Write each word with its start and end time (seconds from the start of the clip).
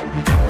Bye. 0.00 0.49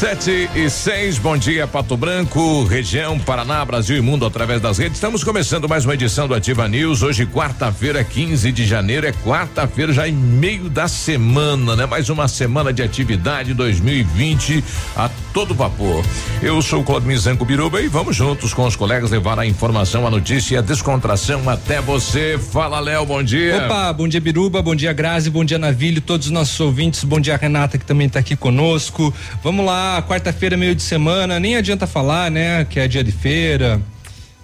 Sete 0.00 0.48
e 0.54 0.70
seis, 0.70 1.18
bom 1.18 1.36
dia 1.36 1.66
Pato 1.66 1.94
Branco, 1.94 2.64
região 2.64 3.18
Paraná, 3.18 3.62
Brasil 3.66 3.98
e 3.98 4.00
mundo 4.00 4.24
através 4.24 4.58
das 4.58 4.78
redes. 4.78 4.94
Estamos 4.94 5.22
começando 5.22 5.68
mais 5.68 5.84
uma 5.84 5.92
edição 5.92 6.26
do 6.26 6.32
Ativa 6.32 6.66
News. 6.66 7.02
Hoje, 7.02 7.26
quarta-feira, 7.26 8.02
15 8.02 8.50
de 8.50 8.64
janeiro, 8.64 9.06
é 9.06 9.12
quarta-feira 9.12 9.92
já 9.92 10.08
em 10.08 10.12
meio 10.14 10.70
da 10.70 10.88
semana, 10.88 11.76
né? 11.76 11.84
Mais 11.84 12.08
uma 12.08 12.28
semana 12.28 12.72
de 12.72 12.82
atividade 12.82 13.52
2020 13.52 14.64
a 14.96 15.10
todo 15.34 15.54
vapor. 15.54 16.02
Eu 16.42 16.62
sou 16.62 16.80
o 16.80 16.82
Claudio 16.82 17.18
Zanco 17.18 17.44
Biruba 17.44 17.82
e 17.82 17.86
vamos 17.86 18.16
juntos 18.16 18.54
com 18.54 18.64
os 18.64 18.74
colegas 18.74 19.10
levar 19.10 19.38
a 19.38 19.44
informação, 19.44 20.06
a 20.06 20.10
notícia 20.10 20.54
e 20.54 20.56
a 20.56 20.62
descontração 20.62 21.46
até 21.46 21.78
você. 21.78 22.38
Fala, 22.38 22.80
Léo, 22.80 23.04
bom 23.04 23.22
dia. 23.22 23.66
Opa, 23.66 23.92
bom 23.92 24.08
dia 24.08 24.20
Biruba, 24.20 24.62
bom 24.62 24.74
dia 24.74 24.94
Grazi, 24.94 25.28
bom 25.28 25.44
dia 25.44 25.58
Navilho, 25.58 26.00
todos 26.00 26.28
os 26.28 26.32
nossos 26.32 26.58
ouvintes, 26.58 27.04
bom 27.04 27.20
dia 27.20 27.36
Renata 27.36 27.76
que 27.76 27.84
também 27.84 28.06
está 28.06 28.18
aqui 28.18 28.34
conosco. 28.34 29.12
Vamos 29.42 29.66
lá 29.66 29.89
quarta-feira, 30.06 30.56
meio 30.56 30.74
de 30.74 30.82
semana, 30.82 31.40
nem 31.40 31.56
adianta 31.56 31.86
falar, 31.86 32.30
né? 32.30 32.64
Que 32.64 32.80
é 32.80 32.88
dia 32.88 33.02
de 33.02 33.12
feira. 33.12 33.80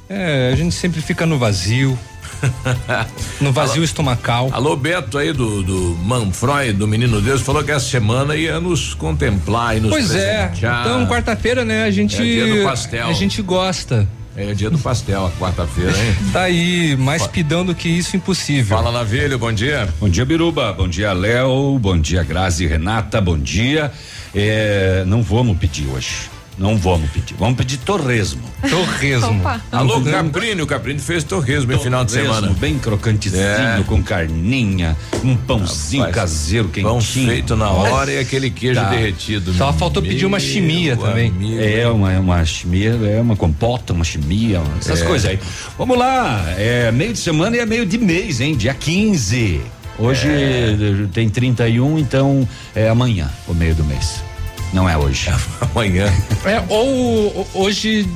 É, 0.09 0.51
a 0.53 0.57
gente 0.57 0.75
sempre 0.75 1.01
fica 1.01 1.27
no 1.27 1.39
vazio. 1.39 1.99
no 3.41 3.53
vazio 3.53 3.77
alô, 3.77 3.85
estomacal. 3.85 4.51
Alô, 4.53 4.77
Beto 4.77 5.19
aí 5.19 5.33
do, 5.33 5.63
do 5.63 5.99
Manfroy, 6.03 6.73
do 6.73 6.87
Menino 6.87 7.21
Deus, 7.21 7.41
falou 7.41 7.65
que 7.65 7.71
essa 7.71 7.87
semana 7.87 8.37
ia 8.37 8.61
nos 8.61 8.95
contemplar 8.95 9.77
e 9.77 9.81
nos 9.81 9.91
Pois 9.91 10.15
é. 10.15 10.53
Então, 10.55 11.07
quarta-feira, 11.07 11.65
né, 11.65 11.85
a 11.85 11.91
gente. 11.91 12.17
É 12.17 12.23
dia 12.23 12.57
do 12.57 12.65
pastel. 12.65 13.07
A 13.09 13.13
gente 13.13 13.43
gosta. 13.43 14.09
É 14.39 14.53
dia 14.53 14.69
do 14.69 14.79
pastel, 14.79 15.25
a 15.25 15.31
quarta-feira, 15.31 15.91
hein? 15.93 16.15
Tá 16.31 16.43
aí, 16.43 16.95
mais 16.99 17.27
pidão 17.27 17.65
do 17.65 17.75
que 17.75 17.89
isso, 17.89 18.19
impossível. 18.19 18.77
Fala, 18.77 18.93
Navilho, 18.93 19.39
bom 19.39 19.51
dia. 19.51 19.89
Bom 19.99 20.11
dia, 20.11 20.27
Biruba. 20.27 20.75
Bom 20.75 20.87
dia, 20.87 21.15
Léo. 21.15 21.79
Bom 21.79 21.99
dia, 21.99 22.23
Grazi 22.23 22.67
Renata. 22.67 23.19
Bom 23.19 23.39
dia. 23.39 23.91
É, 24.39 25.03
não 25.07 25.23
vamos 25.23 25.57
pedir 25.57 25.89
hoje. 25.89 26.29
Não 26.59 26.77
vamos 26.77 27.11
pedir. 27.11 27.35
Vamos 27.39 27.57
pedir 27.57 27.77
torresmo. 27.79 28.43
Torresmo. 28.69 29.43
Alô, 29.71 30.01
Caprini. 30.01 30.63
O 30.63 30.67
Caprini 30.67 30.99
fez 30.99 31.23
torresmo 31.23 31.73
no 31.73 31.79
final 31.79 32.05
de 32.05 32.13
semana. 32.13 32.49
Bem 32.59 32.79
crocantezinho, 32.79 33.43
é. 33.43 33.83
com 33.87 34.03
carninha, 34.03 34.97
um 35.23 35.37
pãozinho 35.37 36.05
Rapaz, 36.05 36.17
caseiro 36.17 36.69
quentinho. 36.69 36.89
Pão 36.89 37.01
feito 37.01 37.57
na 37.57 37.71
hora 37.71 38.11
e 38.11 38.19
aquele 38.19 38.51
queijo 38.51 38.81
tá. 38.81 38.89
derretido. 38.89 39.53
Só 39.53 39.73
faltou 39.73 40.03
pedir 40.03 40.25
uma 40.25 40.41
chimia 40.41 40.97
também. 40.97 41.29
Amigo. 41.29 41.61
É, 41.61 41.89
uma, 41.89 42.19
uma 42.19 42.45
chimia, 42.45 42.99
é 43.05 43.21
uma 43.21 43.37
compota, 43.37 43.93
uma 43.93 44.05
chimia, 44.05 44.63
essas 44.79 45.03
é. 45.03 45.05
coisas 45.05 45.31
aí. 45.31 45.39
Vamos 45.77 45.99
lá, 45.99 46.43
é 46.57 46.91
meio 46.91 47.13
de 47.13 47.19
semana 47.19 47.57
e 47.57 47.59
é 47.59 47.67
meio 47.67 47.85
de 47.85 47.99
mês, 47.99 48.41
hein? 48.41 48.57
Dia 48.57 48.73
15. 48.73 49.61
Hoje 49.99 50.29
é. 50.29 50.77
tem 51.13 51.29
31, 51.29 51.99
então 51.99 52.49
é 52.75 52.89
amanhã, 52.89 53.31
o 53.47 53.55
meio 53.55 53.75
do 53.75 53.85
mês. 53.85 54.26
Não 54.73 54.89
é 54.89 54.97
hoje. 54.97 55.31
Amanhã. 55.61 56.13
É, 56.45 56.63
ou 56.69 57.47
hoje, 57.55 58.07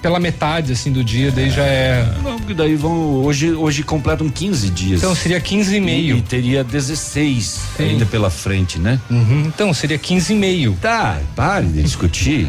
pela 0.00 0.18
metade, 0.18 0.72
assim, 0.72 0.90
do 0.92 1.04
dia, 1.04 1.30
daí 1.30 1.50
já 1.50 1.64
é. 1.64 2.12
Não, 2.22 2.38
porque 2.38 2.54
daí 2.54 2.74
vão. 2.74 3.24
Hoje, 3.24 3.52
hoje 3.52 3.82
completam 3.82 4.28
15 4.28 4.70
dias. 4.70 5.00
Então 5.00 5.14
seria 5.14 5.40
15 5.40 5.76
e 5.76 5.80
meio. 5.80 6.16
E 6.16 6.22
teria 6.22 6.64
16 6.64 7.60
Sim. 7.76 7.82
ainda 7.82 8.06
pela 8.06 8.30
frente, 8.30 8.78
né? 8.78 9.00
Uhum, 9.10 9.44
então 9.46 9.72
seria 9.74 9.98
15 9.98 10.32
e 10.32 10.36
meio. 10.36 10.76
Tá, 10.80 11.20
pare 11.34 11.66
de 11.66 11.82
discutir. 11.82 12.48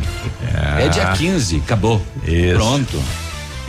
É, 0.77 0.85
é 0.85 0.89
dia 0.89 1.07
15, 1.07 1.57
acabou. 1.57 2.01
Isso. 2.23 2.55
Pronto. 2.55 2.99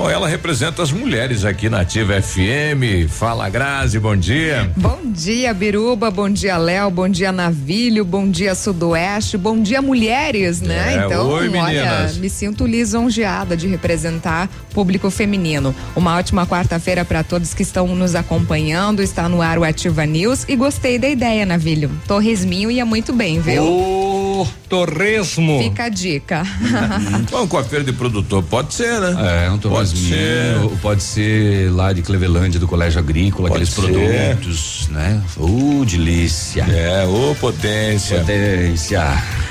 Bom, 0.00 0.08
ela 0.08 0.26
representa 0.26 0.82
as 0.82 0.90
mulheres 0.90 1.44
aqui 1.44 1.68
na 1.68 1.82
Ativa 1.82 2.22
FM. 2.22 3.06
Fala, 3.06 3.50
Grazi, 3.50 3.98
bom 3.98 4.16
dia. 4.16 4.72
Bom 4.74 4.98
dia, 5.04 5.52
Biruba, 5.52 6.10
bom 6.10 6.30
dia, 6.30 6.56
Léo, 6.56 6.90
bom 6.90 7.06
dia, 7.06 7.30
Navilho, 7.30 8.02
bom 8.02 8.26
dia, 8.26 8.54
Sudoeste, 8.54 9.36
bom 9.36 9.60
dia, 9.60 9.82
mulheres, 9.82 10.62
né? 10.62 10.94
É, 10.94 11.04
então, 11.04 11.28
oi, 11.28 11.54
olha, 11.54 12.10
me 12.14 12.30
sinto 12.30 12.64
lisonjeada 12.64 13.54
de 13.54 13.68
representar 13.68 14.48
público 14.72 15.10
feminino. 15.10 15.74
Uma 15.94 16.16
ótima 16.16 16.46
quarta-feira 16.46 17.04
para 17.04 17.22
todos 17.22 17.52
que 17.52 17.62
estão 17.62 17.86
nos 17.88 18.14
acompanhando. 18.14 19.02
Está 19.02 19.28
no 19.28 19.42
ar 19.42 19.58
o 19.58 19.64
Ativa 19.64 20.06
News 20.06 20.46
e 20.48 20.56
gostei 20.56 20.98
da 20.98 21.10
ideia, 21.10 21.44
Navilho. 21.44 21.90
Torresminho 22.08 22.70
ia 22.70 22.86
muito 22.86 23.12
bem, 23.12 23.38
viu? 23.38 23.62
Oh, 23.62 24.19
torresmo. 24.68 25.62
Fica 25.62 25.84
a 25.84 25.88
dica. 25.88 26.42
Bom, 27.30 27.46
com 27.46 27.58
a 27.58 27.64
feira 27.64 27.84
de 27.84 27.92
produtor, 27.92 28.42
pode 28.42 28.74
ser, 28.74 29.00
né? 29.00 29.46
É, 29.46 29.50
um 29.50 29.58
torresmo 29.58 29.98
pode 29.98 30.08
ser. 30.08 30.78
pode 30.80 31.02
ser 31.02 31.70
lá 31.72 31.92
de 31.92 32.02
Cleveland, 32.02 32.58
do 32.58 32.68
Colégio 32.68 32.98
Agrícola, 32.98 33.48
pode 33.48 33.62
aqueles 33.62 33.74
ser. 33.74 34.34
produtos, 34.34 34.88
né? 34.88 35.22
Uh, 35.36 35.84
delícia. 35.84 36.62
É, 36.62 37.06
ô, 37.06 37.30
oh, 37.30 37.34
potência. 37.34 38.20
Potência. 38.20 39.00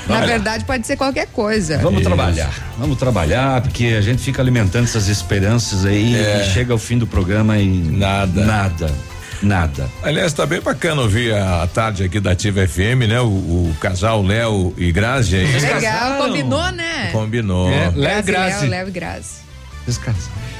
Na 0.08 0.26
verdade, 0.26 0.64
pode 0.64 0.86
ser 0.86 0.96
qualquer 0.96 1.26
coisa. 1.28 1.78
Vamos 1.78 2.00
Isso. 2.00 2.08
trabalhar, 2.08 2.52
vamos 2.78 2.98
trabalhar, 2.98 3.60
porque 3.62 3.94
a 3.96 4.00
gente 4.00 4.22
fica 4.22 4.42
alimentando 4.42 4.84
essas 4.84 5.08
esperanças 5.08 5.84
aí 5.84 6.16
é. 6.16 6.42
e 6.42 6.52
chega 6.52 6.72
ao 6.72 6.78
fim 6.78 6.98
do 6.98 7.06
programa 7.06 7.58
e 7.58 7.68
nada. 7.68 8.44
Nada. 8.44 9.09
Nada. 9.42 9.88
Aliás, 10.02 10.32
tá 10.32 10.44
bem 10.44 10.60
bacana 10.60 11.02
ouvir 11.02 11.34
a, 11.34 11.66
tarde 11.66 12.04
aqui 12.04 12.20
da 12.20 12.32
Ativa 12.32 12.66
FM, 12.66 13.08
né? 13.08 13.20
O, 13.20 13.26
o 13.26 13.76
casal 13.80 14.22
Léo 14.22 14.74
e 14.76 14.92
Grazi 14.92 15.36
aí. 15.36 15.60
Legal, 15.60 16.18
combinou, 16.18 16.72
né? 16.72 17.08
Combinou. 17.10 17.70
É, 17.70 17.90
Léo 17.94 18.18
e 18.18 18.22
Grazi. 18.22 18.66
Léo 18.66 18.88
e 18.88 18.90
Grazi. 18.90 19.40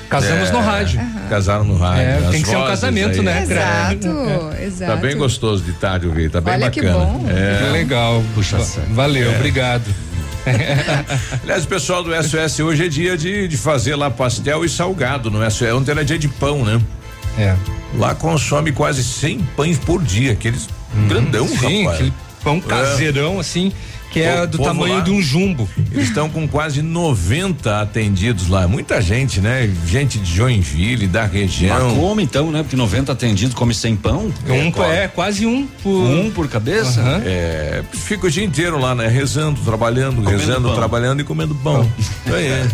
Casamos 0.09 0.49
é, 0.49 0.53
no 0.53 0.61
rádio. 0.61 1.01
Uhum. 1.01 1.29
Casaram 1.29 1.65
no 1.65 1.77
rádio. 1.77 2.03
É, 2.03 2.31
tem 2.33 2.43
que 2.43 2.49
ser 2.49 2.57
um 2.57 2.67
casamento, 2.67 3.21
aí. 3.21 3.25
né? 3.25 3.43
Exato, 3.43 4.53
é. 4.59 4.65
exato. 4.65 4.93
Tá 4.93 4.97
bem 4.97 5.17
gostoso 5.17 5.63
de 5.63 5.73
tarde 5.75 6.09
ouvir, 6.09 6.31
tá 6.31 6.41
bem 6.41 6.55
Olha 6.55 6.67
bacana. 6.67 6.89
Que 6.89 6.93
bom. 6.93 7.27
É. 7.29 7.59
Que 7.59 7.73
legal. 7.73 8.23
Puxa, 8.35 8.59
valeu, 8.91 9.31
é. 9.31 9.37
obrigado. 9.37 9.85
Aliás, 11.45 11.65
pessoal 11.65 12.03
do 12.03 12.11
SOS, 12.25 12.61
hoje 12.61 12.87
é 12.87 12.89
dia 12.89 13.17
de, 13.17 13.47
de 13.47 13.57
fazer 13.57 13.95
lá 13.95 14.11
pastel 14.11 14.65
e 14.65 14.69
salgado 14.69 15.31
no 15.31 15.49
SOS. 15.49 15.73
Ontem 15.75 15.93
era 15.93 16.05
dia 16.05 16.19
de 16.19 16.29
pão, 16.29 16.65
né? 16.65 16.81
É. 17.39 17.57
Lá 17.95 18.15
consome 18.15 18.73
quase 18.73 19.03
100 19.03 19.41
pães 19.57 19.79
por 19.79 20.03
dia, 20.03 20.33
aqueles 20.33 20.69
hum, 20.95 21.09
grandão, 21.09 21.47
sim, 21.49 21.83
rapaz. 21.85 21.97
Aquele 22.01 22.13
pão 22.43 22.61
caseirão, 22.61 23.39
assim 23.41 23.73
que 24.11 24.21
é 24.21 24.47
do 24.47 24.59
tamanho 24.59 24.97
lá, 24.97 25.01
de 25.01 25.11
um 25.11 25.23
jumbo. 25.23 25.69
Eles 25.93 26.09
estão 26.09 26.29
com 26.29 26.47
quase 26.47 26.83
90 26.83 27.81
atendidos 27.81 28.49
lá. 28.49 28.67
Muita 28.67 29.01
gente, 29.01 29.41
né? 29.41 29.71
Gente 29.87 30.19
de 30.19 30.35
Joinville, 30.35 31.07
da 31.07 31.25
região. 31.25 31.89
Mas 31.89 31.97
como 31.97 32.21
então, 32.21 32.51
né? 32.51 32.63
Porque 32.63 32.77
90 32.77 33.13
atendidos 33.13 33.55
come 33.55 33.73
sem 33.73 33.95
pão? 33.97 34.33
Um, 34.49 34.83
é, 34.83 35.05
é, 35.05 35.09
quase 35.09 35.47
um 35.47 35.67
por. 35.83 35.91
Um 35.91 36.31
por 36.31 36.49
cabeça? 36.49 37.01
Uhum. 37.01 37.23
É, 37.25 37.83
fica 37.93 38.27
o 38.27 38.31
dia 38.31 38.45
inteiro 38.45 38.79
lá, 38.79 38.95
né? 38.95 39.07
Rezando, 39.07 39.61
trabalhando, 39.61 40.23
comendo 40.23 40.39
rezando, 40.39 40.69
pão. 40.69 40.77
trabalhando 40.77 41.21
e 41.21 41.25
comendo 41.25 41.55
pão. 41.55 41.89
pão. 42.25 42.35
é. 42.35 42.67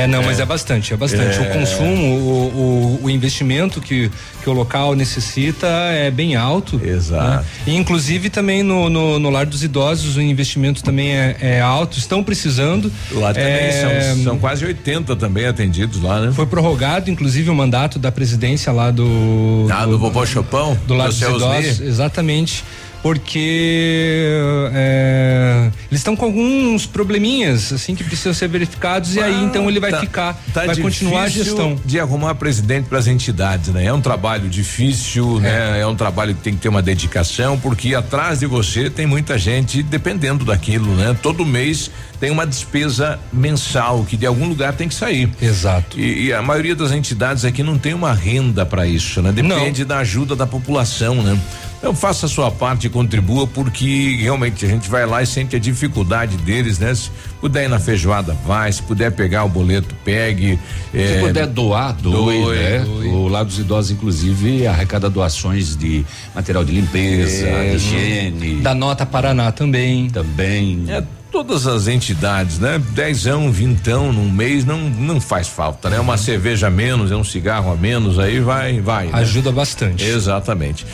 é, 0.00 0.06
não, 0.06 0.22
mas 0.22 0.40
é 0.40 0.44
bastante, 0.44 0.92
é 0.92 0.96
bastante. 0.96 1.38
É. 1.38 1.40
O 1.40 1.52
consumo, 1.52 2.04
o, 2.18 2.98
o, 3.02 3.04
o 3.04 3.10
investimento 3.10 3.80
que, 3.80 4.10
que 4.42 4.50
o 4.50 4.52
local 4.52 4.94
necessita 4.94 5.66
é 5.66 6.10
bem 6.10 6.36
alto. 6.36 6.80
Exato. 6.82 7.24
Né? 7.24 7.44
E 7.66 7.76
inclusive 7.76 8.30
também 8.30 8.62
no, 8.62 8.90
no, 8.90 9.18
no 9.18 9.30
lar 9.38 9.46
dos 9.46 9.62
idosos 9.62 10.16
o 10.16 10.20
investimento 10.20 10.82
também 10.82 11.12
é, 11.12 11.36
é 11.40 11.60
alto, 11.60 11.98
estão 11.98 12.22
precisando. 12.22 12.92
Lá 13.12 13.32
também 13.32 13.48
é, 13.48 14.12
são, 14.14 14.24
são, 14.24 14.38
quase 14.38 14.64
80 14.64 15.14
também 15.16 15.46
atendidos 15.46 16.02
lá, 16.02 16.20
né? 16.20 16.32
Foi 16.32 16.46
prorrogado, 16.46 17.10
inclusive, 17.10 17.50
o 17.50 17.54
mandato 17.54 17.98
da 17.98 18.10
presidência 18.10 18.72
lá 18.72 18.90
do. 18.90 19.66
Ah, 19.70 19.84
do, 19.84 19.92
do 19.92 19.98
vovô 19.98 20.24
Chopão? 20.26 20.76
Do 20.86 20.94
lado 20.94 21.10
dos 21.10 21.22
idosos, 21.22 21.80
exatamente 21.80 22.64
porque 23.02 24.40
é, 24.72 25.70
eles 25.90 26.00
estão 26.00 26.16
com 26.16 26.24
alguns 26.24 26.86
probleminhas 26.86 27.72
assim 27.72 27.94
que 27.94 28.02
precisam 28.02 28.34
ser 28.34 28.48
verificados 28.48 29.16
ah, 29.16 29.20
e 29.20 29.24
aí 29.24 29.44
então 29.44 29.68
ele 29.68 29.80
vai 29.80 29.90
tá, 29.90 30.00
ficar, 30.00 30.34
tá 30.52 30.66
vai 30.66 30.76
continuar 30.76 31.22
a 31.22 31.28
gestão. 31.28 31.78
De 31.84 31.98
arrumar 31.98 32.34
presidente 32.34 32.86
para 32.88 32.98
as 32.98 33.06
entidades, 33.06 33.68
né? 33.68 33.84
É 33.84 33.92
um 33.92 34.00
trabalho 34.00 34.48
difícil, 34.48 35.38
é. 35.38 35.40
né? 35.40 35.80
É 35.80 35.86
um 35.86 35.94
trabalho 35.94 36.34
que 36.34 36.42
tem 36.42 36.54
que 36.54 36.60
ter 36.60 36.68
uma 36.68 36.82
dedicação, 36.82 37.58
porque 37.58 37.94
atrás 37.94 38.40
de 38.40 38.46
você 38.46 38.90
tem 38.90 39.06
muita 39.06 39.38
gente 39.38 39.82
dependendo 39.82 40.44
daquilo, 40.44 40.94
né? 40.94 41.16
Todo 41.22 41.44
mês 41.44 41.90
tem 42.20 42.30
uma 42.30 42.46
despesa 42.46 43.18
mensal 43.32 44.04
que 44.04 44.16
de 44.16 44.26
algum 44.26 44.48
lugar 44.48 44.72
tem 44.74 44.88
que 44.88 44.94
sair. 44.94 45.30
Exato. 45.40 45.98
E, 45.98 46.26
e 46.26 46.32
a 46.32 46.42
maioria 46.42 46.74
das 46.74 46.92
entidades 46.92 47.44
aqui 47.44 47.62
não 47.62 47.78
tem 47.78 47.94
uma 47.94 48.12
renda 48.12 48.66
para 48.66 48.86
isso, 48.86 49.22
né? 49.22 49.32
Depende 49.32 49.80
não. 49.82 49.88
da 49.88 49.98
ajuda 49.98 50.34
da 50.34 50.46
população, 50.46 51.22
né? 51.22 51.38
Então 51.78 51.94
faça 51.94 52.26
a 52.26 52.28
sua 52.28 52.50
parte 52.50 52.88
e 52.88 52.90
contribua, 52.90 53.46
porque 53.46 54.18
realmente 54.20 54.64
a 54.66 54.68
gente 54.68 54.90
vai 54.90 55.06
lá 55.06 55.22
e 55.22 55.26
sente 55.26 55.54
a 55.54 55.58
dificuldade 55.60 56.36
deles, 56.38 56.78
né? 56.78 56.92
Se 56.92 57.08
puder 57.40 57.66
ir 57.66 57.68
na 57.68 57.78
feijoada, 57.78 58.36
vai. 58.44 58.70
Se 58.72 58.82
puder 58.82 59.12
pegar 59.12 59.44
o 59.44 59.48
boleto, 59.48 59.94
pegue. 60.04 60.58
Se 60.90 60.98
é, 60.98 61.20
puder 61.20 61.46
doar, 61.46 61.94
doe, 61.94 62.42
doe, 62.42 62.56
né? 62.56 62.78
Doe. 62.80 63.08
O 63.08 63.28
lado 63.28 63.46
dos 63.46 63.60
idosos, 63.60 63.92
inclusive, 63.92 64.66
arrecada 64.66 65.08
doações 65.08 65.76
de 65.76 66.04
material 66.34 66.64
de 66.64 66.72
limpeza, 66.72 67.46
é, 67.46 67.74
higiene. 67.74 68.56
Da 68.56 68.74
Nota 68.74 69.06
Paraná 69.06 69.52
também. 69.52 70.10
Também. 70.10 70.84
É, 70.88 71.02
todas 71.30 71.66
as 71.66 71.88
entidades, 71.88 72.58
né? 72.58 72.80
Dezão, 72.90 73.50
vintão 73.50 74.12
num 74.12 74.30
mês 74.30 74.64
não 74.64 74.78
não 74.78 75.20
faz 75.20 75.48
falta, 75.48 75.90
né? 75.90 76.00
Uma 76.00 76.16
cerveja 76.16 76.68
a 76.68 76.70
menos, 76.70 77.10
é 77.10 77.16
um 77.16 77.24
cigarro 77.24 77.72
a 77.72 77.76
menos, 77.76 78.18
aí 78.18 78.40
vai, 78.40 78.80
vai. 78.80 79.06
Né? 79.06 79.12
Ajuda 79.14 79.50
né? 79.50 79.56
bastante. 79.56 80.04
Exatamente. 80.04 80.86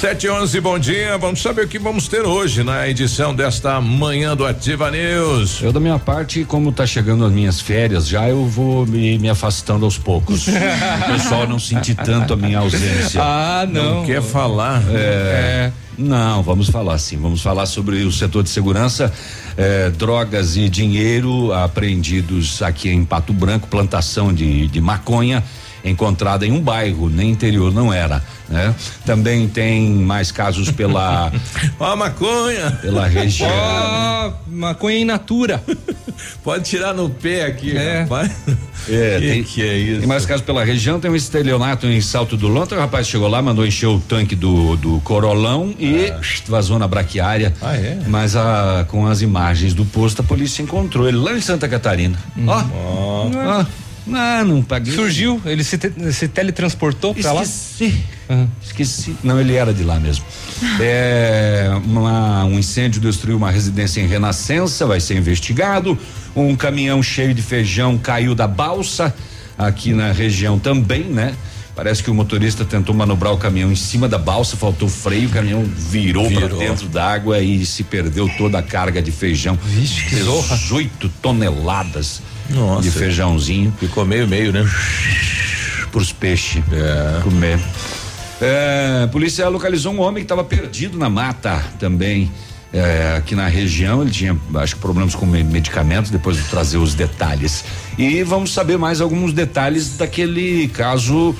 Sete 0.00 0.26
e 0.26 0.30
onze, 0.30 0.60
bom 0.60 0.78
dia. 0.78 1.16
Vamos 1.18 1.42
saber 1.42 1.66
o 1.66 1.68
que 1.68 1.78
vamos 1.78 2.08
ter 2.08 2.22
hoje 2.22 2.64
na 2.64 2.88
edição 2.88 3.34
desta 3.34 3.80
manhã 3.80 4.34
do 4.34 4.44
Ativa 4.44 4.90
News. 4.90 5.62
Eu, 5.62 5.72
da 5.72 5.78
minha 5.78 5.98
parte, 5.98 6.44
como 6.44 6.70
está 6.70 6.86
chegando 6.86 7.24
as 7.24 7.30
minhas 7.30 7.60
férias 7.60 8.08
já, 8.08 8.28
eu 8.28 8.46
vou 8.46 8.86
me, 8.86 9.18
me 9.18 9.28
afastando 9.28 9.84
aos 9.84 9.98
poucos. 9.98 10.46
o 10.48 11.12
pessoal 11.12 11.46
não 11.46 11.58
sentir 11.58 11.94
tanto 11.94 12.32
a 12.32 12.36
minha 12.36 12.58
ausência. 12.58 13.20
Ah, 13.22 13.66
não. 13.68 13.96
Não 13.96 14.06
quer 14.06 14.22
falar? 14.22 14.82
É. 14.90 15.70
é. 15.70 15.72
Não, 15.98 16.42
vamos 16.42 16.68
falar 16.68 16.98
sim. 16.98 17.18
Vamos 17.18 17.42
falar 17.42 17.66
sobre 17.66 18.02
o 18.02 18.12
setor 18.12 18.42
de 18.42 18.48
segurança, 18.48 19.12
eh, 19.56 19.90
drogas 19.90 20.56
e 20.56 20.68
dinheiro 20.68 21.52
apreendidos 21.52 22.62
aqui 22.62 22.88
em 22.88 23.04
Pato 23.04 23.32
Branco, 23.32 23.68
plantação 23.68 24.32
de, 24.32 24.66
de 24.68 24.80
maconha 24.80 25.44
encontrada 25.84 26.46
em 26.46 26.52
um 26.52 26.60
bairro, 26.60 27.08
nem 27.08 27.30
interior 27.30 27.72
não 27.72 27.92
era, 27.92 28.22
né? 28.48 28.74
Também 29.04 29.48
tem 29.48 29.90
mais 29.90 30.30
casos 30.30 30.70
pela 30.70 31.32
Ó, 31.78 31.92
oh, 31.92 31.96
maconha. 31.96 32.70
Pela 32.80 33.06
região. 33.06 33.50
Ó, 33.50 34.28
oh, 34.28 34.50
maconha 34.50 34.98
in 34.98 35.04
natura. 35.04 35.62
Pode 36.42 36.64
tirar 36.64 36.94
no 36.94 37.10
pé 37.10 37.46
aqui, 37.46 37.76
é. 37.76 38.02
rapaz. 38.02 38.30
É, 38.88 39.18
que, 39.18 39.26
tem, 39.26 39.44
que 39.44 39.62
é 39.62 39.76
isso. 39.76 40.00
Tem 40.00 40.08
mais 40.08 40.26
casos 40.26 40.44
pela 40.44 40.64
região, 40.64 40.98
tem 40.98 41.10
um 41.10 41.16
estelionato 41.16 41.86
em 41.86 42.00
Salto 42.00 42.36
do 42.36 42.48
Lontra, 42.48 42.78
o 42.78 42.80
rapaz 42.80 43.06
chegou 43.06 43.28
lá, 43.28 43.40
mandou 43.40 43.66
encher 43.66 43.86
o 43.86 44.00
tanque 44.00 44.34
do, 44.34 44.76
do 44.76 45.00
Corolão 45.00 45.74
e 45.78 46.06
ah. 46.06 46.20
vazou 46.48 46.78
na 46.78 46.88
braquiária. 46.88 47.54
Ah, 47.60 47.76
é? 47.76 47.98
Mas 48.06 48.36
a, 48.36 48.84
com 48.88 49.06
as 49.06 49.22
imagens 49.22 49.74
do 49.74 49.84
posto, 49.84 50.20
a 50.20 50.24
polícia 50.24 50.62
encontrou 50.62 51.08
ele 51.08 51.18
lá 51.18 51.32
em 51.32 51.40
Santa 51.40 51.68
Catarina. 51.68 52.18
Ó. 52.36 52.40
Hum. 52.40 52.46
Ó. 52.48 52.64
Oh. 52.72 53.62
Oh. 53.62 53.91
Ah, 54.12 54.42
não 54.44 54.62
paguei. 54.62 54.94
Surgiu, 54.94 55.40
ele 55.44 55.62
se, 55.62 55.78
te, 55.78 55.92
se 56.12 56.28
teletransportou 56.28 57.14
para 57.14 57.32
lá? 57.32 57.42
Esqueci. 57.42 58.04
Uhum. 58.28 58.48
Esqueci. 58.62 59.16
Não, 59.22 59.40
ele 59.40 59.54
era 59.54 59.72
de 59.72 59.84
lá 59.84 60.00
mesmo. 60.00 60.24
É, 60.80 61.70
uma, 61.84 62.44
um 62.44 62.58
incêndio 62.58 63.00
destruiu 63.00 63.36
uma 63.36 63.50
residência 63.50 64.00
em 64.00 64.06
Renascença, 64.06 64.86
vai 64.86 65.00
ser 65.00 65.16
investigado. 65.16 65.98
Um 66.34 66.56
caminhão 66.56 67.02
cheio 67.02 67.34
de 67.34 67.42
feijão 67.42 67.98
caiu 67.98 68.34
da 68.34 68.48
balsa 68.48 69.14
aqui 69.56 69.92
na 69.92 70.12
região 70.12 70.58
também, 70.58 71.04
né? 71.04 71.34
Parece 71.74 72.02
que 72.02 72.10
o 72.10 72.14
motorista 72.14 72.66
tentou 72.66 72.94
manobrar 72.94 73.32
o 73.32 73.38
caminhão 73.38 73.72
em 73.72 73.76
cima 73.76 74.06
da 74.06 74.18
balsa, 74.18 74.56
faltou 74.56 74.88
freio, 74.88 75.28
o 75.28 75.32
caminhão 75.32 75.64
virou, 75.64 76.28
virou. 76.28 76.48
para 76.48 76.58
dentro 76.58 76.86
d'água 76.86 77.40
e 77.40 77.64
se 77.64 77.82
perdeu 77.82 78.28
toda 78.36 78.58
a 78.58 78.62
carga 78.62 79.00
de 79.00 79.10
feijão. 79.10 79.58
Vixe, 79.62 80.04
que 80.04 80.16
18 80.16 81.08
toneladas 81.22 82.20
nossa, 82.50 82.82
de 82.82 82.90
feijãozinho. 82.90 83.72
Ficou 83.78 84.04
meio 84.04 84.26
meio, 84.28 84.52
né? 84.52 84.68
Pros 85.90 86.12
peixes 86.12 86.62
é. 86.72 87.22
comer. 87.22 87.60
É, 88.40 89.02
a 89.04 89.08
polícia 89.08 89.48
localizou 89.48 89.92
um 89.92 90.00
homem 90.00 90.16
que 90.16 90.24
estava 90.24 90.42
perdido 90.42 90.98
na 90.98 91.08
mata 91.08 91.62
também. 91.78 92.30
É, 92.72 93.16
aqui 93.18 93.34
na 93.34 93.46
região, 93.48 94.00
ele 94.00 94.10
tinha, 94.10 94.36
acho 94.54 94.76
que 94.76 94.80
problemas 94.80 95.14
com 95.14 95.26
medicamentos, 95.26 96.10
depois 96.10 96.38
de 96.38 96.42
trazer 96.44 96.78
os 96.78 96.94
detalhes. 96.94 97.64
E 97.98 98.22
vamos 98.22 98.52
saber 98.52 98.78
mais 98.78 99.00
alguns 99.00 99.32
detalhes 99.32 99.96
daquele 99.96 100.68
caso 100.68 101.36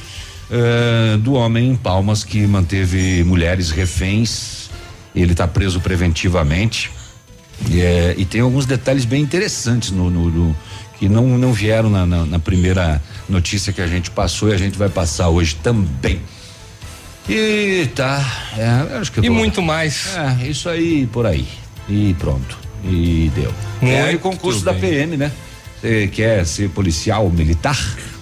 é, 0.50 1.16
do 1.16 1.32
homem 1.32 1.70
em 1.70 1.76
Palmas 1.76 2.22
que 2.22 2.46
manteve 2.46 3.24
mulheres 3.24 3.70
reféns. 3.70 4.70
Ele 5.14 5.32
está 5.32 5.48
preso 5.48 5.80
preventivamente. 5.80 6.90
É, 7.72 8.14
e 8.18 8.24
tem 8.24 8.42
alguns 8.42 8.66
detalhes 8.66 9.04
bem 9.04 9.22
interessantes 9.22 9.90
no, 9.90 10.10
no, 10.10 10.30
no 10.30 10.56
que 11.02 11.08
não, 11.08 11.36
não 11.36 11.52
vieram 11.52 11.90
na, 11.90 12.06
na, 12.06 12.24
na, 12.24 12.38
primeira 12.38 13.02
notícia 13.28 13.72
que 13.72 13.82
a 13.82 13.88
gente 13.88 14.08
passou 14.08 14.50
e 14.50 14.54
a 14.54 14.56
gente 14.56 14.78
vai 14.78 14.88
passar 14.88 15.30
hoje 15.30 15.56
também. 15.60 16.20
E 17.28 17.88
tá, 17.92 18.24
é, 18.56 18.98
acho 18.98 19.10
que 19.10 19.18
E 19.18 19.28
muito 19.28 19.60
mais. 19.60 20.16
É, 20.16 20.46
isso 20.46 20.68
aí 20.68 21.04
por 21.08 21.26
aí. 21.26 21.48
E 21.88 22.14
pronto. 22.20 22.56
E 22.84 23.32
deu. 23.34 23.52
Muito 23.80 23.92
é 23.92 24.14
o 24.14 24.18
concurso 24.20 24.64
bem. 24.64 24.74
da 24.74 24.80
PM, 24.80 25.16
né? 25.16 25.32
Você 25.80 26.06
quer 26.06 26.46
ser 26.46 26.70
policial 26.70 27.28
militar? 27.30 27.76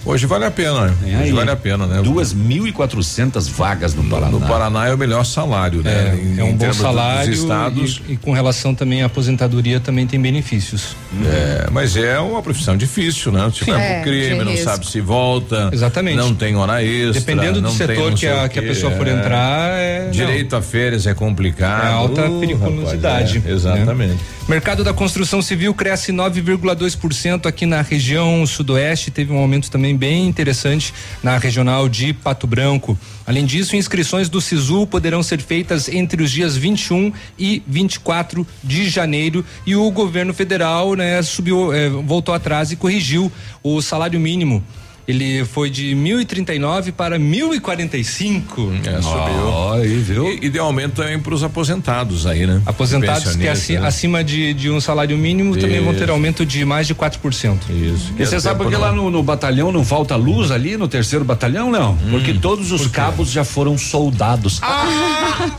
Hoje 0.04 0.26
vale 0.26 0.46
a 0.46 0.50
pena, 0.50 0.86
né? 0.86 0.94
É, 1.06 1.22
Hoje 1.22 1.32
vale 1.32 1.50
a 1.50 1.56
pena, 1.56 1.86
né? 1.86 2.02
Duas 2.02 2.32
mil 2.32 2.66
e 2.66 2.72
quatrocentas 2.72 3.46
vagas 3.46 3.94
no 3.94 4.02
Paraná. 4.04 4.30
No 4.30 4.40
Paraná 4.40 4.88
é 4.88 4.94
o 4.94 4.98
melhor 4.98 5.24
salário, 5.24 5.82
né? 5.82 6.16
É, 6.18 6.22
em, 6.22 6.40
é 6.40 6.44
um 6.44 6.54
bom 6.54 6.72
salário 6.72 7.32
estados. 7.32 8.00
E, 8.08 8.12
e, 8.12 8.16
com 8.16 8.32
relação 8.32 8.74
também 8.74 9.02
à 9.02 9.06
aposentadoria 9.06 9.78
também 9.78 10.06
tem 10.06 10.20
benefícios. 10.20 10.96
É, 11.26 11.68
mas 11.70 11.96
é 11.96 12.18
uma 12.18 12.42
profissão 12.42 12.76
difícil, 12.76 13.30
né? 13.30 13.50
Se 13.54 13.64
vai 13.64 13.96
pro 13.96 14.04
crime, 14.04 14.44
não 14.44 14.56
sabe 14.56 14.86
se 14.86 15.00
volta. 15.00 15.70
Exatamente. 15.72 16.16
Não 16.16 16.34
tem 16.34 16.56
hora 16.56 16.82
extra. 16.82 17.12
Dependendo 17.12 17.60
do 17.60 17.70
setor 17.70 18.14
que 18.14 18.26
a, 18.26 18.48
que 18.48 18.58
a 18.58 18.62
pessoa 18.62 18.92
for 18.92 19.06
é. 19.06 19.12
entrar, 19.12 19.70
é. 19.78 20.08
Direito 20.08 20.52
não. 20.52 20.58
a 20.58 20.62
férias 20.62 21.06
é 21.06 21.12
complicado. 21.12 21.86
É 21.86 21.92
alta 21.92 22.30
uh, 22.30 22.40
periculosidade. 22.40 23.38
Rapaz, 23.38 23.46
é, 23.46 23.54
exatamente. 23.54 24.14
Né? 24.14 24.20
Mercado 24.50 24.82
da 24.82 24.92
construção 24.92 25.40
civil 25.40 25.72
cresce 25.72 26.12
9,2% 26.12 27.46
aqui 27.46 27.66
na 27.66 27.82
região 27.82 28.44
sudoeste, 28.44 29.08
teve 29.08 29.32
um 29.32 29.38
aumento 29.38 29.70
também 29.70 29.89
bem 29.96 30.26
interessante 30.26 30.92
na 31.22 31.38
regional 31.38 31.88
de 31.88 32.12
Pato 32.12 32.46
Branco. 32.46 32.98
Além 33.26 33.44
disso, 33.44 33.76
inscrições 33.76 34.28
do 34.28 34.40
SISU 34.40 34.86
poderão 34.86 35.22
ser 35.22 35.40
feitas 35.40 35.88
entre 35.88 36.22
os 36.22 36.30
dias 36.30 36.56
21 36.56 37.12
e 37.38 37.62
24 37.66 38.46
de 38.62 38.88
janeiro 38.88 39.44
e 39.66 39.76
o 39.76 39.90
governo 39.90 40.34
federal, 40.34 40.94
né, 40.94 41.22
subiu, 41.22 41.72
eh, 41.72 41.88
voltou 41.88 42.34
atrás 42.34 42.72
e 42.72 42.76
corrigiu 42.76 43.30
o 43.62 43.80
salário 43.80 44.18
mínimo 44.18 44.64
ele 45.10 45.44
foi 45.44 45.68
de 45.70 45.94
1.039 45.94 46.92
para 46.92 47.18
1.045. 47.18 48.86
É, 48.86 49.02
subiu. 49.02 49.46
Oh, 49.46 49.72
aí, 49.72 49.98
viu? 49.98 50.28
E, 50.32 50.46
e 50.46 50.48
deu 50.48 50.64
aumento 50.64 50.94
também 50.94 51.18
para 51.18 51.34
os 51.34 51.42
aposentados 51.42 52.26
aí, 52.26 52.46
né? 52.46 52.62
Aposentados 52.64 53.36
que 53.36 53.48
acima, 53.48 53.80
né? 53.80 53.86
acima 53.86 54.24
de, 54.24 54.54
de, 54.54 54.70
um 54.70 54.80
salário 54.80 55.16
mínimo 55.18 55.50
Isso. 55.52 55.60
também 55.60 55.82
vão 55.82 55.94
ter 55.94 56.08
aumento 56.10 56.46
de 56.46 56.64
mais 56.64 56.86
de 56.86 56.94
4%. 56.94 57.58
Isso. 57.70 58.14
E 58.18 58.24
você 58.24 58.40
sabe 58.40 58.62
porque 58.62 58.76
lá 58.76 58.92
no, 58.92 59.10
no, 59.10 59.22
batalhão 59.22 59.72
não 59.72 59.84
falta 59.84 60.16
luz 60.16 60.50
ali, 60.50 60.76
no 60.76 60.88
terceiro 60.88 61.24
batalhão, 61.24 61.70
não? 61.70 61.92
Hum, 61.92 62.10
porque 62.10 62.34
todos 62.34 62.72
os 62.72 62.86
cabos 62.86 63.30
já 63.30 63.44
foram 63.44 63.76
soldados. 63.76 64.60
Ah! 64.62 65.50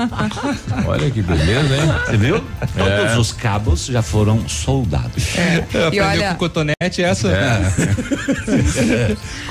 Olha 0.86 1.10
que 1.10 1.22
beleza, 1.22 1.76
hein? 1.76 1.82
Você 2.06 2.16
viu? 2.16 2.36
É. 2.36 2.98
Todos 3.06 3.18
os 3.18 3.32
cabos 3.32 3.86
já 3.86 4.02
foram 4.02 4.48
soldados. 4.48 5.36
É. 5.36 5.66
E 5.92 6.00
olha, 6.00 6.30
com 6.30 6.38
cotonete 6.38 6.76
essa? 6.82 7.28
É. 7.28 7.60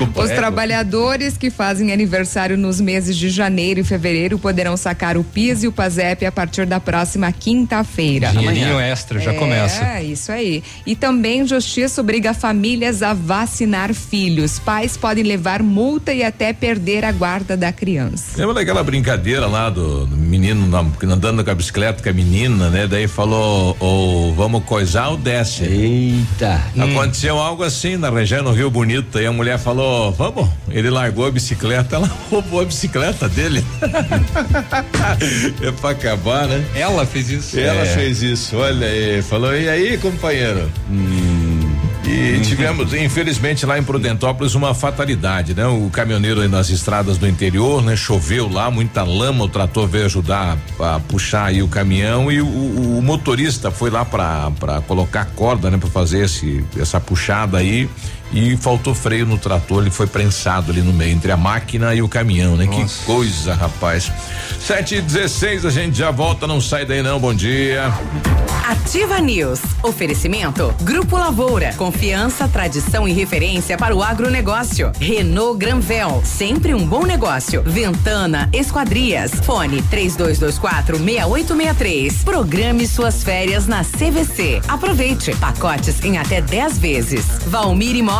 Os 0.20 0.30
trabalhadores 0.30 1.36
que 1.38 1.48
fazem 1.48 1.92
aniversário 1.92 2.58
nos 2.58 2.80
meses 2.80 3.16
de 3.16 3.30
janeiro 3.30 3.78
e 3.78 3.84
fevereiro 3.84 4.36
poderão 4.36 4.76
sacar 4.76 5.16
o 5.16 5.22
PIS 5.22 5.62
e 5.62 5.68
o 5.68 5.72
PASEP 5.72 6.26
a 6.26 6.32
partir 6.32 6.66
da 6.66 6.80
próxima 6.80 7.30
quinta-feira. 7.30 8.32
Dinheirinho 8.32 8.80
extra, 8.80 9.20
já 9.20 9.32
é, 9.32 9.34
começa. 9.36 9.84
É, 9.84 10.02
isso 10.02 10.32
aí. 10.32 10.64
E 10.84 10.96
também 10.96 11.46
Justiça 11.46 12.00
obriga 12.00 12.34
famílias 12.34 13.00
a 13.00 13.14
vacinar 13.14 13.94
filhos. 13.94 14.58
Pais 14.58 14.96
podem 14.96 15.22
levar 15.22 15.62
multa 15.62 16.12
e 16.12 16.24
até 16.24 16.52
perder 16.52 17.04
a 17.04 17.12
guarda 17.12 17.56
da 17.56 17.70
criança. 17.70 18.36
Lembra 18.36 18.54
daquela 18.54 18.82
brincadeira 18.82 19.46
lá 19.46 19.70
do, 19.70 20.04
do 20.04 20.16
menino 20.16 20.68
andando 21.04 21.44
com 21.44 21.50
a 21.52 21.54
bicicleta 21.54 22.02
com 22.02 22.08
a 22.08 22.12
menina, 22.12 22.70
né? 22.70 22.88
Daí 22.88 23.06
falou, 23.06 23.76
ou 23.78 24.34
vamos 24.34 24.64
coisar 24.64 25.10
ou 25.10 25.16
desce. 25.16 25.62
Eita. 25.62 26.60
Aconteceu 26.76 27.19
hum. 27.28 27.38
algo 27.38 27.62
assim 27.62 27.96
na 27.96 28.10
região 28.10 28.42
no 28.42 28.52
Rio 28.52 28.70
Bonito. 28.70 29.18
E 29.20 29.26
a 29.26 29.32
mulher 29.32 29.58
falou, 29.58 30.12
vamos. 30.12 30.48
Ele 30.68 30.88
largou 30.88 31.26
a 31.26 31.30
bicicleta, 31.30 31.96
ela 31.96 32.10
roubou 32.30 32.60
a 32.60 32.64
bicicleta 32.64 33.28
dele. 33.28 33.64
é 35.62 35.72
pra 35.72 35.90
acabar, 35.90 36.46
né? 36.46 36.64
Ela 36.74 37.04
fez 37.04 37.30
isso. 37.30 37.58
Ela 37.58 37.82
é. 37.82 37.86
fez 37.86 38.22
isso, 38.22 38.56
olha 38.56 38.86
aí. 38.86 39.22
Falou, 39.22 39.54
e 39.54 39.68
aí, 39.68 39.98
companheiro? 39.98 40.70
Hum. 40.90 41.39
E 42.10 42.40
tivemos, 42.40 42.92
infelizmente, 42.92 43.64
lá 43.64 43.78
em 43.78 43.84
Prudentópolis, 43.84 44.56
uma 44.56 44.74
fatalidade, 44.74 45.54
né? 45.54 45.64
O 45.66 45.88
caminhoneiro 45.90 46.40
aí 46.40 46.48
nas 46.48 46.68
estradas 46.68 47.18
do 47.18 47.28
interior, 47.28 47.84
né? 47.84 47.94
Choveu 47.94 48.48
lá, 48.48 48.68
muita 48.68 49.04
lama, 49.04 49.44
o 49.44 49.48
trator 49.48 49.86
veio 49.86 50.06
ajudar 50.06 50.58
a, 50.80 50.96
a 50.96 51.00
puxar 51.00 51.44
aí 51.44 51.62
o 51.62 51.68
caminhão 51.68 52.30
e 52.30 52.40
o, 52.40 52.46
o, 52.46 52.98
o 52.98 53.02
motorista 53.02 53.70
foi 53.70 53.90
lá 53.90 54.04
para 54.04 54.82
colocar 54.88 55.24
corda, 55.36 55.70
né? 55.70 55.78
Para 55.78 55.88
fazer 55.88 56.24
esse, 56.24 56.64
essa 56.76 56.98
puxada 56.98 57.58
aí 57.58 57.88
e 58.32 58.56
faltou 58.56 58.94
freio 58.94 59.26
no 59.26 59.36
trator, 59.36 59.82
ele 59.82 59.90
foi 59.90 60.06
prensado 60.06 60.70
ali 60.70 60.80
no 60.80 60.92
meio, 60.92 61.12
entre 61.12 61.32
a 61.32 61.36
máquina 61.36 61.94
e 61.94 62.02
o 62.02 62.08
caminhão, 62.08 62.56
né? 62.56 62.64
Nossa. 62.66 63.00
Que 63.00 63.04
coisa, 63.06 63.54
rapaz. 63.54 64.10
Sete 64.60 64.96
e 64.96 65.00
dezesseis, 65.00 65.64
a 65.64 65.70
gente 65.70 65.98
já 65.98 66.10
volta, 66.10 66.46
não 66.46 66.60
sai 66.60 66.84
daí 66.84 67.02
não, 67.02 67.18
bom 67.18 67.34
dia. 67.34 67.92
Ativa 68.68 69.18
News, 69.18 69.60
oferecimento, 69.82 70.72
Grupo 70.82 71.16
Lavoura, 71.16 71.72
confiança, 71.76 72.46
tradição 72.46 73.08
e 73.08 73.12
referência 73.12 73.76
para 73.76 73.94
o 73.94 74.02
agronegócio. 74.02 74.92
Renault 75.00 75.58
Granvel, 75.58 76.22
sempre 76.24 76.72
um 76.72 76.86
bom 76.86 77.04
negócio. 77.04 77.62
Ventana 77.66 78.48
Esquadrias, 78.52 79.32
fone 79.44 79.82
três 79.82 80.14
dois, 80.14 80.38
dois 80.38 80.56
quatro 80.56 81.00
meia 81.00 81.26
oito 81.26 81.56
meia 81.56 81.74
três. 81.74 82.22
Programe 82.22 82.86
suas 82.86 83.24
férias 83.24 83.66
na 83.66 83.82
CVC. 83.82 84.60
Aproveite, 84.68 85.34
pacotes 85.36 86.02
em 86.04 86.16
até 86.16 86.40
10 86.40 86.78
vezes. 86.78 87.26
Valmir 87.46 87.96
Imóveis 87.96 88.19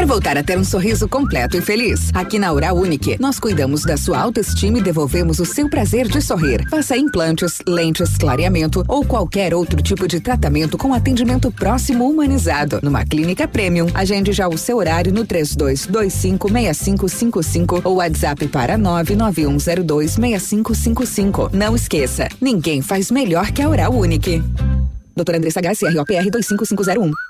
Quer 0.00 0.06
voltar 0.06 0.38
a 0.38 0.42
ter 0.42 0.58
um 0.58 0.64
sorriso 0.64 1.06
completo 1.06 1.58
e 1.58 1.60
feliz? 1.60 2.08
Aqui 2.14 2.38
na 2.38 2.50
Oral 2.50 2.74
Unique, 2.74 3.18
nós 3.20 3.38
cuidamos 3.38 3.82
da 3.82 3.98
sua 3.98 4.18
autoestima 4.18 4.78
e 4.78 4.82
devolvemos 4.82 5.38
o 5.38 5.44
seu 5.44 5.68
prazer 5.68 6.08
de 6.08 6.22
sorrir. 6.22 6.66
Faça 6.70 6.96
implantes, 6.96 7.60
lentes, 7.68 8.16
clareamento 8.16 8.82
ou 8.88 9.04
qualquer 9.04 9.52
outro 9.52 9.82
tipo 9.82 10.08
de 10.08 10.18
tratamento 10.18 10.78
com 10.78 10.94
atendimento 10.94 11.52
próximo 11.52 12.08
humanizado. 12.08 12.80
Numa 12.82 13.04
clínica 13.04 13.46
premium, 13.46 13.88
agende 13.92 14.32
já 14.32 14.48
o 14.48 14.56
seu 14.56 14.78
horário 14.78 15.12
no 15.12 15.26
32256555 15.26 17.82
ou 17.84 17.96
WhatsApp 17.96 18.48
para 18.48 18.78
991026555. 18.78 21.52
Não 21.52 21.76
esqueça, 21.76 22.26
ninguém 22.40 22.80
faz 22.80 23.10
melhor 23.10 23.52
que 23.52 23.60
a 23.60 23.68
Oral 23.68 23.92
Unique. 23.92 24.42
Doutora 25.14 25.36
Andressa 25.36 25.60
HCROPR 25.60 26.30
25501. 26.30 27.29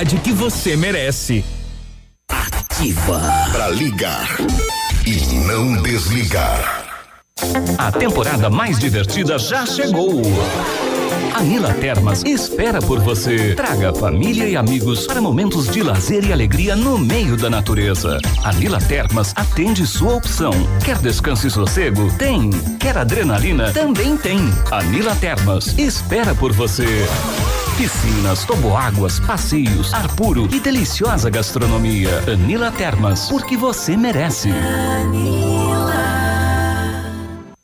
qualidade 0.01 0.17
que 0.17 0.31
você 0.31 0.75
merece. 0.75 1.43
Ativa 2.29 3.21
para 3.51 3.69
ligar 3.69 4.27
e 5.05 5.35
não 5.45 5.81
desligar. 5.81 6.85
A 7.77 7.91
temporada 7.91 8.49
mais 8.49 8.79
divertida 8.79 9.37
já 9.37 9.65
chegou. 9.65 10.21
A 11.35 11.41
Nila 11.43 11.73
Termas 11.73 12.23
espera 12.23 12.79
por 12.81 12.99
você. 12.99 13.53
Traga 13.55 13.93
família 13.93 14.47
e 14.47 14.55
amigos 14.55 15.05
para 15.05 15.21
momentos 15.21 15.67
de 15.71 15.81
lazer 15.83 16.25
e 16.25 16.33
alegria 16.33 16.75
no 16.75 16.97
meio 16.97 17.37
da 17.37 17.49
natureza. 17.49 18.17
A 18.43 18.53
Nila 18.53 18.79
Termas 18.79 19.33
atende 19.35 19.85
sua 19.85 20.15
opção. 20.15 20.51
Quer 20.83 20.97
descanso 20.97 21.47
e 21.47 21.51
sossego? 21.51 22.11
Tem. 22.17 22.49
Quer 22.79 22.97
adrenalina? 22.97 23.71
Também 23.71 24.17
tem. 24.17 24.39
A 24.71 24.83
Nila 24.83 25.15
Termas 25.15 25.77
espera 25.77 26.33
por 26.35 26.51
você. 26.51 27.07
Piscinas, 27.77 28.45
toboáguas, 28.45 29.19
passeios, 29.19 29.93
ar 29.93 30.07
puro 30.15 30.47
e 30.51 30.59
deliciosa 30.59 31.29
gastronomia. 31.29 32.23
Anila 32.31 32.71
Termas, 32.71 33.27
porque 33.29 33.57
você 33.57 33.97
merece. 33.97 34.49
Anila. 34.49 35.50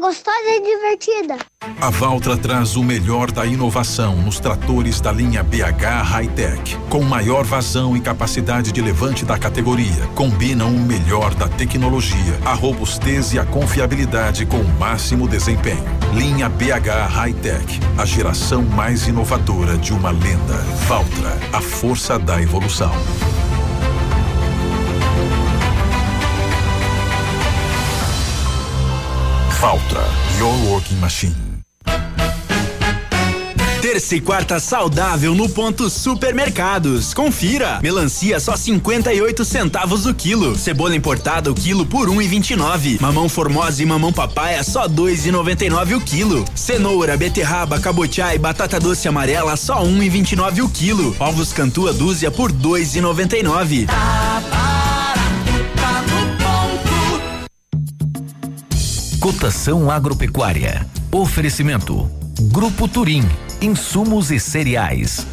Gostosa 0.00 0.48
e 0.48 0.60
divertida. 0.60 1.36
A 1.80 1.90
Valtra 1.90 2.36
traz 2.36 2.76
o 2.76 2.82
melhor 2.82 3.30
da 3.30 3.44
inovação 3.44 4.16
nos 4.16 4.40
tratores 4.40 5.00
da 5.00 5.12
linha 5.12 5.42
BH 5.42 6.02
Hightech. 6.04 6.76
Com 6.88 7.02
maior 7.02 7.44
vazão 7.44 7.96
e 7.96 8.00
capacidade 8.00 8.72
de 8.72 8.80
levante 8.80 9.24
da 9.24 9.36
categoria. 9.36 10.06
Combinam 10.14 10.68
o 10.68 10.78
melhor 10.78 11.34
da 11.34 11.48
tecnologia, 11.48 12.38
a 12.44 12.54
robustez 12.54 13.34
e 13.34 13.38
a 13.38 13.44
confiabilidade 13.44 14.46
com 14.46 14.58
o 14.58 14.78
máximo 14.78 15.28
desempenho. 15.28 15.84
Linha 16.14 16.48
BH 16.48 17.08
Hightech, 17.10 17.80
a 17.98 18.06
geração 18.06 18.62
mais 18.62 19.06
inovadora 19.06 19.76
de 19.76 19.92
uma 19.92 20.10
lenda. 20.10 20.56
Valtra, 20.86 21.38
a 21.52 21.60
força 21.60 22.18
da 22.18 22.40
evolução. 22.40 22.92
Your 30.48 30.70
working 30.70 30.96
machine. 30.96 31.34
Terça 33.82 34.16
e 34.16 34.20
quarta 34.20 34.58
saudável 34.58 35.34
no 35.34 35.46
ponto 35.46 35.90
supermercados. 35.90 37.12
Confira. 37.12 37.78
Melancia 37.82 38.40
só 38.40 38.56
58 38.56 39.44
centavos 39.44 40.06
o 40.06 40.14
quilo. 40.14 40.56
Cebola 40.56 40.96
importada 40.96 41.50
o 41.50 41.54
quilo 41.54 41.84
por 41.84 42.08
1,29. 42.08 42.96
Um 42.96 43.02
mamão 43.02 43.28
formosa 43.28 43.82
e 43.82 43.86
mamão 43.86 44.10
papaya 44.10 44.64
só 44.64 44.88
2,99 44.88 45.98
o 45.98 46.00
quilo. 46.00 46.46
Cenoura, 46.54 47.14
beterraba, 47.14 47.78
cabotiá 47.78 48.34
e 48.34 48.38
batata 48.38 48.80
doce 48.80 49.06
amarela 49.06 49.54
só 49.54 49.84
1,29 49.84 50.64
o 50.64 50.68
quilo. 50.70 51.14
Ovos 51.20 51.52
cantua 51.52 51.92
dúzia 51.92 52.30
por 52.30 52.50
2,99. 52.50 53.86
Tá 53.86 54.57
Cotação 59.38 59.88
agropecuária. 59.88 60.84
Oferecimento. 61.12 62.10
Grupo 62.50 62.88
Turim. 62.88 63.22
Insumos 63.62 64.32
e 64.32 64.40
cereais. 64.40 65.24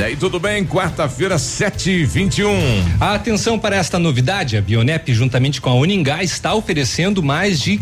E 0.00 0.02
aí, 0.02 0.16
tudo 0.16 0.40
bem? 0.40 0.64
Quarta-feira, 0.64 1.38
7 1.38 1.90
e 1.90 2.04
21 2.06 2.48
Atenção 2.98 3.58
para 3.58 3.76
esta 3.76 3.98
novidade: 3.98 4.56
a 4.56 4.62
Bionep, 4.62 5.12
juntamente 5.12 5.60
com 5.60 5.68
a 5.68 5.74
Uningá, 5.74 6.24
está 6.24 6.54
oferecendo 6.54 7.22
mais 7.22 7.60
de 7.60 7.78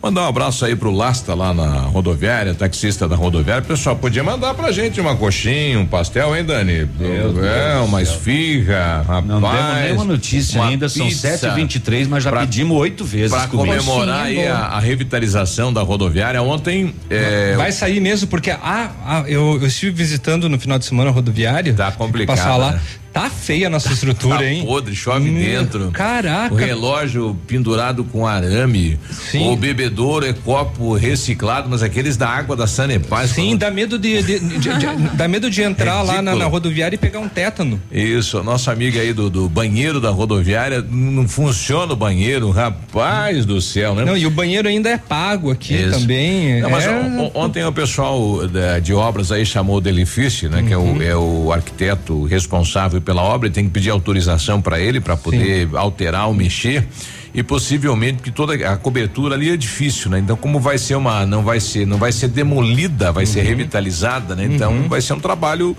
Mandar 0.02 0.22
um 0.22 0.26
abraço 0.26 0.64
aí 0.64 0.74
pro 0.74 0.90
Lasta 0.90 1.32
lá 1.32 1.54
na 1.54 1.82
rodoviária, 1.82 2.52
taxista 2.54 3.06
da 3.06 3.14
rodoviária. 3.14 3.62
Pessoal, 3.62 3.94
podia 3.94 4.24
mandar 4.24 4.52
pra 4.52 4.72
gente 4.72 5.00
uma 5.00 5.14
coxinha, 5.14 5.78
um 5.78 5.86
pastel, 5.86 6.36
hein, 6.36 6.44
Dani? 6.44 6.88
Meu 6.98 7.44
é, 7.44 7.74
Deus 7.74 7.86
uma 7.88 8.02
esfirra, 8.02 9.04
rapaz. 9.06 9.24
Não 9.26 9.40
demos 9.40 9.74
nenhuma 9.80 10.04
notícia 10.04 10.60
ainda, 10.60 10.88
são 10.88 11.06
pizza 11.06 11.28
7h23, 11.38 12.08
mas 12.08 12.24
já 12.24 12.30
pra- 12.30 12.40
pedimos 12.40 12.76
oito 12.78 13.04
vezes. 13.04 13.30
Pra 13.30 13.46
comemorar 13.46 14.24
aí 14.26 14.44
a, 14.44 14.56
a 14.58 14.80
revitalização 14.80 15.72
da 15.72 15.82
rodoviária. 15.82 16.42
Ontem. 16.42 16.92
É, 17.08 17.54
Vai 17.56 17.70
sair 17.70 18.00
mesmo, 18.00 18.26
porque 18.26 18.50
a, 18.50 18.90
a- 19.06 19.24
eu, 19.28 19.58
eu 19.60 19.66
estive 19.68 19.92
visitando 19.92 20.48
no 20.48 20.58
final 20.58 20.80
de 20.80 20.84
semana 20.84 21.10
a 21.10 21.12
rodoviária. 21.12 21.72
Tá 21.74 21.92
complicado, 21.92 22.36
Passar 22.36 22.56
lá. 22.56 22.72
né? 22.72 22.80
Tá 23.12 23.28
feia 23.28 23.66
a 23.66 23.70
nossa 23.70 23.92
estrutura, 23.92 24.38
tá 24.38 24.44
hein? 24.46 24.64
podre, 24.64 24.94
chove 24.96 25.28
Hum, 25.28 25.34
dentro. 25.34 25.90
Caraca. 25.90 26.54
O 26.54 26.56
relógio 26.56 27.36
pendurado 27.46 28.04
com 28.04 28.26
arame. 28.26 28.98
Sim. 29.10 29.50
O 29.50 29.56
bebedouro 29.56 30.24
é 30.24 30.32
copo 30.32 30.94
reciclado, 30.94 31.68
mas 31.68 31.82
aqueles 31.82 32.16
da 32.16 32.26
água 32.28 32.56
da 32.56 32.66
Sanepar. 32.66 33.28
Sim, 33.28 33.54
dá 33.56 33.70
medo 33.70 33.98
de, 33.98 34.22
de- 34.22 34.38
de- 34.40 34.58
de- 34.58 35.08
dá 35.14 35.28
medo 35.28 35.50
de 35.50 35.60
entrar 35.62 36.00
lá 36.00 36.22
na, 36.22 36.34
na 36.34 36.46
rodoviária 36.46 36.94
e 36.94 36.98
pegar 36.98 37.18
um 37.20 37.28
tétano. 37.28 37.78
Isso, 37.92 38.42
nossa 38.42 38.72
amiga 38.72 38.98
aí 39.00 39.12
do, 39.12 39.28
do 39.28 39.46
banheiro 39.46 40.00
da 40.00 40.08
rodoviária, 40.10 40.80
não 40.88 41.28
funciona 41.28 41.92
o 41.92 41.96
banheiro, 41.96 42.50
rapaz 42.50 43.44
do 43.44 43.60
céu, 43.60 43.94
né? 43.94 44.06
Não, 44.06 44.16
e 44.16 44.24
o 44.26 44.30
banheiro 44.30 44.68
ainda 44.68 44.88
é 44.88 44.96
pago 44.96 45.50
aqui 45.50 45.74
Isso. 45.74 46.00
também. 46.00 46.62
Não, 46.62 46.70
mas 46.70 46.84
é, 46.84 46.90
on- 46.90 47.30
ontem 47.34 47.62
o 47.62 47.72
pessoal 47.72 48.48
da- 48.48 48.78
de 48.78 48.94
obras 48.94 49.30
aí 49.30 49.44
chamou 49.44 49.76
o 49.76 49.80
Delifice, 49.82 50.48
né? 50.48 50.62
Que 50.66 50.72
é 50.72 50.78
Uhum. 50.78 50.96
o, 50.96 51.02
é 51.02 51.14
o 51.16 51.52
arquiteto 51.52 52.24
responsável 52.24 53.01
pela 53.02 53.22
obra, 53.22 53.50
tem 53.50 53.64
que 53.64 53.70
pedir 53.70 53.90
autorização 53.90 54.60
para 54.62 54.80
ele 54.80 55.00
para 55.00 55.16
poder 55.16 55.68
alterar 55.74 56.28
ou 56.28 56.34
mexer. 56.34 56.86
E 57.34 57.42
possivelmente 57.42 58.16
porque 58.16 58.30
toda 58.30 58.52
a 58.68 58.76
cobertura 58.76 59.34
ali 59.34 59.50
é 59.50 59.56
difícil, 59.56 60.10
né? 60.10 60.18
Então 60.18 60.36
como 60.36 60.60
vai 60.60 60.76
ser 60.76 60.96
uma, 60.96 61.24
não 61.24 61.42
vai 61.42 61.60
ser, 61.60 61.86
não 61.86 61.96
vai 61.96 62.12
ser 62.12 62.28
demolida, 62.28 63.10
vai 63.10 63.24
Uhum. 63.24 63.30
ser 63.32 63.40
revitalizada, 63.42 64.34
né? 64.36 64.44
Então 64.44 64.86
vai 64.88 65.00
ser 65.00 65.14
um 65.14 65.18
trabalho 65.20 65.74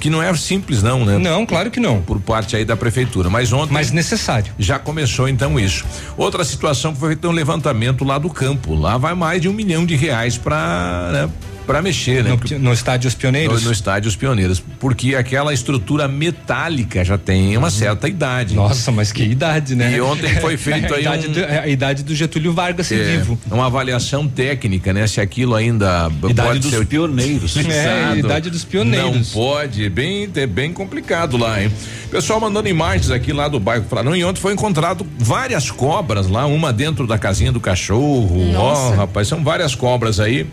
que 0.00 0.08
não 0.10 0.22
é 0.22 0.34
simples 0.34 0.82
não, 0.82 1.04
né? 1.04 1.18
Não, 1.18 1.44
claro 1.46 1.70
que 1.70 1.78
não. 1.78 2.00
Por 2.00 2.18
parte 2.20 2.56
aí 2.56 2.64
da 2.64 2.74
prefeitura, 2.76 3.28
mas 3.28 3.52
ontem 3.52 3.72
Mas 3.72 3.92
necessário. 3.92 4.50
já 4.58 4.78
começou 4.78 5.28
então 5.28 5.60
isso. 5.60 5.84
Outra 6.16 6.42
situação 6.42 6.94
foi 6.96 7.10
feito 7.10 7.28
um 7.28 7.32
levantamento 7.32 8.02
lá 8.02 8.16
do 8.18 8.30
campo. 8.30 8.74
Lá 8.74 8.96
vai 8.96 9.14
mais 9.14 9.42
de 9.42 9.48
um 9.50 9.52
milhão 9.52 9.84
de 9.84 9.94
reais 9.94 10.38
para 10.38 11.28
para 11.66 11.80
mexer, 11.82 12.22
né? 12.24 12.30
No, 12.30 12.38
Porque- 12.38 12.58
no 12.58 12.72
estádio 12.72 13.08
Os 13.08 13.14
Pioneiros? 13.14 13.60
no, 13.62 13.66
no 13.68 13.72
estádio 13.72 14.08
Os 14.08 14.16
Pioneiros, 14.16 14.62
porque 14.80 15.14
aquela 15.14 15.52
estrutura 15.54 16.06
metálica 16.08 17.04
já 17.04 17.16
tem 17.16 17.56
uma 17.56 17.70
certa 17.70 18.08
idade. 18.08 18.54
Nossa, 18.54 18.90
mas 18.90 19.12
que 19.12 19.22
idade, 19.22 19.74
né? 19.74 19.94
E 19.96 20.00
ontem 20.00 20.34
foi 20.40 20.56
feito 20.56 20.92
a 20.94 20.96
aí 20.96 21.02
idade 21.02 21.28
um- 21.28 21.32
do- 21.32 21.40
é 21.40 21.58
a 21.60 21.68
idade 21.68 22.02
do 22.02 22.14
Getúlio 22.14 22.52
Vargas 22.52 22.86
ser 22.86 23.00
É, 23.00 23.16
vivo. 23.16 23.38
uma 23.50 23.66
avaliação 23.66 24.26
técnica, 24.28 24.92
né? 24.92 25.06
Se 25.06 25.20
aquilo 25.20 25.54
ainda 25.54 26.10
Idade 26.28 26.48
pode 26.48 26.58
dos 26.60 26.70
ser 26.70 26.86
pioneiros. 26.86 27.56
É, 27.72 28.16
idade 28.18 28.50
dos 28.50 28.64
pioneiros. 28.64 29.14
Não 29.14 29.22
pode, 29.42 29.88
bem, 29.88 30.28
é 30.34 30.46
bem 30.46 30.72
complicado 30.72 31.36
lá, 31.36 31.62
hein? 31.62 31.70
Pessoal 32.10 32.38
mandando 32.40 32.68
imagens 32.68 33.10
aqui 33.10 33.32
lá 33.32 33.48
do 33.48 33.58
bairro 33.58 33.84
Franão 33.88 34.14
e 34.14 34.22
ontem 34.24 34.40
foi 34.40 34.52
encontrado 34.52 35.06
várias 35.18 35.70
cobras 35.70 36.28
lá, 36.28 36.44
uma 36.46 36.72
dentro 36.72 37.06
da 37.06 37.16
casinha 37.18 37.50
do 37.50 37.60
cachorro. 37.60 38.50
Ó, 38.50 38.52
Nossa. 38.52 38.94
rapaz, 38.96 39.28
são 39.28 39.42
várias 39.42 39.74
cobras 39.74 40.20
aí. 40.20 40.46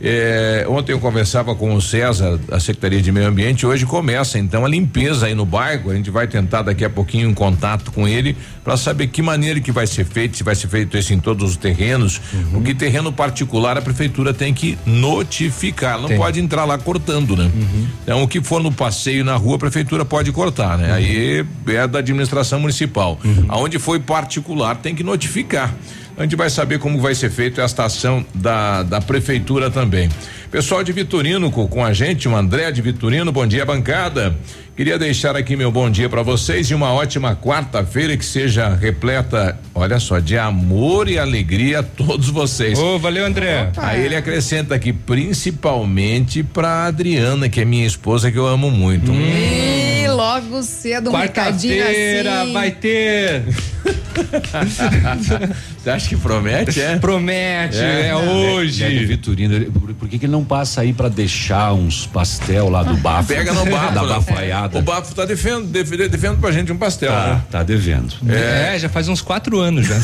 É, 0.00 0.66
ontem 0.68 0.92
eu 0.92 0.98
conversava 0.98 1.54
com 1.54 1.74
o 1.74 1.80
César, 1.80 2.38
da 2.48 2.60
Secretaria 2.60 3.00
de 3.00 3.10
Meio 3.10 3.26
Ambiente. 3.26 3.66
Hoje 3.66 3.86
começa 3.86 4.38
então 4.38 4.64
a 4.64 4.68
limpeza 4.68 5.26
aí 5.26 5.34
no 5.34 5.46
bairro. 5.46 5.90
A 5.90 5.94
gente 5.94 6.10
vai 6.10 6.26
tentar 6.26 6.62
daqui 6.62 6.84
a 6.84 6.90
pouquinho 6.90 7.28
um 7.28 7.34
contato 7.34 7.90
com 7.90 8.06
ele 8.06 8.36
para 8.62 8.76
saber 8.76 9.06
que 9.08 9.22
maneira 9.22 9.60
que 9.60 9.72
vai 9.72 9.86
ser 9.86 10.04
feito, 10.04 10.36
se 10.36 10.42
vai 10.42 10.54
ser 10.54 10.68
feito 10.68 10.96
isso 10.96 11.12
em 11.14 11.20
todos 11.20 11.50
os 11.50 11.56
terrenos. 11.56 12.20
Uhum. 12.32 12.50
Porque 12.52 12.74
terreno 12.74 13.12
particular 13.12 13.78
a 13.78 13.82
prefeitura 13.82 14.34
tem 14.34 14.52
que 14.52 14.78
notificar, 14.84 15.98
não 16.00 16.08
Tem. 16.08 16.18
pode 16.18 16.40
entrar 16.40 16.64
lá 16.64 16.76
cortando, 16.76 17.36
né? 17.36 17.44
Uhum. 17.44 17.86
Então 18.02 18.22
o 18.22 18.28
que 18.28 18.42
for 18.42 18.62
no 18.62 18.72
passeio 18.72 19.24
na 19.24 19.36
rua 19.36 19.56
a 19.56 19.58
prefeitura 19.58 20.04
pode 20.04 20.30
cortar, 20.32 20.76
né? 20.76 20.92
Aí 20.92 21.44
é 21.68 21.86
da 21.86 22.00
administração 22.00 22.60
municipal. 22.60 23.18
Uhum. 23.24 23.44
Aonde 23.48 23.78
foi 23.78 23.98
particular 23.98 24.76
tem 24.76 24.94
que 24.94 25.02
notificar. 25.02 25.74
A 26.18 26.22
gente 26.22 26.34
vai 26.34 26.48
saber 26.48 26.78
como 26.78 26.98
vai 26.98 27.14
ser 27.14 27.30
feita 27.30 27.60
esta 27.62 27.84
ação 27.84 28.24
da, 28.34 28.82
da 28.82 29.00
prefeitura 29.02 29.70
também. 29.70 30.08
Pessoal 30.50 30.82
de 30.82 30.90
Vitorino 30.90 31.50
co- 31.50 31.68
com 31.68 31.84
a 31.84 31.92
gente, 31.92 32.26
o 32.26 32.34
André 32.34 32.72
de 32.72 32.80
Vitorino, 32.80 33.30
bom 33.30 33.46
dia, 33.46 33.66
bancada. 33.66 34.34
Queria 34.74 34.98
deixar 34.98 35.36
aqui 35.36 35.56
meu 35.56 35.70
bom 35.70 35.90
dia 35.90 36.08
para 36.08 36.22
vocês 36.22 36.70
e 36.70 36.74
uma 36.74 36.90
ótima 36.92 37.36
quarta-feira 37.36 38.16
que 38.16 38.24
seja 38.24 38.74
repleta, 38.74 39.58
olha 39.74 39.98
só, 39.98 40.18
de 40.18 40.38
amor 40.38 41.08
e 41.08 41.18
alegria 41.18 41.80
a 41.80 41.82
todos 41.82 42.30
vocês. 42.30 42.78
Ô, 42.78 42.98
valeu, 42.98 43.26
André. 43.26 43.70
Aí 43.76 44.02
ele 44.04 44.16
acrescenta 44.16 44.74
aqui, 44.74 44.92
principalmente 44.94 46.42
pra 46.42 46.84
Adriana, 46.86 47.48
que 47.48 47.60
é 47.60 47.64
minha 47.66 47.86
esposa, 47.86 48.30
que 48.30 48.38
eu 48.38 48.46
amo 48.46 48.70
muito. 48.70 49.12
E 50.06 50.08
logo 50.10 50.62
cedo 50.62 51.10
um 51.10 51.16
recadinho 51.16 51.76
Quarta-feira 51.76 52.42
assim. 52.42 52.52
vai 52.52 52.70
ter. 52.70 53.42
Você 55.78 55.90
acha 55.90 56.08
que 56.08 56.16
promete, 56.16 56.80
é? 56.80 56.96
Promete, 56.98 57.76
É. 57.78 57.80
é, 57.80 57.98
Ele 58.00 58.08
é 58.08 58.16
hoje. 58.16 59.04
Vitorino, 59.06 59.70
por, 59.70 59.94
por 59.94 60.08
que 60.08 60.18
que 60.18 60.26
ele 60.26 60.32
não 60.32 60.44
passa 60.44 60.80
aí 60.80 60.92
pra 60.92 61.08
deixar 61.08 61.72
uns 61.72 62.06
pastel 62.06 62.68
lá 62.68 62.82
do 62.82 62.96
bafo? 62.98 63.28
Pega 63.28 63.52
no 63.52 63.64
bafo. 63.70 63.94
Da 63.94 64.02
né? 64.02 64.08
bafaiada. 64.08 64.78
O 64.78 64.82
bafo 64.82 65.14
tá 65.14 65.24
defendendo, 65.24 65.66
defendendo, 65.66 66.08
defendendo 66.10 66.40
pra 66.40 66.50
gente 66.50 66.72
um 66.72 66.76
pastel, 66.76 67.12
Tá, 67.12 67.26
né? 67.28 67.42
tá 67.50 67.62
devendo. 67.62 68.14
É. 68.28 68.76
já 68.78 68.88
faz 68.88 69.08
uns 69.08 69.20
quatro 69.22 69.60
anos 69.60 69.86
já. 69.86 69.96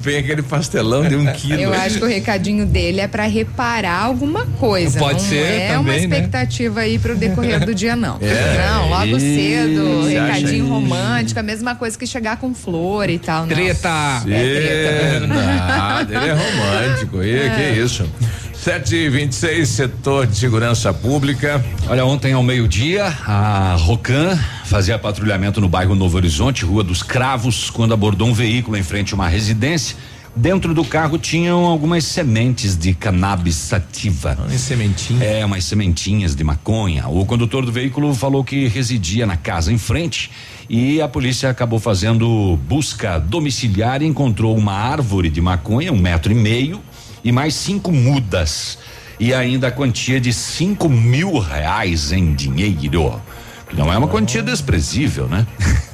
Vem 0.00 0.16
aquele 0.18 0.42
pastelão 0.42 1.08
de 1.08 1.14
um 1.14 1.26
quilo. 1.32 1.60
Eu 1.60 1.72
acho 1.74 1.98
que 1.98 2.04
o 2.04 2.08
recadinho 2.08 2.66
dele 2.66 3.00
é 3.00 3.06
pra 3.06 3.26
reparar 3.26 4.02
alguma 4.04 4.46
coisa. 4.46 4.98
Pode 4.98 5.14
não 5.14 5.20
ser 5.20 5.36
é 5.36 5.78
uma 5.78 5.84
também, 5.92 6.06
né? 6.08 6.16
expectativa 6.16 6.80
aí 6.80 6.98
pro 6.98 7.14
decorrer 7.16 7.64
do 7.64 7.74
dia, 7.74 7.94
não. 7.94 8.18
É. 8.20 8.66
Não, 8.68 8.88
logo 8.88 9.07
Ih, 9.16 9.20
cedo, 9.20 10.02
você 10.02 10.20
recadinho 10.20 10.68
romântico, 10.68 11.38
a 11.40 11.42
mesma 11.42 11.74
coisa 11.74 11.98
que 11.98 12.06
chegar 12.06 12.36
com 12.36 12.54
flor 12.54 13.08
e 13.08 13.18
tal. 13.18 13.42
não. 13.46 13.48
Treta. 13.48 14.22
É 14.26 15.18
treta. 15.20 15.26
Nada, 15.26 16.14
ele 16.14 16.28
é 16.28 16.32
romântico. 16.32 17.22
E, 17.22 17.50
Que 17.50 17.80
isso? 17.80 18.08
7 18.54 18.94
e 18.94 19.08
26 19.08 19.68
setor 19.68 20.26
de 20.26 20.36
segurança 20.36 20.92
pública. 20.92 21.64
Olha, 21.88 22.04
ontem 22.04 22.32
ao 22.32 22.42
meio-dia, 22.42 23.04
a 23.26 23.76
Rocan 23.78 24.36
fazia 24.64 24.98
patrulhamento 24.98 25.60
no 25.60 25.68
bairro 25.68 25.94
Novo 25.94 26.16
Horizonte, 26.16 26.64
Rua 26.64 26.82
dos 26.82 27.02
Cravos, 27.02 27.70
quando 27.70 27.94
abordou 27.94 28.26
um 28.28 28.34
veículo 28.34 28.76
em 28.76 28.82
frente 28.82 29.14
a 29.14 29.16
uma 29.16 29.28
residência. 29.28 29.96
Dentro 30.38 30.72
do 30.72 30.84
carro 30.84 31.18
tinham 31.18 31.64
algumas 31.64 32.04
sementes 32.04 32.78
de 32.78 32.94
cannabis 32.94 33.56
sativa. 33.56 34.38
Em 34.48 34.56
sementinha. 34.56 35.24
É, 35.24 35.44
umas 35.44 35.64
sementinhas 35.64 36.36
de 36.36 36.44
maconha. 36.44 37.08
O 37.08 37.26
condutor 37.26 37.66
do 37.66 37.72
veículo 37.72 38.14
falou 38.14 38.44
que 38.44 38.68
residia 38.68 39.26
na 39.26 39.36
casa 39.36 39.72
em 39.72 39.78
frente 39.78 40.30
e 40.70 41.02
a 41.02 41.08
polícia 41.08 41.50
acabou 41.50 41.80
fazendo 41.80 42.56
busca 42.68 43.18
domiciliar 43.18 44.00
e 44.00 44.06
encontrou 44.06 44.56
uma 44.56 44.74
árvore 44.74 45.28
de 45.28 45.40
maconha, 45.40 45.92
um 45.92 45.98
metro 45.98 46.30
e 46.30 46.36
meio, 46.36 46.80
e 47.24 47.32
mais 47.32 47.54
cinco 47.54 47.90
mudas. 47.90 48.78
E 49.18 49.34
ainda 49.34 49.66
a 49.66 49.72
quantia 49.72 50.20
de 50.20 50.32
cinco 50.32 50.88
mil 50.88 51.36
reais 51.40 52.12
em 52.12 52.32
dinheiro. 52.32 53.20
Que 53.68 53.74
não 53.74 53.92
é 53.92 53.98
uma 53.98 54.06
quantia 54.06 54.40
desprezível, 54.44 55.26
né? 55.26 55.44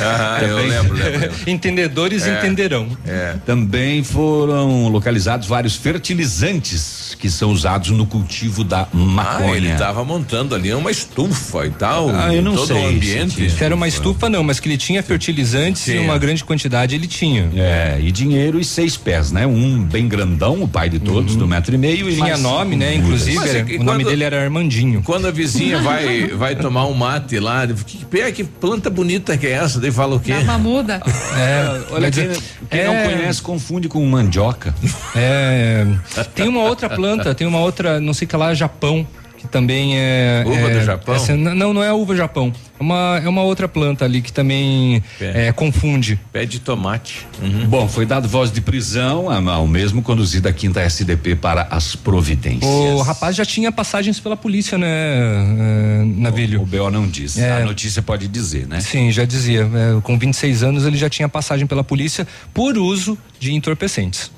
Ah, 0.00 0.38
eu 0.42 0.56
lembro, 0.56 0.94
lembro. 0.94 1.10
lembro. 1.20 1.30
Entendedores 1.46 2.26
entenderão. 2.26 2.88
É. 3.06 3.34
Também 3.46 4.02
foram 4.02 4.88
localizados 4.88 5.46
vários 5.48 5.76
fertilizantes 5.76 7.16
que 7.18 7.30
são 7.30 7.50
usados 7.52 7.90
no 7.90 8.04
cultivo 8.06 8.64
da 8.64 8.82
Ah, 8.82 8.88
maconha. 8.92 9.56
ele 9.56 9.72
tava 9.74 10.04
montando 10.04 10.54
ali 10.54 10.72
uma 10.74 10.90
estufa 10.90 11.66
e 11.66 11.70
tal. 11.70 12.10
Ah, 12.10 12.34
eu 12.34 12.42
não 12.42 12.54
todo 12.54 12.66
sei 12.68 12.76
o 12.76 12.88
ambiente. 12.88 13.50
Se 13.50 13.62
era 13.64 13.74
uma 13.74 13.86
estufa, 13.88 14.28
não, 14.28 14.42
mas 14.42 14.58
que 14.60 14.68
ele 14.68 14.76
tinha 14.76 15.02
fertilizantes 15.02 15.84
Tinha. 15.84 15.96
em 15.96 16.04
uma 16.04 16.18
grande 16.18 16.44
quantidade, 16.44 16.94
ele 16.94 17.06
tinha. 17.06 17.48
É, 17.54 17.98
e 18.00 18.10
dinheiro 18.10 18.58
e 18.60 18.64
seis 18.64 18.96
pés, 18.96 19.30
né? 19.30 19.46
Um 19.46 19.82
bem 19.82 20.08
grandão, 20.08 20.62
o 20.62 20.68
pai 20.68 20.88
de 20.88 20.98
todos, 20.98 21.36
do 21.36 21.46
metro 21.46 21.74
e 21.74 21.78
meio. 21.78 22.08
e 22.08 22.14
Tinha 22.14 22.26
mais 22.28 22.40
nome, 22.40 22.76
né? 22.76 22.94
Inclusive, 22.94 23.36
Mas 23.36 23.46
é 23.54 23.58
era- 23.58 23.64
que 23.64 23.76
o 23.76 23.82
nome 23.84 24.04
dele 24.04 24.24
era 24.24 24.42
Armandinho. 24.42 25.02
Quando 25.02 25.26
a 25.26 25.30
vizinha 25.30 25.78
vai 25.80 26.26
vai 26.28 26.56
tomar 26.56 26.86
um 26.86 26.94
mate 26.94 27.38
lá, 27.38 27.66
que, 27.66 27.98
que, 28.04 28.32
que 28.32 28.44
planta 28.44 28.81
bonita 28.90 29.36
que 29.36 29.46
é 29.46 29.52
essa? 29.52 29.80
Daí 29.80 29.90
fala 29.90 30.16
o 30.16 30.20
quê? 30.20 30.32
Dá 30.32 30.40
uma 30.40 30.58
muda. 30.58 31.00
É, 31.34 31.80
Olha, 31.90 32.00
mas 32.02 32.14
quem, 32.14 32.24
é- 32.24 32.36
quem 32.70 32.84
não 32.84 32.94
é- 32.94 33.04
conhece 33.08 33.40
confunde 33.42 33.88
com 33.88 34.04
mandioca. 34.06 34.74
É, 35.16 35.86
tem 36.34 36.48
uma 36.48 36.62
outra 36.64 36.88
planta, 36.90 37.34
tem 37.34 37.46
uma 37.46 37.58
outra, 37.60 38.00
não 38.00 38.12
sei 38.14 38.26
que 38.26 38.36
lá, 38.36 38.52
Japão, 38.54 39.06
que 39.38 39.46
também 39.48 39.98
é. 39.98 40.44
Uva 40.46 40.70
é, 40.70 40.74
do 40.78 40.84
Japão? 40.84 41.14
essa- 41.14 41.36
não, 41.36 41.72
não 41.72 41.82
é 41.82 41.88
a 41.88 41.94
uva 41.94 42.14
Japão. 42.14 42.52
É 42.82 42.84
uma, 42.84 43.20
é 43.24 43.28
uma 43.28 43.42
outra 43.42 43.68
planta 43.68 44.04
ali 44.04 44.20
que 44.20 44.32
também 44.32 45.00
É. 45.20 45.46
é, 45.46 45.52
confunde. 45.52 46.18
Pé 46.32 46.44
de 46.44 46.58
tomate. 46.58 47.24
Uhum. 47.40 47.66
Bom, 47.68 47.88
foi 47.88 48.04
dado 48.04 48.28
voz 48.28 48.50
de 48.50 48.60
prisão 48.60 49.30
ao 49.48 49.68
mesmo 49.68 50.02
conduzida 50.02 50.48
a 50.48 50.52
quinta 50.52 50.80
SDP 50.80 51.36
para 51.36 51.68
as 51.70 51.94
providências. 51.94 52.64
O 52.68 53.00
rapaz 53.02 53.36
já 53.36 53.44
tinha 53.44 53.70
passagens 53.70 54.18
pela 54.18 54.36
polícia, 54.36 54.76
né, 54.76 54.88
é, 54.88 56.02
O 56.02 56.20
Navilho? 56.20 56.66
BO 56.66 56.90
não 56.90 57.06
diz. 57.06 57.38
É. 57.38 57.62
A 57.62 57.64
notícia 57.64 58.02
pode 58.02 58.26
dizer, 58.26 58.66
né? 58.66 58.80
Sim, 58.80 59.12
já 59.12 59.24
dizia. 59.24 59.60
é, 59.72 60.00
com 60.00 60.18
26 60.18 60.64
anos 60.64 60.84
ele 60.84 60.96
já 60.96 61.08
tinha 61.08 61.28
passagem 61.28 61.66
pela 61.66 61.84
polícia 61.84 62.26
por 62.52 62.76
uso 62.76 63.16
de 63.38 63.52
entorpecentes. 63.54 64.30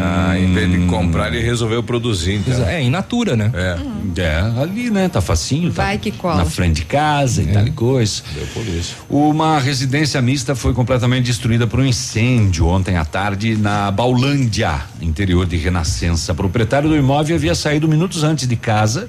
Ah, 0.00 0.38
em 0.38 0.52
vez 0.52 0.70
de 0.70 0.86
comprar, 0.86 1.32
ele 1.32 1.44
resolveu 1.44 1.82
produzir, 1.82 2.34
então. 2.34 2.66
É, 2.66 2.82
in 2.82 2.90
natura, 2.90 3.36
né? 3.36 3.50
É. 3.54 4.20
É, 4.20 4.40
ali, 4.62 4.90
né? 4.90 5.08
Tá 5.08 5.20
facinho. 5.20 5.72
Tá 5.72 5.84
Vai 5.84 5.98
que 5.98 6.10
cola. 6.10 6.36
Na 6.36 6.44
frente 6.44 6.76
de 6.76 6.84
casa 6.84 7.42
e 7.42 7.46
tal 7.54 7.66
e 7.66 7.70
coisa. 7.70 8.22
Deu 8.34 8.46
por 8.48 8.66
isso. 8.66 8.96
Uma 9.08 9.58
residência 9.58 10.20
mista 10.20 10.54
foi 10.54 10.72
completamente 10.72 11.24
destruída 11.24 11.66
por 11.66 11.80
um 11.80 11.84
incêndio 11.84 12.66
ontem 12.66 12.96
à 12.96 13.04
tarde 13.04 13.56
na 13.56 13.90
Baulândia, 13.90 14.82
interior 15.00 15.46
de 15.46 15.56
Renascença. 15.56 16.32
O 16.32 16.34
proprietário 16.34 16.88
do 16.88 16.96
imóvel 16.96 17.36
havia 17.36 17.54
saído 17.54 17.88
minutos 17.88 18.24
antes 18.24 18.46
de 18.46 18.56
casa 18.56 19.08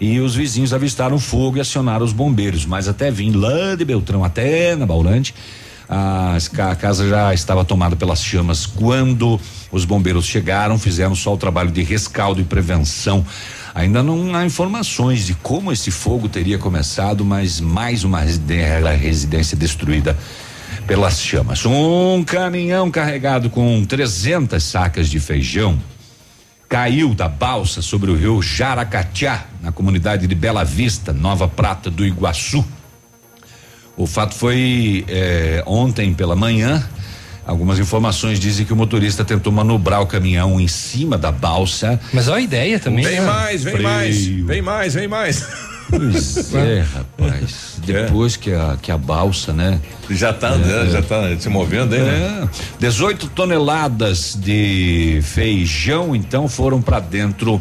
e 0.00 0.20
os 0.20 0.34
vizinhos 0.34 0.72
avistaram 0.72 1.18
fogo 1.18 1.56
e 1.56 1.60
acionaram 1.60 2.04
os 2.04 2.12
bombeiros. 2.12 2.66
Mas 2.66 2.88
até 2.88 3.10
vim 3.10 3.32
lá 3.32 3.74
de 3.76 3.84
Beltrão 3.84 4.24
até 4.24 4.74
na 4.76 4.86
Baulândia. 4.86 5.34
A, 5.88 6.36
a 6.36 6.76
casa 6.76 7.08
já 7.08 7.34
estava 7.34 7.64
tomada 7.64 7.94
pelas 7.94 8.22
chamas 8.22 8.64
quando 8.64 9.38
os 9.70 9.84
bombeiros 9.84 10.24
chegaram, 10.24 10.78
fizeram 10.78 11.14
só 11.14 11.34
o 11.34 11.36
trabalho 11.36 11.70
de 11.70 11.82
rescaldo 11.82 12.40
e 12.40 12.44
prevenção. 12.44 13.24
Ainda 13.74 14.02
não 14.02 14.34
há 14.36 14.44
informações 14.44 15.26
de 15.26 15.34
como 15.34 15.72
esse 15.72 15.90
fogo 15.90 16.28
teria 16.28 16.58
começado, 16.58 17.24
mas 17.24 17.60
mais 17.60 18.04
uma 18.04 18.20
residen- 18.20 18.62
residência 18.96 19.56
destruída 19.56 20.16
pelas 20.86 21.20
chamas. 21.20 21.64
Um 21.66 22.22
caminhão 22.24 22.88
carregado 22.90 23.50
com 23.50 23.84
300 23.84 24.62
sacas 24.62 25.08
de 25.08 25.18
feijão 25.18 25.76
caiu 26.68 27.14
da 27.14 27.28
balsa 27.28 27.82
sobre 27.82 28.10
o 28.10 28.16
rio 28.16 28.40
Jaracatiá, 28.40 29.44
na 29.60 29.72
comunidade 29.72 30.26
de 30.26 30.34
Bela 30.34 30.64
Vista, 30.64 31.12
Nova 31.12 31.48
Prata 31.48 31.90
do 31.90 32.06
Iguaçu. 32.06 32.64
O 33.96 34.06
fato 34.06 34.34
foi 34.34 35.04
eh, 35.08 35.62
ontem 35.66 36.14
pela 36.14 36.34
manhã. 36.36 36.84
Algumas 37.46 37.78
informações 37.78 38.40
dizem 38.40 38.64
que 38.64 38.72
o 38.72 38.76
motorista 38.76 39.24
tentou 39.24 39.52
manobrar 39.52 40.00
o 40.00 40.06
caminhão 40.06 40.58
em 40.58 40.68
cima 40.68 41.18
da 41.18 41.30
balsa. 41.30 42.00
Mas 42.12 42.26
olha 42.28 42.38
a 42.38 42.40
ideia 42.40 42.80
também. 42.80 43.04
Vem 43.04 43.20
né? 43.20 43.26
mais, 43.26 43.62
vem 43.62 43.72
Freio. 43.74 43.88
mais, 43.88 44.26
vem 44.26 44.62
mais, 44.62 44.94
vem 44.94 45.08
mais. 45.08 45.46
Pois 45.90 46.54
é, 46.54 46.80
rapaz. 46.80 47.74
Depois 47.84 48.36
que, 48.36 48.52
a, 48.52 48.78
que 48.80 48.90
a 48.90 48.96
balsa, 48.96 49.52
né? 49.52 49.78
Já 50.08 50.32
tá 50.32 50.50
andando, 50.50 50.90
já 50.90 51.02
tá 51.02 51.36
se 51.38 51.48
movendo 51.48 51.94
aí, 51.94 52.00
né? 52.00 52.48
É. 52.48 52.48
18 52.78 53.28
toneladas 53.28 54.34
de 54.34 55.20
feijão, 55.22 56.16
então, 56.16 56.48
foram 56.48 56.80
para 56.80 57.00
dentro. 57.00 57.60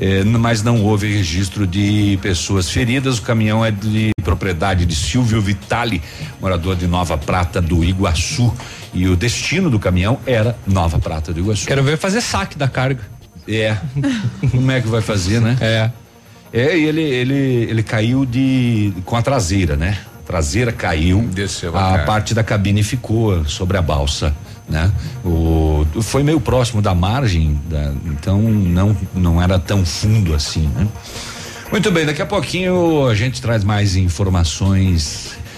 Eh, 0.00 0.24
mas 0.24 0.62
não 0.62 0.82
houve 0.82 1.12
registro 1.12 1.66
de 1.66 2.18
pessoas 2.22 2.70
feridas. 2.70 3.18
O 3.18 3.22
caminhão 3.22 3.64
é 3.64 3.70
de 3.70 4.10
propriedade 4.22 4.86
de 4.86 4.94
Silvio 4.94 5.40
Vitali, 5.40 6.02
morador 6.40 6.76
de 6.76 6.86
Nova 6.86 7.16
Prata 7.16 7.60
do 7.60 7.84
Iguaçu. 7.84 8.54
E 8.94 9.06
o 9.06 9.16
destino 9.16 9.68
do 9.68 9.78
caminhão 9.78 10.18
era 10.26 10.56
Nova 10.66 10.98
Prata 10.98 11.32
do 11.32 11.40
Iguaçu. 11.40 11.66
Quero 11.66 11.82
ver 11.82 11.98
fazer 11.98 12.20
saque 12.20 12.56
da 12.56 12.68
carga. 12.68 13.02
É. 13.46 13.76
Como 14.50 14.70
é 14.70 14.80
que 14.80 14.88
vai 14.88 15.00
fazer, 15.00 15.40
né? 15.40 15.56
É. 15.60 15.90
É, 16.52 16.76
e 16.76 16.84
ele, 16.84 17.02
ele, 17.02 17.34
ele 17.34 17.82
caiu 17.82 18.24
de 18.24 18.92
com 19.04 19.16
a 19.16 19.22
traseira, 19.22 19.76
né? 19.76 19.98
A 20.22 20.26
traseira 20.26 20.72
caiu. 20.72 21.22
Desceu 21.32 21.76
a 21.76 21.96
a 21.96 21.98
parte 22.04 22.34
da 22.34 22.42
cabine 22.42 22.82
ficou 22.82 23.44
sobre 23.44 23.76
a 23.76 23.82
balsa, 23.82 24.34
né? 24.68 24.90
O 25.24 25.84
foi 26.02 26.22
meio 26.22 26.40
próximo 26.40 26.80
da 26.82 26.94
margem, 26.94 27.58
da- 27.68 27.92
então 28.06 28.40
não 28.40 28.96
não 29.14 29.42
era 29.42 29.58
tão 29.58 29.84
fundo 29.84 30.34
assim, 30.34 30.68
né? 30.74 30.86
Muito 31.70 31.90
bem, 31.90 32.06
daqui 32.06 32.22
a 32.22 32.26
pouquinho 32.26 33.06
a 33.06 33.14
gente 33.14 33.42
traz 33.42 33.62
mais 33.62 33.94
informações 33.96 35.32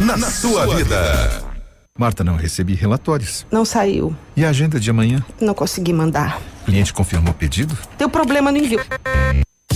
Na, 0.00 0.16
na 0.16 0.30
sua 0.30 0.66
vida. 0.76 1.42
Marta, 1.98 2.24
não 2.24 2.36
recebi 2.36 2.74
relatórios. 2.74 3.46
Não 3.50 3.64
saiu. 3.64 4.14
E 4.36 4.44
a 4.44 4.48
agenda 4.50 4.80
de 4.80 4.90
amanhã? 4.90 5.24
Não 5.40 5.54
consegui 5.54 5.92
mandar. 5.92 6.40
O 6.62 6.64
cliente 6.66 6.92
confirmou 6.92 7.30
o 7.32 7.34
pedido? 7.34 7.76
Deu 7.96 8.08
problema 8.08 8.50
no 8.50 8.58
envio. 8.58 8.80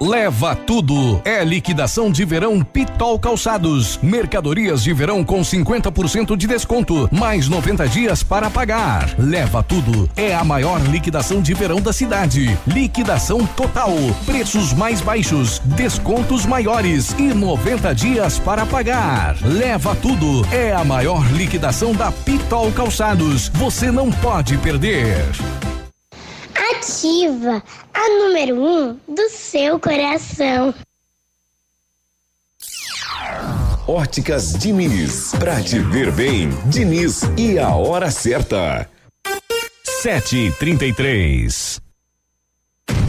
Leva 0.00 0.56
tudo. 0.56 1.22
É 1.24 1.44
liquidação 1.44 2.10
de 2.10 2.24
verão 2.24 2.62
Pitol 2.62 3.18
Calçados. 3.18 3.98
Mercadorias 4.02 4.82
de 4.82 4.92
verão 4.92 5.24
com 5.24 5.40
50% 5.40 6.36
de 6.36 6.46
desconto, 6.46 7.08
mais 7.12 7.48
90 7.48 7.88
dias 7.88 8.22
para 8.22 8.50
pagar. 8.50 9.14
Leva 9.16 9.62
tudo. 9.62 10.10
É 10.16 10.34
a 10.34 10.42
maior 10.42 10.80
liquidação 10.82 11.40
de 11.40 11.54
verão 11.54 11.80
da 11.80 11.92
cidade. 11.92 12.58
Liquidação 12.66 13.46
total. 13.46 13.92
Preços 14.26 14.72
mais 14.72 15.00
baixos, 15.00 15.60
descontos 15.64 16.44
maiores 16.44 17.14
e 17.18 17.32
90 17.32 17.94
dias 17.94 18.38
para 18.38 18.66
pagar. 18.66 19.36
Leva 19.42 19.94
tudo. 19.94 20.44
É 20.52 20.72
a 20.72 20.84
maior 20.84 21.24
liquidação 21.32 21.92
da 21.92 22.10
Pitol 22.10 22.72
Calçados. 22.72 23.48
Você 23.54 23.90
não 23.90 24.10
pode 24.10 24.58
perder. 24.58 25.24
Ativa 26.54 27.62
a 27.92 28.08
número 28.08 28.62
um 28.62 28.94
do 29.08 29.28
seu 29.28 29.78
coração. 29.78 30.74
Óticas 33.86 34.54
Diniz. 34.54 35.32
Pra 35.38 35.60
te 35.60 35.78
ver 35.78 36.10
bem, 36.12 36.48
Diniz 36.66 37.22
e 37.36 37.58
a 37.58 37.74
hora 37.74 38.10
certa. 38.10 38.88
Sete 40.02 40.54
trinta 40.58 40.86
e 40.86 40.92
três. 40.92 41.80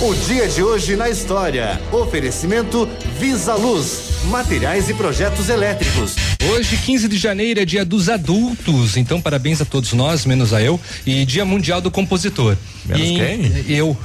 O 0.00 0.12
dia 0.26 0.48
de 0.48 0.60
hoje 0.60 0.96
na 0.96 1.08
história. 1.08 1.80
Oferecimento 1.92 2.88
Visa 3.20 3.54
Luz, 3.54 4.10
materiais 4.24 4.88
e 4.88 4.94
projetos 4.94 5.48
elétricos. 5.48 6.16
Hoje, 6.50 6.76
15 6.76 7.06
de 7.06 7.16
janeiro, 7.16 7.60
é 7.60 7.64
dia 7.64 7.84
dos 7.84 8.08
adultos. 8.08 8.96
Então, 8.96 9.20
parabéns 9.20 9.60
a 9.60 9.64
todos 9.64 9.92
nós, 9.92 10.26
menos 10.26 10.52
a 10.52 10.60
eu. 10.60 10.80
E 11.06 11.24
dia 11.24 11.44
mundial 11.44 11.80
do 11.80 11.88
compositor. 11.88 12.56
Menos 12.84 13.06
em- 13.06 13.16
quem? 13.16 13.64
Eu. 13.68 13.96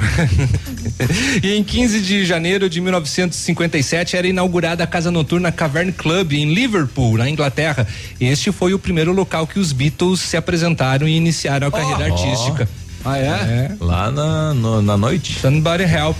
e 1.42 1.54
em 1.56 1.64
15 1.64 2.00
de 2.00 2.24
janeiro 2.24 2.70
de 2.70 2.80
1957 2.80 4.16
era 4.16 4.28
inaugurada 4.28 4.84
a 4.84 4.88
casa 4.88 5.10
noturna 5.10 5.52
Cavern 5.52 5.92
Club 5.92 6.34
em 6.34 6.54
Liverpool, 6.54 7.18
na 7.18 7.28
Inglaterra. 7.28 7.88
Este 8.20 8.52
foi 8.52 8.74
o 8.76 8.80
primeiro 8.80 9.12
local 9.14 9.48
que 9.48 9.60
os 9.60 9.72
Beatles 9.72 10.20
se 10.20 10.38
apresentaram 10.38 11.08
e 11.08 11.16
iniciaram 11.18 11.68
a 11.68 11.72
carreira 11.72 12.14
ó. 12.14 12.16
artística. 12.16 12.70
Ah, 13.04 13.18
é? 13.18 13.72
Lá 13.80 14.12
na, 14.12 14.54
no- 14.54 14.82
na 14.82 14.98
noite. 14.98 15.40
Somebody 15.42 15.84
Help. 15.84 16.18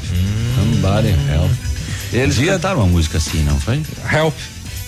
Somebody 0.56 1.10
Help. 1.32 1.52
Eles 2.14 2.38
cantaram 2.38 2.80
uma 2.80 2.88
música 2.88 3.18
assim, 3.18 3.44
não 3.44 3.60
foi? 3.60 3.82
Help. 4.12 4.34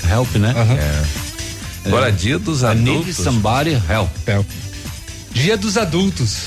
Help, 0.10 0.36
né? 0.36 0.54
É. 0.80 1.88
Agora, 1.88 2.12
dia 2.12 2.38
dos 2.40 2.62
I 2.62 2.76
need 2.76 2.90
adultos. 2.90 3.16
somebody 3.18 3.72
help. 3.90 4.10
Help. 4.28 4.48
Dia 5.34 5.58
dos 5.58 5.78
adultos. 5.78 6.38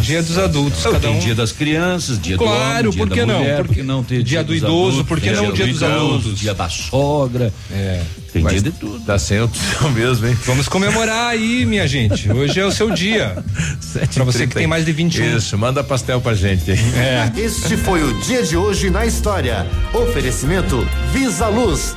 Dia 0.00 0.22
dos 0.22 0.38
adultos, 0.38 0.82
Não, 0.84 0.92
cada 0.92 1.08
tem 1.08 1.16
um. 1.16 1.20
dia 1.20 1.34
das 1.34 1.52
crianças, 1.52 2.18
dia 2.20 2.36
do 2.36 2.44
Claro, 2.44 2.88
homem, 2.88 2.90
dia 2.90 3.06
por 3.06 3.10
que 3.12 3.20
da 3.20 3.26
não? 3.26 3.38
mulher, 3.38 3.56
Por 3.58 3.66
por 3.66 3.74
que- 3.74 3.80
que 3.80 3.86
não 3.86 4.02
ter 4.04 4.22
dia 4.22 4.42
do 4.42 4.48
dos 4.48 4.56
idoso, 4.56 4.74
adultos, 4.74 5.06
por 5.08 5.20
que 5.20 5.30
não 5.30 5.52
dia 5.52 5.66
dos 5.66 5.82
adultos? 5.82 6.38
Dia 6.38 6.54
da 6.54 6.68
sogra. 6.68 7.52
É. 7.70 8.02
Tem 8.32 8.42
Mas 8.42 8.52
dia 8.54 8.62
de 8.62 8.70
tudo. 8.72 9.00
Tá 9.04 9.18
sem 9.18 9.40
opção 9.40 9.90
mesmo, 9.92 10.26
hein? 10.26 10.36
Vamos 10.44 10.66
comemorar 10.68 11.28
aí, 11.30 11.64
minha 11.64 11.86
gente. 11.86 12.30
Hoje 12.32 12.58
é 12.58 12.66
o 12.66 12.72
seu 12.72 12.90
dia. 12.90 13.36
Pra 14.14 14.24
você 14.24 14.46
que 14.46 14.54
tem 14.54 14.66
mais 14.66 14.84
de 14.84 14.92
21. 14.92 15.36
Isso, 15.36 15.56
manda 15.56 15.84
pastel 15.84 16.20
pra 16.20 16.34
gente. 16.34 16.70
É. 16.72 17.30
Este 17.36 17.76
foi 17.76 18.02
o 18.02 18.12
dia 18.20 18.42
de 18.42 18.56
hoje 18.56 18.90
na 18.90 19.06
história. 19.06 19.66
Oferecimento 19.92 20.86
Visa 21.12 21.46
Luz. 21.48 21.96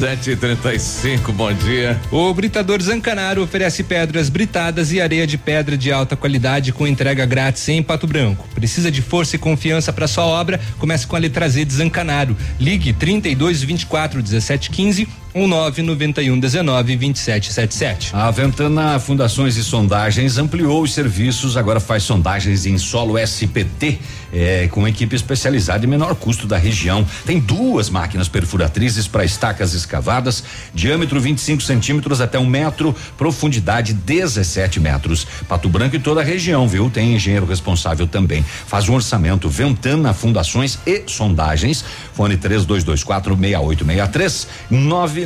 Sete 0.00 0.30
e 0.30 0.36
trinta 0.36 0.72
e 0.72 0.78
cinco, 0.78 1.30
bom 1.30 1.52
dia. 1.52 2.00
O 2.10 2.32
Britador 2.32 2.80
Zancanaro 2.80 3.42
oferece 3.42 3.84
pedras 3.84 4.30
britadas 4.30 4.92
e 4.92 4.98
areia 4.98 5.26
de 5.26 5.36
pedra 5.36 5.76
de 5.76 5.92
alta 5.92 6.16
qualidade 6.16 6.72
com 6.72 6.86
entrega 6.86 7.26
grátis 7.26 7.68
em 7.68 7.82
Pato 7.82 8.06
Branco. 8.06 8.48
Precisa 8.54 8.90
de 8.90 9.02
força 9.02 9.36
e 9.36 9.38
confiança 9.38 9.92
para 9.92 10.08
sua 10.08 10.24
obra? 10.24 10.58
Comece 10.78 11.06
com 11.06 11.16
a 11.16 11.18
letra 11.18 11.46
Z 11.46 11.66
de 11.66 11.74
Zancanaro. 11.74 12.34
Ligue 12.58 12.94
32 12.94 13.62
24 13.62 14.22
17 14.22 14.70
15 14.70 15.06
ou 15.32 15.46
991 15.46 16.38
19 16.38 16.96
27 16.96 17.52
77. 17.52 18.10
A 18.12 18.30
Ventana 18.30 18.98
Fundações 18.98 19.56
e 19.56 19.64
Sondagens 19.64 20.38
ampliou 20.38 20.82
os 20.82 20.92
serviços, 20.92 21.56
agora 21.56 21.78
faz 21.78 22.02
sondagens 22.02 22.66
em 22.66 22.76
solo 22.78 23.18
SPT, 23.18 23.98
eh, 24.32 24.68
com 24.70 24.86
equipe 24.86 25.14
especializada 25.14 25.84
e 25.84 25.88
menor 25.88 26.14
custo 26.14 26.46
da 26.46 26.56
região. 26.56 27.06
Tem 27.24 27.38
duas 27.38 27.88
máquinas 27.88 28.28
perfuratrizes 28.28 29.06
para 29.06 29.24
estacas 29.24 29.74
escavadas, 29.74 30.42
diâmetro 30.74 31.20
25 31.20 31.62
centímetros 31.62 32.20
até 32.20 32.38
um 32.38 32.46
metro, 32.46 32.94
profundidade 33.16 33.92
17 33.92 34.80
metros. 34.80 35.26
Pato 35.48 35.68
Branco 35.68 35.96
e 35.96 36.00
toda 36.00 36.20
a 36.20 36.24
região, 36.24 36.66
viu? 36.66 36.90
Tem 36.90 37.14
engenheiro 37.14 37.46
responsável 37.46 38.06
também. 38.06 38.44
Faz 38.66 38.88
um 38.88 38.94
orçamento 38.94 39.48
Ventana 39.48 40.12
Fundações 40.12 40.78
e 40.86 41.04
Sondagens. 41.06 41.84
Fone 42.14 42.36
3224 42.36 43.36
6863 43.36 44.46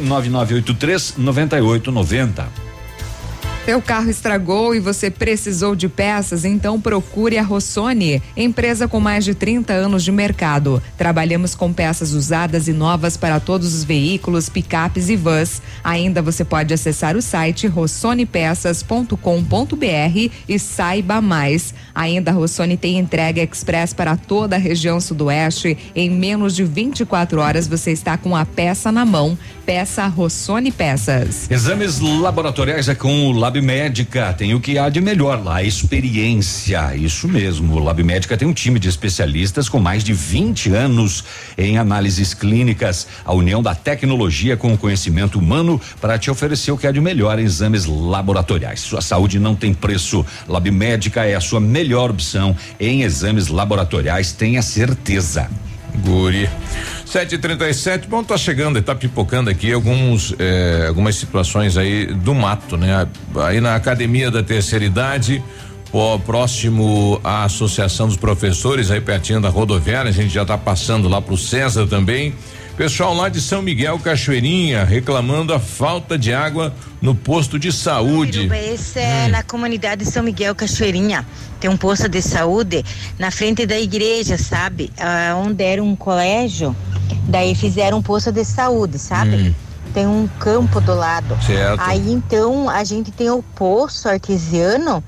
99983 0.00 1.14
9890. 1.18 2.63
Seu 3.64 3.80
carro 3.80 4.10
estragou 4.10 4.74
e 4.74 4.78
você 4.78 5.10
precisou 5.10 5.74
de 5.74 5.88
peças? 5.88 6.44
Então 6.44 6.78
procure 6.78 7.38
a 7.38 7.42
Rossoni, 7.42 8.22
empresa 8.36 8.86
com 8.86 9.00
mais 9.00 9.24
de 9.24 9.34
30 9.34 9.72
anos 9.72 10.04
de 10.04 10.12
mercado. 10.12 10.82
Trabalhamos 10.98 11.54
com 11.54 11.72
peças 11.72 12.12
usadas 12.12 12.68
e 12.68 12.74
novas 12.74 13.16
para 13.16 13.40
todos 13.40 13.72
os 13.72 13.82
veículos, 13.82 14.50
picapes 14.50 15.08
e 15.08 15.16
vans. 15.16 15.62
Ainda 15.82 16.20
você 16.20 16.44
pode 16.44 16.74
acessar 16.74 17.16
o 17.16 17.22
site 17.22 17.66
rossonepeças.com.br 17.66 20.30
e 20.46 20.58
saiba 20.58 21.22
mais. 21.22 21.72
Ainda 21.94 22.32
a 22.32 22.34
Rossoni 22.34 22.76
tem 22.76 22.98
entrega 22.98 23.42
express 23.42 23.94
para 23.94 24.14
toda 24.14 24.56
a 24.56 24.58
região 24.58 25.00
sudoeste. 25.00 25.78
Em 25.96 26.10
menos 26.10 26.54
de 26.54 26.64
24 26.64 27.40
horas 27.40 27.66
você 27.66 27.92
está 27.92 28.18
com 28.18 28.36
a 28.36 28.44
peça 28.44 28.92
na 28.92 29.06
mão. 29.06 29.38
Peça 29.64 30.06
Rossoni 30.06 30.70
Peças. 30.70 31.50
Exames 31.50 31.98
laboratoriais 31.98 32.90
é 32.90 32.94
com 32.94 33.28
o 33.28 33.32
Lab 33.32 33.53
Médica. 33.60 34.32
Tem 34.32 34.54
o 34.54 34.60
que 34.60 34.78
há 34.78 34.88
de 34.88 35.00
melhor 35.00 35.42
lá, 35.42 35.62
experiência. 35.62 36.94
Isso 36.94 37.28
mesmo. 37.28 37.74
O 37.74 37.78
Lab 37.78 38.02
Médica 38.02 38.36
tem 38.36 38.46
um 38.46 38.52
time 38.52 38.78
de 38.78 38.88
especialistas 38.88 39.68
com 39.68 39.78
mais 39.78 40.02
de 40.02 40.12
20 40.12 40.70
anos 40.72 41.24
em 41.56 41.78
análises 41.78 42.34
clínicas. 42.34 43.06
A 43.24 43.32
união 43.32 43.62
da 43.62 43.74
tecnologia 43.74 44.56
com 44.56 44.72
o 44.72 44.78
conhecimento 44.78 45.38
humano 45.38 45.80
para 46.00 46.18
te 46.18 46.30
oferecer 46.30 46.72
o 46.72 46.78
que 46.78 46.86
há 46.86 46.92
de 46.92 47.00
melhor 47.00 47.38
em 47.38 47.44
exames 47.44 47.86
laboratoriais. 47.86 48.80
Sua 48.80 49.00
saúde 49.00 49.38
não 49.38 49.54
tem 49.54 49.72
preço. 49.72 50.24
Lab 50.48 50.70
Médica 50.70 51.24
é 51.24 51.34
a 51.34 51.40
sua 51.40 51.60
melhor 51.60 52.10
opção 52.10 52.56
em 52.78 53.02
exames 53.02 53.48
laboratoriais, 53.48 54.32
tenha 54.32 54.62
certeza. 54.62 55.48
Guri. 55.98 56.48
7h37, 57.06 58.08
bom, 58.08 58.24
tá 58.24 58.36
chegando, 58.36 58.80
tá 58.82 58.94
pipocando 58.94 59.48
aqui 59.48 59.72
alguns, 59.72 60.34
eh, 60.38 60.86
algumas 60.88 61.14
situações 61.14 61.76
aí 61.76 62.06
do 62.06 62.34
mato, 62.34 62.76
né? 62.76 63.06
Aí 63.36 63.60
na 63.60 63.76
academia 63.76 64.30
da 64.30 64.42
terceira 64.42 64.84
idade, 64.84 65.42
ó, 65.92 66.18
próximo 66.18 67.20
à 67.22 67.44
Associação 67.44 68.08
dos 68.08 68.16
Professores, 68.16 68.90
aí 68.90 69.00
pertinho 69.00 69.40
da 69.40 69.48
rodoviária, 69.48 70.08
a 70.08 70.12
gente 70.12 70.34
já 70.34 70.44
tá 70.44 70.58
passando 70.58 71.08
lá 71.08 71.22
pro 71.22 71.36
César 71.36 71.86
também. 71.86 72.34
Pessoal 72.76 73.14
lá 73.14 73.28
de 73.28 73.40
São 73.40 73.62
Miguel 73.62 74.00
Cachoeirinha 74.00 74.84
reclamando 74.84 75.54
a 75.54 75.60
falta 75.60 76.18
de 76.18 76.34
água 76.34 76.74
no 77.00 77.14
posto 77.14 77.56
de 77.56 77.70
saúde. 77.70 78.50
Esse 78.52 78.98
é 78.98 79.28
na 79.28 79.44
comunidade 79.44 80.04
São 80.04 80.24
Miguel 80.24 80.56
Cachoeirinha. 80.56 81.24
Tem 81.60 81.70
um 81.70 81.76
posto 81.76 82.08
de 82.08 82.20
saúde 82.20 82.84
na 83.16 83.30
frente 83.30 83.64
da 83.64 83.78
igreja, 83.78 84.36
sabe? 84.36 84.90
Ah, 84.98 85.36
onde 85.36 85.62
era 85.62 85.80
um 85.80 85.94
colégio, 85.94 86.74
daí 87.28 87.54
fizeram 87.54 87.98
um 87.98 88.02
posto 88.02 88.32
de 88.32 88.44
saúde, 88.44 88.98
sabe? 88.98 89.36
Hum. 89.36 89.54
Tem 89.94 90.06
um 90.08 90.28
campo 90.40 90.80
do 90.80 90.96
lado. 90.96 91.38
Certo. 91.46 91.80
Aí 91.80 92.12
então 92.12 92.68
a 92.68 92.82
gente 92.82 93.12
tem 93.12 93.30
o 93.30 93.40
poço 93.54 94.08
artesiano, 94.08 95.02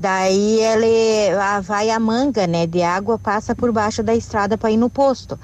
daí 0.00 0.60
ele 0.60 1.36
ah, 1.38 1.60
vai 1.60 1.90
a 1.90 2.00
manga, 2.00 2.46
né, 2.46 2.66
de 2.66 2.82
água 2.82 3.18
passa 3.18 3.54
por 3.54 3.70
baixo 3.70 4.02
da 4.02 4.14
estrada 4.14 4.56
para 4.56 4.70
ir 4.70 4.78
no 4.78 4.88
posto. 4.88 5.38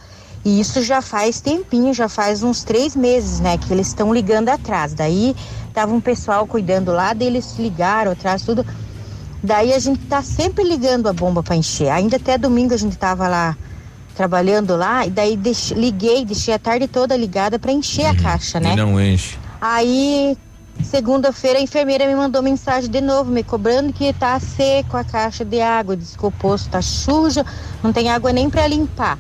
E 0.49 0.61
isso 0.61 0.83
já 0.83 1.03
faz 1.03 1.43
tempinho, 1.43 1.93
já 1.93 2.09
faz 2.09 2.43
uns 2.43 2.65
três 2.65 2.97
meses, 2.97 3.39
né, 3.39 3.59
que 3.59 3.71
eles 3.71 3.89
estão 3.89 4.15
ligando 4.15 4.49
atrás. 4.49 4.95
Daí 4.95 5.37
tava 5.75 5.93
um 5.93 6.01
pessoal 6.01 6.47
cuidando 6.47 6.91
lá, 6.91 7.13
daí 7.13 7.29
eles 7.29 7.59
ligaram 7.59 8.13
atrás 8.13 8.41
tudo. 8.41 8.65
Daí 9.43 9.75
a 9.75 9.79
gente 9.79 10.01
tá 10.07 10.23
sempre 10.23 10.65
ligando 10.65 11.07
a 11.07 11.13
bomba 11.13 11.43
para 11.43 11.55
encher. 11.55 11.91
Ainda 11.91 12.17
até 12.17 12.39
domingo 12.39 12.73
a 12.73 12.79
gente 12.79 12.97
tava 12.97 13.29
lá 13.29 13.59
trabalhando 14.15 14.75
lá 14.75 15.07
e 15.07 15.11
daí 15.11 15.39
liguei, 15.77 16.25
deixei 16.25 16.55
a 16.55 16.59
tarde 16.59 16.89
toda 16.89 17.15
ligada 17.15 17.59
para 17.59 17.71
encher 17.71 18.07
a 18.07 18.17
caixa, 18.17 18.59
né? 18.59 18.73
E 18.73 18.77
não 18.77 18.99
enche. 18.99 19.37
Aí, 19.61 20.35
segunda-feira, 20.83 21.59
a 21.59 21.63
enfermeira 21.63 22.07
me 22.07 22.15
mandou 22.15 22.43
mensagem 22.43 22.91
de 22.91 23.01
novo, 23.01 23.31
me 23.31 23.43
cobrando 23.43 23.93
que 23.93 24.13
tá 24.13 24.39
seco 24.41 24.97
a 24.97 25.05
caixa 25.05 25.45
de 25.45 25.61
água, 25.61 25.97
diz 25.97 26.17
que 26.17 26.25
o 26.25 26.31
poço 26.31 26.69
tá 26.69 26.81
sujo, 26.81 27.45
não 27.83 27.93
tem 27.93 28.09
água 28.11 28.33
nem 28.33 28.49
para 28.49 28.67
limpar. 28.67 29.19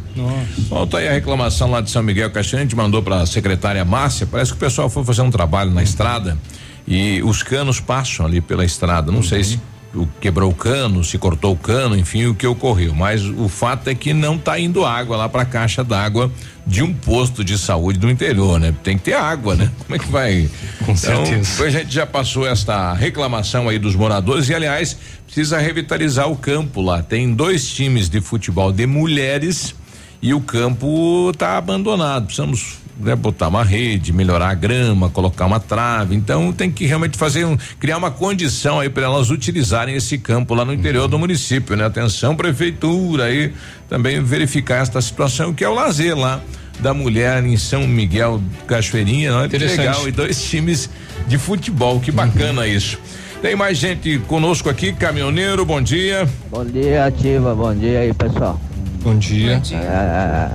Bom, 0.68 0.86
tá 0.86 0.98
aí 0.98 1.08
a 1.08 1.12
reclamação 1.12 1.70
lá 1.70 1.80
de 1.80 1.90
São 1.90 2.02
Miguel 2.02 2.30
Cachoeira, 2.30 2.60
a 2.60 2.64
gente 2.64 2.76
mandou 2.76 3.02
pra 3.02 3.24
secretária 3.26 3.84
Márcia, 3.84 4.26
parece 4.26 4.52
que 4.52 4.56
o 4.56 4.60
pessoal 4.60 4.88
foi 4.88 5.04
fazer 5.04 5.22
um 5.22 5.30
trabalho 5.30 5.70
na 5.70 5.82
estrada 5.82 6.38
e 6.86 7.22
os 7.22 7.42
canos 7.42 7.80
passam 7.80 8.24
ali 8.24 8.40
pela 8.40 8.64
estrada, 8.64 9.12
não 9.12 9.22
sei 9.22 9.44
se 9.44 9.60
o 9.94 10.06
quebrou 10.20 10.50
o 10.50 10.54
cano, 10.54 11.02
se 11.02 11.18
cortou 11.18 11.52
o 11.52 11.56
cano, 11.56 11.96
enfim, 11.96 12.26
o 12.26 12.34
que 12.34 12.46
ocorreu, 12.46 12.94
mas 12.94 13.24
o 13.24 13.48
fato 13.48 13.88
é 13.88 13.94
que 13.94 14.12
não 14.12 14.36
tá 14.36 14.58
indo 14.58 14.84
água 14.84 15.16
lá 15.16 15.28
pra 15.28 15.44
caixa 15.44 15.82
d'água 15.82 16.30
de 16.68 16.82
um 16.82 16.92
posto 16.92 17.42
de 17.42 17.56
saúde 17.56 17.98
do 17.98 18.10
interior, 18.10 18.60
né? 18.60 18.74
Tem 18.84 18.98
que 18.98 19.04
ter 19.04 19.14
água, 19.14 19.56
né? 19.56 19.70
Como 19.78 19.96
é 19.96 19.98
que 19.98 20.10
vai? 20.10 20.50
Com 20.84 20.94
certeza. 20.94 21.64
a 21.64 21.70
gente 21.70 21.92
já 21.92 22.06
passou 22.06 22.46
esta 22.46 22.92
reclamação 22.92 23.70
aí 23.70 23.78
dos 23.78 23.96
moradores 23.96 24.50
e, 24.50 24.54
aliás, 24.54 24.96
precisa 25.24 25.58
revitalizar 25.58 26.30
o 26.30 26.36
campo 26.36 26.82
lá. 26.82 27.02
Tem 27.02 27.32
dois 27.32 27.66
times 27.70 28.10
de 28.10 28.20
futebol 28.20 28.70
de 28.70 28.86
mulheres 28.86 29.74
e 30.20 30.34
o 30.34 30.42
campo 30.42 31.32
tá 31.38 31.56
abandonado. 31.56 32.26
Precisamos 32.26 32.76
né, 33.00 33.16
botar 33.16 33.48
uma 33.48 33.64
rede, 33.64 34.12
melhorar 34.12 34.50
a 34.50 34.54
grama, 34.54 35.08
colocar 35.08 35.46
uma 35.46 35.58
trave. 35.58 36.14
Então 36.14 36.52
tem 36.52 36.70
que 36.70 36.84
realmente 36.84 37.16
fazer 37.16 37.46
um, 37.46 37.56
criar 37.80 37.96
uma 37.96 38.10
condição 38.10 38.78
aí 38.78 38.90
para 38.90 39.04
elas 39.04 39.30
utilizarem 39.30 39.94
esse 39.94 40.18
campo 40.18 40.54
lá 40.54 40.66
no 40.66 40.74
interior 40.74 41.08
do 41.08 41.18
município, 41.18 41.74
né? 41.76 41.86
Atenção 41.86 42.36
prefeitura 42.36 43.24
aí 43.24 43.54
também 43.88 44.22
verificar 44.22 44.82
esta 44.82 45.00
situação 45.00 45.54
que 45.54 45.64
é 45.64 45.68
o 45.68 45.72
lazer 45.72 46.14
lá 46.14 46.42
da 46.80 46.94
mulher 46.94 47.44
em 47.44 47.56
São 47.56 47.86
Miguel 47.86 48.40
Cachoeirinha, 48.66 49.32
não 49.32 49.42
é? 49.42 49.46
Legal 49.48 50.08
e 50.08 50.12
dois 50.12 50.42
times 50.42 50.88
de 51.26 51.38
futebol, 51.38 52.00
que 52.00 52.10
bacana 52.10 52.66
isso. 52.66 52.98
Tem 53.42 53.54
mais 53.54 53.78
gente 53.78 54.18
conosco 54.26 54.68
aqui, 54.68 54.92
caminhoneiro, 54.92 55.64
bom 55.64 55.80
dia. 55.80 56.28
Bom 56.50 56.64
dia, 56.64 57.06
Ativa. 57.06 57.54
Bom 57.54 57.74
dia 57.74 58.00
aí, 58.00 58.12
pessoal. 58.12 58.60
Bom 59.02 59.16
dia. 59.16 59.62
É, 59.72 60.50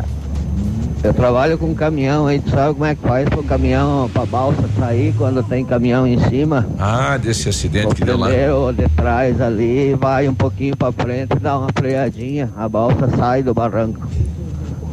eu 1.02 1.14
trabalho 1.14 1.58
com 1.58 1.74
caminhão 1.74 2.28
aí, 2.28 2.40
tu 2.40 2.50
sabe 2.50 2.74
como 2.74 2.86
é 2.86 2.94
que 2.94 3.02
faz 3.02 3.28
pro 3.30 3.44
caminhão, 3.44 4.10
pra 4.14 4.26
balsa 4.26 4.64
sair 4.78 5.14
quando 5.18 5.42
tem 5.44 5.64
caminhão 5.64 6.06
em 6.06 6.20
cima? 6.30 6.68
Ah, 6.78 7.18
desse 7.18 7.48
acidente 7.48 7.96
que 7.96 8.04
deu 8.04 8.18
lá. 8.18 8.30
De 8.30 8.90
trás 8.96 9.40
ali, 9.40 9.96
vai 9.96 10.28
um 10.28 10.34
pouquinho 10.34 10.76
pra 10.76 10.92
frente, 10.92 11.36
dá 11.42 11.58
uma 11.58 11.70
freadinha, 11.74 12.52
a 12.58 12.68
balsa 12.68 13.10
sai 13.18 13.44
do 13.44 13.54
barranco. 13.54 14.08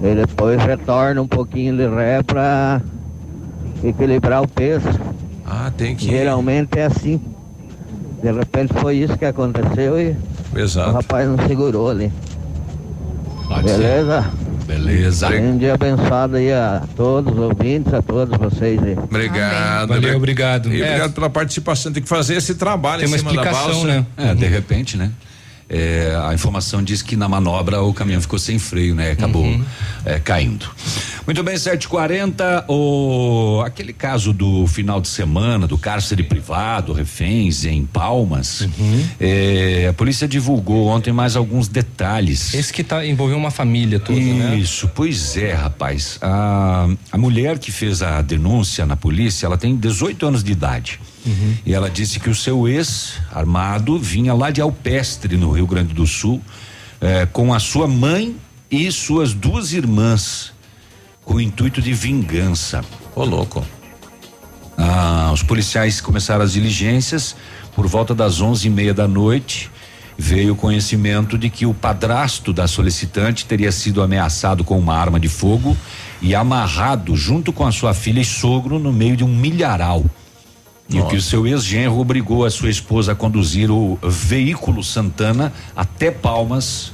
E 0.02 0.14
depois 0.14 0.62
retorna 0.62 1.20
um 1.20 1.28
pouquinho 1.28 1.76
de 1.76 1.86
ré 1.88 2.22
pra 2.22 2.80
equilibrar 3.84 4.42
o 4.42 4.48
peso. 4.48 4.88
Ah, 5.46 5.70
tem 5.76 5.94
que. 5.94 6.06
Geralmente 6.06 6.78
é 6.78 6.84
assim. 6.86 7.20
De 8.22 8.30
repente 8.32 8.72
foi 8.74 8.96
isso 8.96 9.16
que 9.16 9.24
aconteceu 9.24 9.98
e 10.00 10.16
Exato. 10.54 10.90
o 10.90 10.92
rapaz 10.94 11.28
não 11.28 11.38
segurou 11.46 11.90
ali. 11.90 12.12
Pode 13.48 13.68
ser. 13.68 13.76
Beleza? 13.78 14.30
Beleza. 14.66 15.28
Um 15.28 15.58
dia 15.58 15.74
abençoado 15.74 16.36
aí 16.36 16.52
a 16.52 16.82
todos 16.96 17.32
os 17.32 17.38
ouvintes, 17.40 17.92
a 17.92 18.00
todos 18.00 18.38
vocês 18.38 18.80
aí. 18.82 18.96
Obrigado. 18.96 19.88
Valeu, 19.88 20.16
obrigado. 20.16 20.72
E 20.72 20.80
É. 20.80 20.86
obrigado 20.86 21.12
pela 21.12 21.28
participação. 21.30 21.92
Tem 21.92 22.02
que 22.02 22.08
fazer 22.08 22.36
esse 22.36 22.54
trabalho 22.54 23.00
Tem 23.00 23.08
em 23.08 23.12
uma 23.12 23.18
cima 23.18 23.32
da 23.34 23.42
explicação, 23.50 23.72
balsa. 23.72 23.86
né? 23.86 24.06
É, 24.16 24.34
de 24.34 24.46
repente, 24.46 24.96
né? 24.96 25.10
É, 25.70 26.18
a 26.26 26.34
informação 26.34 26.82
diz 26.82 27.00
que 27.00 27.14
na 27.14 27.28
manobra 27.28 27.80
o 27.80 27.94
caminhão 27.94 28.20
ficou 28.20 28.40
sem 28.40 28.58
freio, 28.58 28.92
né? 28.92 29.12
Acabou 29.12 29.46
é, 30.04 30.18
caindo. 30.18 30.68
Muito 31.24 31.44
bem, 31.44 31.54
7h40. 31.54 32.64
O, 32.66 33.62
aquele 33.64 33.92
caso 33.92 34.32
do 34.32 34.66
final 34.66 35.00
de 35.00 35.06
semana, 35.06 35.68
do 35.68 35.78
cárcere 35.78 36.24
privado, 36.24 36.92
reféns 36.92 37.64
em 37.64 37.86
Palmas. 37.86 38.66
é, 39.20 39.86
a 39.88 39.92
polícia 39.92 40.26
divulgou 40.26 40.88
ontem 40.88 41.12
mais 41.12 41.36
alguns 41.36 41.68
detalhes. 41.68 42.52
Esse 42.52 42.72
que 42.72 42.82
tá 42.82 43.06
envolveu 43.06 43.36
uma 43.36 43.52
família 43.52 44.00
toda, 44.00 44.18
né? 44.18 44.56
Isso, 44.56 44.90
pois 44.92 45.36
é, 45.36 45.52
rapaz. 45.52 46.18
A, 46.20 46.88
a 47.12 47.18
mulher 47.18 47.60
que 47.60 47.70
fez 47.70 48.02
a 48.02 48.20
denúncia 48.20 48.84
na 48.84 48.96
polícia, 48.96 49.46
ela 49.46 49.56
tem 49.56 49.76
18 49.76 50.26
anos 50.26 50.42
de 50.42 50.50
idade. 50.50 51.00
E 51.64 51.74
ela 51.74 51.90
disse 51.90 52.18
que 52.18 52.30
o 52.30 52.34
seu 52.34 52.66
ex, 52.68 53.14
armado, 53.32 53.98
vinha 53.98 54.32
lá 54.32 54.50
de 54.50 54.60
Alpestre, 54.60 55.36
no 55.36 55.52
Rio 55.52 55.66
Grande 55.66 55.92
do 55.92 56.06
Sul, 56.06 56.40
eh, 57.00 57.26
com 57.26 57.52
a 57.52 57.58
sua 57.58 57.86
mãe 57.86 58.36
e 58.70 58.90
suas 58.90 59.32
duas 59.32 59.72
irmãs, 59.72 60.52
com 61.24 61.34
o 61.34 61.40
intuito 61.40 61.82
de 61.82 61.92
vingança. 61.92 62.84
Ô, 63.14 63.24
louco. 63.24 63.64
Ah, 64.78 65.30
os 65.32 65.42
policiais 65.42 66.00
começaram 66.00 66.42
as 66.42 66.52
diligências 66.52 67.36
por 67.74 67.86
volta 67.86 68.14
das 68.14 68.40
onze 68.40 68.68
e 68.68 68.70
meia 68.70 68.94
da 68.94 69.06
noite. 69.06 69.70
Veio 70.16 70.52
o 70.52 70.56
conhecimento 70.56 71.36
de 71.36 71.50
que 71.50 71.66
o 71.66 71.74
padrasto 71.74 72.52
da 72.52 72.66
solicitante 72.66 73.46
teria 73.46 73.72
sido 73.72 74.02
ameaçado 74.02 74.64
com 74.64 74.78
uma 74.78 74.96
arma 74.96 75.18
de 75.18 75.28
fogo 75.28 75.76
e 76.20 76.34
amarrado 76.34 77.16
junto 77.16 77.52
com 77.52 77.66
a 77.66 77.72
sua 77.72 77.94
filha 77.94 78.20
e 78.20 78.24
sogro 78.24 78.78
no 78.78 78.92
meio 78.92 79.16
de 79.16 79.24
um 79.24 79.34
milharal. 79.34 80.04
E 80.92 81.00
o 81.00 81.06
que 81.06 81.16
o 81.16 81.22
seu 81.22 81.46
ex-genro 81.46 81.98
obrigou 81.98 82.44
a 82.44 82.50
sua 82.50 82.68
esposa 82.68 83.12
a 83.12 83.14
conduzir 83.14 83.70
o 83.70 83.96
veículo 84.02 84.82
Santana 84.82 85.52
até 85.76 86.10
Palmas 86.10 86.92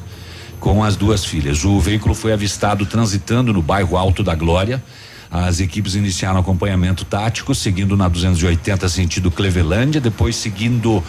com 0.61 0.85
as 0.85 0.97
duas 0.97 1.25
filhas. 1.25 1.65
O 1.65 1.81
veículo 1.81 2.15
foi 2.15 2.33
avistado 2.33 2.85
transitando 2.85 3.53
no 3.53 3.63
bairro 3.63 3.97
Alto 3.97 4.23
da 4.23 4.35
Glória. 4.35 4.83
As 5.31 5.61
equipes 5.61 5.95
iniciaram 5.95 6.39
acompanhamento 6.39 7.05
tático, 7.05 7.55
seguindo 7.55 7.97
na 7.97 8.09
280 8.09 8.89
sentido 8.89 9.31
Clevelândia, 9.31 10.01
depois 10.01 10.37
seguindo 10.37 11.03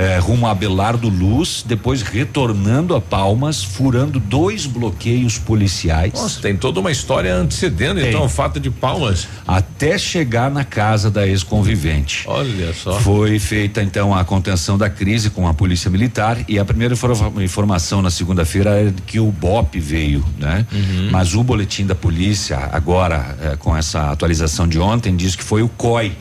eh, 0.00 0.18
rumo 0.18 0.46
a 0.46 0.54
Belardo 0.54 1.08
Luz, 1.08 1.62
depois 1.66 2.00
retornando 2.02 2.94
a 2.96 3.00
Palmas, 3.00 3.62
furando 3.62 4.18
dois 4.18 4.64
bloqueios 4.66 5.36
policiais. 5.38 6.12
Nossa, 6.14 6.40
tem 6.40 6.56
toda 6.56 6.80
uma 6.80 6.90
história 6.90 7.34
antecedendo, 7.34 8.00
então, 8.00 8.24
o 8.24 8.28
fato 8.28 8.58
de 8.58 8.70
Palmas. 8.70 9.28
Até 9.46 9.98
chegar 9.98 10.50
na 10.50 10.64
casa 10.64 11.10
da 11.10 11.26
ex-convivente. 11.26 12.24
Olha 12.26 12.72
só. 12.72 12.98
Foi 13.00 13.38
feita 13.38 13.82
então 13.82 14.14
a 14.14 14.24
contenção 14.24 14.78
da 14.78 14.88
crise 14.88 15.28
com 15.30 15.46
a 15.46 15.52
polícia 15.54 15.90
militar 15.90 16.38
e 16.48 16.58
a 16.58 16.64
primeira 16.64 16.94
infor- 16.94 17.32
informação 17.42 18.00
na 18.00 18.10
segunda-feira 18.10 18.70
é 18.80 18.92
que 19.06 19.20
o 19.20 19.30
BOP 19.30 19.78
veio, 19.78 20.24
né? 20.38 20.66
Mas 21.10 21.34
o 21.34 21.42
boletim 21.42 21.84
da 21.84 21.94
polícia 21.94 22.56
agora 22.72 23.36
eh, 23.42 23.56
com 23.58 23.76
essa 23.76 24.10
atualização 24.10 24.66
de 24.66 24.78
ontem 24.78 25.14
diz 25.14 25.36
que 25.36 25.44
foi 25.44 25.62
o 25.62 25.68
COI, 25.68 26.12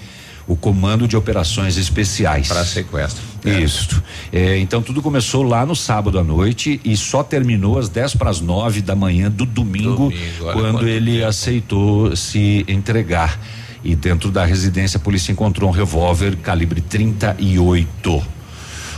o 0.49 0.55
Comando 0.55 1.07
de 1.07 1.15
Operações 1.15 1.77
Especiais. 1.77 2.47
Para 2.47 2.65
sequestro. 2.65 3.23
Isso. 3.45 4.01
Eh, 4.33 4.57
então 4.57 4.81
tudo 4.81 4.99
começou 4.99 5.43
lá 5.43 5.63
no 5.63 5.75
sábado 5.75 6.17
à 6.17 6.23
noite 6.23 6.81
e 6.83 6.97
só 6.97 7.21
terminou 7.21 7.77
às 7.77 7.87
10 7.87 8.15
para 8.15 8.31
as 8.31 8.41
9 8.41 8.81
da 8.81 8.95
manhã 8.95 9.29
do 9.29 9.45
domingo, 9.45 10.09
Domingo, 10.09 10.51
quando 10.51 10.87
ele 10.87 11.23
aceitou 11.23 12.15
se 12.15 12.65
entregar. 12.67 13.39
E 13.83 13.95
dentro 13.95 14.31
da 14.31 14.43
residência 14.43 14.97
a 14.97 14.99
polícia 14.99 15.31
encontrou 15.31 15.69
um 15.69 15.73
revólver 15.73 16.35
calibre 16.37 16.81
38. 16.81 18.39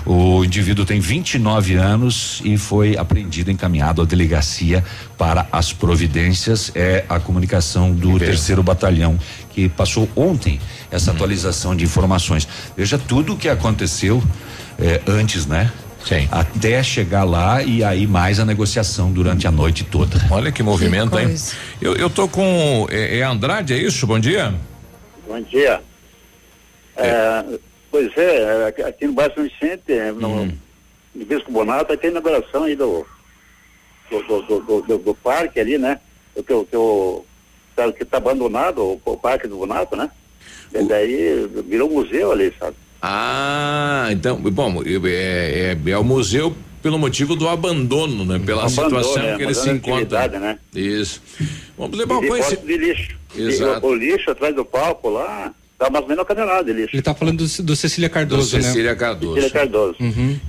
O 0.06 0.44
indivíduo 0.44 0.84
tem 0.84 1.00
29 1.00 1.76
anos 1.76 2.42
e 2.44 2.58
foi 2.58 2.98
apreendido 2.98 3.52
encaminhado 3.52 4.02
à 4.02 4.06
delegacia 4.06 4.84
para 5.18 5.48
as 5.52 5.72
providências. 5.72 6.72
É 6.74 7.06
a 7.08 7.20
comunicação 7.20 7.94
do 7.94 8.18
terceiro 8.18 8.64
batalhão 8.64 9.20
que 9.54 9.70
passou 9.70 10.08
ontem 10.16 10.60
essa 10.90 11.12
atualização 11.12 11.76
de 11.76 11.84
informações. 11.84 12.48
Veja 12.76 12.98
tudo 12.98 13.34
o 13.34 13.38
que 13.38 13.50
aconteceu 13.50 14.22
eh, 14.80 15.02
antes, 15.08 15.46
né? 15.46 15.72
Sim. 16.06 16.28
Até 16.32 16.82
chegar 16.82 17.24
lá 17.24 17.62
e 17.62 17.84
aí 17.84 18.08
mais 18.08 18.40
a 18.40 18.46
negociação 18.46 19.12
durante 19.12 19.46
a 19.48 19.52
noite 19.52 19.84
toda. 19.84 20.20
Olha 20.32 20.52
que 20.52 20.64
movimento, 20.64 21.20
hein? 21.20 21.36
Eu, 21.80 21.96
eu 21.96 22.10
tô 22.10 22.28
com. 22.28 22.88
É, 22.90 23.20
é 23.20 23.24
Andrade, 23.24 23.74
é 23.74 23.78
isso? 23.78 24.08
Bom 24.08 24.18
dia. 24.20 24.52
Bom 25.28 25.40
dia. 25.42 25.80
É, 26.98 27.44
pois 27.92 28.12
é, 28.18 28.66
aqui- 28.68 28.82
aqui 28.82 29.08
no 29.08 29.14
bairro 29.14 29.34
São 29.36 29.44
Vicente, 29.44 29.92
é, 29.94 30.12
no, 30.12 30.42
Hum. 30.44 30.52
no 31.14 31.26
Bispo 31.26 31.52
Bonato, 31.52 31.96
ter 31.98 32.10
inauguração 32.10 32.64
aí 32.64 32.76
do, 32.76 33.06
do, 34.10 34.22
do, 34.24 34.42
do, 34.42 34.60
do- 34.62 34.82
do- 34.82 34.98
do 34.98 35.16
parque 35.16 35.60
ali, 35.60 35.78
né? 35.78 36.00
O 36.36 36.42
que, 36.44 36.54
o 36.54 37.26
tá- 37.86 37.92
que 37.92 38.06
tá 38.06 38.18
abandonado, 38.18 39.00
o, 39.06 39.18
parque 39.18 39.48
do 39.48 39.58
Bonato, 39.58 39.96
né? 39.96 40.10
E 40.74 40.84
daí 40.84 41.48
virou 41.68 41.90
museu 41.90 42.32
ali, 42.32 42.54
sabe? 42.58 42.76
Ah, 43.02 44.08
então, 44.12 44.38
bom, 44.38 44.84
é, 44.86 45.76
é, 45.86 45.92
é 45.92 45.98
o 45.98 46.04
museu 46.04 46.56
pelo 46.82 46.98
motivo 46.98 47.36
do 47.36 47.48
abandono, 47.48 48.26
né? 48.26 48.40
Pela 48.44 48.64
Abandono, 48.66 49.04
situação 49.04 49.24
né? 49.24 49.38
que 49.38 49.44
ele 49.44 49.54
se 49.54 49.70
encontra. 49.70 50.28
né? 50.28 50.58
Isso. 50.74 51.22
Vamos 51.78 51.98
levar 51.98 52.20
depósito 52.20 52.58
conhecimento. 52.62 52.68
de 52.68 52.78
lixo. 52.78 53.18
Exato. 53.36 53.86
O, 53.86 53.90
o 53.90 53.96
lixo 53.96 54.32
atrás 54.32 54.56
do 54.56 54.66
palco 54.66 55.10
lá, 55.10 55.54
tá 55.86 55.90
mais 55.90 56.04
ou 56.04 56.10
menos 56.10 56.66
de 56.66 56.74
lixo. 56.74 56.96
Ele 56.96 57.02
tá 57.02 57.16
falando 57.16 57.38
do, 57.46 57.64
do 57.64 57.76
Cecília 57.76 58.08
Cardoso, 58.10 58.52
do 58.52 58.58
né? 58.58 58.64
Cecília 58.64 58.96
Cardoso. 58.96 59.34
Cecília 59.36 59.52
Cardoso. 59.52 59.96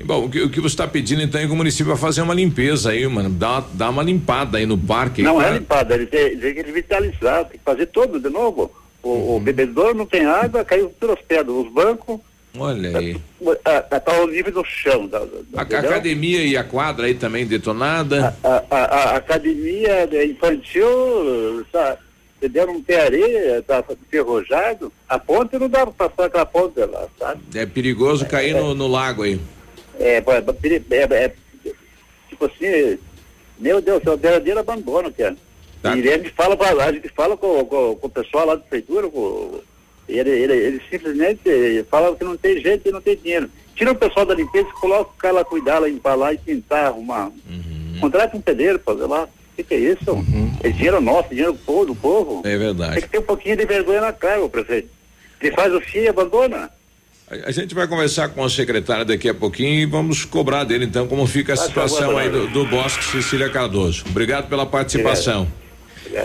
Bom, 0.04 0.24
o 0.26 0.30
que, 0.30 0.42
o 0.42 0.50
que 0.50 0.60
você 0.60 0.74
está 0.74 0.86
pedindo 0.86 1.22
então 1.22 1.40
é 1.40 1.46
que 1.46 1.52
o 1.52 1.56
município 1.56 1.86
vai 1.86 1.96
fazer 1.96 2.20
uma 2.20 2.34
limpeza 2.34 2.90
aí, 2.90 3.06
mano. 3.06 3.30
Dá, 3.30 3.64
dá 3.72 3.88
uma 3.88 4.02
limpada 4.02 4.58
aí 4.58 4.66
no 4.66 4.76
parque. 4.76 5.22
Não 5.22 5.36
pra- 5.36 5.48
é 5.48 5.52
limpada, 5.54 5.94
ele 5.94 6.06
tem, 6.06 6.36
tem 6.36 6.54
que 6.54 6.62
revitalizar, 6.62 7.44
tem 7.46 7.58
que 7.58 7.64
fazer 7.64 7.86
tudo 7.86 8.20
de 8.20 8.28
novo. 8.28 8.70
O, 9.02 9.36
o 9.36 9.40
bebedouro 9.40 9.94
não 9.94 10.06
tem 10.06 10.26
água, 10.26 10.64
caiu 10.64 10.90
pelas 10.90 11.18
pedras. 11.20 11.56
Os 11.56 11.72
bancos 11.72 12.20
Olha 12.58 12.98
aí. 12.98 13.16
ah, 13.64 13.84
ah, 13.90 13.98
tá 14.00 14.14
ao 14.14 14.26
nível 14.28 14.52
do 14.52 14.64
chão. 14.64 15.06
Da, 15.06 15.20
da- 15.20 15.26
A, 15.56 15.62
academia 15.62 16.44
e 16.44 16.56
a 16.58 16.62
quadra 16.62 17.06
aí 17.06 17.14
também 17.14 17.46
detonada. 17.46 18.36
a, 18.44 18.62
a- 18.70 18.84
a 18.84 19.16
academia 19.16 20.06
infantil, 20.30 20.86
tá, 21.72 21.96
entendeu? 22.43 22.66
Não 22.66 22.82
tem 22.82 22.97
areia, 22.97 23.62
tá 23.62 23.84
enferrujado. 24.03 24.93
A 25.09 25.18
ponte 25.18 25.57
não 25.59 25.68
dá 25.68 25.86
pra 25.86 26.09
passar 26.09 26.26
aquela 26.26 26.47
ponte 26.47 26.80
lá, 26.80 27.07
sabe? 27.18 27.40
É 27.55 27.64
perigoso 27.64 28.26
cair 28.26 28.55
no, 28.55 28.74
no 28.74 28.88
lago 28.88 29.22
aí. 29.22 29.40
É, 29.99 30.16
é, 30.16 30.20
é, 30.20 30.97
é, 30.97 31.24
é, 31.24 31.32
tipo 32.28 32.47
assim, 32.47 32.99
meu 33.59 33.80
Deus, 33.80 34.03
é 34.05 34.11
o 34.11 34.16
verdadeiro 34.16 34.59
abandono, 34.59 35.12
cara. 35.12 35.36
Tá. 35.80 35.97
E 35.97 36.03
gente 36.03 36.30
fala, 36.30 36.57
pra, 36.57 36.70
a 36.70 36.93
gente 36.93 37.09
fala 37.11 37.36
com, 37.36 37.64
com, 37.64 37.97
com 37.97 38.07
o 38.07 38.11
pessoal 38.11 38.47
lá 38.47 38.55
da 38.57 38.61
prefeitura, 38.61 39.09
com, 39.09 39.61
ele, 40.09 40.30
ele, 40.30 40.53
ele 40.53 40.82
simplesmente 40.90 41.84
fala 41.90 42.14
que 42.16 42.24
não 42.24 42.36
tem 42.36 42.61
jeito 42.61 42.88
e 42.88 42.93
não 42.93 43.01
tem 43.01 43.16
dinheiro. 43.16 43.49
Tira 43.74 43.93
o 43.93 43.97
pessoal 43.97 44.26
da 44.26 44.34
limpeza 44.34 44.68
e 44.68 44.80
coloca 44.80 45.11
o 45.11 45.16
cara 45.16 45.34
lá 45.34 45.45
cuidar, 45.45 45.78
lá, 45.78 45.88
limpar 45.88 46.14
lá 46.14 46.32
e 46.32 46.38
pintar, 46.38 46.86
arrumar. 46.86 47.28
Uhum. 47.49 47.99
Contrata 48.01 48.36
um 48.36 48.40
pedreiro 48.40 48.78
pra 48.78 48.95
fazer 48.95 49.07
lá. 49.07 49.28
Que, 49.57 49.62
que 49.62 49.74
é 49.74 49.78
isso? 49.78 50.11
Uhum. 50.12 50.53
É 50.62 50.70
dinheiro 50.70 51.00
nosso, 51.00 51.28
dinheiro 51.28 51.53
do 51.53 51.59
povo, 51.59 51.86
do 51.86 51.94
povo. 51.94 52.42
É 52.44 52.57
verdade. 52.57 52.94
Tem 52.94 53.03
que 53.03 53.09
ter 53.09 53.18
um 53.18 53.22
pouquinho 53.22 53.57
de 53.57 53.66
vergonha 53.66 54.00
na 54.00 54.12
cara, 54.12 54.42
o 54.42 54.48
prefeito. 54.48 54.88
Ele 55.40 55.55
faz 55.55 55.72
o 55.74 55.80
FII 55.80 56.03
e 56.03 56.09
abandona. 56.09 56.70
A, 57.30 57.48
a 57.48 57.50
gente 57.50 57.74
vai 57.74 57.86
conversar 57.86 58.28
com 58.28 58.42
o 58.42 58.50
secretário 58.50 59.05
daqui 59.05 59.28
a 59.28 59.34
pouquinho 59.34 59.80
e 59.80 59.86
vamos 59.86 60.24
cobrar 60.24 60.64
dele 60.64 60.84
então 60.84 61.07
como 61.07 61.26
fica 61.26 61.55
a 61.55 61.57
Faz 61.57 61.68
situação 61.68 62.07
favor, 62.07 62.20
aí 62.20 62.30
do, 62.30 62.46
do 62.48 62.66
Bosque 62.66 63.05
Cecília 63.05 63.48
Cardoso. 63.48 64.05
Obrigado 64.09 64.48
pela 64.48 64.66
participação. 64.66 65.48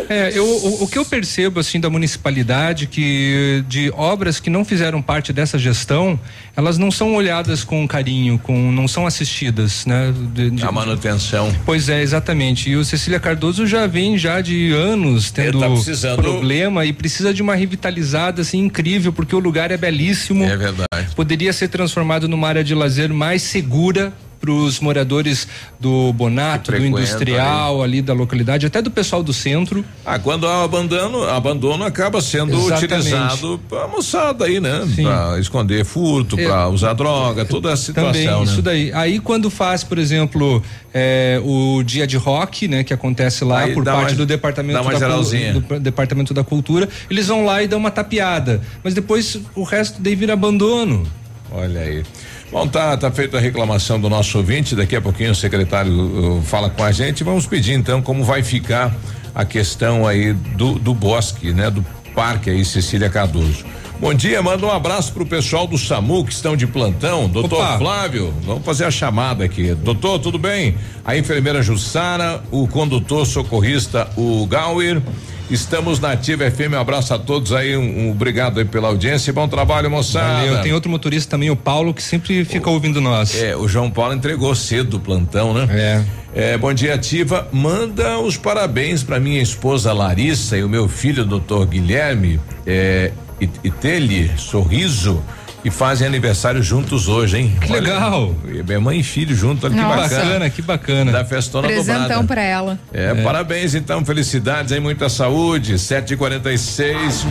É, 0.09 0.31
eu, 0.33 0.45
o, 0.45 0.83
o 0.83 0.87
que 0.87 0.97
eu 0.97 1.05
percebo 1.05 1.59
assim 1.59 1.79
da 1.79 1.89
municipalidade 1.89 2.87
que 2.87 3.63
de 3.67 3.91
obras 3.95 4.39
que 4.39 4.49
não 4.49 4.63
fizeram 4.65 5.01
parte 5.01 5.31
dessa 5.31 5.57
gestão, 5.57 6.19
elas 6.55 6.77
não 6.77 6.91
são 6.91 7.13
olhadas 7.15 7.63
com 7.63 7.87
carinho, 7.87 8.37
com 8.39 8.71
não 8.71 8.87
são 8.87 9.05
assistidas, 9.05 9.85
né? 9.85 10.13
De, 10.33 10.49
de- 10.51 10.63
A 10.63 10.71
manutenção. 10.71 11.53
Pois 11.65 11.89
é, 11.89 12.01
exatamente. 12.01 12.69
E 12.69 12.75
o 12.75 12.83
Cecília 12.83 13.19
Cardoso 13.19 13.65
já 13.67 13.87
vem 13.87 14.17
já 14.17 14.41
de 14.41 14.71
anos 14.73 15.31
tendo 15.31 15.59
tá 15.59 15.69
precisando- 15.69 16.21
problema 16.21 16.85
e 16.85 16.91
precisa 16.93 17.33
de 17.33 17.41
uma 17.41 17.55
revitalizada 17.55 18.41
assim 18.41 18.59
incrível, 18.59 19.13
porque 19.13 19.35
o 19.35 19.39
lugar 19.39 19.71
é 19.71 19.77
belíssimo. 19.77 20.43
É 20.43 20.57
verdade. 20.57 20.87
Poderia 21.15 21.53
ser 21.53 21.67
transformado 21.69 22.27
numa 22.27 22.47
área 22.47 22.63
de 22.63 22.73
lazer 22.75 23.13
mais 23.13 23.41
segura 23.41 24.13
para 24.39 24.51
os 24.51 24.79
moradores 24.79 25.47
do 25.79 26.13
Bonato, 26.13 26.71
do 26.71 26.85
industrial 26.85 27.81
ali 27.81 28.01
da 28.01 28.13
localidade, 28.13 28.65
até 28.65 28.81
do 28.81 28.91
pessoal 28.91 29.23
do 29.23 29.33
centro. 29.33 29.83
Ah, 30.05 30.19
quando 30.19 30.47
há 30.47 30.63
abandono, 30.63 31.23
abandono 31.23 31.83
acaba 31.83 32.21
sendo 32.21 32.53
Exatamente. 32.55 32.85
utilizado 32.85 33.59
pra 33.67 33.87
moçada 33.87 34.45
aí, 34.45 34.59
né? 34.59 34.81
Pra 34.95 35.39
esconder 35.39 35.83
furto, 35.85 36.39
É. 36.39 36.45
pra 36.45 36.69
usar 36.69 36.93
droga, 36.93 37.45
toda 37.45 37.73
a 37.73 37.77
situação. 37.77 38.11
Também, 38.13 38.27
né? 38.27 38.43
isso 38.43 38.61
daí. 38.61 38.91
Aí 38.93 39.19
quando 39.19 39.49
faz, 39.49 39.83
por 39.83 39.97
exemplo, 39.97 40.61
é, 40.93 41.41
o 41.43 41.81
dia 41.83 42.05
de 42.05 42.17
rock, 42.17 42.67
né, 42.67 42.83
que 42.83 42.93
acontece 42.93 43.43
lá 43.43 43.59
Aí 43.61 43.73
por 43.73 43.83
parte 43.83 44.01
mais- 44.03 44.17
do 44.17 44.25
departamento 44.25 44.83
da 44.83 45.17
do 45.17 45.79
departamento 45.79 46.33
da 46.33 46.43
cultura, 46.43 46.87
eles 47.09 47.27
vão 47.27 47.45
lá 47.45 47.61
e 47.63 47.67
dão 47.67 47.79
uma 47.79 47.91
tapeada, 47.91 48.61
mas 48.83 48.93
depois 48.93 49.37
o 49.55 49.63
resto 49.63 50.01
daí 50.01 50.15
vira 50.15 50.33
abandono. 50.33 51.05
Olha 51.51 51.79
aí. 51.81 52.03
Bom, 52.51 52.65
tá, 52.65 52.95
tá 52.95 53.11
feita 53.11 53.37
a 53.37 53.39
reclamação 53.41 53.99
do 53.99 54.09
nosso 54.09 54.37
ouvinte. 54.37 54.75
Daqui 54.75 54.95
a 54.95 55.01
pouquinho 55.01 55.31
o 55.31 55.35
secretário 55.35 56.37
uh, 56.37 56.41
fala 56.43 56.69
com 56.69 56.83
a 56.83 56.91
gente. 56.91 57.23
Vamos 57.23 57.45
pedir 57.45 57.73
então 57.73 58.01
como 58.01 58.23
vai 58.23 58.41
ficar 58.41 58.95
a 59.35 59.43
questão 59.43 60.07
aí 60.07 60.33
do, 60.33 60.79
do 60.79 60.93
bosque, 60.93 61.51
né? 61.51 61.69
Do 61.69 61.85
parque 62.15 62.49
aí, 62.49 62.63
Cecília 62.63 63.09
Cardoso. 63.09 63.65
Bom 63.99 64.13
dia, 64.13 64.41
manda 64.41 64.65
um 64.65 64.71
abraço 64.71 65.11
pro 65.11 65.25
pessoal 65.25 65.67
do 65.67 65.77
SAMU 65.77 66.23
que 66.23 66.31
estão 66.31 66.55
de 66.55 66.65
plantão. 66.67 67.27
Doutor 67.27 67.59
Opa. 67.59 67.77
Flávio, 67.79 68.33
vamos 68.43 68.63
fazer 68.63 68.85
a 68.85 68.91
chamada 68.91 69.43
aqui. 69.43 69.73
Doutor, 69.73 70.19
tudo 70.19 70.37
bem? 70.37 70.75
A 71.03 71.17
enfermeira 71.17 71.61
Jussara, 71.61 72.41
o 72.49 72.67
condutor 72.67 73.25
socorrista, 73.25 74.07
o 74.15 74.45
Gauer. 74.45 75.01
Estamos 75.49 75.99
na 75.99 76.11
Ativa 76.11 76.49
FM, 76.51 76.73
um 76.73 76.79
abraço 76.79 77.13
a 77.13 77.19
todos 77.19 77.53
aí, 77.53 77.77
um, 77.77 78.07
um 78.07 78.11
obrigado 78.11 78.59
aí 78.59 78.65
pela 78.65 78.89
audiência, 78.89 79.31
bom 79.31 79.47
trabalho, 79.47 79.89
moçada. 79.89 80.45
Valeu. 80.45 80.61
Tem 80.61 80.73
outro 80.73 80.91
motorista 80.91 81.31
também, 81.31 81.49
o 81.49 81.55
Paulo, 81.55 81.93
que 81.93 82.03
sempre 82.03 82.43
fica 82.43 82.69
ouvindo 82.69 82.99
nós. 82.99 83.33
É, 83.41 83.55
o 83.55 83.67
João 83.67 83.89
Paulo 83.89 84.13
entregou 84.13 84.53
cedo 84.53 84.97
o 84.97 84.99
plantão, 84.99 85.53
né? 85.53 86.03
É. 86.33 86.57
bom 86.57 86.73
dia, 86.73 86.95
Ativa. 86.95 87.47
Manda 87.51 88.19
os 88.19 88.35
parabéns 88.35 89.03
para 89.03 89.19
minha 89.19 89.41
esposa 89.41 89.93
Larissa 89.93 90.57
e 90.57 90.63
o 90.63 90.69
meu 90.69 90.89
filho, 90.89 91.23
doutor 91.23 91.65
Guilherme, 91.65 92.39
é, 92.65 93.11
e, 93.39 93.49
e 93.63 94.31
Sorriso, 94.37 95.23
que 95.67 95.71
fazem 95.71 96.07
aniversário 96.07 96.63
juntos 96.63 97.09
hoje, 97.09 97.39
hein? 97.39 97.57
Que 97.59 97.73
legal. 97.73 98.33
É 98.69 98.77
mãe 98.77 98.99
e 98.99 99.03
filho 99.03 99.35
junto, 99.35 99.65
olha 99.65 99.75
que 99.75 99.81
Nossa. 99.81 99.97
bacana. 99.97 100.23
Bacana, 100.23 100.49
que 100.49 100.61
bacana. 100.61 101.11
Da 101.11 101.25
festona 101.25 101.67
Presentão 101.67 102.03
dobrada. 102.21 102.23
pra 102.23 102.41
ela. 102.41 102.79
É, 102.93 103.13
parabéns 103.15 103.75
então, 103.75 104.05
felicidades 104.05 104.71
aí, 104.71 104.79
muita 104.79 105.09
saúde. 105.09 105.73
7h46. 105.73 107.25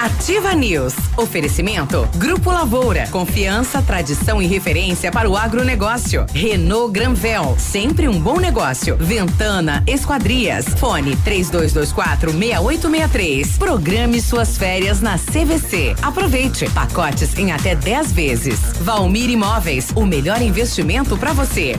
Ativa 0.00 0.54
News. 0.54 0.94
Oferecimento. 1.16 2.08
Grupo 2.14 2.52
Lavoura. 2.52 3.08
Confiança, 3.10 3.82
tradição 3.82 4.40
e 4.40 4.46
referência 4.46 5.10
para 5.10 5.28
o 5.28 5.36
agronegócio. 5.36 6.26
Renault 6.32 6.92
Granvel. 6.92 7.56
Sempre 7.58 8.06
um 8.08 8.20
bom 8.20 8.38
negócio. 8.38 8.96
Ventana 9.00 9.82
Esquadrias. 9.86 10.66
Fone 10.78 11.16
3224 11.16 12.30
6863. 12.30 13.58
Programe 13.58 14.20
suas 14.20 14.56
férias 14.56 15.00
na 15.00 15.18
CVC. 15.18 15.96
Aproveite. 16.00 16.70
Pacotes 16.70 17.36
em 17.36 17.50
até 17.50 17.74
10 17.80 18.12
vezes. 18.12 18.60
Valmir 18.80 19.30
Imóveis. 19.30 19.90
O 19.94 20.04
melhor 20.04 20.40
investimento 20.42 21.16
para 21.16 21.32
você. 21.32 21.74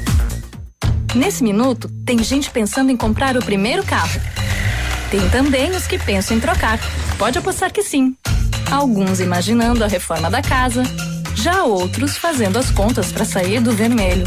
Nesse 1.16 1.44
minuto, 1.44 1.90
tem 2.06 2.24
gente 2.24 2.50
pensando 2.50 2.92
em 2.92 2.98
comprar 2.98 3.38
o 3.38 3.44
primeiro 3.44 3.84
carro. 3.84 4.20
Tem 5.10 5.30
também 5.30 5.72
os 5.72 5.86
que 5.86 6.00
pensam 6.00 6.38
em 6.38 6.40
trocar. 6.40 6.80
Pode 7.18 7.38
apostar 7.38 7.72
que 7.72 7.84
sim. 7.84 8.16
Alguns 8.72 9.20
imaginando 9.20 9.84
a 9.84 9.88
reforma 9.88 10.30
da 10.30 10.42
casa, 10.42 10.84
já 11.36 11.64
outros 11.64 12.18
fazendo 12.18 12.58
as 12.58 12.72
contas 12.72 13.12
para 13.12 13.26
sair 13.26 13.60
do 13.60 13.74
vermelho. 13.74 14.24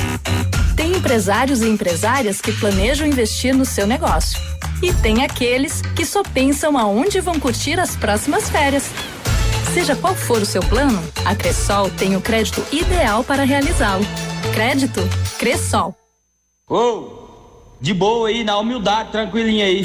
Tem 0.76 0.92
empresários 0.92 1.62
e 1.62 1.68
empresárias 1.68 2.40
que 2.40 2.52
planejam 2.52 3.06
investir 3.06 3.54
no 3.54 3.64
seu 3.64 3.86
negócio. 3.86 4.38
E 4.82 4.92
tem 4.92 5.24
aqueles 5.24 5.80
que 5.96 6.04
só 6.04 6.22
pensam 6.22 6.76
aonde 6.76 7.20
vão 7.20 7.40
curtir 7.40 7.80
as 7.80 7.96
próximas 7.96 8.50
férias. 8.50 8.90
Seja 9.74 9.96
qual 9.96 10.14
for 10.14 10.40
o 10.40 10.46
seu 10.46 10.62
plano, 10.62 11.02
a 11.24 11.34
Cressol 11.34 11.90
tem 11.90 12.14
o 12.14 12.20
crédito 12.20 12.64
ideal 12.72 13.24
para 13.24 13.42
realizá-lo. 13.42 14.04
Crédito 14.54 15.00
Cressol. 15.36 15.92
Ô, 16.70 17.74
de 17.80 17.92
boa 17.92 18.28
aí, 18.28 18.44
na 18.44 18.56
humildade, 18.56 19.10
tranquilinha 19.10 19.64
aí. 19.64 19.84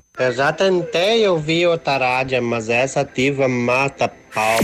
Eu 0.17 0.31
já 0.31 0.51
tentei 0.53 1.27
ouvir 1.27 1.67
o 1.67 1.77
Tarádia, 1.77 2.41
mas 2.41 2.69
essa 2.69 3.01
ativa 3.01 3.47
mata 3.47 4.11
pau. 4.33 4.59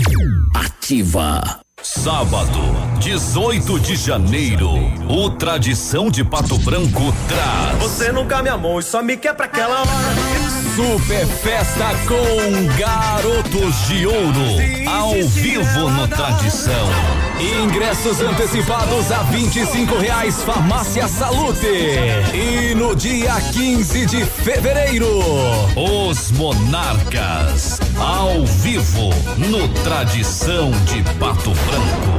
Ativa. 0.55 1.61
Sábado, 1.81 2.59
18 2.97 3.79
de 3.79 3.95
janeiro, 3.95 4.69
o 5.07 5.29
Tradição 5.29 6.09
de 6.09 6.23
Pato 6.23 6.57
Branco 6.57 7.13
traz. 7.27 7.77
Você 7.79 8.11
nunca 8.11 8.41
me 8.41 8.49
amou 8.49 8.79
e 8.79 8.83
só 8.83 9.03
me 9.03 9.15
quer 9.15 9.33
pra 9.33 9.45
aquela 9.45 9.81
hora. 9.81 10.47
Super 10.75 11.25
Festa 11.25 11.85
com 12.07 12.77
Garotos 12.77 13.87
de 13.87 14.05
Ouro, 14.05 14.89
ao 14.89 15.13
vivo 15.27 15.89
no 15.89 16.07
Tradição. 16.07 16.87
Ingressos 17.63 18.19
antecipados 18.19 19.11
a 19.11 19.23
25 19.23 19.95
reais, 19.97 20.41
Farmácia 20.41 21.07
Salute. 21.07 21.67
E 22.33 22.73
no 22.75 22.95
dia 22.95 23.35
15 23.53 24.05
de 24.07 24.25
fevereiro, 24.25 25.07
os 25.75 26.31
Monarcas, 26.31 27.79
ao 27.99 28.43
vivo 28.45 29.09
no 29.37 29.67
Tradição 29.83 30.71
de 30.85 31.03
Pato 31.19 31.51
Branco. 31.51 32.16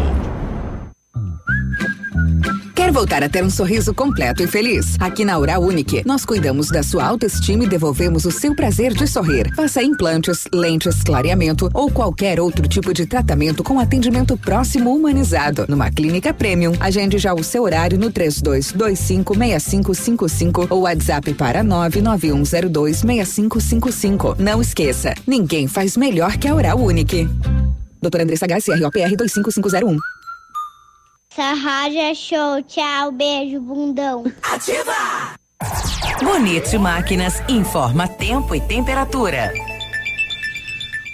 Voltar 2.98 3.22
a 3.22 3.28
ter 3.28 3.44
um 3.44 3.50
sorriso 3.50 3.94
completo 3.94 4.42
e 4.42 4.48
feliz. 4.48 4.96
Aqui 4.98 5.24
na 5.24 5.38
Oral 5.38 5.62
Unique, 5.62 6.02
nós 6.04 6.24
cuidamos 6.24 6.66
da 6.66 6.82
sua 6.82 7.04
autoestima 7.04 7.62
e 7.62 7.68
devolvemos 7.68 8.24
o 8.24 8.32
seu 8.32 8.56
prazer 8.56 8.92
de 8.92 9.06
sorrir. 9.06 9.54
Faça 9.54 9.80
implantes, 9.80 10.48
lentes, 10.52 11.04
clareamento 11.04 11.70
ou 11.72 11.88
qualquer 11.88 12.40
outro 12.40 12.66
tipo 12.66 12.92
de 12.92 13.06
tratamento 13.06 13.62
com 13.62 13.78
atendimento 13.78 14.36
próximo 14.36 14.92
humanizado. 14.92 15.64
Numa 15.68 15.92
clínica 15.92 16.34
premium, 16.34 16.72
agende 16.80 17.18
já 17.18 17.32
o 17.32 17.44
seu 17.44 17.62
horário 17.62 17.96
no 17.96 18.10
32256555 18.10 20.66
ou 20.68 20.80
WhatsApp 20.80 21.34
para 21.34 21.62
991026555. 21.62 24.40
Não 24.40 24.60
esqueça, 24.60 25.14
ninguém 25.24 25.68
faz 25.68 25.96
melhor 25.96 26.36
que 26.36 26.48
a 26.48 26.54
Oral 26.54 26.80
Unique. 26.80 27.28
Doutora 28.02 28.24
Andressa 28.24 28.48
Garcia, 28.48 28.74
ROPR 28.74 29.14
25501. 29.16 30.17
Essa 31.38 31.54
rádio 31.54 32.00
é 32.00 32.14
show. 32.14 32.60
Tchau, 32.66 33.12
beijo, 33.12 33.60
bundão. 33.60 34.24
Ativa! 34.42 35.36
Bonito 36.20 36.80
Máquinas 36.80 37.40
informa 37.48 38.08
tempo 38.08 38.56
e 38.56 38.60
temperatura. 38.60 39.52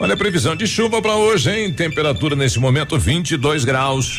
Olha 0.00 0.14
a 0.14 0.16
previsão 0.16 0.56
de 0.56 0.66
chuva 0.66 1.02
para 1.02 1.14
hoje, 1.14 1.50
hein? 1.50 1.74
Temperatura 1.74 2.34
nesse 2.34 2.58
momento 2.58 2.98
22 2.98 3.66
graus. 3.66 4.18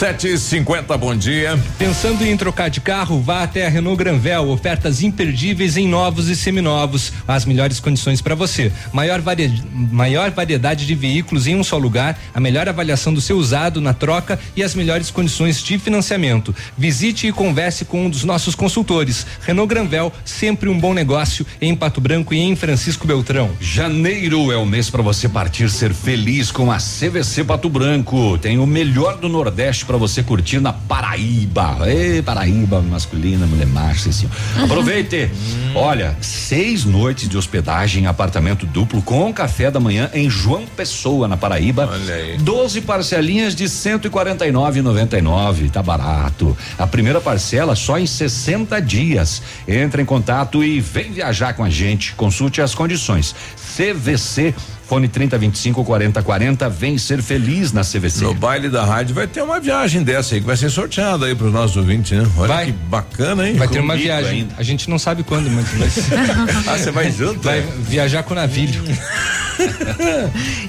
750, 0.00 0.96
bom 0.96 1.14
dia. 1.14 1.60
Pensando 1.76 2.24
em 2.24 2.34
trocar 2.34 2.70
de 2.70 2.80
carro, 2.80 3.20
vá 3.20 3.42
até 3.42 3.66
a 3.66 3.68
Renault 3.68 3.98
Granvel, 3.98 4.48
ofertas 4.48 5.02
imperdíveis 5.02 5.76
em 5.76 5.86
novos 5.86 6.30
e 6.30 6.34
seminovos, 6.34 7.12
as 7.28 7.44
melhores 7.44 7.78
condições 7.80 8.22
para 8.22 8.34
você. 8.34 8.72
Maior, 8.94 9.20
vari... 9.20 9.62
maior 9.74 10.30
variedade 10.30 10.86
de 10.86 10.94
veículos 10.94 11.46
em 11.46 11.54
um 11.54 11.62
só 11.62 11.76
lugar, 11.76 12.18
a 12.32 12.40
melhor 12.40 12.66
avaliação 12.66 13.12
do 13.12 13.20
seu 13.20 13.36
usado 13.36 13.78
na 13.78 13.92
troca 13.92 14.40
e 14.56 14.62
as 14.62 14.74
melhores 14.74 15.10
condições 15.10 15.62
de 15.62 15.78
financiamento. 15.78 16.56
Visite 16.78 17.26
e 17.26 17.32
converse 17.32 17.84
com 17.84 18.06
um 18.06 18.08
dos 18.08 18.24
nossos 18.24 18.54
consultores. 18.54 19.26
Renault 19.42 19.68
Granvel, 19.68 20.10
sempre 20.24 20.70
um 20.70 20.80
bom 20.80 20.94
negócio 20.94 21.44
em 21.60 21.76
Pato 21.76 22.00
Branco 22.00 22.32
e 22.32 22.38
em 22.38 22.56
Francisco 22.56 23.06
Beltrão. 23.06 23.50
Janeiro 23.60 24.50
é 24.50 24.56
o 24.56 24.64
mês 24.64 24.88
para 24.88 25.02
você 25.02 25.28
partir 25.28 25.68
ser 25.68 25.92
feliz 25.92 26.50
com 26.50 26.72
a 26.72 26.78
CVC 26.78 27.44
Pato 27.44 27.68
Branco. 27.68 28.38
Tem 28.38 28.58
o 28.58 28.66
melhor 28.66 29.18
do 29.18 29.28
Nordeste 29.28 29.89
para 29.90 29.98
você 29.98 30.22
curtir 30.22 30.60
na 30.60 30.72
Paraíba. 30.72 31.78
Ei, 31.84 32.22
Paraíba, 32.22 32.80
masculina, 32.80 33.44
mulher 33.44 33.66
macho, 33.66 34.08
assim. 34.08 34.30
Aproveite. 34.62 35.28
Olha, 35.74 36.16
seis 36.20 36.84
noites 36.84 37.28
de 37.28 37.36
hospedagem, 37.36 38.06
apartamento 38.06 38.64
duplo 38.66 39.02
com 39.02 39.32
café 39.32 39.68
da 39.68 39.80
manhã 39.80 40.08
em 40.14 40.30
João 40.30 40.64
Pessoa, 40.64 41.26
na 41.26 41.36
Paraíba. 41.36 41.88
Olha 41.90 42.14
aí. 42.14 42.38
12 42.38 42.82
parcelinhas 42.82 43.52
de 43.52 43.64
149,99. 43.64 45.72
Tá 45.72 45.82
barato. 45.82 46.56
A 46.78 46.86
primeira 46.86 47.20
parcela 47.20 47.74
só 47.74 47.98
em 47.98 48.06
60 48.06 48.80
dias. 48.80 49.42
Entre 49.66 50.02
em 50.02 50.04
contato 50.04 50.62
e 50.62 50.80
vem 50.80 51.10
viajar 51.10 51.54
com 51.54 51.64
a 51.64 51.70
gente. 51.70 52.14
Consulte 52.14 52.62
as 52.62 52.76
condições. 52.76 53.34
CVC 53.76 54.54
Fone 54.90 55.06
3025 55.06 55.84
4040, 55.84 56.68
vem 56.68 56.98
ser 56.98 57.22
feliz 57.22 57.72
na 57.72 57.82
CVC. 57.82 58.24
No 58.24 58.34
baile 58.34 58.68
da 58.68 58.84
rádio 58.84 59.14
vai 59.14 59.28
ter 59.28 59.40
uma 59.40 59.60
viagem 59.60 60.02
dessa 60.02 60.34
aí 60.34 60.40
que 60.40 60.46
vai 60.48 60.56
ser 60.56 60.68
sorteada 60.68 61.26
aí 61.26 61.34
para 61.36 61.46
os 61.46 61.52
nossos 61.52 61.76
ouvintes, 61.76 62.10
né? 62.10 62.28
Olha 62.36 62.48
Vai. 62.48 62.66
que 62.66 62.72
bacana, 62.72 63.48
hein? 63.48 63.54
Vai 63.54 63.68
ter 63.68 63.78
uma 63.78 63.92
Comigo 63.92 64.08
viagem. 64.08 64.40
ainda. 64.40 64.54
A 64.58 64.64
gente 64.64 64.90
não 64.90 64.98
sabe 64.98 65.22
quando, 65.22 65.48
mas 65.48 65.68
vai 65.68 65.88
ser. 65.88 66.10
Ah, 66.66 66.76
você 66.76 66.90
vai 66.90 67.12
junto? 67.12 67.40
Vai 67.40 67.60
é? 67.60 67.66
viajar 67.82 68.24
com 68.24 68.32
o 68.32 68.34
navio. 68.34 68.68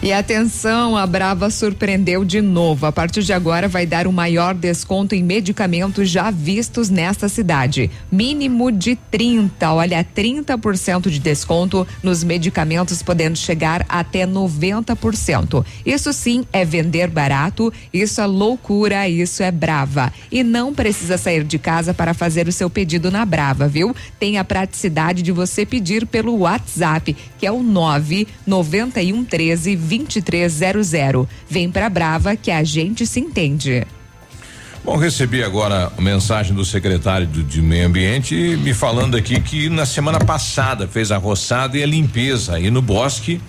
E 0.01 0.11
atenção, 0.11 0.97
a 0.97 1.05
Brava 1.05 1.49
surpreendeu 1.49 2.26
de 2.26 2.41
novo. 2.41 2.86
A 2.86 2.91
partir 2.91 3.24
de 3.24 3.32
agora 3.32 3.67
vai 3.67 3.86
dar 3.86 4.07
o 4.07 4.11
maior 4.11 4.53
desconto 4.53 5.13
em 5.13 5.24
medicamentos 5.24 6.09
já 6.09 6.32
vistos 6.32 6.89
nesta 6.89 7.30
cidade. 7.30 7.89
Mínimo 8.11 8.72
de 8.72 8.95
30, 8.95 9.72
olha, 9.72 10.03
30% 10.03 11.09
de 11.09 11.19
desconto 11.19 11.88
nos 12.01 12.24
medicamentos, 12.24 13.03
podendo 13.03 13.38
chegar 13.38 13.86
até 14.12 14.28
90%. 14.28 15.66
Isso 15.86 16.12
sim 16.12 16.43
é 16.51 16.66
vender 16.66 17.09
barato, 17.09 17.72
isso 17.93 18.20
é 18.20 18.26
loucura, 18.26 19.07
isso 19.07 19.41
é 19.41 19.49
Brava. 19.49 20.12
E 20.30 20.43
não 20.43 20.74
precisa 20.74 21.18
sair 21.18 21.45
de 21.45 21.57
casa 21.57 21.93
para 21.93 22.14
fazer 22.14 22.49
o 22.49 22.51
seu 22.51 22.70
pedido 22.70 23.09
na 23.09 23.24
Brava, 23.24 23.70
viu? 23.70 23.95
Tem 24.20 24.38
a 24.38 24.43
praticidade 24.43 25.22
de 25.22 25.32
você 25.32 25.66
pedir 25.66 26.05
pelo 26.05 26.39
WhatsApp, 26.39 27.16
que 27.39 27.45
é 27.45 27.51
o 27.51 27.64
99113 27.64 29.78
2300. 29.78 31.26
Vem 31.49 31.72
pra 31.72 31.89
Brava 31.89 32.36
que 32.36 32.51
a 32.51 32.66
gente 32.66 33.07
se 33.07 33.22
entende. 33.22 33.86
Bom, 34.84 34.97
recebi 34.97 35.43
agora 35.43 35.91
a 35.95 36.01
mensagem 36.01 36.55
do 36.55 36.66
secretário 36.66 37.28
do, 37.28 37.43
de 37.43 37.62
Meio 37.62 37.86
Ambiente 37.86 38.34
me 38.34 38.74
falando 38.74 39.16
aqui 39.16 39.39
que 39.39 39.70
na 39.70 39.86
semana 39.86 40.20
passada 40.20 40.88
fez 40.88 41.12
a 41.12 41.18
roçada 41.18 41.78
e 41.78 41.84
a 41.84 41.86
limpeza 41.86 42.55
aí 42.55 42.72
no 42.72 42.82
bosque, 42.82 43.39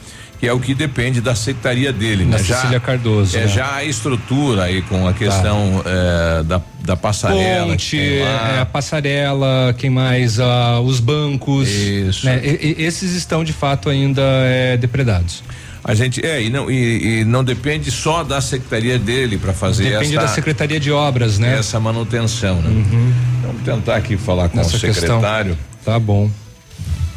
que 0.42 0.48
é 0.48 0.52
o 0.52 0.58
que 0.58 0.74
depende 0.74 1.20
da 1.20 1.36
secretaria 1.36 1.92
dele, 1.92 2.24
Na 2.24 2.36
né? 2.36 2.42
Cecília 2.42 2.80
Cardoso, 2.80 3.36
É 3.38 3.42
né? 3.42 3.46
já 3.46 3.76
a 3.76 3.84
estrutura 3.84 4.64
aí 4.64 4.82
com 4.82 5.06
a 5.06 5.12
questão 5.12 5.80
eh, 5.86 6.42
da, 6.42 6.60
da 6.80 6.96
passarela. 6.96 7.68
Ponte, 7.68 7.96
é, 7.96 8.58
a 8.60 8.66
passarela, 8.66 9.72
quem 9.78 9.88
mais? 9.88 10.40
Ah, 10.40 10.80
os 10.80 10.98
bancos. 10.98 11.68
Isso. 11.68 12.26
né? 12.26 12.40
E- 12.42 12.74
e- 12.76 12.82
esses 12.84 13.12
estão 13.14 13.44
de 13.44 13.52
fato 13.52 13.88
ainda 13.88 14.20
é, 14.20 14.76
depredados. 14.76 15.44
A 15.84 15.94
gente 15.94 16.20
é 16.26 16.42
e 16.42 16.50
não 16.50 16.68
e, 16.68 17.20
e 17.20 17.24
não 17.24 17.44
depende 17.44 17.88
só 17.92 18.24
da 18.24 18.40
secretaria 18.40 18.98
dele 18.98 19.38
para 19.38 19.52
fazer 19.52 19.90
Depende 19.92 20.16
essa 20.16 20.26
da 20.26 20.32
Secretaria 20.32 20.80
de 20.80 20.90
Obras, 20.90 21.38
né? 21.38 21.56
essa 21.56 21.78
manutenção, 21.78 22.60
né? 22.60 22.84
Vamos 23.46 23.62
tentar 23.62 23.94
aqui 23.94 24.16
falar 24.16 24.48
com 24.48 24.56
Nessa 24.56 24.76
o 24.76 24.80
secretário. 24.80 25.56
Tá 25.84 26.00
bom. 26.00 26.28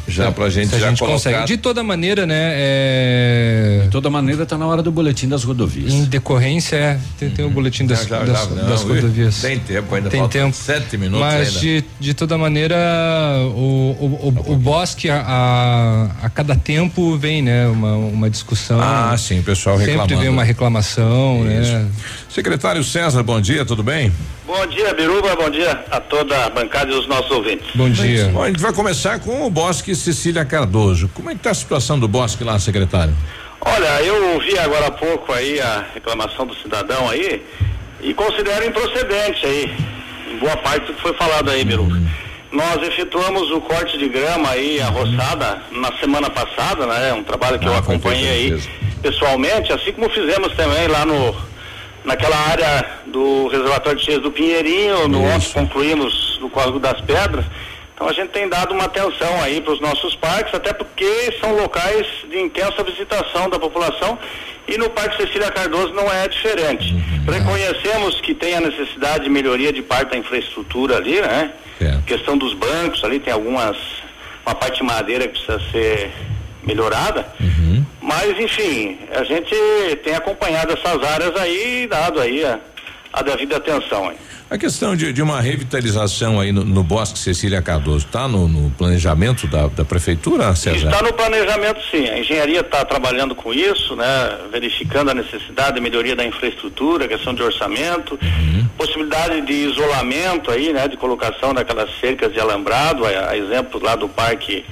Já 0.08 0.30
pra 0.30 0.48
gente 0.48 0.68
Se 0.70 0.76
a 0.76 0.78
já 0.78 0.88
gente 0.90 0.98
colocar. 0.98 1.14
consegue. 1.16 1.46
De 1.46 1.56
toda 1.56 1.82
maneira, 1.82 2.26
né? 2.26 2.52
É... 2.54 3.80
De 3.84 3.90
toda 3.90 4.08
maneira, 4.08 4.46
tá 4.46 4.56
na 4.56 4.66
hora 4.66 4.82
do 4.82 4.90
boletim 4.92 5.28
das 5.28 5.42
rodovias. 5.44 5.92
Em 5.92 6.04
decorrência, 6.04 6.76
é, 6.76 6.98
tem, 7.18 7.30
tem 7.30 7.44
o 7.44 7.50
boletim 7.50 7.86
das, 7.86 8.04
Já, 8.06 8.18
já, 8.20 8.24
das, 8.24 8.50
não, 8.50 8.68
das 8.68 8.84
ui, 8.84 8.94
rodovias. 9.00 9.40
Tem 9.40 9.58
tempo 9.58 9.94
ainda, 9.94 10.08
Tem 10.08 10.26
tempo. 10.28 10.54
sete 10.56 10.96
minutos 10.96 11.20
Mas 11.26 11.48
ainda. 11.48 11.60
de, 11.60 11.84
de 11.98 12.14
toda 12.14 12.38
maneira, 12.38 12.76
o, 13.54 13.96
o, 13.98 14.32
o, 14.46 14.52
o 14.52 14.56
bosque, 14.56 15.10
a, 15.10 15.22
a, 15.26 16.26
a 16.26 16.30
cada 16.30 16.54
tempo 16.54 17.16
vem, 17.16 17.42
né? 17.42 17.66
Uma, 17.66 17.94
uma 17.96 18.30
discussão. 18.30 18.80
Ah, 18.80 19.14
sim, 19.18 19.40
o 19.40 19.42
pessoal 19.42 19.76
Sempre 19.76 19.92
reclamando. 19.92 20.20
vem 20.20 20.28
uma 20.28 20.44
reclamação, 20.44 21.42
né? 21.44 21.86
Secretário 22.28 22.84
César, 22.84 23.22
bom 23.22 23.40
dia, 23.40 23.64
tudo 23.64 23.82
bem? 23.82 24.12
Bom 24.46 24.64
dia, 24.68 24.94
Biruba, 24.94 25.34
bom 25.34 25.50
dia 25.50 25.84
a 25.90 25.98
toda 26.00 26.44
a 26.44 26.50
bancada 26.50 26.92
e 26.92 26.94
os 26.94 27.08
nossos 27.08 27.30
ouvintes. 27.30 27.66
Bom 27.74 27.90
dia. 27.90 28.28
Bom, 28.28 28.42
a 28.42 28.46
gente 28.48 28.60
vai 28.60 28.72
começar 28.72 29.18
com 29.18 29.44
o 29.44 29.50
Bosque 29.50 29.95
Cecília 29.96 30.44
Cardoso. 30.44 31.10
Como 31.14 31.30
é 31.30 31.34
que 31.34 31.40
tá 31.40 31.50
a 31.50 31.54
situação 31.54 31.98
do 31.98 32.06
Bosque 32.06 32.44
lá, 32.44 32.58
secretário? 32.58 33.14
Olha, 33.60 34.02
eu 34.02 34.34
ouvi 34.34 34.56
agora 34.58 34.86
há 34.86 34.90
pouco 34.90 35.32
aí 35.32 35.60
a 35.60 35.84
reclamação 35.94 36.46
do 36.46 36.54
cidadão 36.56 37.08
aí 37.08 37.42
e 38.00 38.14
considero 38.14 38.64
improcedente 38.64 39.44
aí, 39.44 39.74
em 40.30 40.36
boa 40.38 40.56
parte 40.58 40.86
do 40.86 40.94
que 40.94 41.00
foi 41.02 41.14
falado 41.14 41.50
aí, 41.50 41.64
Biruba. 41.64 41.96
Nós 42.52 42.80
efetuamos 42.86 43.50
o 43.50 43.60
corte 43.60 43.98
de 43.98 44.08
grama 44.08 44.50
aí, 44.50 44.80
a 44.80 44.86
roçada, 44.88 45.60
na 45.72 45.92
semana 45.98 46.30
passada, 46.30 46.86
né? 46.86 47.12
Um 47.12 47.24
trabalho 47.24 47.58
que 47.58 47.66
eu 47.66 47.74
Ah, 47.74 47.82
foi 47.82 47.96
acompanhei 47.96 48.28
aí 48.28 48.50
mesmo. 48.52 48.70
pessoalmente, 49.02 49.72
assim 49.72 49.92
como 49.92 50.08
fizemos 50.10 50.54
também 50.54 50.86
lá 50.86 51.04
no, 51.04 51.34
naquela 52.04 52.36
área 52.36 52.86
do 53.06 53.48
reservatório 53.48 53.98
de 53.98 54.04
cheias 54.04 54.22
do 54.22 54.30
Pinheirinho, 54.30 55.08
no 55.08 55.22
ontem 55.24 55.50
concluímos 55.52 56.38
no 56.40 56.48
Córrego 56.48 56.78
das 56.78 57.00
Pedras. 57.00 57.44
Então 57.96 58.06
a 58.06 58.12
gente 58.12 58.28
tem 58.28 58.46
dado 58.46 58.74
uma 58.74 58.84
atenção 58.84 59.42
aí 59.42 59.58
para 59.58 59.72
os 59.72 59.80
nossos 59.80 60.14
parques, 60.16 60.52
até 60.52 60.70
porque 60.70 61.34
são 61.40 61.56
locais 61.56 62.06
de 62.28 62.38
intensa 62.38 62.84
visitação 62.84 63.48
da 63.48 63.58
população 63.58 64.18
e 64.68 64.76
no 64.76 64.90
Parque 64.90 65.16
Cecília 65.16 65.50
Cardoso 65.50 65.94
não 65.94 66.12
é 66.12 66.28
diferente. 66.28 66.94
Reconhecemos 67.26 68.20
que 68.20 68.34
tem 68.34 68.54
a 68.54 68.60
necessidade 68.60 69.24
de 69.24 69.30
melhoria 69.30 69.72
de 69.72 69.80
parte 69.80 70.10
da 70.10 70.18
infraestrutura 70.18 70.96
ali, 70.98 71.22
né? 71.22 71.52
Questão 72.06 72.36
dos 72.36 72.52
bancos 72.52 73.02
ali, 73.02 73.18
tem 73.18 73.32
algumas, 73.32 73.78
uma 74.44 74.54
parte 74.54 74.76
de 74.76 74.82
madeira 74.82 75.26
que 75.26 75.32
precisa 75.42 75.58
ser 75.72 76.12
melhorada. 76.64 77.26
Mas, 78.02 78.38
enfim, 78.38 78.98
a 79.14 79.24
gente 79.24 79.54
tem 80.04 80.14
acompanhado 80.14 80.74
essas 80.74 81.02
áreas 81.02 81.34
aí 81.36 81.84
e 81.84 81.86
dado 81.86 82.20
aí 82.20 82.44
a, 82.44 82.58
a 83.12 83.22
devida 83.22 83.56
atenção. 83.56 84.12
Hein? 84.12 84.18
A 84.48 84.56
questão 84.56 84.94
de, 84.94 85.12
de 85.12 85.20
uma 85.20 85.40
revitalização 85.40 86.38
aí 86.38 86.52
no, 86.52 86.62
no 86.62 86.84
Bosque 86.84 87.18
Cecília 87.18 87.60
Cardoso, 87.60 88.06
está 88.06 88.28
no, 88.28 88.46
no, 88.46 88.70
planejamento 88.70 89.48
da, 89.48 89.66
da 89.66 89.84
prefeitura, 89.84 90.54
César? 90.54 90.86
Está 90.88 91.02
no 91.02 91.12
planejamento 91.12 91.80
sim, 91.90 92.08
a 92.08 92.16
engenharia 92.20 92.60
está 92.60 92.84
trabalhando 92.84 93.34
com 93.34 93.52
isso, 93.52 93.96
né? 93.96 94.38
Verificando 94.52 95.10
a 95.10 95.14
necessidade 95.14 95.74
de 95.74 95.80
melhoria 95.80 96.14
da 96.14 96.24
infraestrutura, 96.24 97.08
questão 97.08 97.34
de 97.34 97.42
orçamento, 97.42 98.16
Uhum. 98.22 98.66
possibilidade 98.78 99.40
de 99.42 99.52
isolamento 99.52 100.50
aí, 100.50 100.72
né? 100.72 100.86
De 100.86 100.96
colocação 100.96 101.52
daquelas 101.52 101.90
cercas 101.98 102.32
de 102.32 102.38
alambrado, 102.38 103.04
a, 103.04 103.30
a 103.30 103.36
exemplo 103.36 103.80
lá 103.82 103.96
do 103.96 104.08
Parque 104.08 104.64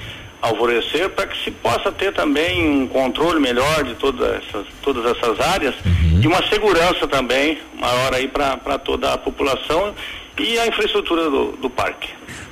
Alvorecer, 0.45 1.09
para 1.09 1.27
que 1.27 1.43
se 1.43 1.51
possa 1.51 1.91
ter 1.91 2.13
também 2.13 2.81
um 2.83 2.87
controle 2.87 3.39
melhor 3.39 3.83
de 3.83 3.95
todas 3.95 4.27
essas, 4.43 4.65
todas 4.81 5.05
essas 5.05 5.39
áreas 5.39 5.75
e 6.21 6.27
uma 6.27 6.41
segurança 6.47 7.07
também 7.07 7.57
maior 7.79 8.13
aí 8.13 8.27
para 8.27 8.77
toda 8.79 9.13
a 9.13 9.17
população 9.17 9.93
e 10.37 10.57
a 10.59 10.67
infraestrutura 10.67 11.29
do, 11.29 11.51
do 11.53 11.69
parque. 11.69 12.09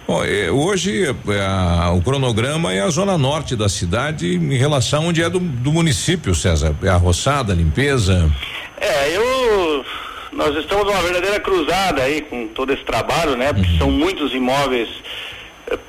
Bom, 0.07 0.23
eh, 0.23 0.49
hoje 0.51 1.05
eh, 1.05 1.45
a- 1.45 1.91
o 1.93 2.01
cronograma 2.01 2.73
é 2.73 2.81
a 2.81 2.89
zona 2.89 3.17
norte 3.17 3.55
da 3.55 3.69
cidade 3.69 4.35
em 4.35 4.57
relação 4.57 5.07
onde 5.07 5.21
é 5.23 5.29
do, 5.29 5.39
do 5.39 5.71
município, 5.71 6.33
César. 6.35 6.75
É 6.83 6.89
a 6.89 6.97
roçada, 6.97 7.53
limpeza. 7.53 8.29
É, 8.81 9.15
eu. 9.15 9.85
Nós 10.33 10.55
estamos 10.57 10.85
numa 10.85 10.99
verdadeira 11.01 11.39
cruzada 11.39 12.01
aí 12.01 12.21
com 12.21 12.47
todo 12.47 12.73
esse 12.73 12.83
trabalho, 12.83 13.37
né? 13.37 13.53
Porque 13.53 13.77
são 13.77 13.91
muitos 13.91 14.33
imóveis 14.33 14.89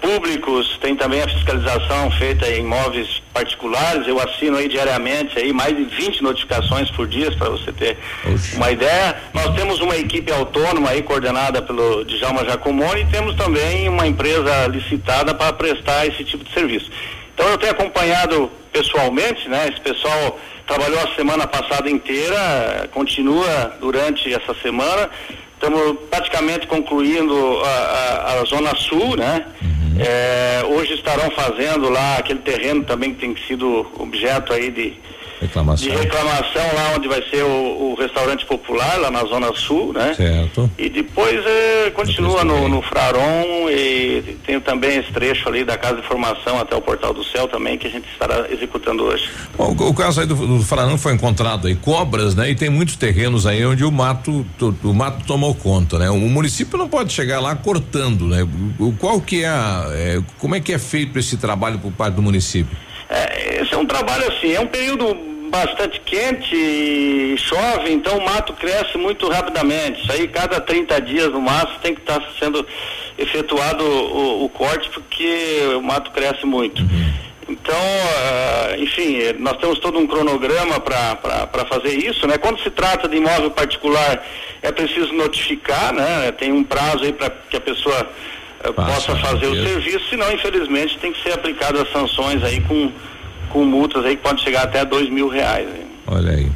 públicos, 0.01 0.79
tem 0.81 0.95
também 0.95 1.23
a 1.23 1.29
fiscalização 1.29 2.11
feita 2.13 2.49
em 2.49 2.61
imóveis 2.61 3.23
particulares. 3.33 4.07
Eu 4.07 4.21
assino 4.21 4.57
aí 4.57 4.69
diariamente 4.69 5.39
aí 5.39 5.53
mais 5.53 5.77
de 5.77 5.85
20 5.85 6.23
notificações 6.23 6.91
por 6.91 7.07
dia 7.07 7.31
para 7.33 7.51
você 7.51 7.73
ter 7.73 7.99
uma 8.55 8.71
ideia. 8.71 9.17
Nós 9.33 9.55
temos 9.55 9.81
uma 9.81 9.97
equipe 9.97 10.33
autônoma 10.33 10.91
aí 10.91 11.03
coordenada 11.03 11.61
pelo 11.61 12.05
Djalma 12.05 12.45
Jacomoni 12.45 13.03
e 13.03 13.07
temos 13.07 13.35
também 13.37 13.89
uma 13.89 14.07
empresa 14.07 14.67
licitada 14.69 15.35
para 15.35 15.53
prestar 15.53 16.07
esse 16.07 16.25
tipo 16.25 16.45
de 16.45 16.53
serviço. 16.53 16.91
Então 17.35 17.49
eu 17.49 17.59
tenho 17.59 17.73
acompanhado 17.73 18.51
pessoalmente, 18.73 19.49
né? 19.49 19.69
Esse 19.69 19.81
pessoal 19.81 20.39
trabalhou 20.67 21.01
a 21.01 21.15
semana 21.15 21.47
passada 21.47 21.91
inteira, 21.91 22.37
eh, 22.37 22.89
continua 22.93 23.77
durante 23.81 24.33
essa 24.33 24.55
semana. 24.63 25.11
Estamos 25.55 25.97
praticamente 26.11 26.67
concluindo 26.67 27.61
a, 27.65 27.94
zona 28.45 28.75
sul, 28.75 29.17
né? 29.17 29.47
Eh, 29.99 30.63
hoje 30.71 30.95
estarão 30.95 31.31
fazendo 31.31 31.89
lá 31.89 32.17
aquele 32.17 32.41
terreno 32.41 32.83
também 32.85 33.15
que 33.15 33.21
tem 33.21 33.37
sido 33.47 33.87
objeto 33.99 34.53
aí 34.53 34.71
de, 34.71 34.95
Reclamação. 35.47 35.89
de 35.89 35.95
reclamação 35.97 36.63
lá 36.75 36.95
onde 36.97 37.09
vai 37.09 37.23
ser 37.31 37.43
o, 37.45 37.93
o 37.93 37.95
restaurante 37.99 38.45
popular 38.47 38.99
lá 38.99 39.11
na 39.11 39.25
zona 39.25 39.53
sul, 39.55 39.93
né? 39.93 40.15
Certo. 40.15 40.71
E 40.79 40.89
depois 40.89 41.41
eh, 41.47 41.91
continua 41.95 42.45
no, 42.45 42.69
no 42.69 42.83
Fraron 42.83 43.69
e 43.71 44.37
tem 44.47 44.59
também 44.61 44.99
esse 44.99 45.13
trecho 45.13 45.49
ali 45.49 45.65
da 45.65 45.77
Casa 45.77 46.01
de 46.01 46.07
Formação 46.07 46.59
até 46.61 46.75
o 46.77 46.81
Portal 46.81 47.13
do 47.13 47.23
Céu 47.25 47.47
também 47.49 47.77
que 47.79 47.87
a 47.87 47.91
gente 47.91 48.09
estará 48.11 48.47
executando 48.51 49.05
hoje. 49.05 49.29
Bom, 49.57 49.75
o, 49.79 49.89
o 49.91 49.95
caso 49.95 50.21
aí 50.21 50.27
do, 50.27 50.35
do 50.35 50.63
Faranão 50.63 50.97
foi 50.99 51.13
encontrado 51.15 51.67
aí 51.67 51.75
cobras, 51.75 52.35
né? 52.35 52.51
E 52.51 52.55
tem 52.55 52.71
muitos 52.71 52.97
terrenos 52.97 53.47
aí 53.47 53.65
onde 53.65 53.85
o 53.85 53.91
mato, 53.93 54.45
to- 54.59 54.75
o 54.83 54.93
mato 54.95 55.25
tomou 55.27 55.55
conta, 55.55 55.99
né? 55.99 56.11
O 56.11 56.17
município 56.19 56.77
não 56.79 56.89
pode 56.89 57.13
chegar 57.13 57.41
lá 57.41 57.55
cortando, 57.55 58.27
né? 58.27 58.47
O- 58.79 58.93
qual 58.99 59.21
que 59.21 59.45
é, 59.45 59.49
a, 59.49 59.87
é, 59.93 60.21
como 60.39 60.55
é 60.55 60.61
que 60.61 60.73
é 60.73 60.79
feito 60.79 61.19
esse 61.19 61.37
trabalho 61.37 61.79
por 61.79 61.93
parte 61.93 62.15
do 62.15 62.23
município? 62.23 62.77
É, 63.09 63.61
esse 63.63 63.75
é 63.75 63.77
um 63.77 63.87
trabalho 63.87 64.27
assim, 64.29 64.53
é 64.53 64.61
um 64.61 64.67
período 64.67 65.17
bastante 65.55 66.01
quente, 66.01 66.55
e 66.57 67.37
chove, 67.39 67.93
então 67.93 68.19
o 68.19 68.25
mato 68.25 68.53
cresce 68.55 68.99
muito 68.99 69.29
rapidamente. 69.29 70.03
Isso 70.03 70.11
aí, 70.11 70.27
cada 70.27 70.61
30 70.61 71.01
dias 71.01 71.31
no 71.31 71.41
máximo, 71.41 71.79
tem 71.81 71.95
que 71.95 72.01
estar 72.01 72.21
sendo 72.41 72.67
efetuado 73.17 73.85
o, 73.85 74.45
o 74.45 74.49
corte, 74.49 74.91
porque 74.91 75.61
o 75.77 75.81
mato 75.81 76.11
cresce 76.11 76.45
muito. 76.45 76.83
Então, 77.49 77.77
ah, 77.77 78.75
enfim, 78.79 79.19
nós 79.39 79.57
temos 79.59 79.79
todo 79.79 79.99
um 79.99 80.07
cronograma 80.07 80.81
para 80.81 81.65
fazer 81.69 81.95
isso, 81.95 82.27
né? 82.27 82.37
Quando 82.37 82.61
se 82.61 82.71
trata 82.71 83.07
de 83.07 83.17
imóvel 83.17 83.51
particular, 83.51 84.25
é 84.61 84.73
preciso 84.73 85.13
notificar, 85.13 85.93
né? 85.93 86.33
Tem 86.33 86.51
um 86.51 86.65
prazo 86.65 87.05
aí 87.05 87.13
para 87.13 87.31
que 87.31 87.57
a 87.57 87.61
pessoa 87.61 88.09
eh, 88.65 88.73
possa 88.73 89.15
fazer 89.17 89.47
o 89.47 89.63
serviço, 89.63 90.09
senão, 90.09 90.33
infelizmente, 90.33 90.99
tem 90.99 91.13
que 91.13 91.23
ser 91.23 91.35
aplicadas 91.35 91.91
sanções 91.93 92.43
aí 92.43 92.61
com, 92.63 92.91
com 93.55 93.65
multas 93.65 94.05
aí 94.05 94.17
que 94.17 94.23
podem 94.23 94.43
chegar 94.43 94.65
até 94.65 94.85
dois 94.85 95.09
mil 95.09 95.29
reais. 95.29 95.69
hein? 95.69 95.87
Olha 96.09 96.33
aí. 96.33 96.51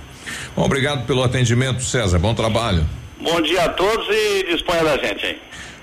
Bom, 0.57 0.65
obrigado 0.65 1.07
pelo 1.07 1.23
atendimento, 1.23 1.81
César. 1.83 2.19
Bom 2.19 2.35
trabalho. 2.35 2.85
Bom 3.23 3.41
dia 3.41 3.65
a 3.65 3.69
todos 3.69 4.07
e 4.11 4.47
disponha 4.53 4.83
da 4.83 4.99
gente 4.99 5.25
aí. 5.25 5.39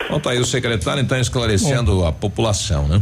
Bom, 0.09 0.19
tá 0.19 0.31
aí 0.31 0.39
o 0.39 0.45
secretário 0.45 1.01
então 1.01 1.17
esclarecendo 1.17 2.05
a 2.05 2.11
população, 2.11 2.85
né? 2.87 3.01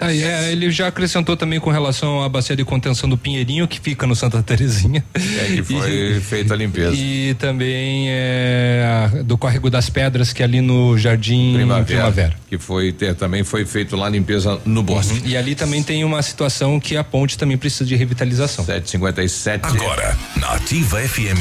Aí, 0.00 0.22
é, 0.22 0.50
ele 0.50 0.70
já 0.70 0.88
acrescentou 0.88 1.36
também 1.36 1.60
com 1.60 1.70
relação 1.70 2.22
à 2.22 2.28
bacia 2.28 2.56
de 2.56 2.64
contenção 2.64 3.08
do 3.08 3.18
Pinheirinho, 3.18 3.68
que 3.68 3.78
fica 3.78 4.06
no 4.06 4.16
Santa 4.16 4.42
Terezinha. 4.42 5.04
É 5.14 5.54
que 5.54 5.62
foi 5.62 6.20
feita 6.24 6.54
a 6.54 6.56
limpeza. 6.56 6.94
E 6.94 7.34
também 7.34 8.06
é, 8.08 9.10
do 9.24 9.36
Córrego 9.36 9.68
das 9.68 9.90
Pedras, 9.90 10.32
que 10.32 10.42
é 10.42 10.46
ali 10.46 10.60
no 10.60 10.96
Jardim 10.96 11.52
Primavera. 11.54 12.34
Que 12.48 12.56
foi 12.56 12.92
ter, 12.92 13.14
também 13.14 13.44
foi 13.44 13.66
feito 13.66 13.94
lá 13.94 14.06
a 14.06 14.10
limpeza 14.10 14.58
no 14.64 14.82
bosque. 14.82 15.20
Uhum. 15.20 15.26
E 15.26 15.36
ali 15.36 15.54
também 15.54 15.82
tem 15.82 16.02
uma 16.04 16.22
situação 16.22 16.80
que 16.80 16.96
a 16.96 17.04
ponte 17.04 17.36
também 17.36 17.58
precisa 17.58 17.84
de 17.84 17.94
revitalização. 17.94 18.64
757. 18.64 19.66
Agora, 19.66 20.16
na 20.36 20.54
Ativa 20.54 20.98
FM, 21.00 21.38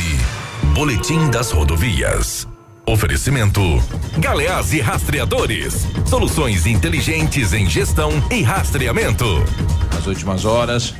Boletim 0.74 1.30
das 1.30 1.52
Rodovias. 1.52 2.48
Oferecimento: 2.90 3.62
Galeás 4.18 4.74
e 4.74 4.82
Rastreadores. 4.82 5.86
Soluções 6.08 6.66
inteligentes 6.66 7.54
em 7.54 7.70
gestão 7.70 8.10
e 8.32 8.42
rastreamento. 8.42 9.26
As 9.96 10.08
últimas 10.08 10.44
horas. 10.44 10.96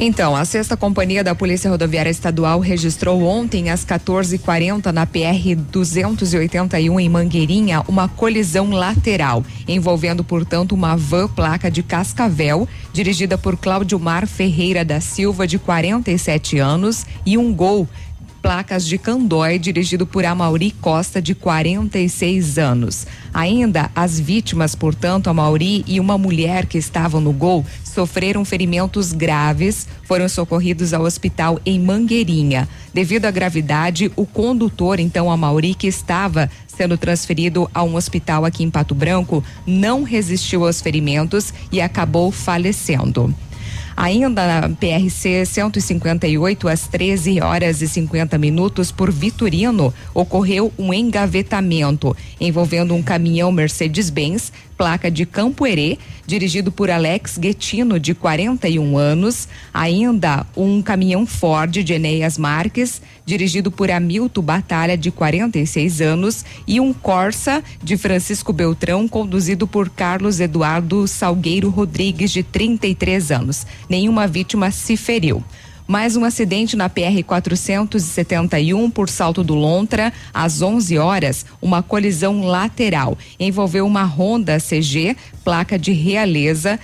Então, 0.00 0.34
a 0.34 0.44
sexta 0.44 0.76
companhia 0.76 1.24
da 1.24 1.34
Polícia 1.34 1.68
Rodoviária 1.68 2.08
Estadual 2.08 2.60
registrou 2.60 3.24
ontem 3.24 3.68
às 3.68 3.84
14h40 3.84 4.92
na 4.92 5.04
PR 5.04 5.56
281 5.70 7.00
em 7.00 7.08
Mangueirinha 7.08 7.82
uma 7.88 8.08
colisão 8.08 8.70
lateral, 8.70 9.44
envolvendo, 9.66 10.22
portanto, 10.22 10.72
uma 10.72 10.96
van 10.96 11.26
placa 11.26 11.68
de 11.68 11.82
Cascavel, 11.82 12.66
dirigida 12.92 13.36
por 13.36 13.56
Cláudio 13.56 13.98
Mar 13.98 14.26
Ferreira 14.26 14.84
da 14.84 15.00
Silva, 15.00 15.48
de 15.48 15.58
47 15.58 16.58
anos, 16.58 17.04
e 17.26 17.36
um 17.36 17.52
gol 17.52 17.88
placas 18.40 18.86
de 18.86 18.98
Candói, 18.98 19.58
dirigido 19.58 20.06
por 20.06 20.24
Amauri 20.24 20.70
Costa, 20.70 21.20
de 21.20 21.34
46 21.34 22.58
anos. 22.58 23.06
Ainda, 23.32 23.90
as 23.94 24.18
vítimas, 24.18 24.74
portanto, 24.74 25.28
Amauri 25.28 25.84
e 25.86 26.00
uma 26.00 26.16
mulher 26.16 26.66
que 26.66 26.78
estavam 26.78 27.20
no 27.20 27.32
gol, 27.32 27.64
sofreram 27.84 28.44
ferimentos 28.44 29.12
graves, 29.12 29.86
foram 30.04 30.28
socorridos 30.28 30.94
ao 30.94 31.02
hospital 31.02 31.60
em 31.66 31.80
Mangueirinha. 31.80 32.68
Devido 32.94 33.26
à 33.26 33.30
gravidade, 33.30 34.10
o 34.16 34.24
condutor, 34.24 35.00
então, 35.00 35.30
Amauri, 35.30 35.74
que 35.74 35.86
estava 35.86 36.50
sendo 36.66 36.96
transferido 36.96 37.68
a 37.74 37.82
um 37.82 37.96
hospital 37.96 38.44
aqui 38.44 38.62
em 38.62 38.70
Pato 38.70 38.94
Branco, 38.94 39.42
não 39.66 40.04
resistiu 40.04 40.64
aos 40.64 40.80
ferimentos 40.80 41.52
e 41.72 41.80
acabou 41.80 42.30
falecendo. 42.30 43.34
Ainda 44.00 44.46
na 44.46 44.68
PRC 44.68 45.44
158, 45.44 46.68
às 46.68 46.86
13 46.86 47.40
horas 47.40 47.82
e 47.82 47.88
50 47.88 48.38
minutos, 48.38 48.92
por 48.92 49.10
Vitorino, 49.10 49.92
ocorreu 50.14 50.72
um 50.78 50.94
engavetamento 50.94 52.16
envolvendo 52.40 52.94
um 52.94 53.02
caminhão 53.02 53.50
Mercedes-Benz, 53.50 54.52
placa 54.78 55.10
de 55.10 55.26
Campo 55.26 55.66
Herê, 55.66 55.98
dirigido 56.24 56.70
por 56.70 56.88
Alex 56.88 57.36
Guetino, 57.36 57.98
de 57.98 58.14
41 58.14 58.96
anos. 58.96 59.48
Ainda 59.74 60.46
um 60.56 60.80
caminhão 60.80 61.26
Ford 61.26 61.70
de 61.70 61.92
Enéas 61.92 62.38
Marques, 62.38 63.02
dirigido 63.26 63.72
por 63.72 63.90
Hamilton 63.90 64.40
Batalha, 64.40 64.96
de 64.96 65.10
46 65.10 66.00
anos, 66.00 66.44
e 66.66 66.78
um 66.78 66.92
Corsa 66.92 67.62
de 67.82 67.96
Francisco 67.96 68.52
Beltrão, 68.52 69.08
conduzido 69.08 69.66
por 69.66 69.90
Carlos 69.90 70.38
Eduardo 70.38 71.08
Salgueiro 71.08 71.68
Rodrigues, 71.68 72.30
de 72.30 72.44
33 72.44 73.32
anos. 73.32 73.66
Nenhuma 73.88 74.28
vítima 74.28 74.70
se 74.70 74.96
feriu. 74.96 75.42
Mais 75.90 76.16
um 76.16 76.24
acidente 76.26 76.76
na 76.76 76.86
PR 76.90 77.24
471 77.26 78.90
por 78.90 79.08
Salto 79.08 79.42
do 79.42 79.54
Lontra, 79.54 80.12
às 80.34 80.60
11 80.60 80.98
horas, 80.98 81.46
uma 81.62 81.82
colisão 81.82 82.42
lateral. 82.42 83.16
Envolveu 83.40 83.86
uma 83.86 84.04
Honda 84.04 84.58
CG, 84.60 85.16
placa 85.42 85.78
de 85.78 85.92
Realeza, 85.92 86.78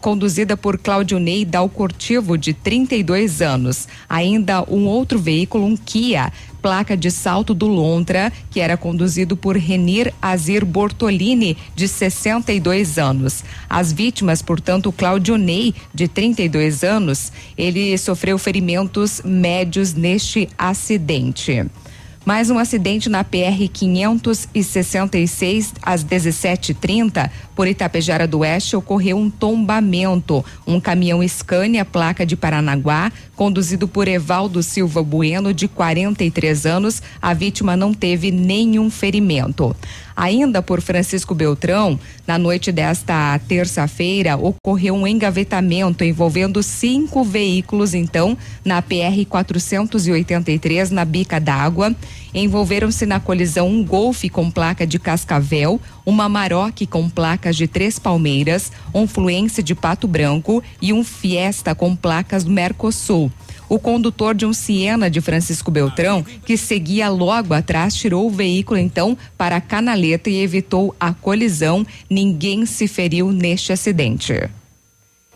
conduzida 0.00 0.56
por 0.56 0.78
Claudio 0.78 1.18
Ney 1.18 1.44
Dalcortivo, 1.44 2.36
de 2.36 2.52
32 2.52 3.40
anos. 3.40 3.88
Ainda 4.08 4.62
um 4.62 4.86
outro 4.86 5.18
veículo, 5.18 5.64
um 5.64 5.76
Kia, 5.76 6.32
placa 6.60 6.96
de 6.96 7.10
salto 7.10 7.54
do 7.54 7.66
Lontra, 7.66 8.32
que 8.50 8.60
era 8.60 8.76
conduzido 8.76 9.36
por 9.36 9.56
Renir 9.56 10.12
Azir 10.20 10.64
Bortolini, 10.64 11.56
de 11.74 11.88
62 11.88 12.98
anos. 12.98 13.44
As 13.68 13.92
vítimas, 13.92 14.42
portanto, 14.42 14.92
Claudio 14.92 15.36
Ney, 15.36 15.74
de 15.94 16.08
32 16.08 16.84
anos, 16.84 17.32
ele 17.56 17.96
sofreu 17.96 18.38
ferimentos 18.38 19.22
médios 19.24 19.94
neste 19.94 20.48
acidente. 20.58 21.64
Mais 22.24 22.50
um 22.50 22.58
acidente 22.58 23.08
na 23.08 23.24
PR 23.24 23.68
566 23.72 25.72
às 25.82 26.04
17:30 26.04 27.30
por 27.60 27.68
Itapejara 27.68 28.26
do 28.26 28.38
Oeste 28.38 28.74
ocorreu 28.74 29.18
um 29.18 29.28
tombamento. 29.28 30.42
Um 30.66 30.80
caminhão 30.80 31.22
Scania 31.28 31.84
placa 31.84 32.24
de 32.24 32.34
Paranaguá, 32.34 33.12
conduzido 33.36 33.86
por 33.86 34.08
Evaldo 34.08 34.62
Silva 34.62 35.02
Bueno, 35.02 35.52
de 35.52 35.68
43 35.68 36.64
anos, 36.64 37.02
a 37.20 37.34
vítima 37.34 37.76
não 37.76 37.92
teve 37.92 38.30
nenhum 38.30 38.88
ferimento. 38.88 39.76
Ainda 40.16 40.60
por 40.60 40.82
Francisco 40.82 41.34
Beltrão, 41.34 41.98
na 42.26 42.38
noite 42.38 42.70
desta 42.70 43.38
terça-feira, 43.48 44.36
ocorreu 44.36 44.94
um 44.94 45.06
engavetamento 45.06 46.04
envolvendo 46.04 46.62
cinco 46.62 47.24
veículos, 47.24 47.94
então, 47.94 48.36
na 48.62 48.82
PR 48.82 49.24
483, 49.26 50.90
na 50.90 51.06
Bica 51.06 51.40
d'Água. 51.40 51.96
Envolveram-se 52.34 53.06
na 53.06 53.18
colisão 53.18 53.66
um 53.68 53.82
Golfe 53.82 54.28
com 54.28 54.50
placa 54.50 54.86
de 54.86 54.98
Cascavel, 54.98 55.80
uma 56.04 56.28
Maroc 56.28 56.82
com 56.88 57.08
placas 57.08 57.56
de 57.56 57.66
Três 57.66 57.98
Palmeiras, 57.98 58.72
um 58.94 59.06
Fluence 59.06 59.62
de 59.62 59.74
Pato 59.74 60.08
Branco 60.08 60.62
e 60.80 60.92
um 60.92 61.04
Fiesta 61.04 61.74
com 61.74 61.94
placas 61.94 62.44
do 62.44 62.50
Mercosul. 62.50 63.30
O 63.68 63.78
condutor 63.78 64.34
de 64.34 64.44
um 64.44 64.52
Siena 64.52 65.08
de 65.08 65.20
Francisco 65.20 65.70
Beltrão, 65.70 66.24
que 66.44 66.56
seguia 66.56 67.08
logo 67.08 67.54
atrás, 67.54 67.94
tirou 67.94 68.26
o 68.26 68.30
veículo 68.30 68.78
então 68.78 69.16
para 69.38 69.56
a 69.56 69.60
canaleta 69.60 70.28
e 70.28 70.42
evitou 70.42 70.94
a 70.98 71.12
colisão. 71.14 71.86
Ninguém 72.08 72.66
se 72.66 72.88
feriu 72.88 73.30
neste 73.30 73.72
acidente. 73.72 74.50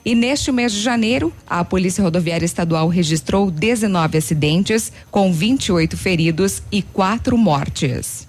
E 0.04 0.14
neste 0.14 0.52
mês 0.52 0.72
de 0.72 0.82
janeiro, 0.82 1.32
a 1.46 1.64
Polícia 1.64 2.02
Rodoviária 2.02 2.44
Estadual 2.44 2.88
registrou 2.88 3.50
19 3.50 4.18
acidentes, 4.18 4.92
com 5.10 5.32
28 5.32 5.96
feridos 5.96 6.60
e 6.70 6.82
quatro 6.82 7.38
mortes. 7.38 8.28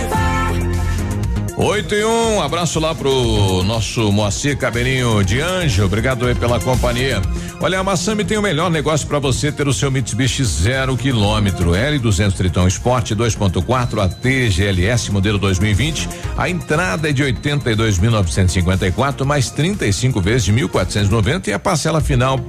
Oito 1.57 1.93
e 1.93 2.03
um, 2.03 2.41
abraço 2.41 2.79
lá 2.79 2.95
pro 2.95 3.61
nosso 3.63 4.11
Moacir 4.11 4.57
Cabelinho 4.57 5.23
de 5.23 5.41
Anjo, 5.41 5.85
obrigado 5.85 6.25
aí 6.25 6.33
pela 6.33 6.59
companhia. 6.59 7.21
Olha, 7.59 7.79
a 7.79 7.83
Massami 7.83 8.23
tem 8.23 8.37
o 8.37 8.41
melhor 8.41 8.71
negócio 8.71 9.07
para 9.07 9.19
você 9.19 9.51
ter 9.51 9.67
o 9.67 9.73
seu 9.73 9.91
Mitsubishi 9.91 10.43
zero 10.43 10.97
quilômetro, 10.97 11.71
L200 11.71 12.33
Triton 12.33 12.67
Sport 12.67 13.11
2.4 13.11 14.03
AT 14.03 14.49
GLS 14.49 15.11
modelo 15.11 15.37
2020. 15.37 16.09
A 16.37 16.49
entrada 16.49 17.09
é 17.09 17.13
de 17.13 17.23
82.954 17.23 19.25
mais 19.25 19.51
35 19.51 20.21
vezes 20.21 20.45
de 20.45 20.53
1.490 20.53 21.49
e 21.49 21.53
a 21.53 21.59
parcela 21.59 22.01
final 22.01 22.39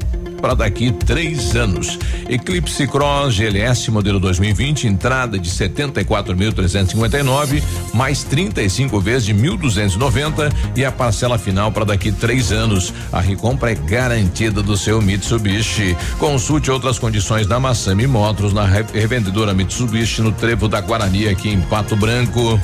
para 0.43 0.55
daqui 0.55 0.91
três 0.91 1.55
anos. 1.55 1.97
Eclipse 2.29 2.89
Cross 2.89 3.37
GLS 3.37 3.93
modelo 3.93 4.19
2020, 4.19 4.89
entrada 4.89 5.39
de 5.39 5.49
74.359, 5.49 7.63
mais 7.95 8.25
35 8.25 8.99
vezes 9.01 9.27
de 9.27 9.35
1.290 9.35 10.53
e 10.77 10.85
a 10.85 10.91
parcela 10.91 11.39
final 11.39 11.71
para 11.71 11.85
daqui 11.85 12.11
três 12.11 12.51
anos. 12.51 12.93
A 13.13 13.21
recompra 13.21 13.71
é 13.71 13.77
garantida 13.77 14.61
do 14.63 14.77
seu 14.77 15.01
Mitsubishi. 15.01 15.97
Consulte 16.19 16.69
outras 16.71 16.99
condições 16.99 17.47
da 17.47 17.61
Massami 17.61 18.09
Motors 18.09 18.53
na 18.53 18.67
revendedora 18.67 19.55
Mitsubishi 19.55 20.21
no 20.21 20.33
Trevo 20.33 20.67
da 20.67 20.81
Guarani 20.81 21.29
aqui 21.29 21.51
em 21.51 21.61
Pato 21.61 21.95
Branco. 21.95 22.59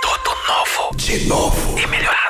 Tudo 0.00 0.30
novo. 0.48 0.96
De 0.96 1.26
novo. 1.26 1.78
E 1.78 1.86
melhorado. 1.86 2.29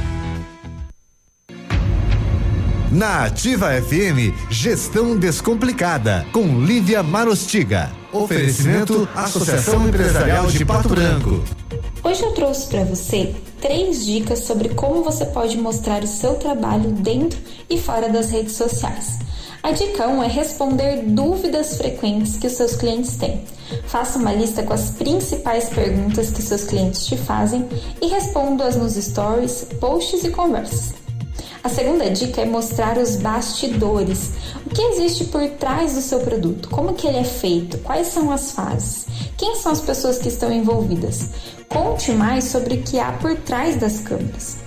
Na 2.91 3.23
Ativa 3.23 3.69
FM, 3.81 4.35
Gestão 4.49 5.15
Descomplicada, 5.15 6.27
com 6.33 6.59
Lívia 6.59 7.01
Marostiga. 7.01 7.89
Oferecimento 8.11 9.07
Associação 9.15 9.87
Empresarial 9.87 10.47
de 10.47 10.65
Pato 10.65 10.89
Branco. 10.89 11.41
Hoje 12.03 12.21
eu 12.21 12.33
trouxe 12.33 12.67
para 12.67 12.83
você 12.83 13.33
três 13.61 14.05
dicas 14.05 14.39
sobre 14.39 14.67
como 14.69 15.05
você 15.05 15.23
pode 15.27 15.57
mostrar 15.57 16.03
o 16.03 16.07
seu 16.07 16.33
trabalho 16.33 16.91
dentro 16.91 17.39
e 17.69 17.79
fora 17.79 18.09
das 18.09 18.29
redes 18.29 18.55
sociais. 18.57 19.19
A 19.63 19.71
dica 19.71 20.09
1 20.09 20.17
um 20.17 20.23
é 20.23 20.27
responder 20.27 21.01
dúvidas 21.03 21.77
frequentes 21.77 22.35
que 22.35 22.47
os 22.47 22.53
seus 22.53 22.75
clientes 22.75 23.15
têm. 23.15 23.45
Faça 23.85 24.19
uma 24.19 24.33
lista 24.33 24.63
com 24.63 24.73
as 24.73 24.89
principais 24.89 25.69
perguntas 25.69 26.29
que 26.29 26.41
seus 26.41 26.65
clientes 26.65 27.05
te 27.05 27.15
fazem 27.15 27.69
e 28.01 28.07
responda-as 28.07 28.75
nos 28.75 28.95
stories, 28.95 29.65
posts 29.79 30.25
e 30.25 30.29
conversas. 30.29 31.00
A 31.63 31.69
segunda 31.69 32.09
dica 32.09 32.41
é 32.41 32.45
mostrar 32.45 32.97
os 32.97 33.17
bastidores. 33.17 34.31
O 34.65 34.69
que 34.69 34.81
existe 34.81 35.25
por 35.25 35.47
trás 35.47 35.93
do 35.93 36.01
seu 36.01 36.19
produto? 36.21 36.67
Como 36.69 36.95
que 36.95 37.05
ele 37.05 37.17
é 37.17 37.23
feito? 37.23 37.77
Quais 37.79 38.07
são 38.07 38.31
as 38.31 38.51
fases? 38.51 39.05
Quem 39.37 39.55
são 39.55 39.71
as 39.71 39.79
pessoas 39.79 40.17
que 40.17 40.27
estão 40.27 40.51
envolvidas? 40.51 41.29
Conte 41.69 42.13
mais 42.13 42.45
sobre 42.45 42.75
o 42.75 42.81
que 42.81 42.99
há 42.99 43.11
por 43.11 43.35
trás 43.37 43.75
das 43.75 43.99
câmeras. 43.99 44.57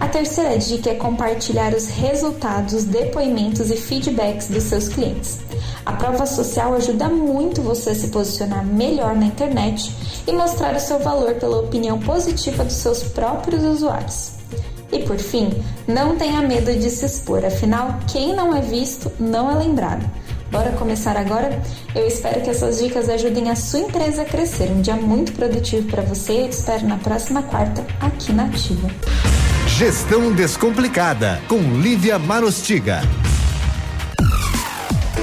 A 0.00 0.08
terceira 0.08 0.58
dica 0.58 0.90
é 0.90 0.94
compartilhar 0.94 1.72
os 1.74 1.86
resultados, 1.86 2.82
depoimentos 2.82 3.70
e 3.70 3.76
feedbacks 3.76 4.48
dos 4.48 4.64
seus 4.64 4.88
clientes. 4.88 5.38
A 5.86 5.92
prova 5.92 6.26
social 6.26 6.74
ajuda 6.74 7.08
muito 7.08 7.62
você 7.62 7.90
a 7.90 7.94
se 7.94 8.08
posicionar 8.08 8.66
melhor 8.66 9.14
na 9.14 9.26
internet 9.26 9.94
e 10.26 10.32
mostrar 10.32 10.74
o 10.74 10.80
seu 10.80 10.98
valor 10.98 11.34
pela 11.34 11.60
opinião 11.60 12.00
positiva 12.00 12.64
dos 12.64 12.74
seus 12.74 13.04
próprios 13.04 13.62
usuários. 13.62 14.41
E 14.92 15.00
por 15.00 15.18
fim, 15.18 15.50
não 15.88 16.16
tenha 16.16 16.42
medo 16.42 16.72
de 16.78 16.90
se 16.90 17.06
expor, 17.06 17.44
afinal, 17.44 17.98
quem 18.06 18.36
não 18.36 18.54
é 18.54 18.60
visto 18.60 19.10
não 19.18 19.50
é 19.50 19.54
lembrado. 19.54 20.04
Bora 20.50 20.70
começar 20.72 21.16
agora? 21.16 21.62
Eu 21.94 22.06
espero 22.06 22.42
que 22.42 22.50
essas 22.50 22.78
dicas 22.78 23.08
ajudem 23.08 23.48
a 23.48 23.56
sua 23.56 23.80
empresa 23.80 24.20
a 24.20 24.24
crescer. 24.26 24.70
Um 24.70 24.82
dia 24.82 24.96
muito 24.96 25.32
produtivo 25.32 25.88
para 25.90 26.02
você. 26.02 26.42
Eu 26.42 26.48
te 26.50 26.52
espero 26.52 26.86
na 26.86 26.98
próxima 26.98 27.42
quarta 27.42 27.82
aqui 27.98 28.34
na 28.34 28.44
Ativa. 28.44 28.90
Gestão 29.66 30.30
Descomplicada 30.30 31.40
com 31.48 31.56
Lívia 31.80 32.18
Marostiga. 32.18 33.00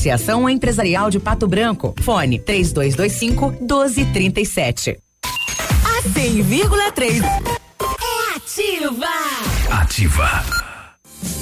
Associação 0.00 0.48
Empresarial 0.48 1.10
de 1.10 1.20
Pato 1.20 1.46
Branco. 1.46 1.94
Fone 2.00 2.38
3225 2.38 3.50
1237. 3.60 4.98
A 5.22 6.02
100,3 6.08 7.22
é 7.22 8.36
ativa. 8.36 9.06
Ativa. 9.70 10.69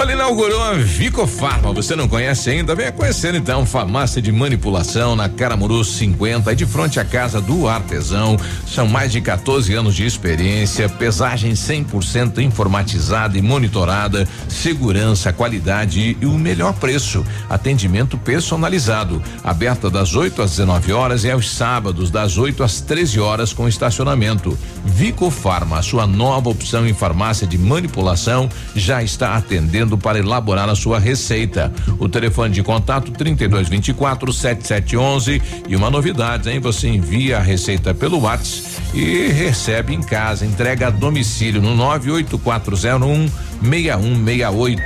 Olha, 0.00 0.12
inaugurou 0.12 0.62
a 0.62 0.74
Vicofarma. 0.74 1.72
Você 1.72 1.96
não 1.96 2.06
conhece 2.06 2.50
ainda? 2.50 2.72
Venha 2.72 2.92
conhecer 2.92 3.34
então. 3.34 3.66
Farmácia 3.66 4.22
de 4.22 4.30
manipulação 4.30 5.16
na 5.16 5.28
Caramuru 5.28 5.82
50, 5.82 6.54
de 6.54 6.64
frente 6.64 7.00
à 7.00 7.04
casa 7.04 7.40
do 7.40 7.66
artesão. 7.66 8.36
São 8.64 8.86
mais 8.86 9.10
de 9.10 9.20
14 9.20 9.74
anos 9.74 9.96
de 9.96 10.06
experiência, 10.06 10.88
pesagem 10.88 11.52
100% 11.52 12.38
informatizada 12.38 13.36
e 13.36 13.42
monitorada, 13.42 14.28
segurança, 14.48 15.32
qualidade 15.32 16.16
e 16.20 16.26
o 16.26 16.38
melhor 16.38 16.74
preço. 16.74 17.26
Atendimento 17.50 18.16
personalizado. 18.16 19.20
Aberta 19.42 19.90
das 19.90 20.14
8 20.14 20.42
às 20.42 20.52
19 20.52 20.92
horas 20.92 21.24
e 21.24 21.30
aos 21.32 21.50
sábados 21.50 22.08
das 22.08 22.38
8 22.38 22.62
às 22.62 22.80
13 22.80 23.18
horas 23.18 23.52
com 23.52 23.66
estacionamento. 23.66 24.56
Vicofarma, 24.84 25.82
sua 25.82 26.06
nova 26.06 26.50
opção 26.50 26.86
em 26.86 26.94
farmácia 26.94 27.48
de 27.48 27.58
manipulação, 27.58 28.48
já 28.76 29.02
está 29.02 29.34
atendendo 29.34 29.87
para 29.96 30.18
elaborar 30.18 30.68
a 30.68 30.74
sua 30.74 30.98
receita. 30.98 31.72
O 31.98 32.08
telefone 32.08 32.52
de 32.52 32.62
contato 32.62 33.10
3224 33.12 34.32
7711 34.32 35.42
e 35.68 35.76
uma 35.76 35.88
novidade, 35.88 36.50
hein? 36.50 36.60
Você 36.60 36.88
envia 36.88 37.38
a 37.38 37.40
receita 37.40 37.94
pelo 37.94 38.20
WhatsApp 38.20 38.68
e 38.92 39.28
recebe 39.28 39.94
em 39.94 40.02
casa, 40.02 40.44
entrega 40.44 40.88
a 40.88 40.90
domicílio 40.90 41.62
no 41.62 41.74
98401 41.76 43.28
6168. 43.62 44.82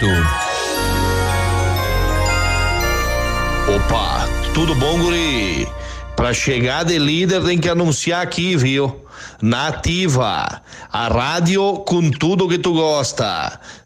Opa, 3.75 4.29
tudo 4.53 4.75
bom, 4.75 4.99
guri? 4.99 5.67
Pra 6.17 6.35
chegar 6.35 6.85
de 6.85 6.99
líder 6.99 7.43
tem 7.43 7.59
que 7.59 7.69
anunciar 7.69 8.23
aqui, 8.23 8.57
viu? 8.57 9.03
Nativa, 9.41 10.63
a 10.93 11.09
rádio 11.09 11.79
com 11.87 12.11
tudo 12.11 12.49
que 12.49 12.59
tu 12.59 12.75
gosta. 12.75 13.59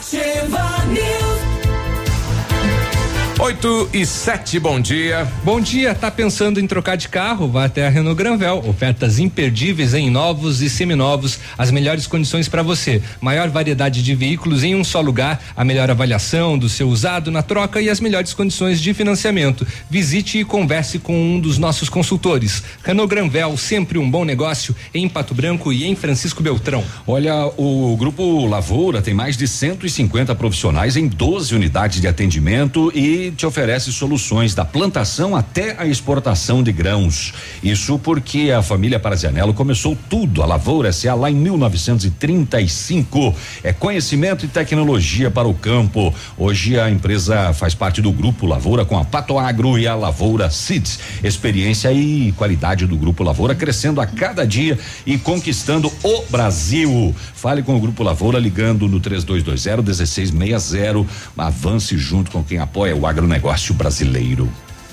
Ativa 0.00 0.86
News. 0.88 1.19
8 3.40 3.90
e 3.94 4.04
7, 4.04 4.60
bom 4.60 4.78
dia. 4.78 5.26
Bom 5.42 5.62
dia, 5.62 5.94
tá 5.94 6.10
pensando 6.10 6.60
em 6.60 6.66
trocar 6.66 6.94
de 6.96 7.08
carro? 7.08 7.48
Vá 7.48 7.64
até 7.64 7.86
a 7.86 7.88
Renault 7.88 8.14
Granvel. 8.14 8.62
Ofertas 8.68 9.18
imperdíveis 9.18 9.94
em 9.94 10.10
novos 10.10 10.60
e 10.60 10.68
seminovos, 10.68 11.38
as 11.56 11.70
melhores 11.70 12.06
condições 12.06 12.50
para 12.50 12.62
você. 12.62 13.00
Maior 13.18 13.48
variedade 13.48 14.02
de 14.02 14.14
veículos 14.14 14.62
em 14.62 14.74
um 14.74 14.84
só 14.84 15.00
lugar, 15.00 15.42
a 15.56 15.64
melhor 15.64 15.90
avaliação 15.90 16.58
do 16.58 16.68
seu 16.68 16.90
usado 16.90 17.30
na 17.30 17.42
troca 17.42 17.80
e 17.80 17.88
as 17.88 17.98
melhores 17.98 18.34
condições 18.34 18.78
de 18.78 18.92
financiamento. 18.92 19.66
Visite 19.88 20.38
e 20.38 20.44
converse 20.44 20.98
com 20.98 21.18
um 21.18 21.40
dos 21.40 21.56
nossos 21.56 21.88
consultores. 21.88 22.62
Renault 22.84 23.08
Granvel, 23.08 23.56
sempre 23.56 23.98
um 23.98 24.08
bom 24.08 24.22
negócio 24.22 24.76
em 24.92 25.08
Pato 25.08 25.34
Branco 25.34 25.72
e 25.72 25.86
em 25.86 25.96
Francisco 25.96 26.42
Beltrão. 26.42 26.84
Olha, 27.06 27.46
o 27.56 27.96
Grupo 27.96 28.44
Lavoura 28.46 29.00
tem 29.00 29.14
mais 29.14 29.34
de 29.34 29.48
150 29.48 30.34
profissionais 30.34 30.94
em 30.94 31.08
12 31.08 31.54
unidades 31.54 32.02
de 32.02 32.06
atendimento 32.06 32.92
e 32.94 33.29
te 33.30 33.46
oferece 33.46 33.92
soluções 33.92 34.54
da 34.54 34.64
plantação 34.64 35.36
até 35.36 35.76
a 35.78 35.86
exportação 35.86 36.62
de 36.62 36.72
grãos. 36.72 37.32
Isso 37.62 37.98
porque 37.98 38.50
a 38.50 38.62
família 38.62 38.98
Parazianello 38.98 39.54
começou 39.54 39.96
tudo, 40.08 40.42
a 40.42 40.46
Lavoura 40.46 40.92
SA 40.92 41.14
lá 41.14 41.30
em 41.30 41.34
1935. 41.34 43.34
É 43.62 43.72
conhecimento 43.72 44.44
e 44.44 44.48
tecnologia 44.48 45.30
para 45.30 45.48
o 45.48 45.54
campo. 45.54 46.14
Hoje 46.36 46.78
a 46.78 46.90
empresa 46.90 47.52
faz 47.52 47.74
parte 47.74 48.00
do 48.00 48.12
Grupo 48.12 48.46
Lavoura 48.46 48.84
com 48.84 48.98
a 48.98 49.04
Pato 49.04 49.38
Agro 49.38 49.78
e 49.78 49.86
a 49.86 49.94
Lavoura 49.94 50.50
Seeds. 50.50 50.98
Experiência 51.22 51.92
e 51.92 52.32
qualidade 52.32 52.86
do 52.86 52.96
Grupo 52.96 53.22
Lavoura 53.22 53.54
crescendo 53.54 54.00
a 54.00 54.06
cada 54.06 54.46
dia 54.46 54.78
e 55.06 55.18
conquistando 55.18 55.92
o 56.02 56.22
Brasil. 56.30 57.14
Fale 57.34 57.62
com 57.62 57.76
o 57.76 57.80
Grupo 57.80 58.02
Lavoura 58.02 58.38
ligando 58.38 58.88
no 58.88 59.00
3220 59.00 59.80
1660. 59.82 61.06
Avance 61.36 61.96
junto 61.96 62.30
com 62.30 62.42
quem 62.42 62.58
apoia 62.58 62.94
o 62.94 63.06
agronegócio 63.20 63.74
brasileiro. 63.74 64.48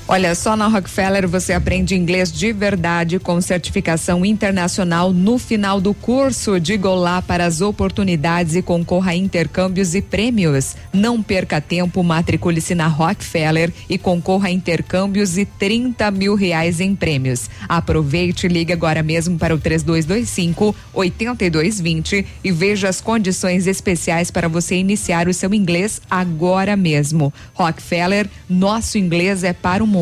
Olha, 0.10 0.34
só 0.36 0.55
na 0.55 0.70
Rockefeller 0.70 1.28
você 1.28 1.51
aprende 1.51 1.93
inglês 1.93 2.32
de 2.32 2.53
verdade 2.53 3.20
com 3.20 3.41
certificação 3.41 4.24
internacional 4.24 5.12
no 5.12 5.38
final 5.38 5.82
do 5.82 5.93
curso. 5.93 6.62
Diga 6.62 6.88
olá 6.88 7.22
para 7.22 7.45
as 7.45 7.60
oportunidades 7.60 8.55
e 8.55 8.62
concorra 8.62 9.12
a 9.12 9.16
intercâmbios 9.16 9.95
e 9.95 10.01
prêmios. 10.01 10.78
Não 10.93 11.22
perca 11.22 11.60
tempo, 11.60 12.01
matricule-se 12.03 12.74
na 12.74 12.88
Rockefeller 12.88 13.70
e 13.89 13.97
concorra 13.97 14.47
a 14.47 14.51
intercâmbios 14.51 15.38
e 15.38 15.43
30 15.43 16.10
mil 16.12 16.36
reais 16.36 16.80
em 16.80 16.95
prêmios. 16.95 17.49
Aproveite 17.68 18.45
e 18.45 18.49
ligue 18.49 18.72
agora 18.72 19.03
mesmo 19.03 19.38
para 19.38 19.53
o 19.53 19.60
3225 19.60 20.74
8220 20.93 22.26
e 22.45 22.49
veja 22.49 22.88
as 22.88 23.01
condições 23.01 23.68
especiais 23.68 24.32
para 24.32 24.47
você 24.47 24.78
iniciar 24.78 25.28
o 25.28 25.34
seu 25.34 25.53
inglês 25.53 26.01
agora 26.10 26.78
mesmo. 26.78 27.34
Rockefeller, 27.53 28.30
nosso 28.47 28.97
inglês 28.97 29.43
é 29.43 29.51
para 29.51 29.84
o 29.84 29.88
mundo. 29.88 29.97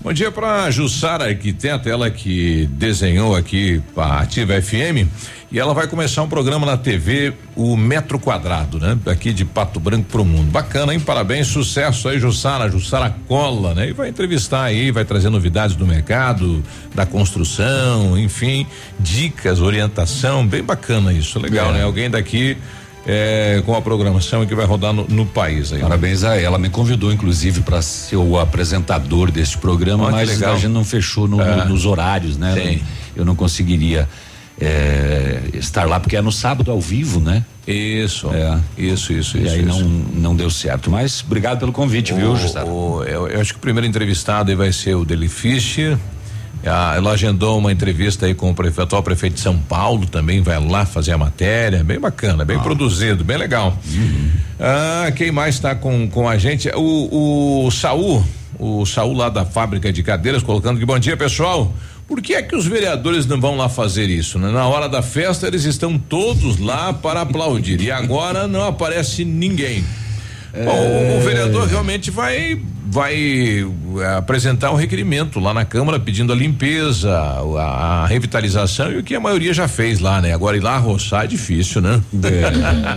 Bom 0.00 0.12
dia 0.12 0.30
para 0.30 0.70
Jussara 0.70 1.24
Arquiteta, 1.26 1.90
ela 1.90 2.08
que 2.10 2.68
desenhou 2.72 3.34
aqui 3.34 3.82
a 3.96 4.20
Ativa 4.20 4.60
FM 4.62 5.08
e 5.50 5.58
ela 5.58 5.74
vai 5.74 5.88
começar 5.88 6.22
um 6.22 6.28
programa 6.28 6.64
na 6.64 6.76
TV, 6.76 7.32
o 7.56 7.76
Metro 7.76 8.18
Quadrado, 8.20 8.78
né? 8.78 8.96
Aqui 9.06 9.32
de 9.32 9.44
Pato 9.44 9.80
Branco 9.80 10.04
pro 10.08 10.24
mundo. 10.24 10.50
Bacana, 10.52 10.94
hein? 10.94 11.00
Parabéns, 11.00 11.48
sucesso 11.48 12.08
aí, 12.08 12.20
Jussara, 12.20 12.70
Jussara 12.70 13.16
Cola, 13.26 13.74
né? 13.74 13.88
E 13.88 13.92
vai 13.92 14.08
entrevistar 14.10 14.62
aí, 14.62 14.92
vai 14.92 15.04
trazer 15.04 15.30
novidades 15.30 15.74
do 15.74 15.84
mercado, 15.86 16.62
da 16.94 17.04
construção, 17.04 18.16
enfim, 18.16 18.64
dicas, 19.00 19.60
orientação, 19.60 20.46
bem 20.46 20.62
bacana 20.62 21.12
isso, 21.12 21.40
legal, 21.40 21.70
É. 21.70 21.78
né? 21.78 21.82
Alguém 21.82 22.08
daqui 22.08 22.56
é, 23.10 23.62
com 23.64 23.74
a 23.74 23.80
programação 23.80 24.44
que 24.44 24.54
vai 24.54 24.66
rodar 24.66 24.92
no, 24.92 25.04
no 25.08 25.24
país 25.24 25.72
aí. 25.72 25.80
Parabéns 25.80 26.22
a 26.24 26.36
ela. 26.38 26.58
Me 26.58 26.68
convidou, 26.68 27.10
inclusive, 27.10 27.62
para 27.62 27.80
ser 27.80 28.16
o 28.16 28.38
apresentador 28.38 29.30
deste 29.30 29.56
programa, 29.56 30.06
que 30.06 30.12
mas 30.12 30.42
a 30.42 30.54
gente 30.56 30.68
não 30.68 30.84
fechou 30.84 31.26
no- 31.26 31.40
É. 31.40 31.56
no- 31.64 31.70
nos 31.70 31.86
horários, 31.86 32.36
né? 32.36 32.52
Sim. 32.54 32.82
Eu 33.16 33.24
não 33.24 33.34
conseguiria 33.34 34.06
é, 34.60 35.40
estar 35.54 35.84
lá, 35.84 36.00
porque 36.00 36.16
é 36.16 36.20
no 36.20 36.32
sábado 36.32 36.70
ao 36.70 36.80
vivo, 36.80 37.20
né? 37.20 37.44
Isso. 37.66 38.28
É. 38.34 38.58
Isso, 38.76 39.12
isso, 39.12 39.38
E 39.38 39.44
isso. 39.44 39.54
aí 39.54 39.60
isso. 39.60 39.68
não, 39.68 39.88
não 39.88 40.36
deu 40.36 40.50
certo. 40.50 40.90
Mas 40.90 41.22
obrigado 41.24 41.60
pelo 41.60 41.72
convite, 41.72 42.12
viu, 42.12 42.32
O- 42.32 42.36
Jussara? 42.36 42.66
o- 42.66 43.02
eu, 43.04 43.28
eu 43.28 43.40
acho 43.40 43.52
que 43.52 43.58
o 43.58 43.62
primeiro 43.62 43.86
entrevistado 43.86 44.50
aí 44.50 44.56
vai 44.56 44.72
ser 44.72 44.94
o 44.96 45.04
Deli 45.04 45.28
Fischer. 45.28 45.96
Ah, 46.66 46.94
ela 46.96 47.12
agendou 47.12 47.56
uma 47.58 47.70
entrevista 47.72 48.26
aí 48.26 48.34
com 48.34 48.50
o 48.50 48.54
prefeito, 48.54 48.82
atual 48.82 49.02
prefeito 49.02 49.34
de 49.34 49.40
São 49.40 49.56
Paulo, 49.56 50.06
também 50.06 50.40
vai 50.42 50.58
lá 50.62 50.84
fazer 50.84 51.12
a 51.12 51.18
matéria, 51.18 51.84
bem 51.84 51.98
bacana, 52.00 52.44
bem 52.44 52.58
produzido, 52.58 53.22
bem 53.24 53.36
legal. 53.36 53.78
Ah, 54.58 55.10
quem 55.14 55.30
mais 55.30 55.54
está 55.54 55.74
com, 55.74 56.08
com 56.08 56.28
a 56.28 56.36
gente? 56.36 56.68
O, 56.74 57.66
o 57.66 57.70
Saul, 57.70 58.24
o 58.58 58.84
Saul 58.84 59.14
lá 59.14 59.28
da 59.28 59.44
fábrica 59.44 59.92
de 59.92 60.02
cadeiras, 60.02 60.42
colocando 60.42 60.78
que 60.80 60.84
bom 60.84 60.98
dia, 60.98 61.16
pessoal. 61.16 61.72
Por 62.08 62.22
que 62.22 62.34
é 62.34 62.42
que 62.42 62.56
os 62.56 62.66
vereadores 62.66 63.26
não 63.26 63.38
vão 63.40 63.56
lá 63.56 63.68
fazer 63.68 64.06
isso? 64.08 64.38
né? 64.38 64.50
Na 64.50 64.66
hora 64.66 64.88
da 64.88 65.02
festa 65.02 65.46
eles 65.46 65.64
estão 65.64 65.98
todos 65.98 66.58
lá 66.58 66.92
para 66.92 67.20
aplaudir 67.20 67.80
e 67.82 67.90
agora 67.90 68.46
não 68.48 68.64
aparece 68.66 69.24
ninguém. 69.24 69.84
Bom, 70.64 70.74
o- 70.74 71.18
o 71.18 71.20
vereador 71.20 71.68
realmente 71.68 72.10
vai 72.10 72.58
vai 72.90 73.14
eh, 73.14 74.16
apresentar 74.16 74.70
um 74.72 74.74
requerimento 74.74 75.38
lá 75.38 75.52
na 75.52 75.64
Câmara 75.64 76.00
pedindo 76.00 76.32
a 76.32 76.36
limpeza, 76.36 77.10
a, 77.12 78.02
a 78.02 78.06
revitalização 78.06 78.90
e 78.92 78.96
o 78.98 79.02
que 79.02 79.14
a 79.14 79.20
maioria 79.20 79.52
já 79.52 79.68
fez 79.68 80.00
lá, 80.00 80.20
né? 80.22 80.32
Agora 80.32 80.56
ir 80.56 80.60
lá 80.60 80.78
roçar 80.78 81.24
é 81.24 81.26
difícil, 81.26 81.80
né? 81.82 82.00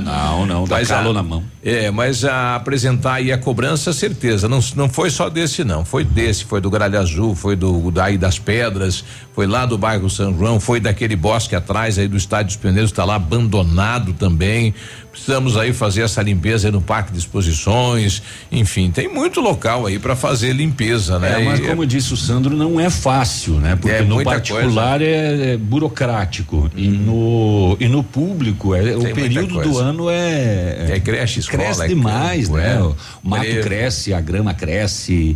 não, 0.03 0.45
não, 0.45 0.63
dá 0.65 0.77
Mas 0.77 0.87
calor 0.87 1.11
a- 1.11 1.13
na 1.13 1.23
mão. 1.23 1.43
É, 1.63 1.91
mas 1.91 2.25
a 2.25 2.55
apresentar 2.55 3.15
aí 3.15 3.31
a 3.31 3.37
cobrança, 3.37 3.93
certeza. 3.93 4.47
Não, 4.47 4.59
não 4.75 4.89
foi 4.89 5.11
só 5.11 5.29
desse, 5.29 5.63
não. 5.63 5.85
Foi 5.85 6.03
desse, 6.03 6.43
foi 6.45 6.59
do 6.59 6.71
Gralha 6.71 6.99
Azul, 6.99 7.35
foi 7.35 7.55
do 7.55 7.91
daí 7.91 8.17
das 8.17 8.39
Pedras, 8.39 9.03
foi 9.35 9.45
lá 9.45 9.65
do 9.67 9.77
bairro 9.77 10.09
São 10.09 10.35
João, 10.35 10.59
foi 10.59 10.79
daquele 10.79 11.15
bosque 11.15 11.55
atrás 11.55 11.99
aí 11.99 12.07
do 12.07 12.17
Estádio 12.17 12.47
dos 12.47 12.55
Pioneiros, 12.55 12.89
está 12.91 13.05
lá 13.05 13.15
abandonado 13.15 14.13
também. 14.13 14.73
Precisamos 15.11 15.55
aí 15.57 15.71
fazer 15.73 16.01
essa 16.03 16.21
limpeza 16.23 16.67
aí 16.67 16.71
no 16.71 16.81
Parque 16.81 17.11
de 17.11 17.19
Exposições. 17.19 18.23
Enfim, 18.51 18.89
tem 18.89 19.07
muito 19.13 19.39
local 19.41 19.80
aí 19.85 19.99
para 19.99 20.15
fazer 20.15 20.53
limpeza, 20.53 21.19
né? 21.19 21.41
É, 21.41 21.45
mas 21.45 21.59
E- 21.59 21.63
como 21.63 21.85
disse 21.85 22.13
o 22.13 22.17
Sandro, 22.17 22.55
não 22.55 22.79
é 22.79 22.89
fácil, 22.89 23.53
né? 23.55 23.75
Porque 23.75 23.95
É 23.97 24.01
no 24.01 24.23
particular 24.23 25.01
é, 25.01 25.53
é 25.53 25.57
burocrático 25.57 26.69
e 26.75 26.87
no 26.87 27.77
e 27.79 27.87
no 27.87 28.03
público 28.03 28.73
é, 28.75 28.95
o 28.95 28.99
muita 29.01 29.15
período 29.15 29.61
do 29.61 29.77
ano 29.77 30.09
é 30.09 30.87
É 30.95 30.99
creche, 30.99 31.39
escola, 31.39 31.63
cresce 31.63 31.83
é 31.83 31.87
demais, 31.87 32.45
campo, 32.47 32.57
né? 32.57 32.75
é. 32.75 32.81
O 32.81 32.95
mato 33.23 33.45
cresce, 33.61 34.13
a 34.13 34.21
grama 34.21 34.53
cresce, 34.53 35.35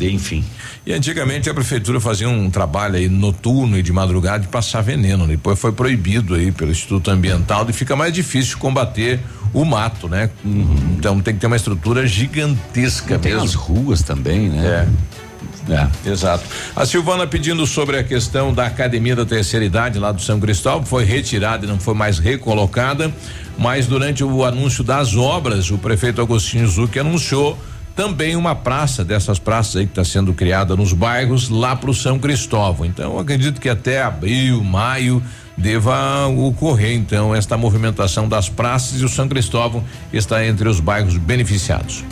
enfim. 0.00 0.44
E 0.84 0.92
antigamente 0.92 1.48
a 1.48 1.54
prefeitura 1.54 2.00
fazia 2.00 2.28
um 2.28 2.50
trabalho 2.50 2.96
aí 2.96 3.08
noturno 3.08 3.78
e 3.78 3.82
de 3.82 3.92
madrugada 3.92 4.40
de 4.40 4.48
passar 4.48 4.80
veneno. 4.82 5.26
Depois 5.26 5.58
foi 5.58 5.70
proibido 5.72 6.34
aí 6.34 6.50
pelo 6.50 6.70
Instituto 6.72 7.10
Ambiental 7.10 7.66
e 7.68 7.72
fica 7.72 7.94
mais 7.94 8.12
difícil 8.12 8.58
combater 8.58 9.20
o 9.52 9.64
mato, 9.64 10.08
né? 10.08 10.30
Então 10.44 11.20
tem 11.20 11.34
que 11.34 11.40
ter 11.40 11.46
uma 11.46 11.56
estrutura 11.56 12.06
gigantesca 12.06 13.18
Tem 13.18 13.32
mesmo. 13.32 13.46
as 13.46 13.54
ruas 13.54 14.02
também, 14.02 14.48
né? 14.48 14.88
É. 14.88 16.08
Exato. 16.08 16.44
A 16.74 16.84
Silvana 16.84 17.26
pedindo 17.26 17.64
sobre 17.66 17.96
a 17.96 18.02
questão 18.02 18.52
da 18.52 18.66
academia 18.66 19.14
da 19.14 19.24
terceira 19.24 19.64
idade 19.64 19.98
lá 19.98 20.10
do 20.10 20.20
São 20.20 20.40
Cristóvão, 20.40 20.84
foi 20.84 21.04
retirada 21.04 21.64
e 21.64 21.68
não 21.68 21.78
foi 21.78 21.94
mais 21.94 22.18
recolocada, 22.18 23.12
mas 23.56 23.86
durante 23.86 24.24
o 24.24 24.44
anúncio 24.44 24.82
das 24.82 25.14
obras, 25.14 25.70
o 25.70 25.78
prefeito 25.78 26.20
Agostinho 26.20 26.66
Zucchi 26.66 26.98
anunciou 26.98 27.56
também 27.94 28.34
uma 28.36 28.54
praça 28.54 29.04
dessas 29.04 29.38
praças 29.38 29.76
aí 29.76 29.86
que 29.86 29.92
está 29.92 30.04
sendo 30.04 30.32
criada 30.32 30.74
nos 30.74 30.92
bairros 30.92 31.48
lá 31.48 31.76
para 31.76 31.90
o 31.90 31.94
São 31.94 32.18
Cristóvão. 32.18 32.86
Então, 32.86 33.12
eu 33.12 33.18
acredito 33.20 33.60
que 33.60 33.68
até 33.68 34.02
abril, 34.02 34.64
maio 34.64 35.22
deva 35.62 36.26
ocorrer 36.26 36.92
então 36.92 37.32
esta 37.34 37.56
movimentação 37.56 38.28
das 38.28 38.48
praças 38.48 39.00
e 39.00 39.04
o 39.04 39.08
São 39.08 39.28
Cristóvão 39.28 39.84
está 40.12 40.44
entre 40.44 40.68
os 40.68 40.80
bairros 40.80 41.16
beneficiados. 41.16 42.04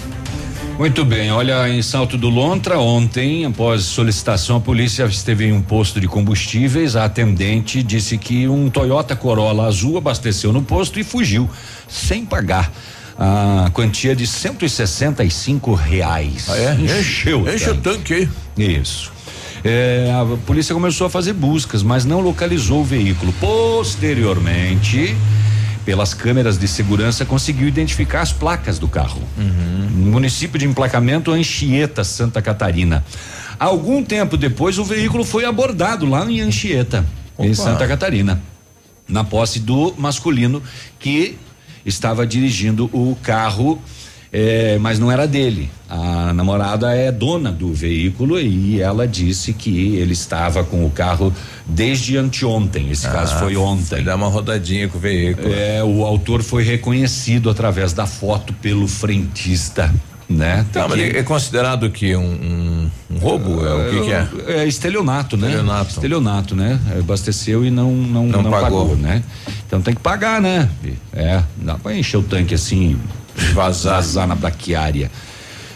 Muito 0.78 1.04
bem, 1.04 1.30
olha, 1.30 1.68
em 1.68 1.82
Salto 1.82 2.16
do 2.16 2.30
Lontra, 2.30 2.78
ontem, 2.78 3.44
após 3.44 3.82
solicitação, 3.82 4.56
a 4.56 4.60
polícia 4.60 5.04
esteve 5.04 5.44
em 5.44 5.52
um 5.52 5.60
posto 5.60 6.00
de 6.00 6.08
combustíveis. 6.08 6.96
A 6.96 7.04
atendente 7.04 7.82
disse 7.82 8.16
que 8.16 8.48
um 8.48 8.70
Toyota 8.70 9.14
Corolla 9.14 9.66
azul 9.66 9.98
abasteceu 9.98 10.54
no 10.54 10.62
posto 10.62 10.98
e 10.98 11.04
fugiu, 11.04 11.50
sem 11.86 12.24
pagar. 12.24 12.72
A 13.18 13.68
quantia 13.74 14.16
de 14.16 14.26
165 14.26 15.74
reais. 15.74 16.46
Ah, 16.48 16.56
é? 16.56 16.98
Encheu. 16.98 17.46
Enche 17.52 17.68
o 17.68 17.76
tanque 17.76 18.14
aí. 18.14 18.28
Isso. 18.56 19.12
É, 19.64 20.10
a 20.12 20.36
polícia 20.46 20.74
começou 20.74 21.06
a 21.06 21.10
fazer 21.10 21.32
buscas, 21.32 21.82
mas 21.82 22.04
não 22.04 22.20
localizou 22.20 22.80
o 22.80 22.84
veículo. 22.84 23.32
Posteriormente, 23.34 25.14
pelas 25.84 26.14
câmeras 26.14 26.58
de 26.58 26.66
segurança, 26.66 27.24
conseguiu 27.24 27.68
identificar 27.68 28.22
as 28.22 28.32
placas 28.32 28.78
do 28.78 28.88
carro. 28.88 29.20
No 29.36 30.12
município 30.12 30.58
de 30.58 30.66
emplacamento 30.66 31.30
Anchieta, 31.30 32.04
Santa 32.04 32.40
Catarina. 32.40 33.04
Algum 33.58 34.02
tempo 34.02 34.36
depois, 34.36 34.78
o 34.78 34.84
veículo 34.84 35.24
foi 35.24 35.44
abordado 35.44 36.06
lá 36.06 36.24
em 36.30 36.40
Anchieta, 36.40 37.04
em 37.38 37.52
Opa. 37.52 37.62
Santa 37.62 37.86
Catarina, 37.86 38.42
na 39.06 39.22
posse 39.22 39.60
do 39.60 39.94
masculino 39.98 40.62
que 40.98 41.36
estava 41.84 42.26
dirigindo 42.26 42.88
o 42.92 43.16
carro. 43.22 43.80
Eh, 44.32 44.78
mas 44.80 44.98
não 44.98 45.10
era 45.10 45.26
dele. 45.26 45.70
A 45.88 46.32
namorada 46.32 46.94
é 46.94 47.10
dona 47.10 47.50
do 47.50 47.72
veículo 47.72 48.38
e 48.38 48.80
ela 48.80 49.06
disse 49.08 49.52
que 49.52 49.96
ele 49.96 50.12
estava 50.12 50.62
com 50.62 50.86
o 50.86 50.90
carro 50.90 51.32
desde 51.66 52.16
anteontem. 52.16 52.90
Esse 52.90 53.08
caso 53.08 53.36
foi 53.38 53.56
ontem. 53.56 54.02
Dar 54.04 54.14
uma 54.16 54.28
rodadinha 54.28 54.88
com 54.88 54.98
o 54.98 55.00
veículo. 55.00 55.52
É, 55.52 55.82
o 55.82 56.04
autor 56.04 56.42
foi 56.42 56.62
reconhecido 56.62 57.50
através 57.50 57.92
da 57.92 58.06
foto 58.06 58.52
pelo 58.54 58.86
frentista, 58.86 59.92
né? 60.28 60.64
Tá, 60.72 60.86
mas 60.86 61.00
Que- 61.00 61.16
é 61.18 61.22
considerado 61.24 61.90
que 61.90 62.14
um, 62.14 62.22
um, 62.22 62.90
um 63.16 63.18
roubo? 63.18 63.66
É, 63.66 63.74
o 63.74 63.90
que, 63.90 64.00
que 64.06 64.12
é? 64.12 64.28
É 64.62 64.66
estelionato, 64.68 65.36
né? 65.36 65.48
Estelionato. 65.48 65.90
Estelionato, 65.90 66.54
né? 66.54 66.78
Abasteceu 67.00 67.64
e 67.64 67.70
não 67.70 67.90
não, 67.92 68.26
Não 68.26 68.42
não, 68.44 68.50
pagou. 68.52 68.86
pagou. 68.90 68.96
né? 68.96 69.24
Então 69.66 69.82
tem 69.82 69.92
que 69.92 70.00
pagar, 70.00 70.40
né? 70.40 70.68
É, 71.12 71.42
dá 71.56 71.74
pra 71.74 71.96
encher 71.96 72.18
o 72.18 72.22
tanque 72.22 72.54
assim, 72.54 72.96
vazar, 73.52 73.96
vazar 73.96 74.26
na 74.26 74.34
braquiária. 74.34 75.10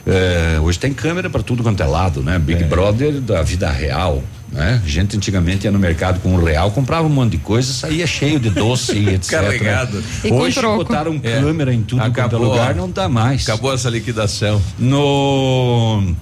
É, 0.06 0.58
hoje 0.60 0.78
tem 0.78 0.92
câmera 0.92 1.30
para 1.30 1.42
tudo 1.42 1.62
quanto 1.62 1.82
é 1.82 1.86
lado, 1.86 2.22
né? 2.22 2.38
Big 2.38 2.64
Brother 2.64 3.20
da 3.20 3.42
vida 3.42 3.70
real, 3.70 4.22
né? 4.52 4.82
Gente 4.86 5.16
antigamente 5.16 5.64
ia 5.66 5.70
no 5.70 5.78
mercado 5.78 6.20
com 6.20 6.34
um 6.34 6.44
real, 6.44 6.70
comprava 6.72 7.06
um 7.06 7.10
monte 7.10 7.32
de 7.32 7.38
coisa, 7.38 7.72
saía 7.72 8.06
cheio 8.06 8.38
de 8.38 8.50
doce 8.50 8.92
e 8.98 9.08
etc. 9.14 9.30
Carregado. 9.30 10.04
E 10.22 10.30
Hoje 10.30 10.60
botaram 10.60 11.18
É. 11.22 11.40
câmera 11.40 11.72
em 11.72 11.82
tudo 11.82 12.02
quanto 12.12 12.36
é 12.36 12.38
lugar, 12.38 12.74
não 12.74 12.90
dá 12.90 13.08
mais. 13.08 13.48
Acabou 13.48 13.72
essa 13.72 13.88
liquidação. 13.88 14.60
No 14.78 16.14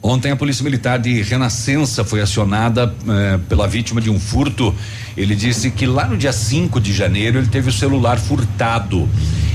Ontem 0.00 0.30
a 0.30 0.36
Polícia 0.36 0.62
Militar 0.62 0.98
de 0.98 1.22
Renascença 1.22 2.04
foi 2.04 2.20
acionada 2.20 2.94
eh, 3.08 3.38
pela 3.48 3.66
vítima 3.66 4.00
de 4.00 4.08
um 4.08 4.18
furto. 4.18 4.72
Ele 5.18 5.34
disse 5.34 5.72
que 5.72 5.84
lá 5.84 6.06
no 6.06 6.16
dia 6.16 6.32
5 6.32 6.80
de 6.80 6.92
janeiro 6.92 7.38
ele 7.38 7.48
teve 7.48 7.68
o 7.68 7.72
celular 7.72 8.20
furtado 8.20 9.08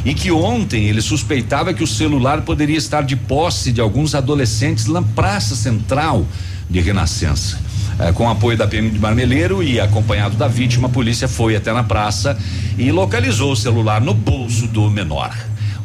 e 0.03 0.13
que 0.13 0.29
ontem 0.29 0.89
ele 0.89 1.01
suspeitava 1.01 1.73
que 1.73 1.81
o 1.81 1.87
celular 1.87 2.41
poderia 2.41 2.77
estar 2.77 3.01
de 3.01 3.15
posse 3.15 3.71
de 3.71 3.79
alguns 3.79 4.13
adolescentes 4.13 4.87
na 4.87 5.01
Praça 5.01 5.55
Central 5.55 6.27
de 6.69 6.81
Renascença. 6.81 7.57
Eh, 7.97 8.11
com 8.11 8.29
apoio 8.29 8.57
da 8.57 8.67
PM 8.67 8.89
de 8.89 8.99
Marmeleiro 8.99 9.63
e 9.63 9.79
acompanhado 9.79 10.35
da 10.35 10.49
vítima, 10.49 10.89
a 10.89 10.91
polícia 10.91 11.29
foi 11.29 11.55
até 11.55 11.71
na 11.71 11.83
praça 11.83 12.37
e 12.77 12.91
localizou 12.91 13.53
o 13.53 13.55
celular 13.55 14.01
no 14.01 14.13
bolso 14.13 14.67
do 14.67 14.89
menor. 14.89 15.33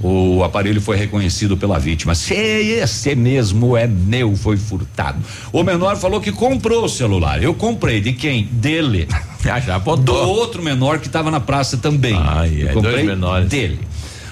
O 0.01 0.45
aparelho 0.45 0.81
foi 0.81 0.97
reconhecido 0.97 1.57
pela 1.57 1.79
vítima. 1.79 2.15
Se 2.15 2.35
esse 2.35 3.15
mesmo 3.17 3.77
é 3.77 3.87
meu, 3.87 4.37
foi 4.37 4.57
furtado. 4.57 5.19
O 5.53 5.63
menor 5.65 5.97
falou 5.97 6.21
que 6.21 6.31
comprou 6.31 6.85
o 6.85 6.89
celular. 6.89 7.43
Eu 7.43 7.53
comprei. 7.53 8.01
De 8.01 8.13
quem? 8.13 8.45
Dele. 8.45 9.09
Ah, 9.49 9.61
já 9.61 9.79
Do 9.79 9.85
botou. 9.85 10.29
outro 10.29 10.61
menor 10.63 10.99
que 10.99 11.07
estava 11.07 11.31
na 11.31 11.39
praça 11.39 11.77
também. 11.77 12.13
Eu 12.13 12.21
ai, 12.21 12.71
comprei 12.75 12.93
dois 12.93 13.07
menores. 13.07 13.49
dele. 13.49 13.81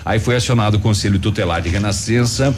Aí 0.05 0.19
foi 0.19 0.35
acionado 0.37 0.77
o 0.77 0.81
Conselho 0.81 1.19
Tutelar 1.21 1.63
de 1.63 1.69
Renascença, 1.69 2.53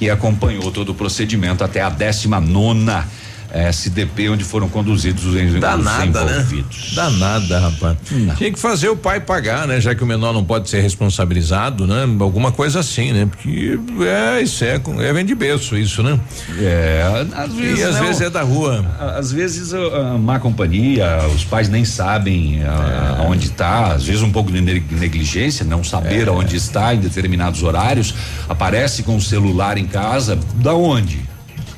e 0.00 0.10
acompanhou 0.10 0.72
todo 0.72 0.88
o 0.90 0.94
procedimento 0.94 1.62
até 1.62 1.80
a 1.80 1.88
19 1.88 2.50
nona 2.50 3.06
SDP, 3.52 4.28
onde 4.30 4.44
foram 4.44 4.68
conduzidos 4.68 5.24
os, 5.26 5.34
os 5.34 5.60
Danada, 5.60 6.24
né? 6.24 6.32
envolvidos. 6.38 6.92
Danada, 6.94 7.60
rapaz. 7.60 7.96
Tinha 8.38 8.50
que 8.52 8.58
fazer 8.58 8.88
o 8.88 8.96
pai 8.96 9.20
pagar, 9.20 9.66
né? 9.66 9.80
Já 9.80 9.94
que 9.94 10.02
o 10.02 10.06
menor 10.06 10.32
não 10.32 10.42
pode 10.42 10.68
ser 10.70 10.80
responsabilizado, 10.80 11.86
né? 11.86 12.04
Alguma 12.20 12.50
coisa 12.50 12.80
assim, 12.80 13.12
né? 13.12 13.26
Porque 13.26 13.78
é, 14.02 14.40
isso 14.42 14.64
é, 14.64 14.80
é 15.00 15.12
vem 15.12 15.24
de 15.24 15.34
berço 15.34 15.76
isso, 15.76 16.02
né? 16.02 16.18
É, 16.58 17.26
às 17.34 17.52
vezes. 17.52 17.78
E 17.78 17.82
às 17.82 17.96
não. 17.96 18.06
vezes 18.06 18.20
é 18.22 18.30
da 18.30 18.42
rua. 18.42 18.84
Às 19.18 19.30
vezes 19.32 19.74
a, 19.74 19.78
a 20.14 20.18
má 20.18 20.38
companhia, 20.38 21.18
os 21.34 21.44
pais 21.44 21.68
nem 21.68 21.84
sabem 21.84 22.62
a- 22.64 23.16
É. 23.18 23.22
aonde 23.22 23.46
está, 23.48 23.92
às 23.92 24.04
vezes 24.04 24.22
um 24.22 24.32
pouco 24.32 24.50
de 24.50 24.60
ne- 24.60 24.82
negligência, 24.92 25.64
não 25.64 25.84
saber 25.84 26.26
É. 26.26 26.30
aonde 26.30 26.56
está 26.56 26.94
em 26.94 26.98
determinados 27.00 27.62
horários, 27.62 28.14
aparece 28.48 29.02
com 29.02 29.16
o 29.16 29.20
celular 29.20 29.76
em 29.76 29.86
casa, 29.86 30.38
da 30.54 30.74
onde? 30.74 31.20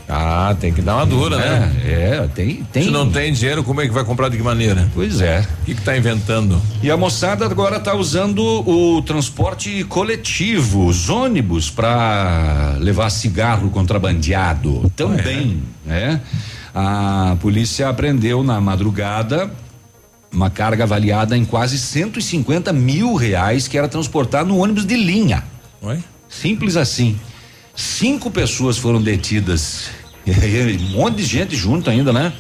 Ah, 0.09 0.55
tem 0.61 0.73
que 0.73 0.83
dar 0.83 0.97
uma 0.97 1.07
dura, 1.07 1.39
né? 1.39 1.73
É, 1.85 2.29
tem, 2.35 2.63
tem. 2.73 2.85
Se 2.85 2.91
não 2.91 3.11
tem 3.11 3.33
dinheiro, 3.33 3.65
como 3.65 3.81
é 3.81 3.87
que 3.87 3.93
vai 3.93 4.05
comprar 4.05 4.29
de 4.29 4.37
que 4.37 4.43
maneira? 4.43 4.87
Pois 4.93 5.21
é. 5.21 5.47
O 5.63 5.65
que 5.65 5.75
que 5.75 5.81
tá 5.81 5.97
inventando? 5.97 6.61
E 6.83 6.91
a 6.91 6.97
moçada 6.97 7.47
agora 7.47 7.79
está 7.79 7.95
usando 7.95 8.43
o 8.43 9.01
transporte 9.03 9.83
coletivo, 9.85 10.87
os 10.87 11.09
ônibus 11.09 11.71
para 11.71 12.77
levar 12.81 13.09
cigarro 13.09 13.71
contrabandeado 13.71 14.93
também, 14.95 15.63
né? 15.87 16.21
A 16.75 17.37
polícia 17.41 17.89
apreendeu 17.89 18.43
na 18.43 18.61
madrugada 18.61 19.51
uma 20.31 20.51
carga 20.51 20.83
avaliada 20.83 21.37
em 21.37 21.45
quase 21.45 21.79
150 21.79 22.73
mil 22.73 23.15
reais 23.15 23.69
que 23.69 23.79
era 23.79 23.89
transportada 23.89 24.45
no 24.45 24.59
ônibus 24.59 24.85
de 24.85 24.97
linha. 24.97 25.45
Oi? 25.81 26.03
Simples 26.29 26.77
assim. 26.77 27.17
Cinco 27.75 28.31
pessoas 28.31 28.79
foram 28.79 29.03
detidas. 29.03 29.91
um 30.27 30.91
monte 30.91 31.17
de 31.17 31.25
gente 31.25 31.57
junto 31.57 31.91
ainda, 31.91 32.13
né? 32.13 32.33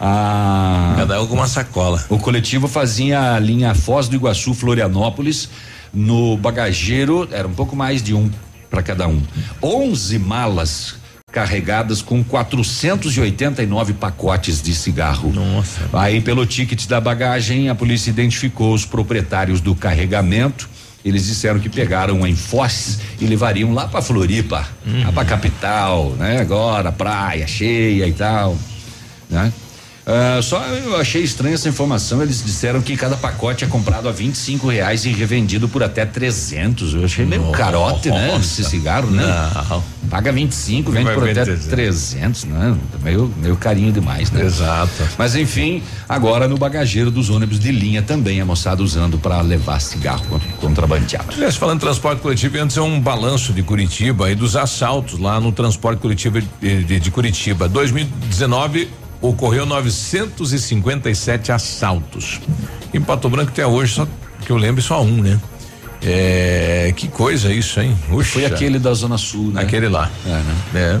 Ah, 0.00 0.94
Cada 0.98 1.22
um 1.22 1.26
com 1.26 1.34
uma 1.34 1.46
sacola. 1.46 2.04
o 2.08 2.18
coletivo 2.18 2.66
fazia 2.66 3.34
a 3.34 3.38
linha 3.38 3.74
Foz 3.74 4.08
do 4.08 4.16
Iguaçu 4.16 4.52
Florianópolis 4.52 5.48
no 5.92 6.36
bagageiro, 6.36 7.28
era 7.30 7.46
um 7.46 7.54
pouco 7.54 7.76
mais 7.76 8.02
de 8.02 8.12
um 8.12 8.28
para 8.68 8.82
cada 8.82 9.06
um. 9.06 9.22
11 9.62 10.18
malas 10.18 10.96
carregadas 11.30 12.02
com 12.02 12.22
489 12.22 13.92
pacotes 13.94 14.60
de 14.60 14.74
cigarro. 14.74 15.32
Nossa. 15.32 15.88
Aí 15.92 16.20
pelo 16.20 16.44
ticket 16.44 16.86
da 16.86 17.00
bagagem, 17.00 17.68
a 17.68 17.74
polícia 17.74 18.10
identificou 18.10 18.74
os 18.74 18.84
proprietários 18.84 19.60
do 19.60 19.74
carregamento. 19.74 20.68
Eles 21.04 21.26
disseram 21.26 21.60
que 21.60 21.68
pegaram 21.68 22.26
em 22.26 22.34
Foz 22.34 22.98
e 23.20 23.26
levariam 23.26 23.74
lá 23.74 23.86
para 23.86 24.00
Floripa, 24.00 24.66
lá 25.04 25.12
para 25.12 25.24
capital, 25.24 26.10
né? 26.12 26.40
Agora 26.40 26.90
praia 26.90 27.46
cheia 27.46 28.06
e 28.06 28.12
tal, 28.12 28.56
né? 29.28 29.52
Ah, 30.06 30.38
só 30.42 30.62
eu 30.66 30.96
achei 30.96 31.22
estranha 31.22 31.54
essa 31.54 31.68
informação. 31.68 32.22
Eles 32.22 32.44
disseram 32.44 32.82
que 32.82 32.94
cada 32.96 33.16
pacote 33.16 33.64
é 33.64 33.66
comprado 33.66 34.06
a 34.08 34.12
25 34.12 34.68
reais 34.68 35.04
e 35.06 35.10
revendido 35.10 35.66
por 35.68 35.82
até 35.82 36.04
300. 36.04 36.94
Eu 36.94 37.04
achei 37.04 37.24
meio 37.24 37.50
carote, 37.52 38.10
né? 38.10 38.36
Esse 38.38 38.62
cigarro, 38.64 39.10
né? 39.10 39.24
Não. 39.70 39.82
Paga 40.10 40.30
25, 40.30 40.92
vende 40.92 41.10
por 41.12 41.28
até 41.28 41.44
vender 41.44 41.58
300, 41.70 42.44
né? 42.44 42.76
Meio, 43.02 43.32
meio 43.38 43.56
carinho 43.56 43.90
demais, 43.90 44.30
né? 44.30 44.44
Exato. 44.44 44.92
Mas 45.16 45.34
enfim, 45.34 45.82
agora 46.06 46.46
no 46.46 46.58
bagageiro 46.58 47.10
dos 47.10 47.30
ônibus 47.30 47.58
de 47.58 47.72
linha 47.72 48.02
também 48.02 48.40
a 48.40 48.44
moçada 48.44 48.82
usando 48.82 49.18
para 49.18 49.40
levar 49.40 49.80
cigarro 49.80 50.24
contra- 50.28 50.48
contrabandeado. 50.60 51.24
Aliás, 51.34 51.56
falando 51.56 51.78
em 51.78 51.80
transporte 51.80 52.20
coletivo, 52.20 52.58
antes 52.58 52.76
é 52.76 52.82
um 52.82 53.00
balanço 53.00 53.52
de 53.54 53.62
Curitiba 53.62 54.30
e 54.30 54.34
dos 54.34 54.54
assaltos 54.54 55.18
lá 55.18 55.40
no 55.40 55.50
transporte 55.50 55.98
coletivo 56.00 56.40
de, 56.60 56.84
de- 56.84 57.00
de 57.00 57.10
Curitiba. 57.10 57.66
2019 57.68 58.88
ocorreu 59.28 59.66
957 59.66 61.52
assaltos. 61.52 62.40
Em 62.92 63.00
Pato 63.00 63.28
Branco 63.28 63.50
até 63.50 63.66
hoje, 63.66 63.94
só 63.94 64.06
que 64.44 64.50
eu 64.50 64.56
lembro, 64.56 64.82
só 64.82 65.02
um, 65.02 65.22
né? 65.22 65.40
É, 66.02 66.92
que 66.94 67.08
coisa 67.08 67.52
isso, 67.52 67.80
hein? 67.80 67.96
Puxa. 68.08 68.32
Foi 68.32 68.44
aquele 68.44 68.78
da 68.78 68.92
Zona 68.92 69.16
Sul, 69.16 69.52
né? 69.52 69.62
Aquele 69.62 69.88
lá. 69.88 70.10
É, 70.26 70.28
né? 70.28 70.54
É. 70.74 71.00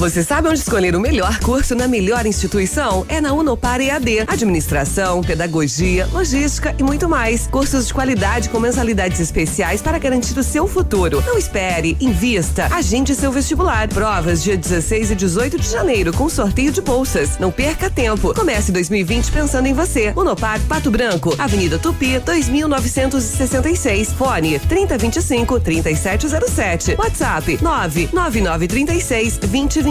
Você 0.00 0.24
sabe 0.24 0.48
onde 0.48 0.58
escolher 0.58 0.96
o 0.96 1.00
melhor 1.00 1.38
curso 1.40 1.74
na 1.74 1.86
melhor 1.86 2.24
instituição? 2.24 3.04
É 3.06 3.20
na 3.20 3.34
Unopar 3.34 3.82
EAD. 3.82 4.20
Administração, 4.26 5.20
pedagogia, 5.20 6.08
logística 6.10 6.74
e 6.78 6.82
muito 6.82 7.06
mais. 7.06 7.46
Cursos 7.46 7.88
de 7.88 7.92
qualidade 7.92 8.48
com 8.48 8.58
mensalidades 8.58 9.20
especiais 9.20 9.82
para 9.82 9.98
garantir 9.98 10.38
o 10.38 10.42
seu 10.42 10.66
futuro. 10.66 11.22
Não 11.26 11.36
espere, 11.36 11.98
invista, 12.00 12.74
agende 12.74 13.14
seu 13.14 13.30
vestibular. 13.30 13.88
Provas 13.88 14.42
dia 14.42 14.56
16 14.56 15.10
e 15.10 15.14
18 15.14 15.58
de 15.58 15.68
janeiro 15.68 16.14
com 16.14 16.30
sorteio 16.30 16.72
de 16.72 16.80
bolsas. 16.80 17.38
Não 17.38 17.50
perca 17.50 17.90
tempo. 17.90 18.32
Comece 18.32 18.72
2020 18.72 19.30
pensando 19.30 19.66
em 19.66 19.74
você. 19.74 20.14
Unopar 20.16 20.58
Pato 20.62 20.90
Branco, 20.90 21.34
Avenida 21.38 21.78
Tupi, 21.78 22.18
2966. 22.20 24.14
Fone 24.14 24.58
3025 24.60 25.60
3707. 25.60 26.94
WhatsApp 26.98 27.58
99936 27.60 29.36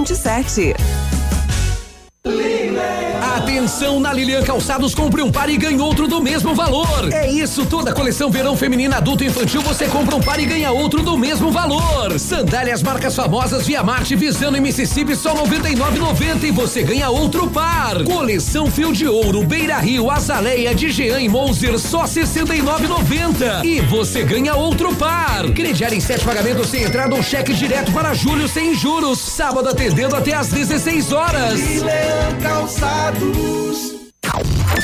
2027. 0.05 1.18
Atenção 3.39 3.99
na 3.99 4.11
Lilian 4.11 4.43
Calçados, 4.43 4.93
compre 4.93 5.21
um 5.21 5.31
par 5.31 5.49
e 5.49 5.55
ganhe 5.55 5.79
outro 5.79 6.07
do 6.07 6.21
mesmo 6.21 6.53
valor. 6.53 7.13
É 7.13 7.29
isso, 7.29 7.65
toda 7.65 7.93
coleção 7.93 8.29
verão 8.29 8.57
feminina, 8.57 8.97
adulto 8.97 9.23
e 9.23 9.27
infantil, 9.27 9.61
você 9.61 9.87
compra 9.87 10.15
um 10.15 10.21
par 10.21 10.39
e 10.39 10.45
ganha 10.45 10.71
outro 10.71 11.01
do 11.01 11.17
mesmo 11.17 11.49
valor. 11.49 12.19
Sandálias 12.19 12.83
marcas 12.83 13.15
famosas 13.15 13.65
Via 13.65 13.81
Marte, 13.81 14.15
Visano 14.15 14.57
e 14.57 14.59
Mississippi, 14.59 15.15
só 15.15 15.33
99,90 15.33 16.43
e 16.43 16.51
você 16.51 16.83
ganha 16.83 17.09
outro 17.09 17.49
par. 17.49 18.03
Coleção 18.03 18.69
Fio 18.69 18.91
de 18.91 19.07
Ouro, 19.07 19.45
Beira 19.45 19.77
Rio, 19.77 20.11
Azaleia, 20.11 20.75
de 20.75 20.89
Jean 20.89 21.21
e 21.21 21.29
Monzer, 21.29 21.79
só 21.79 22.03
69,90 22.03 23.63
e 23.63 23.79
você 23.81 24.23
ganha 24.23 24.55
outro 24.55 24.93
par. 24.95 25.49
Crediário 25.53 25.95
em 25.95 26.01
sete 26.01 26.25
pagamentos 26.25 26.67
sem 26.69 26.83
entrada 26.83 27.15
ou 27.15 27.23
cheque 27.23 27.53
direto 27.53 27.91
para 27.93 28.13
julho 28.13 28.47
sem 28.47 28.73
juros. 28.73 29.19
Sábado 29.19 29.69
atendendo 29.69 30.15
até 30.15 30.33
às 30.33 30.49
16 30.49 31.11
horas. 31.13 31.59
Calçados. 32.41 33.99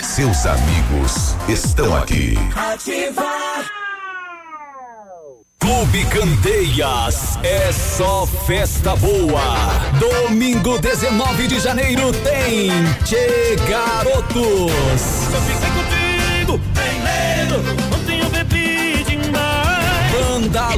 Seus 0.04 0.46
amigos 0.46 1.36
estão 1.48 1.96
aqui. 1.96 2.36
Ativa. 2.56 3.46
Clube 5.60 6.06
Candeias 6.06 7.40
é 7.44 7.72
só 7.72 8.26
festa 8.26 8.96
boa. 8.96 9.42
Domingo 10.00 10.78
19 10.78 11.48
de 11.48 11.60
janeiro 11.60 12.12
tem 12.14 12.70
Che 13.06 13.56
Garotos. 13.68 15.02
Se 15.02 15.34
eu 15.34 15.42
ficar 15.42 15.72
contigo, 15.74 16.60
tem 16.74 17.02
medo, 17.02 17.64
não 17.90 18.00
tenho 18.06 18.30
bebida 18.30 19.04
demais. 19.10 20.12
Banda 20.12 20.76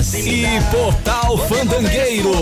Lunas 0.00 0.14
e 0.14 0.46
Portal 0.70 1.36
Fandangueiro. 1.46 2.32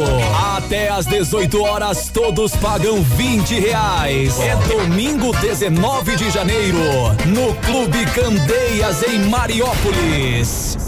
Até 0.56 0.88
às 0.88 1.06
18 1.06 1.60
horas 1.60 2.08
todos 2.08 2.54
pagam 2.56 3.02
20 3.02 3.58
reais. 3.58 4.38
É 4.40 4.54
domingo 4.68 5.32
19 5.40 6.16
de 6.16 6.30
janeiro 6.30 6.78
no 7.26 7.54
Clube 7.56 8.06
Candeias 8.14 9.02
em 9.02 9.28
Mariópolis. 9.28 10.87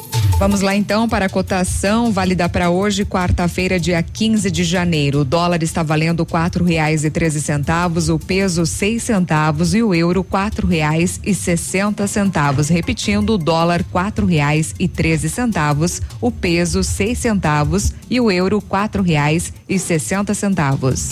Vamos 0.41 0.61
lá 0.61 0.75
então 0.75 1.07
para 1.07 1.27
a 1.27 1.29
cotação 1.29 2.11
válida 2.11 2.49
para 2.49 2.71
hoje, 2.71 3.05
quarta-feira, 3.05 3.79
dia 3.79 4.01
15 4.01 4.49
de 4.49 4.63
janeiro. 4.63 5.19
O 5.19 5.23
dólar 5.23 5.61
está 5.61 5.83
valendo 5.83 6.25
quatro 6.25 6.65
reais 6.65 7.05
e 7.05 7.11
treze 7.11 7.39
centavos, 7.39 8.09
o 8.09 8.17
peso 8.17 8.65
seis 8.65 9.03
centavos 9.03 9.75
e 9.75 9.83
o 9.83 9.93
euro 9.93 10.23
quatro 10.23 10.65
reais 10.65 11.19
e 11.23 11.35
sessenta 11.35 12.07
centavos. 12.07 12.69
Repetindo, 12.69 13.33
o 13.33 13.37
dólar 13.37 13.83
quatro 13.83 14.25
reais 14.25 14.73
e 14.79 14.87
treze 14.87 15.29
centavos, 15.29 16.01
o 16.19 16.31
peso 16.31 16.83
seis 16.83 17.19
centavos 17.19 17.93
e 18.09 18.19
o 18.19 18.31
euro 18.31 18.59
quatro 18.59 19.03
reais 19.03 19.53
e 19.69 19.77
sessenta 19.77 20.33
centavos. 20.33 21.11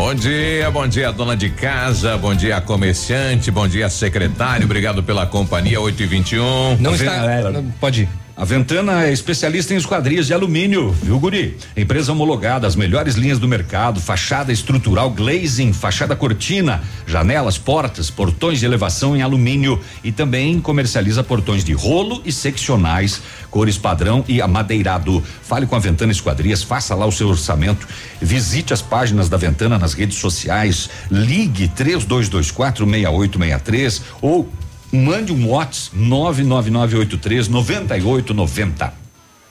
Bom 0.00 0.14
dia, 0.14 0.70
bom 0.70 0.88
dia, 0.88 1.12
dona 1.12 1.36
de 1.36 1.50
casa, 1.50 2.16
bom 2.16 2.34
dia, 2.34 2.58
comerciante, 2.58 3.50
bom 3.50 3.68
dia, 3.68 3.90
secretário, 3.90 4.64
obrigado 4.64 5.02
pela 5.02 5.26
companhia, 5.26 5.78
8 5.78 6.02
e 6.02 6.06
21 6.06 6.78
Não 6.78 6.94
está. 6.94 7.50
não, 7.50 7.70
pode 7.72 8.04
ir. 8.04 8.08
A 8.40 8.44
Ventana 8.46 9.04
é 9.04 9.12
especialista 9.12 9.74
em 9.74 9.76
esquadrias 9.76 10.26
de 10.26 10.32
alumínio, 10.32 10.92
viu, 11.02 11.20
Guri? 11.20 11.58
Empresa 11.76 12.10
homologada, 12.10 12.66
as 12.66 12.74
melhores 12.74 13.14
linhas 13.14 13.38
do 13.38 13.46
mercado, 13.46 14.00
fachada 14.00 14.50
estrutural, 14.50 15.10
glazing, 15.10 15.74
fachada 15.74 16.16
cortina, 16.16 16.82
janelas, 17.06 17.58
portas, 17.58 18.08
portões 18.08 18.58
de 18.58 18.64
elevação 18.64 19.14
em 19.14 19.20
alumínio 19.20 19.78
e 20.02 20.10
também 20.10 20.58
comercializa 20.58 21.22
portões 21.22 21.62
de 21.62 21.74
rolo 21.74 22.22
e 22.24 22.32
seccionais, 22.32 23.20
cores 23.50 23.76
padrão 23.76 24.24
e 24.26 24.40
amadeirado. 24.40 25.22
Fale 25.42 25.66
com 25.66 25.76
a 25.76 25.78
Ventana 25.78 26.10
Esquadrias, 26.10 26.62
faça 26.62 26.94
lá 26.94 27.04
o 27.04 27.12
seu 27.12 27.28
orçamento, 27.28 27.86
visite 28.22 28.72
as 28.72 28.80
páginas 28.80 29.28
da 29.28 29.36
Ventana 29.36 29.78
nas 29.78 29.92
redes 29.92 30.16
sociais, 30.16 30.88
ligue 31.10 31.68
3224 31.68 32.86
6863 32.86 34.02
ou 34.22 34.50
Mande 34.92 35.32
um 35.32 35.48
WhatsApp 35.48 35.96
99983 35.96 37.48
9890. 37.48 39.00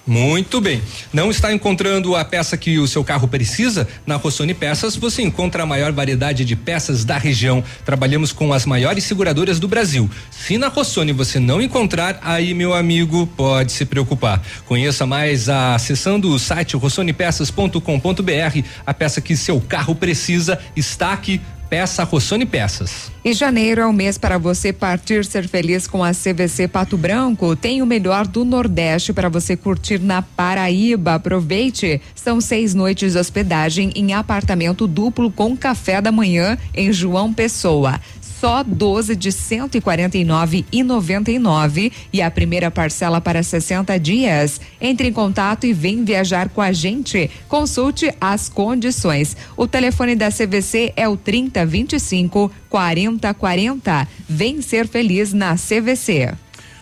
Muito 0.09 0.59
bem. 0.59 0.81
Não 1.13 1.29
está 1.29 1.53
encontrando 1.53 2.15
a 2.15 2.25
peça 2.25 2.57
que 2.57 2.79
o 2.79 2.87
seu 2.87 3.03
carro 3.03 3.27
precisa? 3.27 3.87
Na 4.07 4.15
Rossoni 4.15 4.55
Peças 4.55 4.95
você 4.95 5.21
encontra 5.21 5.61
a 5.61 5.67
maior 5.67 5.91
variedade 5.91 6.43
de 6.43 6.55
peças 6.55 7.05
da 7.05 7.15
região. 7.15 7.63
Trabalhamos 7.85 8.33
com 8.33 8.51
as 8.51 8.65
maiores 8.65 9.03
seguradoras 9.03 9.59
do 9.59 9.67
Brasil. 9.67 10.09
Se 10.31 10.57
na 10.57 10.67
Rossoni 10.67 11.11
você 11.11 11.39
não 11.39 11.61
encontrar, 11.61 12.19
aí 12.23 12.55
meu 12.55 12.73
amigo 12.73 13.27
pode 13.37 13.71
se 13.71 13.85
preocupar. 13.85 14.41
Conheça 14.65 15.05
mais 15.05 15.47
a, 15.47 15.75
acessando 15.75 16.31
o 16.31 16.39
site 16.39 16.75
rossonepeças.com.br. 16.75 18.63
A 18.87 18.93
peça 18.95 19.21
que 19.21 19.37
seu 19.37 19.61
carro 19.61 19.93
precisa 19.93 20.59
está 20.75 21.13
aqui. 21.13 21.39
Peça 21.69 22.03
Rossoni 22.03 22.47
Peças. 22.47 23.11
E 23.23 23.31
janeiro 23.31 23.81
é 23.81 23.85
o 23.85 23.93
mês 23.93 24.17
para 24.17 24.39
você 24.39 24.73
partir 24.73 25.23
ser 25.23 25.47
feliz 25.47 25.85
com 25.85 26.03
a 26.03 26.11
CVC 26.11 26.67
Pato 26.67 26.97
Branco. 26.97 27.55
Tem 27.55 27.81
o 27.81 27.85
melhor 27.85 28.25
do 28.25 28.43
Nordeste 28.43 29.13
para 29.13 29.29
você 29.29 29.55
curtir 29.55 29.99
na 29.99 30.21
Paraíba. 30.21 31.13
Aproveite. 31.13 32.01
São 32.15 32.41
seis 32.41 32.73
noites 32.73 33.13
de 33.13 33.19
hospedagem 33.19 33.91
em 33.95 34.13
apartamento 34.13 34.87
duplo 34.87 35.31
com 35.31 35.55
café 35.55 36.01
da 36.01 36.11
manhã 36.11 36.57
em 36.73 36.91
João 36.91 37.31
Pessoa. 37.31 37.99
Só 38.39 38.63
12 38.63 39.17
de 39.17 39.33
149 39.33 40.65
e 40.71 40.81
99 40.81 41.91
e 42.13 42.21
a 42.21 42.31
primeira 42.31 42.71
parcela 42.71 43.19
para 43.19 43.43
60 43.43 43.99
dias. 43.99 44.61
Entre 44.79 45.09
em 45.09 45.13
contato 45.13 45.65
e 45.65 45.73
vem 45.73 46.05
viajar 46.05 46.47
com 46.47 46.61
a 46.61 46.71
gente. 46.71 47.29
Consulte 47.49 48.13
as 48.21 48.47
condições. 48.47 49.35
O 49.57 49.67
telefone 49.67 50.15
da 50.15 50.29
CVC 50.29 50.93
é 50.95 51.07
o 51.09 51.17
3025 51.17 52.49
4040. 52.69 54.07
Vem 54.29 54.61
ser 54.61 54.87
feliz 54.87 55.33
na 55.33 55.55
CVC. 55.55 56.33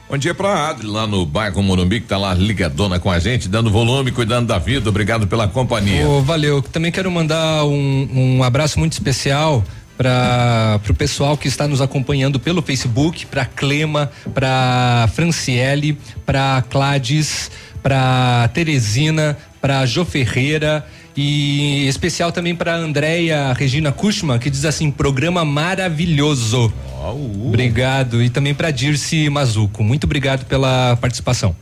Bom 0.08 0.18
dia 0.18 0.34
pra 0.34 0.70
Adri, 0.70 0.88
lá 0.88 1.06
no 1.06 1.26
bairro 1.26 1.62
Morumbi, 1.62 2.00
que 2.00 2.08
tá 2.08 2.18
lá 2.18 2.34
ligadona 2.34 2.98
com 2.98 3.12
a 3.12 3.20
gente, 3.20 3.50
dando 3.50 3.70
volume, 3.70 4.12
cuidando 4.12 4.48
da 4.48 4.58
vida. 4.58 4.90
Obrigado 4.90 5.28
pela 5.28 5.48
companhia. 5.48 6.08
Ô, 6.08 6.22
valeu. 6.22 6.62
Também 6.62 6.92
quero 6.92 7.12
mandar 7.12 7.66
um, 7.66 8.38
um 8.38 8.44
abraço 8.44 8.80
muito 8.80 8.94
especial 8.94 9.66
para 9.98 10.80
o 10.88 10.94
pessoal 10.94 11.36
que 11.36 11.48
está 11.48 11.68
nos 11.68 11.82
acompanhando 11.82 12.40
pelo 12.40 12.62
Facebook, 12.62 13.26
para 13.26 13.46
Clema, 13.46 14.12
para 14.34 15.10
Franciele, 15.14 15.98
para 16.26 16.64
Cladis, 16.70 17.50
para 17.82 18.48
Teresina, 18.54 19.38
para 19.60 19.86
Jô 19.86 20.06
Ferreira 20.06 20.86
e 21.16 21.88
especial 21.88 22.32
também 22.32 22.56
para 22.56 22.76
Andréia 22.76 23.52
Regina 23.54 23.92
Kushman, 23.92 24.38
que 24.38 24.52
diz 24.52 24.66
assim: 24.66 24.92
programa 24.92 25.44
maravilhoso. 25.44 26.72
Obrigado. 27.48 28.22
E 28.22 28.30
também 28.30 28.54
para 28.54 28.70
Dirce 28.70 29.28
Mazuco. 29.30 29.84
Muito 29.84 30.04
obrigado 30.04 30.46
pela 30.46 30.96
participação. 30.98 31.56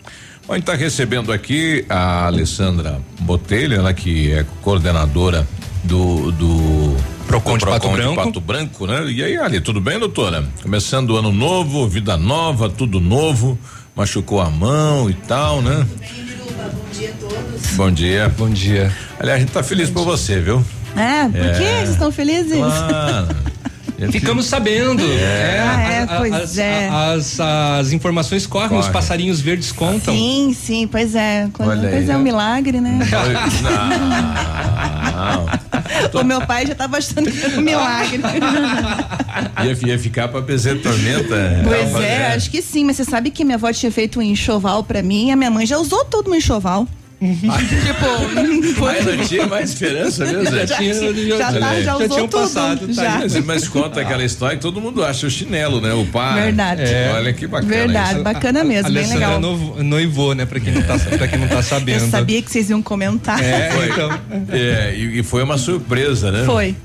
A 0.47 0.53
gente 0.53 0.63
está 0.63 0.75
recebendo 0.75 1.31
aqui 1.31 1.85
a 1.89 2.27
Alessandra 2.27 2.99
Botelho, 3.21 3.75
ela 3.75 3.93
que 3.93 4.31
é 4.31 4.45
coordenadora 4.61 5.47
do, 5.83 6.31
do 6.33 6.97
Procon 7.41 7.57
de 7.57 7.65
Pato 7.65 7.89
Branco. 7.89 8.15
Pato 8.15 8.39
Branco, 8.41 8.87
né? 8.87 9.05
E 9.11 9.21
aí, 9.23 9.37
Ali, 9.37 9.59
tudo 9.59 9.81
bem, 9.81 9.99
doutora? 9.99 10.45
Começando 10.61 11.09
o 11.11 11.17
ano 11.17 11.31
novo, 11.33 11.85
vida 11.87 12.15
nova, 12.15 12.69
tudo 12.69 12.99
novo, 13.01 13.57
machucou 13.95 14.39
a 14.41 14.49
mão 14.49 15.09
e 15.09 15.13
tal, 15.13 15.61
né? 15.61 15.85
Bom 15.85 16.89
dia 16.93 17.09
a 17.09 17.13
todos. 17.13 17.71
Bom 17.75 17.91
dia. 17.91 18.33
Bom 18.37 18.49
dia. 18.49 18.91
Aliás, 19.19 19.37
a 19.37 19.39
gente 19.41 19.51
tá 19.51 19.61
feliz 19.63 19.89
por 19.89 20.05
você, 20.05 20.39
viu? 20.39 20.63
É, 20.95 21.27
por 21.27 21.37
É. 21.45 21.51
que 21.51 21.57
vocês 21.57 21.89
estão 21.89 22.09
felizes? 22.11 22.57
Claro. 22.57 23.27
Ficamos 24.11 24.45
sabendo. 24.45 25.01
É. 25.03 25.59
Ah, 25.59 25.81
é, 25.81 25.99
a- 25.99 26.03
a- 26.03 26.17
pois 26.17 26.33
as, 26.33 26.57
é. 26.57 26.89
a- 26.89 27.11
As, 27.13 27.39
as 27.39 27.91
informações 27.93 28.45
correm, 28.45 28.71
os 28.77 28.85
Correm. 28.87 28.91
passarinhos 28.93 29.39
verdes 29.41 29.71
contam. 29.71 30.13
Sim, 30.13 30.53
sim, 30.57 30.87
pois 30.87 31.15
é. 31.15 31.47
Quando, 31.53 31.69
Olha 31.69 31.89
pois 31.89 32.09
aí. 32.09 32.11
é 32.11 32.17
um 32.17 32.21
milagre, 32.21 32.79
né? 32.81 32.99
Não. 33.63 35.45
O 36.13 36.23
meu 36.23 36.45
pai 36.45 36.65
já 36.65 36.75
tava 36.75 36.97
achando 36.97 37.31
que 37.31 37.43
era 37.43 37.57
um 37.57 37.61
milagre. 37.61 38.21
Ia, 39.63 39.91
ia 39.91 39.99
ficar 39.99 40.27
pra 40.27 40.41
bezer 40.41 40.81
tormenta. 40.81 41.61
Pois 41.63 41.95
é, 41.95 42.19
né? 42.19 42.35
acho 42.35 42.49
que 42.49 42.61
sim, 42.61 42.85
mas 42.85 42.97
você 42.97 43.05
sabe 43.05 43.31
que 43.31 43.43
minha 43.43 43.55
avó 43.55 43.71
tinha 43.71 43.91
feito 43.91 44.19
um 44.19 44.21
enxoval 44.21 44.83
pra 44.83 45.01
mim 45.01 45.27
e 45.29 45.31
a 45.31 45.35
minha 45.35 45.51
mãe 45.51 45.65
já 45.65 45.77
usou 45.77 46.05
todo 46.05 46.31
um 46.31 46.35
enxoval. 46.35 46.87
tipo, 47.21 48.73
foi. 48.75 48.93
Mas 49.01 49.05
não 49.05 49.25
tinha 49.25 49.47
mais 49.47 49.69
esperança 49.69 50.25
mesmo? 50.25 50.43
Já 50.55 50.77
tinha, 50.77 50.93
já 51.37 51.53
tá, 51.59 51.81
já 51.81 51.95
usou 51.95 52.27
tudo. 52.27 52.49
tá 52.53 52.75
já. 52.89 53.17
Mas, 53.19 53.45
mas 53.45 53.67
conta 53.67 54.01
aquela 54.01 54.23
história 54.23 54.55
que 54.57 54.61
todo 54.61 54.79
mundo 54.81 55.03
acha 55.03 55.25
o 55.27 55.29
chinelo, 55.29 55.79
né? 55.81 55.93
O 55.93 56.05
pai. 56.07 56.43
Verdade. 56.43 56.81
É. 56.83 57.11
Olha 57.15 57.33
que 57.33 57.47
bacana. 57.47 57.73
Verdade, 57.73 58.13
isso. 58.15 58.23
bacana 58.23 58.63
mesmo, 58.63 58.91
bem 58.91 58.97
Alessandra 59.03 59.27
legal. 59.27 59.39
noivo- 59.39 59.83
noivou, 59.83 60.35
né? 60.35 60.45
Pra 60.45 60.59
quem 60.59 60.73
não 60.73 60.81
tá, 60.83 60.97
pra 60.99 61.27
quem 61.27 61.39
não 61.39 61.47
tá 61.47 61.61
sabendo. 61.61 62.03
Eu 62.05 62.09
sabia 62.09 62.41
que 62.41 62.51
vocês 62.51 62.69
iam 62.69 62.81
comentar. 62.81 63.41
É, 63.43 63.71
Foi. 63.71 63.89
então. 63.89 64.19
É, 64.51 64.93
e, 64.95 65.19
e 65.19 65.23
foi 65.23 65.43
uma 65.43 65.57
surpresa, 65.57 66.31
né? 66.31 66.43
Foi. 66.45 66.75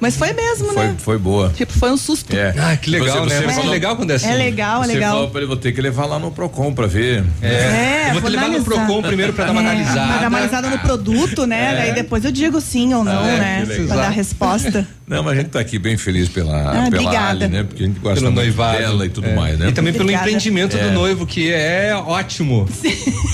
Mas 0.00 0.16
foi 0.16 0.32
mesmo, 0.32 0.68
Foi, 0.72 0.84
né? 0.86 0.94
foi 0.98 1.18
boa. 1.18 1.52
Tipo, 1.56 1.72
foi 1.72 1.90
um 1.90 1.96
susto. 1.96 2.34
É. 2.36 2.54
Ah, 2.56 2.76
que 2.76 2.88
legal, 2.90 3.26
né? 3.26 3.40
Mas 3.44 3.58
que 3.58 3.66
legal 3.66 3.96
quando 3.96 4.10
é 4.12 4.14
assim. 4.14 4.28
É 4.28 4.34
legal, 4.34 4.82
é 4.82 4.86
Você 4.86 4.92
legal. 4.94 5.12
falou 5.14 5.28
pra 5.30 5.40
ele, 5.40 5.48
vou 5.48 5.56
ter 5.56 5.72
que 5.72 5.80
levar 5.80 6.06
lá 6.06 6.18
no 6.18 6.30
Procon 6.30 6.72
pra 6.72 6.86
ver. 6.86 7.24
É, 7.42 8.10
eu 8.10 8.12
vou 8.14 8.22
te 8.22 8.36
levar 8.36 8.48
no. 8.48 8.64
Procon 8.64 9.02
primeiro 9.02 9.32
pra 9.32 9.46
dar 9.46 9.52
uma 9.52 9.62
É, 9.62 9.66
analisada. 9.66 10.06
Pra 10.12 10.18
dar 10.18 10.28
uma 10.28 10.38
analisada 10.38 10.70
no 10.70 10.78
produto, 10.78 11.46
né? 11.46 11.72
É. 11.72 11.76
Daí 11.78 11.92
depois 11.94 12.24
eu 12.24 12.30
digo 12.30 12.60
sim 12.60 12.94
ou 12.94 13.02
não, 13.02 13.24
É, 13.26 13.38
né? 13.38 13.66
que. 13.66 13.86
Pra 13.86 13.96
dar 13.96 14.06
a 14.06 14.10
resposta. 14.10 14.86
Não, 15.08 15.22
mas 15.22 15.32
a 15.38 15.40
gente 15.40 15.50
tá 15.50 15.60
aqui 15.60 15.78
bem 15.78 15.96
feliz 15.96 16.28
pela, 16.28 16.56
Ah, 16.58 16.72
pela 16.72 16.86
obrigada. 17.02 17.44
Ali, 17.44 17.48
né? 17.48 17.62
Porque 17.62 17.82
a 17.82 17.86
gente 17.86 17.98
gosta 17.98 18.20
Pelo 18.20 18.26
muito 18.32 18.44
noivado. 18.44 18.78
dela 18.78 19.06
e 19.06 19.08
tudo 19.08 19.26
É. 19.28 19.34
mais, 19.34 19.58
né? 19.58 19.68
E 19.68 19.72
também 19.72 19.92
pelo 19.92 20.04
Obrigada. 20.04 20.26
empreendimento 20.28 20.76
É. 20.76 20.88
do 20.88 20.90
noivo, 20.92 21.26
que 21.26 21.50
é 21.52 21.94
ótimo. 22.06 22.68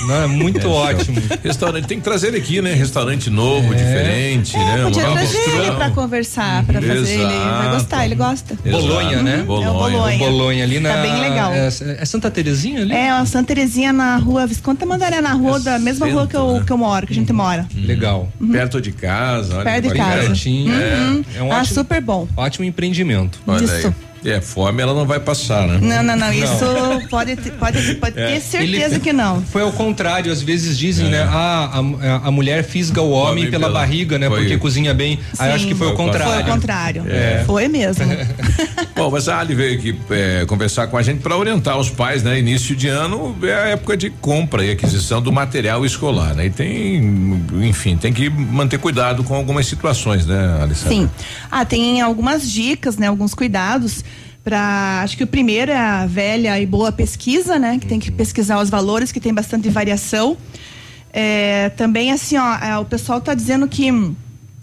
Não, 0.06 0.22
é 0.22 0.26
muito 0.26 0.68
ótimo. 0.70 1.20
Restaurante, 1.42 1.86
tem 1.86 1.98
que 1.98 2.04
trazer 2.04 2.28
ele 2.28 2.38
aqui, 2.38 2.60
né? 2.62 2.72
Restaurante 2.74 3.28
novo, 3.30 3.74
diferente, 3.74 4.56
né? 4.56 4.80
É, 4.80 4.84
Podia 4.84 5.04
Uma 5.08 5.12
trazer 5.14 5.36
ele 5.36 5.44
construção. 5.46 5.76
pra 5.76 5.90
conversar, 5.90 6.64
pra 6.64 6.80
fazer 6.82 7.14
ele. 7.14 7.24
Vai 7.24 7.58
Exato. 7.60 7.70
gostar, 7.74 8.04
ele 8.04 8.14
gosta. 8.14 8.58
Bolonha, 8.70 9.22
né? 9.22 9.38
É 9.38 9.42
o 9.42 9.44
Bolonha. 9.46 10.16
O 10.16 10.18
Bolonha 10.18 10.64
ali 10.64 10.80
na. 10.80 10.94
Tá 10.94 11.02
bem 11.02 11.20
legal. 11.20 11.52
É, 11.52 11.66
é 12.00 12.04
Santa 12.04 12.30
Terezinha 12.30 12.82
ali? 12.82 12.92
É, 12.92 13.10
a 13.10 13.24
Santa 13.26 13.48
Terezinha 13.48 13.92
na 13.92 14.16
rua 14.16 14.46
Visconde 14.46 14.78
Tamandaré, 14.78 15.20
na 15.20 15.32
rua 15.32 15.58
da 15.60 15.78
mesma 15.78 16.06
rua 16.08 16.26
que 16.26 16.36
eu, 16.36 16.62
que 16.64 16.72
eu 16.72 16.78
moro, 16.78 17.06
que 17.06 17.12
a 17.12 17.16
gente 17.16 17.32
mora. 17.32 17.66
Legal. 17.74 18.28
Perto 18.52 18.80
de 18.80 18.92
casa, 18.92 19.54
olha 19.56 19.64
Perto 19.64 19.88
de 19.88 19.94
casa. 19.94 20.20
Pertinho. 20.26 20.72
Uhum. 20.72 21.24
É, 21.34 21.38
é 21.38 21.42
um 21.42 21.52
ótimo, 21.64 21.82
super 21.82 22.00
bom. 22.00 22.28
ótimo 22.36 22.64
empreendimento. 22.64 23.40
Olha 23.46 23.64
Isso. 23.64 23.88
aí. 23.88 23.94
É, 24.24 24.40
fome 24.40 24.80
ela 24.82 24.94
não 24.94 25.06
vai 25.06 25.20
passar, 25.20 25.66
né? 25.66 25.78
Não, 25.80 26.02
não, 26.02 26.16
não. 26.16 26.32
Isso 26.32 26.64
pode, 27.10 27.36
ter- 27.36 27.52
pode, 27.52 27.94
pode 27.96 28.18
É. 28.20 28.34
ter 28.34 28.40
certeza 28.40 28.94
Ele- 28.94 29.00
que 29.00 29.12
não. 29.12 29.42
Foi 29.42 29.62
ao 29.62 29.72
contrário, 29.72 30.32
às 30.32 30.40
vezes 30.42 30.78
dizem, 30.78 31.08
né? 31.10 31.22
Ah, 31.30 31.80
a, 32.22 32.28
a 32.28 32.30
mulher 32.30 32.64
fisga 32.64 33.02
o 33.02 33.10
homem 33.10 33.24
Homem 33.44 33.50
pela, 33.50 33.66
pela- 33.68 33.80
barriga, 33.80 34.18
né? 34.18 34.28
Porque 34.28 34.56
cozinha 34.56 34.94
bem. 34.94 35.18
Aí 35.38 35.50
acho 35.52 35.66
que 35.66 35.74
foi 35.74 35.88
o 35.88 35.90
Foi 35.90 35.94
o 35.94 36.06
contrário. 36.06 36.32
Foi 36.34 36.42
o 36.42 36.46
contrário. 36.46 37.04
É. 37.08 37.42
Foi 37.46 37.68
mesmo. 37.68 38.04
Bom, 38.96 39.10
mas 39.10 39.28
a 39.28 39.38
Ali 39.40 39.54
veio 39.54 39.78
aqui 39.78 39.98
é, 40.10 40.44
conversar 40.46 40.86
com 40.86 40.96
a 40.96 41.02
gente 41.02 41.20
para 41.20 41.36
orientar 41.36 41.76
os 41.78 41.90
pais, 41.90 42.22
né? 42.22 42.38
Início 42.38 42.74
de 42.76 42.88
ano 42.88 43.36
é 43.42 43.52
a 43.54 43.66
época 43.68 43.96
de 43.96 44.08
compra 44.08 44.64
e 44.64 44.70
aquisição 44.70 45.20
do 45.20 45.30
material 45.32 45.84
escolar, 45.84 46.34
né? 46.34 46.46
E 46.46 46.50
tem, 46.50 47.42
enfim, 47.62 47.96
tem 47.96 48.12
que 48.12 48.30
manter 48.30 48.78
cuidado 48.78 49.22
com 49.24 49.34
algumas 49.34 49.66
situações, 49.66 50.24
né, 50.26 50.58
Alessandra? 50.62 50.88
Sim. 50.96 51.10
Ah, 51.50 51.64
tem 51.64 52.00
algumas 52.00 52.50
dicas, 52.50 52.96
né? 52.96 53.08
Alguns 53.08 53.34
cuidados 53.34 54.04
para 54.44 55.00
acho 55.02 55.16
que 55.16 55.24
o 55.24 55.26
primeiro 55.26 55.72
é 55.72 55.76
a 55.76 56.04
velha 56.06 56.60
e 56.60 56.66
boa 56.66 56.92
pesquisa, 56.92 57.58
né? 57.58 57.78
Que 57.80 57.86
tem 57.86 57.98
que 57.98 58.10
pesquisar 58.12 58.60
os 58.60 58.68
valores, 58.68 59.10
que 59.10 59.18
tem 59.18 59.32
bastante 59.32 59.68
variação. 59.70 60.36
É, 61.12 61.70
também 61.70 62.12
assim, 62.12 62.36
ó, 62.36 62.54
é, 62.56 62.76
o 62.78 62.84
pessoal 62.84 63.20
tá 63.20 63.32
dizendo 63.34 63.66
que 63.68 63.90
hum, 63.90 64.14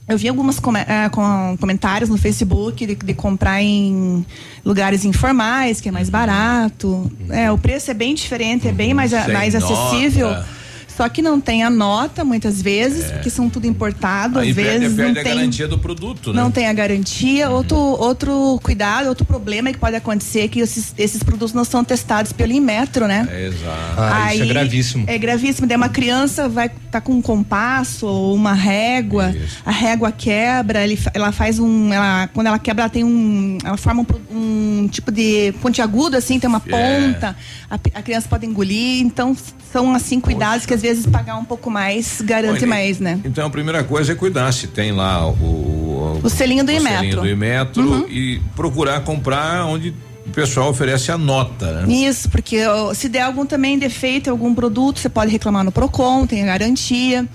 eu 0.08 0.18
vi 0.18 0.28
alguns 0.28 0.60
come- 0.60 0.82
é, 0.88 1.08
com- 1.10 1.56
comentários 1.60 2.10
no 2.10 2.18
Facebook 2.18 2.86
de, 2.86 2.94
de 2.96 3.14
comprar 3.14 3.62
em 3.64 4.26
lugares 4.64 5.04
informais, 5.06 5.80
que 5.82 5.90
é 5.90 5.92
mais 5.92 6.10
barato. 6.10 7.10
É, 7.30 7.50
o 7.52 7.58
preço 7.58 7.90
é 7.90 7.94
bem 7.94 8.14
diferente, 8.14 8.68
é 8.68 8.72
bem 8.72 8.94
mais, 8.94 9.14
a- 9.14 9.24
Sem 9.26 9.34
mais 9.34 9.56
acessível. 9.56 10.30
nota. 10.30 10.61
Só 11.02 11.10
que 11.10 11.20
não 11.24 11.42
tem 11.42 11.64
a 11.64 11.70
nota 11.72 12.24
muitas 12.24 12.62
vezes, 12.62 13.10
porque 13.10 13.32
são 13.32 13.50
tudo 13.50 13.66
importado, 13.66 14.38
Aí 14.38 14.52
às 14.52 14.56
perde, 14.56 14.80
vezes 14.82 14.96
perde 14.96 15.14
não 15.14 15.22
a 15.22 15.24
tem 15.24 15.36
garantia 15.36 15.68
do 15.68 15.80
produto, 15.80 16.32
né? 16.32 16.40
não 16.40 16.52
tem 16.52 16.68
a 16.68 16.74
garantia. 16.74 17.50
Outro, 17.50 17.76
outro 17.76 18.60
cuidado, 18.62 19.10
outro 19.10 19.26
problema 19.26 19.72
que 19.72 19.80
pode 19.80 19.96
acontecer 19.96 20.42
é 20.42 20.48
que 20.48 20.60
esses, 20.60 20.94
esses 21.00 21.24
produtos 21.24 21.54
não 21.54 21.66
são 21.66 21.84
testados 21.84 22.32
pelo 22.32 22.52
Inmetro, 22.52 23.08
né? 23.08 23.28
É, 23.32 23.48
exato. 23.48 23.96
Ah, 23.98 24.32
isso 24.36 24.44
é 24.44 24.46
Aí, 24.46 24.50
gravíssimo. 24.50 25.06
É 25.08 25.18
gravíssimo. 25.18 25.66
Daí 25.66 25.76
uma 25.76 25.90
criança 25.90 26.48
vai 26.48 26.68
estar 26.68 26.78
tá 26.92 27.02
com 27.02 27.14
um 27.14 27.22
compasso 27.22 28.06
ou 28.06 28.36
uma 28.36 28.54
régua, 28.54 29.34
a 29.66 29.72
régua 29.72 30.12
quebra, 30.12 30.84
ele, 30.84 31.00
ela 31.16 31.32
faz 31.32 31.58
um. 31.58 31.92
Ela, 31.92 32.30
quando 32.32 32.46
ela 32.46 32.60
quebra, 32.60 32.84
ela 32.84 32.92
tem 32.92 33.04
um. 33.04 33.58
Ela 33.66 33.78
forma 33.78 34.06
um, 34.32 34.84
um 34.84 34.88
tipo 34.88 35.12
de 35.12 35.52
pontiagudo, 35.64 36.16
assim, 36.16 36.40
tem 36.40 36.48
uma 36.48 36.62
É. 36.64 36.70
ponta. 36.70 37.36
A, 37.68 37.76
a 37.76 38.02
criança 38.04 38.28
pode 38.30 38.46
engolir. 38.46 39.02
Então, 39.02 39.36
são 39.72 39.96
assim 39.96 40.20
cuidados 40.20 40.66
que 40.66 40.74
às 40.74 40.82
vezes 40.82 40.91
pagar 41.12 41.38
um 41.38 41.46
pouco 41.46 41.70
mais 41.70 42.22
garante 42.22 42.66
mais, 42.66 43.00
né? 43.00 43.20
Então 43.26 43.46
a 43.46 43.50
primeira 43.50 43.84
coisa 43.84 44.12
é 44.12 44.16
cuidar 44.16 44.52
se 44.52 44.68
tem 44.68 44.92
lá 44.92 45.28
o. 45.28 46.20
O 46.24 46.30
selinho 46.30 46.64
do 46.64 46.72
o 46.72 46.80
selinho 46.82 47.16
do 47.22 47.28
Inmetro 47.30 47.82
Uhum. 47.82 48.08
e 48.10 48.42
procurar 48.56 49.00
comprar 49.02 49.66
onde 49.66 49.94
o 50.26 50.30
pessoal 50.32 50.70
oferece 50.70 51.12
a 51.12 51.18
nota, 51.18 51.82
né? 51.82 51.94
Isso, 51.94 52.30
porque 52.30 52.66
ó, 52.66 52.94
se 52.94 53.10
der 53.10 53.22
algum 53.22 53.46
também 53.46 53.78
defeito 53.80 54.30
algum 54.30 54.54
produto, 54.54 55.00
você 55.00 55.10
pode 55.10 55.32
reclamar 55.32 55.64
no 55.64 55.72
Procon, 55.72 56.28
tem 56.28 56.44
a 56.44 56.46
garantia. 56.46 57.28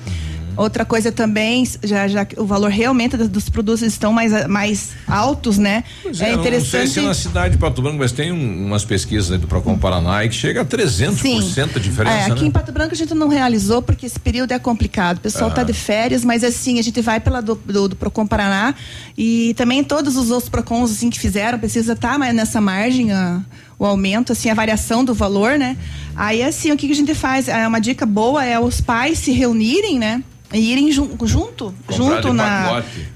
Outra 0.56 0.84
coisa 0.84 1.12
também, 1.12 1.64
já, 1.84 2.08
já 2.08 2.24
que 2.24 2.38
o 2.40 2.46
valor 2.46 2.70
realmente 2.70 3.16
dos, 3.16 3.48
produtos 3.48 3.82
estão 3.82 4.12
mais, 4.12 4.46
mais 4.46 4.90
altos, 5.06 5.58
né? 5.58 5.84
Pois 6.02 6.20
é 6.20 6.32
eu 6.32 6.36
Não 6.36 6.42
sei 6.42 6.52
interessante. 6.52 6.90
se 6.90 7.00
na 7.00 7.14
cidade 7.14 7.54
de 7.54 7.58
Pato 7.58 7.82
Branco, 7.82 7.98
mas 7.98 8.12
tem 8.12 8.32
um- 8.32 8.66
umas 8.66 8.84
pesquisas 8.84 9.30
aí 9.32 9.38
do 9.38 9.46
Procon 9.46 9.76
Paraná 9.78 10.18
aí 10.18 10.28
que 10.28 10.34
chega 10.34 10.62
a 10.62 10.64
300% 10.64 11.76
a 11.76 11.80
diferença, 11.80 12.16
É, 12.16 12.32
aqui 12.32 12.42
né? 12.42 12.48
em 12.48 12.50
Pato 12.50 12.72
Branco 12.72 12.92
a 12.92 12.96
gente 12.96 13.14
não 13.14 13.28
realizou 13.28 13.82
porque 13.82 14.06
esse 14.06 14.18
período 14.18 14.52
é 14.52 14.58
complicado. 14.58 15.18
O 15.18 15.20
pessoal 15.20 15.50
está 15.50 15.60
Ah. 15.62 15.64
de 15.64 15.72
férias, 15.72 16.24
mas 16.24 16.42
assim, 16.42 16.78
a 16.78 16.82
gente 16.82 17.00
vai 17.00 17.20
pela 17.20 17.40
do, 17.40 17.54
do, 17.54 17.88
do 17.88 17.96
Procon 17.96 18.26
Paraná 18.26 18.74
e 19.16 19.54
também 19.54 19.82
todos 19.84 20.16
os 20.16 20.30
outros 20.30 20.48
Procons 20.48 20.90
assim, 20.90 21.10
que 21.10 21.18
fizeram, 21.18 21.58
precisa 21.58 21.92
estar 21.92 22.18
mais 22.18 22.34
nessa 22.34 22.60
margem, 22.60 23.12
a- 23.12 23.40
o 23.78 23.84
aumento, 23.84 24.32
assim, 24.32 24.48
a 24.50 24.54
variação 24.54 25.04
do 25.04 25.12
valor, 25.14 25.58
né? 25.58 25.76
Aí 26.14 26.42
assim, 26.42 26.70
o 26.72 26.76
que, 26.76 26.86
que 26.86 26.92
a 26.92 26.96
gente 26.96 27.14
faz? 27.14 27.48
É 27.48 27.66
uma 27.68 27.78
dica 27.80 28.06
boa 28.06 28.44
é 28.44 28.58
os 28.58 28.80
pais 28.80 29.18
se 29.18 29.32
reunirem, 29.32 29.98
né? 29.98 30.22
E 30.52 30.58
irem 30.72 30.92
jun- 30.92 31.10
junto, 31.24 31.74
Comprar 31.86 31.96
junto 31.96 32.32
na. 32.32 32.68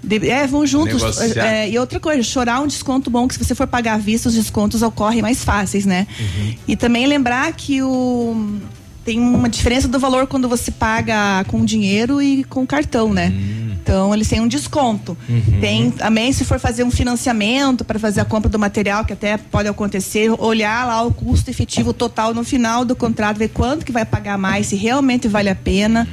de- 0.02 0.28
é, 0.28 0.46
vão 0.48 0.66
juntos. 0.66 1.00
É, 1.46 1.70
e 1.70 1.78
outra 1.78 2.00
coisa, 2.00 2.22
chorar 2.24 2.60
um 2.60 2.66
desconto 2.66 3.08
bom, 3.08 3.28
que 3.28 3.34
se 3.34 3.44
você 3.44 3.54
for 3.54 3.68
pagar 3.68 3.94
à 3.94 3.98
vista, 3.98 4.28
os 4.28 4.34
descontos 4.34 4.82
ocorrem 4.82 5.22
mais 5.22 5.44
fáceis, 5.44 5.86
né? 5.86 6.06
E 6.66 6.74
também 6.76 7.06
lembrar 7.06 7.52
que 7.52 7.80
o 7.82 8.58
tem 9.04 9.18
uma 9.18 9.48
diferença 9.48 9.88
do 9.88 9.98
valor 9.98 10.26
quando 10.26 10.48
você 10.48 10.70
paga 10.70 11.44
com 11.48 11.64
dinheiro 11.64 12.20
e 12.20 12.44
com 12.44 12.66
cartão, 12.66 13.12
né? 13.12 13.32
Então 13.82 14.14
eles 14.14 14.28
têm 14.28 14.40
um 14.40 14.46
desconto. 14.48 15.16
Tem 15.60 15.90
também 15.90 16.32
se 16.32 16.44
for 16.44 16.58
fazer 16.60 16.84
um 16.84 16.90
financiamento 16.90 17.84
para 17.84 17.98
fazer 17.98 18.20
a 18.20 18.24
compra 18.24 18.48
do 18.50 18.58
material, 18.58 19.04
que 19.04 19.12
até 19.14 19.36
pode 19.38 19.68
acontecer, 19.68 20.30
olhar 20.38 20.86
lá 20.86 21.02
o 21.02 21.12
custo 21.12 21.50
efetivo 21.50 21.92
total 21.92 22.34
no 22.34 22.44
final 22.44 22.84
do 22.84 22.94
contrato, 22.94 23.38
ver 23.38 23.48
quanto 23.48 23.84
que 23.84 23.90
vai 23.92 24.04
pagar 24.04 24.36
mais, 24.38 24.66
se 24.66 24.76
realmente 24.76 25.26
vale 25.28 25.48
a 25.48 25.54
pena. 25.54 26.06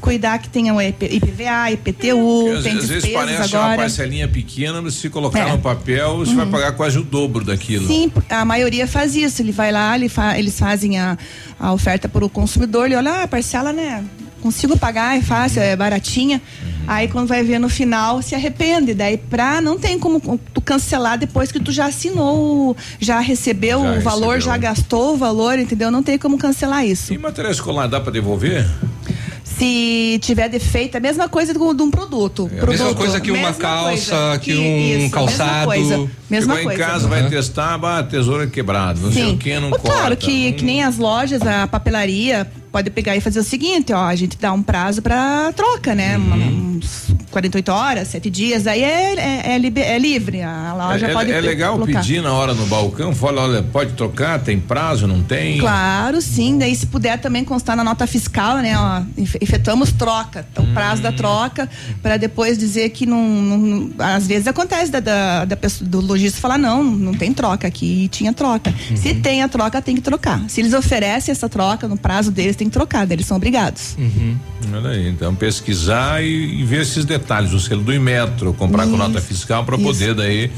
Cuidar 0.00 0.38
que 0.38 0.48
tenha 0.48 0.72
o 0.72 0.80
IP 0.80 1.06
IPVA, 1.06 1.72
IPTU, 1.72 2.44
Porque 2.44 2.56
às, 2.58 2.62
tem 2.62 2.72
às 2.72 2.78
vezes 2.88 3.02
despesas 3.02 3.12
parece 3.36 3.56
uma 3.56 3.64
agora. 3.64 3.76
parcelinha 3.78 4.28
pequena, 4.28 4.80
mas 4.80 4.94
se 4.94 5.10
colocar 5.10 5.48
É. 5.48 5.52
no 5.52 5.58
papel, 5.58 6.18
você 6.18 6.34
vai 6.34 6.46
pagar 6.46 6.72
quase 6.72 6.98
o 6.98 7.02
dobro 7.02 7.44
daquilo. 7.44 7.86
Sim, 7.88 8.10
a 8.30 8.44
maioria 8.44 8.86
faz 8.86 9.16
isso. 9.16 9.42
Ele 9.42 9.50
vai 9.50 9.72
lá, 9.72 9.96
ele 9.96 10.08
fa- 10.08 10.38
eles 10.38 10.56
fazem 10.56 10.98
a, 11.00 11.18
a 11.58 11.72
oferta 11.72 12.08
para 12.18 12.26
o 12.26 12.28
consumidor, 12.28 12.86
ele 12.86 12.96
olha, 12.96 13.22
ah, 13.22 13.28
parcela, 13.28 13.72
né? 13.72 14.04
Consigo 14.42 14.76
pagar, 14.76 15.16
é 15.16 15.20
fácil, 15.20 15.62
é 15.62 15.76
baratinha. 15.76 16.42
Aí 16.84 17.06
quando 17.06 17.28
vai 17.28 17.44
ver 17.44 17.60
no 17.60 17.68
final, 17.68 18.20
se 18.22 18.34
arrepende. 18.34 18.92
Daí 18.92 19.16
pra 19.16 19.60
não 19.60 19.78
tem 19.78 19.98
como 20.00 20.20
tu 20.52 20.60
cancelar 20.60 21.16
depois 21.16 21.52
que 21.52 21.60
tu 21.60 21.70
já 21.70 21.86
assinou, 21.86 22.76
já 22.98 23.20
recebeu 23.20 23.82
Já 23.82 23.92
o 23.92 24.00
valor, 24.00 24.34
recebeu. 24.34 24.40
já 24.40 24.56
gastou 24.56 25.14
o 25.14 25.16
valor, 25.16 25.58
entendeu? 25.60 25.92
Não 25.92 26.02
tem 26.02 26.18
como 26.18 26.38
cancelar 26.38 26.84
isso. 26.84 27.12
E 27.14 27.18
material 27.18 27.52
escolar 27.52 27.86
dá 27.88 28.00
para 28.00 28.10
devolver? 28.12 28.66
Se 29.58 30.18
tiver 30.22 30.48
defeito, 30.48 30.94
é 30.94 30.98
a 30.98 31.00
mesma 31.00 31.28
coisa 31.28 31.52
de 31.52 31.58
um 31.58 31.90
produto. 31.90 32.48
É 32.54 32.60
a 32.60 32.66
mesma 32.66 32.84
Produto, 32.86 32.96
coisa 32.98 33.20
que 33.20 33.30
uma 33.32 33.38
mesma 33.48 33.54
calça, 33.54 34.16
coisa. 34.16 34.38
que 34.38 34.56
um 34.56 34.88
mesma 34.88 35.10
calçado. 35.10 35.64
coisa, 35.66 36.10
Mesma 36.30 36.54
Chegou 36.56 36.68
coisa. 36.70 36.82
em 36.82 36.86
casa, 36.86 37.08
vai 37.08 37.28
testar, 37.28 37.78
bah, 37.78 37.98
a 37.98 38.02
tesoura 38.04 38.44
é 38.44 38.46
quebrada, 38.46 39.00
não 39.00 39.10
sei 39.10 39.32
o 39.32 39.36
que, 39.36 39.58
não 39.58 39.68
Ô, 39.68 39.70
corta. 39.72 39.88
Claro 39.90 40.16
que, 40.16 40.52
que 40.52 40.64
nem 40.64 40.82
as 40.84 40.96
lojas, 40.96 41.42
a 41.42 41.66
papelaria, 41.66 42.46
pode 42.70 42.90
pegar 42.90 43.16
e 43.16 43.20
fazer 43.20 43.40
o 43.40 43.44
seguinte, 43.44 43.92
ó, 43.92 44.04
a 44.04 44.14
gente 44.14 44.36
dá 44.38 44.52
um 44.52 44.62
prazo 44.62 45.00
para 45.02 45.52
troca, 45.52 45.94
né? 45.94 46.16
Uma- 46.16 46.36
Uns 46.78 47.08
48 47.30 47.72
horas, 47.72 48.08
7 48.08 48.30
dias, 48.30 48.66
aí 48.66 48.82
é, 48.84 49.14
é, 49.14 49.52
é 49.54 49.58
libe- 49.58 49.80
é 49.80 49.98
livre, 49.98 50.42
a 50.42 50.74
loja 50.74 51.06
é, 51.08 51.12
pode 51.12 51.32
é 51.32 51.40
legal 51.40 51.74
colocar. 51.74 52.00
pedir 52.00 52.22
na 52.22 52.32
hora 52.32 52.54
no 52.54 52.64
balcão, 52.66 53.12
fala, 53.14 53.42
olha, 53.42 53.62
pode 53.62 53.92
trocar, 53.94 54.38
tem 54.40 54.58
prazo, 54.60 55.06
não 55.08 55.22
tem? 55.22 55.58
Claro, 55.58 56.22
sim. 56.22 56.56
Daí 56.56 56.74
se 56.76 56.86
puder 56.86 57.18
também 57.18 57.44
constar 57.44 57.76
na 57.76 57.82
nota 57.82 58.06
fiscal, 58.06 58.58
né? 58.58 58.78
Ó, 58.78 59.02
efe- 59.20 59.38
efetuamos 59.40 59.90
troca, 59.92 60.46
o 60.56 60.66
prazo 60.72 61.00
Hum. 61.00 61.02
da 61.04 61.12
troca, 61.12 61.68
para 62.02 62.16
depois 62.16 62.56
dizer 62.56 62.90
que 62.90 63.04
não, 63.06 63.22
não- 63.28 63.90
Às 63.98 64.26
vezes 64.26 64.46
acontece 64.46 64.90
da, 64.92 65.00
da, 65.00 65.44
da 65.44 65.56
pessoa, 65.56 65.88
do 65.88 66.00
lojista 66.00 66.40
falar, 66.40 66.58
não, 66.58 66.82
não 66.84 67.12
tem 67.12 67.32
troca 67.32 67.66
aqui, 67.66 68.08
tinha 68.08 68.32
troca. 68.32 68.72
Se 68.94 69.10
Uhum. 69.10 69.20
tem 69.20 69.42
a 69.42 69.48
troca, 69.48 69.82
tem 69.82 69.94
que 69.96 70.00
trocar. 70.02 70.40
Se 70.48 70.60
eles 70.60 70.72
oferecem 70.72 71.32
essa 71.32 71.48
troca 71.48 71.88
no 71.88 71.96
prazo 71.96 72.30
deles, 72.30 72.54
tem 72.58 72.68
que 72.68 72.72
trocar, 72.72 73.06
daí 73.06 73.16
eles 73.16 73.26
são 73.26 73.36
obrigados. 73.36 73.96
Olha 74.72 74.90
aí, 74.90 75.08
então 75.08 75.34
pesquisar 75.34 76.22
e, 76.22 76.60
e 76.60 76.64
ver 76.64 76.82
esses 76.82 77.04
detalhes, 77.04 77.52
o 77.52 77.60
selo 77.60 77.82
do 77.82 77.92
Imetro, 77.94 78.52
comprar 78.52 78.84
com 78.84 78.90
Isso. 78.90 78.98
nota 78.98 79.20
fiscal 79.20 79.64
para 79.64 79.78
poder 79.78 80.14
daí 80.14 80.50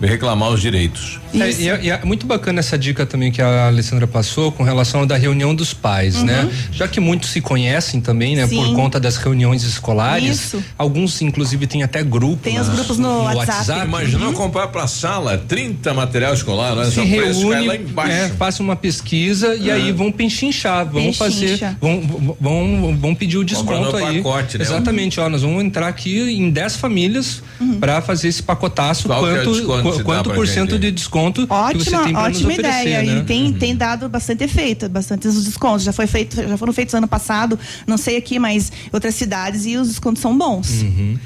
reclamar 0.00 0.50
os 0.50 0.60
direitos. 0.60 1.18
É, 1.34 1.50
e, 1.50 1.68
é, 1.68 1.80
e 1.84 1.90
é 1.90 2.00
muito 2.04 2.26
bacana 2.26 2.60
essa 2.60 2.78
dica 2.78 3.04
também 3.04 3.30
que 3.32 3.42
a 3.42 3.66
Alessandra 3.66 4.06
passou 4.06 4.50
com 4.52 4.62
relação 4.62 5.06
da 5.06 5.16
reunião 5.16 5.54
dos 5.54 5.74
pais, 5.74 6.16
Uhum. 6.16 6.24
né? 6.24 6.48
Já 6.72 6.86
que 6.88 7.00
muitos 7.00 7.30
se 7.30 7.40
conhecem 7.40 8.00
também, 8.00 8.34
né? 8.36 8.46
Por 8.46 8.64
Sim. 8.66 8.74
conta 8.74 8.98
das 9.00 9.16
reuniões 9.16 9.62
escolares. 9.64 10.36
Isso. 10.46 10.64
Alguns, 10.78 11.20
inclusive, 11.20 11.66
têm 11.66 11.82
até 11.82 12.02
grupo. 12.02 12.42
Tem 12.42 12.58
os 12.60 12.68
grupos 12.68 12.98
no 12.98 13.24
WhatsApp. 13.24 13.84
Imagina 13.86 14.32
comprar 14.32 14.68
para 14.68 14.86
sala 14.86 15.36
30 15.36 15.92
material 15.94 16.32
escolar, 16.32 16.74
né? 16.76 16.84
se 16.86 16.92
Só 16.92 17.02
preço 17.02 17.40
cai 17.48 17.50
reúne, 17.50 17.66
lá 17.66 17.76
embaixo. 17.76 18.12
é, 18.12 18.28
faça 18.30 18.62
uma 18.62 18.76
pesquisa 18.76 19.54
e 19.56 19.68
É. 19.68 19.72
aí 19.74 19.92
vão 19.92 20.10
penchinchar, 20.12 20.86
vão 20.86 21.12
fazer, 21.12 21.58
vão, 21.80 22.36
vão, 22.40 22.96
vão 22.98 23.14
pedir 23.14 23.36
o 23.36 23.40
no 23.40 23.44
desconto 23.46 23.96
aí. 23.96 24.16
pacote, 24.22 24.58
né? 24.58 24.64
Exatamente, 24.64 25.20
ó, 25.20 25.28
nós 25.28 25.42
vamos 25.42 25.62
entrar 25.64 25.88
aqui 25.88 26.18
em 26.20 26.50
10 26.50 26.76
famílias 26.76 27.42
para 27.80 28.00
fazer 28.00 28.28
esse 28.28 28.42
pacotaço, 28.42 29.08
Qual 29.08 29.22
que 29.22 29.28
é 29.30 29.42
o 29.42 29.66
quanto, 29.66 29.87
qu- 29.92 29.96
se 29.98 30.04
quanto 30.04 30.30
por 30.30 30.46
cento 30.48 30.78
de 30.78 30.90
desconto 30.90 31.42
que 31.42 31.48
você 31.48 31.54
Ótima, 31.94 32.04
tem 32.04 32.12
para 32.12 32.28
nos 32.28 32.36
ótima 32.38 32.52
oferecer, 32.52 32.80
ideia. 32.80 33.02
né? 33.14 33.20
E 33.20 33.24
tem, 33.24 33.52
tem 33.52 33.76
dado 33.76 34.08
bastante 34.08 34.44
efeito, 34.44 34.88
bastante 34.88 35.26
os 35.28 35.44
descontos. 35.44 35.82
Já 35.84 35.92
foi 35.92 36.06
feito, 36.06 36.36
já 36.36 36.56
foram 36.56 36.72
feitos 36.72 36.94
ano 36.94 37.08
passado, 37.08 37.58
não 37.86 37.96
sei 37.96 38.16
aqui, 38.16 38.38
mas 38.38 38.70
em 38.70 38.90
outras 38.92 39.14
cidades 39.14 39.66
e 39.66 39.76
os 39.76 39.88
descontos 39.88 40.20
são 40.22 40.36
bons. 40.36 40.82
Uhum. 40.82 41.18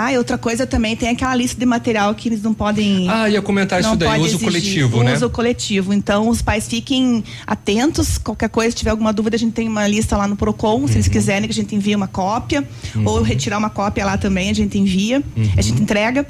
Ah, 0.00 0.12
e 0.12 0.18
outra 0.18 0.38
coisa 0.38 0.64
também, 0.64 0.94
tem 0.94 1.08
aquela 1.08 1.34
lista 1.34 1.58
de 1.58 1.66
material 1.66 2.14
que 2.14 2.28
eles 2.28 2.40
não 2.40 2.54
podem. 2.54 3.08
Ah, 3.10 3.28
ia 3.28 3.42
comentar 3.42 3.80
isso 3.80 3.88
não 3.88 3.96
daí, 3.96 4.08
pode 4.10 4.20
uso 4.20 4.28
exigir. 4.36 4.44
coletivo, 4.46 5.02
né? 5.02 5.14
Uso 5.14 5.28
coletivo. 5.30 5.92
Então, 5.92 6.28
os 6.28 6.40
pais 6.40 6.68
fiquem 6.68 7.24
atentos. 7.44 8.16
Qualquer 8.16 8.48
coisa, 8.48 8.70
se 8.70 8.76
tiver 8.76 8.90
alguma 8.90 9.12
dúvida, 9.12 9.34
a 9.34 9.38
gente 9.38 9.54
tem 9.54 9.66
uma 9.66 9.88
lista 9.88 10.16
lá 10.16 10.28
no 10.28 10.36
Procon. 10.36 10.78
Se 10.86 10.92
Uhum. 10.92 10.96
eles 10.98 11.08
quiserem 11.08 11.48
que 11.48 11.52
a 11.52 11.54
gente 11.54 11.74
envie 11.74 11.96
uma 11.96 12.06
cópia. 12.06 12.62
Ou 13.04 13.22
retirar 13.22 13.58
uma 13.58 13.70
cópia 13.70 14.04
lá 14.04 14.16
também, 14.16 14.50
a 14.50 14.54
gente 14.54 14.78
envia. 14.78 15.20
Uhum. 15.36 15.50
A 15.56 15.62
gente 15.62 15.82
entrega. 15.82 16.24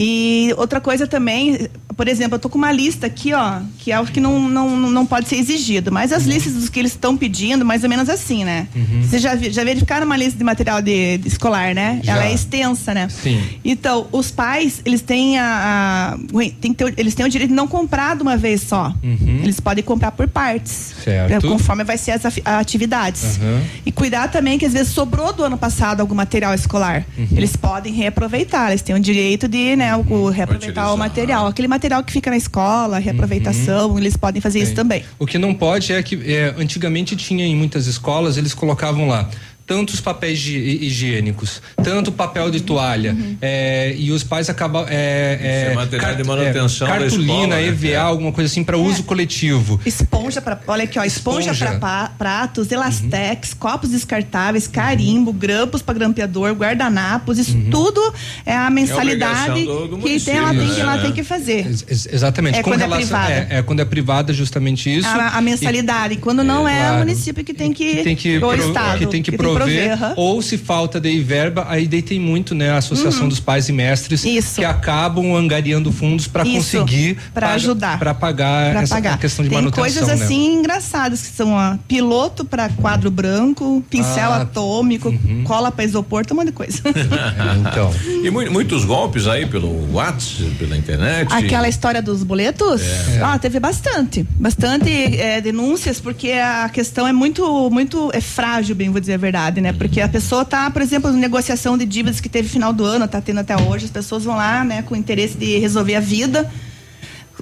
E 0.00 0.54
outra 0.56 0.80
coisa 0.80 1.08
também, 1.08 1.68
por 1.96 2.06
exemplo, 2.06 2.36
eu 2.36 2.38
tô 2.38 2.48
com 2.48 2.56
uma 2.56 2.70
lista 2.70 3.08
aqui, 3.08 3.34
ó, 3.34 3.58
que 3.78 3.90
é 3.90 3.98
o 3.98 4.06
que 4.06 4.20
não, 4.20 4.48
não, 4.48 4.70
não 4.78 5.04
pode 5.04 5.28
ser 5.28 5.34
exigido. 5.36 5.90
Mas 5.90 6.12
Uhum. 6.12 6.16
as 6.18 6.24
listas 6.24 6.52
dos 6.54 6.68
que 6.68 6.78
eles 6.78 6.92
estão 6.92 7.16
pedindo, 7.16 7.64
mais 7.64 7.82
ou 7.82 7.90
menos 7.90 8.08
assim, 8.08 8.44
né? 8.44 8.68
Vocês 9.02 9.20
já, 9.20 9.34
vi- 9.34 9.50
já 9.50 9.64
verificaram 9.64 10.06
uma 10.06 10.16
lista 10.16 10.38
de 10.38 10.44
material 10.44 10.80
de, 10.80 11.18
de 11.18 11.26
escolar, 11.26 11.74
né? 11.74 11.98
Já. 12.04 12.12
Ela 12.14 12.26
é 12.26 12.32
extensa, 12.32 12.94
né? 12.94 13.08
Sim. 13.08 13.42
Então, 13.64 14.06
os 14.12 14.30
pais, 14.30 14.80
eles 14.84 15.00
têm 15.00 15.36
a, 15.36 16.14
a- 16.14 16.18
tem 16.60 16.72
ter 16.72 16.94
eles 16.96 17.14
têm 17.16 17.26
o 17.26 17.28
direito 17.28 17.50
de 17.50 17.56
não 17.56 17.66
comprar 17.66 18.14
de 18.14 18.22
uma 18.22 18.36
vez 18.36 18.60
só. 18.62 18.94
Uhum. 19.02 19.40
Eles 19.42 19.58
podem 19.58 19.82
comprar 19.82 20.12
por 20.12 20.28
partes. 20.28 20.94
Certo. 21.02 21.32
É, 21.32 21.40
Conforme 21.40 21.82
vai 21.82 21.98
ser 21.98 22.12
as 22.12 22.22
atividades. 22.44 23.38
Aham. 23.40 23.62
E 23.84 23.90
cuidar 23.90 24.28
também 24.28 24.58
que 24.58 24.64
às 24.66 24.72
vezes 24.72 24.92
sobrou 24.92 25.32
do 25.32 25.42
ano 25.42 25.58
passado 25.58 26.00
algum 26.00 26.14
material 26.14 26.54
escolar. 26.54 27.04
Uhum. 27.16 27.26
Eles 27.32 27.56
podem 27.56 27.92
reaproveitar, 27.92 28.68
eles 28.70 28.82
têm 28.82 28.94
o 28.94 29.00
direito 29.00 29.48
de, 29.48 29.74
né, 29.74 29.87
o, 29.96 30.00
o 30.12 30.28
reaproveitar 30.30 30.92
o 30.92 30.96
material. 30.96 31.46
Aquele 31.46 31.68
material 31.68 32.02
que 32.02 32.12
fica 32.12 32.30
na 32.30 32.36
escola, 32.36 32.98
reaproveitação, 32.98 33.90
Uhum. 33.90 33.98
eles 33.98 34.16
podem 34.16 34.40
fazer 34.40 34.58
isso 34.60 34.70
Sim. 34.70 34.74
também. 34.76 35.04
O 35.18 35.26
que 35.26 35.38
não 35.38 35.54
pode 35.54 35.92
é 35.92 36.02
que 36.02 36.14
é, 36.32 36.54
antigamente 36.58 37.14
tinha 37.16 37.44
em 37.44 37.54
muitas 37.54 37.86
escolas, 37.86 38.36
eles 38.36 38.54
colocavam 38.54 39.08
lá 39.08 39.28
tantos 39.68 40.00
papéis 40.00 40.38
higiênicos, 40.82 41.60
tanto 41.84 42.10
papel 42.10 42.50
de 42.50 42.60
toalha, 42.62 43.12
Uhum. 43.12 43.36
é, 43.40 43.94
e 43.96 44.10
os 44.10 44.24
pais 44.24 44.48
acabam 44.48 44.86
é, 44.88 45.34
Isso 45.34 45.72
é 45.72 45.74
material 45.74 46.14
de 46.14 46.24
manutenção 46.24 46.88
da 46.88 46.98
cartolina, 46.98 47.32
escola, 47.32 47.46
né? 47.48 47.66
EVA, 47.66 47.88
É. 47.88 47.96
alguma 47.96 48.32
coisa 48.32 48.50
assim 48.50 48.64
para 48.64 48.78
uso 48.78 49.02
coletivo. 49.04 49.78
Esponja 49.84 50.40
para, 50.40 50.58
olha 50.66 50.84
aqui, 50.84 50.98
ó, 50.98 51.04
esponja, 51.04 51.52
Esponja. 51.52 51.72
Uhum. 51.74 51.80
para 51.80 52.08
pratos, 52.18 52.70
elastex, 52.72 53.52
copos 53.54 53.90
descartáveis, 53.90 54.66
carimbo, 54.66 55.32
grampos 55.32 55.82
para 55.82 55.98
grampeador, 55.98 56.52
guardanapos, 56.54 57.38
isso 57.38 57.56
tudo 57.70 58.00
é 58.46 58.56
a 58.56 58.70
mensalidade 58.70 59.50
obrigação 59.50 59.88
do- 59.88 59.88
do 59.88 59.98
que 59.98 60.18
tem, 60.20 60.36
ela, 60.36 60.54
tem, 60.54 60.68
que 60.74 60.80
ela 60.80 60.96
né? 60.96 61.02
tem 61.02 61.12
que 61.12 61.22
fazer. 61.22 61.66
Ex- 61.66 61.84
ex- 61.88 62.08
exatamente. 62.10 62.58
É 62.58 62.62
Com 62.62 62.70
quando 62.70 62.80
é 62.80 62.84
relação- 62.84 63.18
privada. 63.18 63.32
É, 63.50 63.58
é 63.58 63.62
quando 63.62 63.80
é 63.80 63.84
privada, 63.84 64.32
justamente 64.32 64.94
isso. 64.96 65.06
A, 65.08 65.36
a 65.36 65.40
mensalidade. 65.42 66.16
Quando 66.16 66.42
não 66.42 66.66
é, 66.66 66.78
claro. 66.80 66.96
o 66.96 66.98
município 67.00 67.44
que 67.44 67.52
tem 67.52 67.72
que, 67.72 67.96
que 67.96 68.02
tem 68.04 68.16
que, 68.16 68.36
o 68.38 68.40
pro- 68.40 68.54
estado 68.54 68.98
que 68.98 69.06
tem 69.06 69.22
que 69.22 69.32
prover, 69.32 69.57
aham. 69.64 70.14
ou 70.16 70.40
se 70.42 70.56
falta 70.58 71.00
de 71.00 71.20
verba, 71.20 71.66
aí 71.68 71.86
daí 71.86 72.02
tem 72.02 72.18
muito, 72.20 72.54
né, 72.54 72.70
a 72.70 72.78
Associação 72.78 73.22
Uhum. 73.22 73.28
dos 73.28 73.40
Pais 73.40 73.68
e 73.68 73.72
Mestres 73.72 74.22
que 74.54 74.64
acabam 74.64 75.34
angariando 75.34 75.90
fundos 75.92 76.26
para 76.26 76.44
Isso, 76.46 76.78
conseguir 76.78 77.16
paga- 77.34 77.54
ajudar. 77.54 77.98
pra 77.98 78.14
pagar 78.14 78.70
Pra 78.72 78.82
essa 78.82 78.94
pagar. 78.94 79.18
questão 79.18 79.44
de 79.44 79.50
Tem 79.50 79.58
manutenção, 79.58 79.82
coisas 79.84 80.18
né? 80.18 80.24
assim 80.24 80.54
engraçadas 80.58 81.22
que 81.22 81.28
são 81.34 81.52
ó, 81.52 81.76
piloto 81.86 82.44
para 82.44 82.68
quadro 82.68 83.10
branco, 83.10 83.82
pincel 83.90 84.32
Ah, 84.32 84.42
atômico, 84.42 85.12
cola 85.44 85.70
para 85.70 85.84
isopor, 85.84 86.24
um 86.30 86.34
monte 86.34 86.46
de 86.46 86.52
coisa. 86.52 86.82
então. 87.60 87.92
E 88.24 88.30
mu- 88.30 88.50
muitos 88.50 88.84
golpes 88.84 89.26
aí 89.26 89.46
pelo 89.46 89.92
WhatsApp, 89.92 90.50
pela 90.58 90.76
internet. 90.76 91.32
Aquela 91.32 91.68
história 91.68 92.02
dos 92.02 92.22
boletos? 92.22 92.80
É. 92.82 93.20
Ah, 93.22 93.38
teve 93.38 93.58
bastante. 93.60 94.26
Bastante 94.38 94.90
é, 94.90 95.40
denúncias, 95.40 96.00
porque 96.00 96.32
a 96.32 96.68
questão 96.68 97.06
é 97.06 97.12
muito, 97.12 97.70
muito 97.70 98.10
é 98.12 98.20
frágil, 98.20 98.74
bem 98.74 98.90
vou 98.90 99.00
dizer 99.00 99.14
a 99.14 99.18
verdade, 99.18 99.47
né? 99.60 99.72
Porque 99.72 100.00
a 100.00 100.08
pessoa 100.08 100.44
tá, 100.44 100.70
por 100.70 100.82
exemplo, 100.82 101.10
em 101.10 101.16
negociação 101.16 101.76
de 101.78 101.84
dívidas 101.84 102.20
que 102.20 102.28
teve 102.28 102.48
final 102.48 102.72
do 102.72 102.84
ano, 102.84 103.06
tá 103.08 103.20
tendo 103.20 103.40
até 103.40 103.56
hoje, 103.56 103.86
as 103.86 103.90
pessoas 103.90 104.24
vão 104.24 104.36
lá, 104.36 104.62
né, 104.64 104.82
com 104.82 104.94
interesse 104.94 105.36
de 105.36 105.58
resolver 105.58 105.94
a 105.96 106.00
vida. 106.00 106.50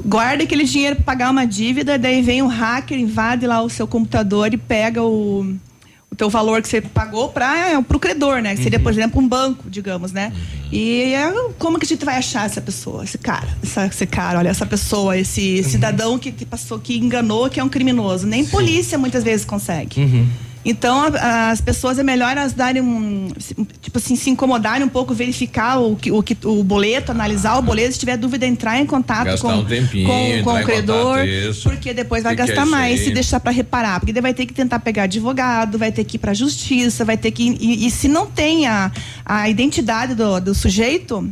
Guarda 0.04 0.44
aquele 0.44 0.64
dinheiro 0.64 0.96
para 0.96 1.04
pagar 1.04 1.30
uma 1.30 1.46
dívida, 1.46 1.98
daí 1.98 2.20
vem 2.22 2.42
um 2.42 2.46
hacker, 2.48 2.98
invade 2.98 3.46
lá 3.46 3.62
o 3.62 3.70
seu 3.70 3.86
computador 3.86 4.52
e 4.52 4.58
pega 4.58 5.02
o, 5.02 5.56
o 6.10 6.14
teu 6.14 6.28
valor 6.28 6.60
que 6.60 6.68
você 6.68 6.82
pagou 6.82 7.30
para 7.30 7.70
é, 7.70 7.78
o 7.78 7.82
credor, 7.84 8.42
né? 8.42 8.54
Que 8.54 8.62
seria, 8.62 8.78
por 8.78 8.92
exemplo, 8.92 9.20
um 9.22 9.26
banco, 9.26 9.70
digamos, 9.70 10.12
né? 10.12 10.34
E 10.70 11.14
é, 11.14 11.32
como 11.58 11.78
que 11.78 11.86
a 11.86 11.88
gente 11.88 12.04
vai 12.04 12.16
achar 12.18 12.44
essa 12.44 12.60
pessoa, 12.60 13.04
esse 13.04 13.16
cara, 13.16 13.48
essa- 13.62 13.86
esse 13.86 14.04
cara, 14.06 14.38
olha, 14.38 14.50
essa 14.50 14.66
pessoa, 14.66 15.16
esse 15.16 15.64
cidadão 15.64 16.18
que, 16.18 16.30
que 16.30 16.44
passou, 16.44 16.78
que 16.78 16.98
enganou, 16.98 17.48
que 17.48 17.58
é 17.58 17.64
um 17.64 17.68
criminoso. 17.68 18.26
Nem 18.26 18.44
polícia 18.44 18.98
muitas 18.98 19.24
vezes 19.24 19.46
consegue. 19.46 19.98
Uhum. 20.02 20.28
Então, 20.68 21.04
a- 21.14 21.50
as 21.50 21.60
pessoas 21.60 21.98
é 21.98 22.02
melhor 22.02 22.32
elas 22.36 22.52
darem 22.52 22.82
um. 22.82 23.28
se- 23.38 23.54
Tipo 23.80 23.98
assim, 23.98 24.16
se 24.16 24.28
incomodarem 24.28 24.84
um 24.84 24.88
pouco, 24.88 25.14
verificar 25.14 25.78
o, 25.78 25.94
que, 25.96 26.10
o, 26.10 26.22
que, 26.22 26.36
o 26.44 26.62
boleto, 26.64 27.12
analisar 27.12 27.56
o 27.56 27.62
boleto. 27.62 27.92
Se 27.92 27.98
tiver 28.00 28.16
dúvida, 28.16 28.44
entrar 28.44 28.78
em 28.80 28.84
contato 28.84 29.26
Gastar 29.26 29.48
com, 29.48 29.54
um 29.60 29.64
tempinho, 29.64 30.06
com, 30.44 30.50
com 30.52 30.60
o 30.60 30.64
credor. 30.64 31.18
Porque 31.62 31.94
depois 31.94 32.22
vai 32.24 32.34
Que 32.36 32.44
que 32.44 32.50
é 32.50 32.54
gastar 32.54 32.66
mais 32.70 33.00
se 33.00 33.10
deixar 33.12 33.38
para 33.40 33.52
reparar. 33.52 34.00
Porque 34.00 34.12
daí 34.12 34.20
vai 34.20 34.34
ter 34.34 34.44
que 34.44 34.52
tentar 34.52 34.80
pegar 34.80 35.04
advogado, 35.04 35.78
vai 35.78 35.92
ter 35.92 36.02
que 36.04 36.16
ir 36.16 36.18
para 36.18 36.34
justiça, 36.34 37.04
vai 37.04 37.16
ter 37.16 37.30
que. 37.30 37.56
E, 37.60 37.86
e 37.86 37.90
se 37.90 38.08
não 38.08 38.26
tem 38.26 38.66
a, 38.66 38.90
a 39.24 39.48
identidade 39.48 40.14
do, 40.14 40.40
do 40.40 40.54
sujeito, 40.54 41.30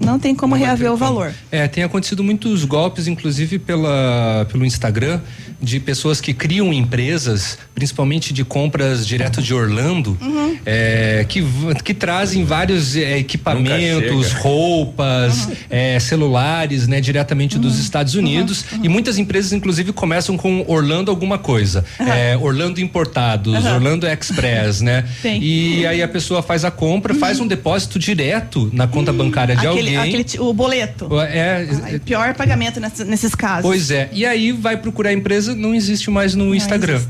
não 0.00 0.18
tem 0.18 0.34
como 0.34 0.54
reaver 0.54 0.92
o 0.92 0.96
valor. 0.96 1.34
É, 1.50 1.66
tem 1.66 1.82
acontecido 1.82 2.22
muitos 2.22 2.64
golpes, 2.64 3.08
inclusive 3.08 3.58
pela, 3.58 4.46
pelo 4.50 4.64
Instagram, 4.64 5.20
de 5.60 5.80
pessoas 5.80 6.20
que 6.20 6.32
criam 6.32 6.72
empresas, 6.72 7.58
principalmente 7.74 8.32
de 8.32 8.44
compras 8.76 9.06
direto 9.06 9.40
de 9.42 9.54
Orlando, 9.54 10.16
Uhum. 10.20 10.56
é, 10.66 11.24
que, 11.28 11.42
que 11.82 11.94
trazem 11.94 12.44
vários 12.44 12.94
é, 12.96 13.18
equipamentos, 13.18 14.32
roupas, 14.32 15.48
é, 15.70 15.98
celulares, 15.98 16.86
né, 16.86 17.00
diretamente 17.00 17.56
Uhum. 17.56 17.62
dos 17.62 17.78
Estados 17.78 18.14
Unidos. 18.14 18.64
E 18.82 18.88
muitas 18.88 19.18
empresas, 19.18 19.52
inclusive, 19.52 19.92
começam 19.92 20.36
com 20.36 20.64
Orlando 20.68 21.10
alguma 21.10 21.38
coisa. 21.38 21.84
É, 21.98 22.36
Orlando 22.36 22.80
Importados, 22.80 23.64
Uhum. 23.64 23.74
Orlando 23.74 24.06
Express, 24.06 24.80
né? 24.82 25.04
Tem. 25.22 25.42
E 25.42 25.86
aí 25.86 26.02
a 26.02 26.08
pessoa 26.08 26.42
faz 26.42 26.64
a 26.64 26.70
compra, 26.70 27.14
faz 27.14 27.40
um 27.40 27.46
depósito 27.46 27.98
direto 27.98 28.68
na 28.72 28.86
conta 28.86 29.12
bancária 29.12 29.56
de 29.56 29.66
Aquele, 29.66 29.96
alguém. 29.96 30.20
aquele 30.20 30.40
o 30.40 30.52
boleto. 30.52 31.08
É, 31.20 31.66
Ai, 31.82 31.98
pior 32.00 32.34
pagamento 32.34 32.78
nesses, 32.80 33.06
nesses 33.06 33.34
casos. 33.34 33.62
Pois 33.62 33.90
é. 33.90 34.08
E 34.12 34.26
aí 34.26 34.52
vai 34.52 34.76
procurar 34.76 35.10
a 35.10 35.12
empresa, 35.12 35.54
não 35.54 35.74
existe 35.74 36.10
mais 36.10 36.34
no 36.34 36.54
Instagram. 36.54 37.00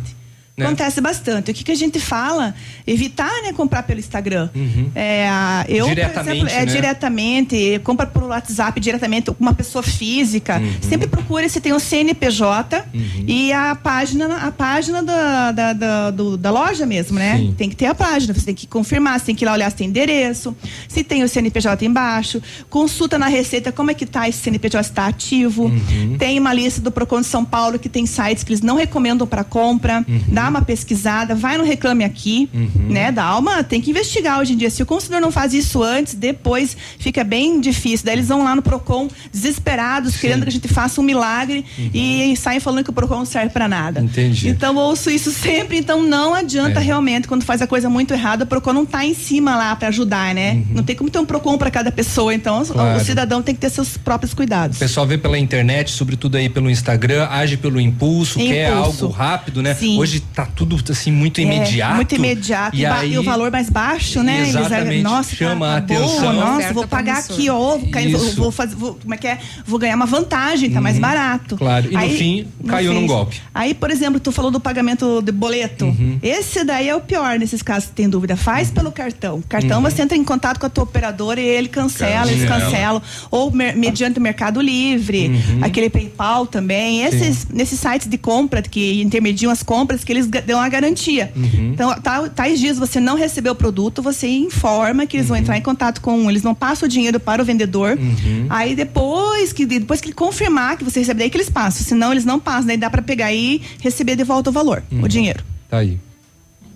Né? 0.56 0.64
Acontece 0.66 1.00
bastante. 1.00 1.50
O 1.50 1.54
que, 1.54 1.62
que 1.64 1.72
a 1.72 1.74
gente 1.76 2.00
fala? 2.00 2.54
Evitar, 2.86 3.30
né, 3.42 3.52
comprar 3.52 3.82
pelo 3.82 4.00
Instagram. 4.00 4.48
É, 4.94 5.28
a- 5.28 5.64
eu, 5.68 5.84
por 5.86 5.94
Diretamente, 5.94 6.36
exemplo, 6.38 6.54
é 6.54 6.66
né? 6.66 6.72
diretamente, 6.72 7.80
compra 7.84 8.06
por 8.06 8.22
WhatsApp 8.24 8.80
diretamente, 8.80 9.30
uma 9.38 9.52
pessoa 9.54 9.82
física. 9.82 10.60
Sempre 10.80 11.06
procure 11.06 11.48
se 11.48 11.60
tem 11.60 11.72
o 11.72 11.80
CNPJ 11.80 12.84
e 13.26 13.52
a 13.52 13.74
página, 13.74 14.36
a 14.38 14.50
página 14.50 15.02
da, 15.02 15.52
da, 15.52 15.72
da, 15.72 16.10
do- 16.10 16.36
da 16.36 16.50
loja 16.50 16.86
mesmo, 16.86 17.18
né? 17.18 17.36
Sim. 17.38 17.54
Tem 17.56 17.68
que 17.68 17.76
ter 17.76 17.86
a 17.86 17.94
página, 17.94 18.32
você 18.34 18.46
tem 18.46 18.54
que 18.54 18.66
confirmar, 18.66 19.18
você 19.20 19.26
tem 19.26 19.34
que 19.34 19.44
ir 19.44 19.46
lá 19.46 19.52
olhar 19.52 19.70
se 19.70 19.76
tem 19.76 19.88
endereço, 19.88 20.56
se 20.88 21.04
tem 21.04 21.22
o 21.22 21.28
CNPJ 21.28 21.84
embaixo, 21.84 22.42
consulta 22.70 23.18
na 23.18 23.26
Receita 23.28 23.70
como 23.72 23.90
é 23.90 23.94
que 23.94 24.06
tá 24.06 24.28
esse 24.28 24.38
CNPJ 24.38 24.82
se 24.84 24.90
está 24.90 25.06
ativo. 25.06 25.70
Tem 26.18 26.38
uma 26.38 26.52
lista 26.52 26.80
do 26.80 26.90
Procon 26.90 27.20
de 27.20 27.26
São 27.26 27.44
Paulo 27.44 27.78
que 27.78 27.88
tem 27.88 28.06
sites 28.06 28.42
que 28.42 28.52
eles 28.52 28.62
não 28.62 28.76
recomendam 28.76 29.26
para 29.26 29.44
compra. 29.44 30.04
Dá 30.28 30.45
uma 30.48 30.62
pesquisada, 30.62 31.34
vai 31.34 31.56
no 31.58 31.64
Reclame 31.64 32.04
Aqui, 32.04 32.48
né? 32.74 33.10
Dá 33.12 33.36
uma, 33.38 33.62
tem 33.64 33.80
que 33.80 33.90
investigar 33.90 34.40
hoje 34.40 34.52
em 34.52 34.56
dia. 34.56 34.70
Se 34.70 34.82
o 34.82 34.86
consumidor 34.86 35.20
não 35.20 35.30
faz 35.32 35.52
isso 35.54 35.82
antes, 35.82 36.14
depois 36.14 36.76
fica 36.98 37.22
bem 37.24 37.60
difícil. 37.60 38.04
Daí 38.06 38.14
eles 38.16 38.28
vão 38.28 38.42
lá 38.44 38.54
no 38.54 38.62
Procon 38.62 39.08
desesperados, 39.32 40.16
querendo 40.16 40.42
que 40.42 40.48
a 40.48 40.52
gente 40.52 40.68
faça 40.68 41.00
um 41.00 41.04
milagre 41.04 41.64
e 41.94 42.34
saem 42.36 42.60
falando 42.60 42.84
que 42.84 42.90
o 42.90 42.92
Procon 42.92 43.18
não 43.18 43.24
serve 43.24 43.50
para 43.50 43.68
nada. 43.68 44.00
Entendi. 44.00 44.48
Então 44.48 44.76
ouço 44.76 45.10
isso 45.10 45.30
sempre, 45.32 45.78
então 45.78 46.02
não 46.02 46.34
adianta 46.34 46.80
É. 46.80 46.82
realmente 46.82 47.28
quando 47.28 47.44
faz 47.44 47.62
a 47.62 47.66
coisa 47.66 47.88
muito 47.88 48.12
errada, 48.14 48.44
o 48.44 48.46
Procon 48.46 48.72
não 48.72 48.84
tá 48.86 49.04
em 49.04 49.14
cima 49.14 49.56
lá 49.56 49.74
para 49.76 49.88
ajudar, 49.88 50.34
né? 50.34 50.62
Não 50.70 50.82
tem 50.82 50.94
como 50.96 51.08
ter 51.10 51.18
um 51.18 51.24
Procon 51.26 51.56
para 51.58 51.70
cada 51.70 51.90
pessoa, 51.92 52.34
então 52.34 52.62
o- 52.62 52.66
Claro. 52.66 53.00
o 53.00 53.04
cidadão 53.04 53.42
tem 53.42 53.54
que 53.54 53.60
ter 53.60 53.70
seus 53.70 53.96
próprios 53.96 54.34
cuidados. 54.34 54.76
O 54.76 54.80
pessoal 54.80 55.06
vê 55.06 55.16
pela 55.18 55.38
internet, 55.38 55.90
sobretudo 55.90 56.36
aí 56.36 56.48
pelo 56.48 56.70
Instagram, 56.70 57.26
age 57.30 57.56
pelo 57.56 57.80
impulso, 57.80 58.38
quer 58.38 58.70
Impulso. 58.72 59.04
algo 59.04 59.14
rápido, 59.16 59.62
né? 59.62 59.74
Sim. 59.74 59.98
Hoje 59.98 60.20
tá 60.36 60.44
tudo 60.54 60.76
assim 60.92 61.10
muito 61.10 61.40
É, 61.40 61.44
imediato. 61.44 61.94
muito 61.96 62.14
imediato. 62.14 62.76
E, 62.76 62.82
ba- 62.86 63.04
e 63.06 63.18
o 63.18 63.22
valor 63.22 63.50
mais 63.50 63.70
baixo, 63.70 64.22
né? 64.22 64.42
Eles, 64.42 64.54
Exatamente. 64.54 65.02
nossa, 65.02 65.34
Chama 65.34 65.66
tá, 65.66 65.76
a 65.76 65.80
tá 65.80 65.94
boa, 65.94 66.06
atenção. 66.06 66.32
nossa, 66.34 66.72
vou 66.74 66.86
pagar 66.86 67.24
promissora. 67.24 67.38
aqui, 67.40 67.50
ó, 67.50 67.78
vou, 67.78 67.88
cair- 67.90 68.12
vou, 68.16 68.30
vou 68.34 68.50
fazer, 68.52 68.74
vou, 68.76 68.94
como 69.00 69.14
é 69.14 69.16
que 69.16 69.26
é? 69.26 69.38
Vou 69.66 69.78
ganhar 69.78 69.96
uma 69.96 70.04
vantagem, 70.04 70.70
tá 70.70 70.78
mais 70.80 70.98
barato. 70.98 71.56
Claro. 71.56 71.88
E 71.90 71.96
no 71.96 72.10
fim, 72.10 72.46
caiu 72.68 72.92
num 72.92 73.06
golpe. 73.06 73.40
Aí, 73.54 73.72
por 73.72 73.90
exemplo, 73.90 74.20
tu 74.20 74.30
falou 74.30 74.50
do 74.50 74.60
pagamento 74.60 75.22
de 75.22 75.32
boleto. 75.32 75.86
Uhum. 75.86 76.18
Esse 76.22 76.62
daí 76.64 76.88
é 76.90 76.94
o 76.94 77.00
pior 77.00 77.38
nesses 77.38 77.62
casos 77.62 77.88
que 77.88 77.94
tem 77.94 78.06
dúvida. 78.08 78.36
Faz 78.36 78.70
pelo 78.70 78.92
cartão. 78.92 79.42
Cartão 79.48 79.78
Uhum. 79.82 79.90
você 79.90 80.02
entra 80.02 80.18
em 80.18 80.22
contato 80.24 80.60
com 80.60 80.66
a 80.66 80.68
tua 80.68 80.84
operadora 80.84 81.40
e 81.40 81.44
ele 81.46 81.68
cancela, 81.68 82.30
eles 82.30 82.42
Cancela. 82.46 82.60
cancelam. 82.70 83.02
Ou 83.30 83.50
mer- 83.50 83.74
mediante 83.74 84.18
o 84.18 84.22
Mercado 84.22 84.60
Livre, 84.60 85.28
Uhum. 85.28 85.60
aquele 85.64 85.88
PayPal 85.88 86.46
também. 86.46 87.02
Esses, 87.04 87.46
nesses 87.48 87.80
sites 87.80 88.06
de 88.06 88.18
compra 88.18 88.60
que 88.60 89.00
intermediam 89.00 89.50
as 89.50 89.62
compras, 89.62 90.04
que 90.04 90.12
eles 90.12 90.25
ga- 90.26 90.40
dão 90.40 90.60
a 90.60 90.68
garantia. 90.68 91.32
Uhum. 91.36 91.70
Então, 91.72 91.94
tá- 92.00 92.28
tais 92.28 92.58
dias 92.60 92.78
você 92.78 93.00
não 93.00 93.16
recebeu 93.16 93.52
o 93.52 93.56
produto, 93.56 94.02
você 94.02 94.28
informa 94.28 95.06
que 95.06 95.16
eles 95.16 95.26
Uhum. 95.26 95.34
vão 95.34 95.36
entrar 95.38 95.56
em 95.56 95.62
contato 95.62 96.00
com, 96.00 96.28
eles 96.30 96.42
não 96.42 96.54
passam 96.54 96.86
o 96.86 96.90
dinheiro 96.90 97.18
para 97.20 97.40
o 97.40 97.44
vendedor. 97.44 97.98
Uhum. 97.98 98.46
Aí 98.50 98.74
depois 98.74 99.52
que 99.52 99.64
depois 99.66 100.00
que 100.00 100.08
ele 100.08 100.14
confirmar 100.14 100.76
que 100.76 100.84
você 100.84 101.00
recebeu, 101.00 101.20
daí 101.20 101.30
que 101.30 101.36
eles 101.36 101.50
passam. 101.50 101.84
Senão 101.86 102.12
eles 102.12 102.24
não 102.24 102.38
passam, 102.40 102.66
daí 102.66 102.76
dá 102.76 102.90
para 102.90 103.02
pegar 103.02 103.32
e 103.32 103.60
receber 103.80 104.16
de 104.16 104.24
volta 104.24 104.50
o 104.50 104.52
valor, 104.52 104.82
o 104.90 105.08
dinheiro. 105.08 105.44
Tá 105.68 105.78
aí. 105.78 105.98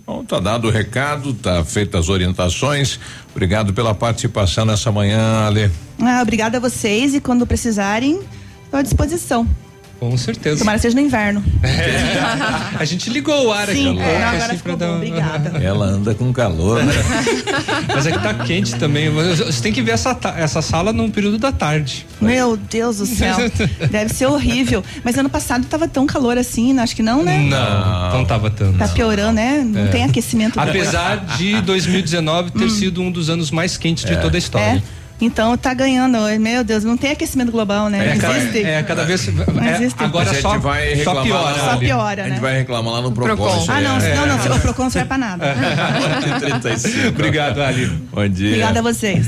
Bom, 0.05 0.23
tá 0.25 0.39
dado 0.39 0.67
o 0.67 0.71
recado, 0.71 1.33
tá 1.33 1.63
feitas 1.63 2.01
as 2.01 2.09
orientações. 2.09 2.99
Obrigado 3.31 3.71
pela 3.73 3.93
participação 3.95 4.65
nessa 4.65 4.91
manhã, 4.91 5.45
Ale. 5.45 5.71
Ah, 6.01 6.19
obrigada 6.21 6.57
a 6.57 6.59
vocês 6.59 7.13
e 7.13 7.21
quando 7.21 7.45
precisarem, 7.47 8.19
estou 8.65 8.79
à 8.79 8.81
disposição. 8.81 9.47
Com 10.01 10.17
certeza. 10.17 10.57
Tomara 10.57 10.79
que 10.79 10.81
seja 10.81 10.95
no 10.95 11.01
inverno. 11.05 11.43
A 12.79 12.83
gente 12.85 13.07
ligou 13.11 13.45
o 13.49 13.53
ar 13.53 13.69
aqui. 13.69 13.73
Sim, 13.75 13.89
um 13.89 13.95
pouco, 13.97 14.09
é, 14.09 14.19
não, 14.19 14.27
agora 14.29 14.45
assim, 14.45 14.57
ficou 14.57 14.75
pra 14.77 14.87
dar 14.87 14.91
bom, 14.91 14.91
uma- 14.93 14.97
obrigada. 14.97 15.57
Ela 15.63 15.85
anda 15.85 16.15
com 16.15 16.33
calor, 16.33 16.83
né? 16.83 16.91
Mas 17.87 18.07
é 18.07 18.11
que 18.11 18.17
tá 18.19 18.33
quente 18.33 18.73
também. 18.77 19.11
Você 19.11 19.61
tem 19.61 19.71
que 19.71 19.79
ver 19.83 19.91
essa, 19.91 20.17
essa 20.37 20.59
sala 20.63 20.91
num 20.91 21.11
período 21.11 21.37
da 21.37 21.51
tarde. 21.51 22.07
Meu 22.19 22.57
Deus 22.57 22.97
do 22.97 23.05
céu. 23.05 23.37
Deve 23.91 24.11
ser 24.11 24.25
horrível. 24.25 24.83
Mas 25.03 25.15
ano 25.19 25.29
passado 25.29 25.65
tava 25.67 25.87
tão 25.87 26.07
calor 26.07 26.35
assim, 26.35 26.77
acho 26.79 26.95
que 26.95 27.03
não, 27.03 27.21
né? 27.23 27.37
Não, 27.47 28.17
não 28.17 28.25
tava 28.25 28.49
tanto. 28.49 28.79
Tá 28.79 28.87
piorando, 28.87 29.33
né? 29.33 29.63
Não 29.63 29.81
É. 29.85 29.87
tem 29.89 30.03
aquecimento. 30.03 30.59
Apesar 30.59 31.17
de 31.37 31.61
2019 31.61 32.49
ter 32.53 32.71
sido 32.71 33.03
um 33.03 33.11
dos 33.11 33.29
anos 33.29 33.51
mais 33.51 33.77
quentes 33.77 34.03
de 34.03 34.17
toda 34.17 34.35
a 34.35 34.39
história. 34.39 34.81
É. 34.97 35.00
Então 35.21 35.55
tá 35.55 35.73
ganhando. 35.73 36.17
Meu 36.39 36.63
Deus, 36.63 36.83
não 36.83 36.97
tem 36.97 37.11
aquecimento 37.11 37.51
global, 37.51 37.89
né? 37.89 38.09
É, 38.09 38.15
existe. 38.15 38.63
é, 38.63 38.83
cada 38.83 39.03
vez- 39.05 39.27
Não 39.27 39.63
é, 39.63 39.75
existe. 39.75 40.03
agora 40.03 40.29
a 40.29 40.33
gente 40.33 40.41
só- 40.41 40.57
vai 40.57 40.89
só 40.89 40.95
reclamar 40.95 41.23
piora, 41.23 41.43
lá, 41.61 41.71
Só 41.71 41.77
piora, 41.77 42.21
A 42.23 42.25
gente 42.25 42.33
né? 42.35 42.39
vai 42.41 42.57
reclamar 42.57 42.93
lá 42.93 43.01
no 43.01 43.11
Procon. 43.11 43.57
isso 43.61 43.71
Ah, 43.71 43.79
não, 43.81 43.97
é- 43.97 44.15
não, 44.15 44.25
não. 44.25 44.41
O 44.57 44.59
Procon 44.59 44.83
não 44.83 44.89
serve 44.89 45.07
pra 45.07 45.17
nada. 45.17 45.45
35. 46.41 47.09
Obrigado, 47.09 47.61
Ali. 47.61 47.85
Bom 48.11 48.27
dia. 48.27 48.47
Obrigada 48.49 48.79
a 48.79 48.83
vocês. 48.83 49.27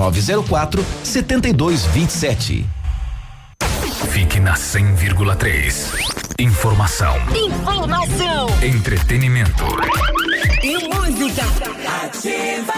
99904 0.00 0.84
7227. 1.02 2.64
Fique 4.10 4.40
na 4.40 4.54
100,3. 4.54 5.92
Informação, 6.38 7.14
Informação 7.34 8.46
entretenimento. 8.62 9.64
e 10.62 10.88
música. 10.88 11.42
Ativa. 12.02 12.72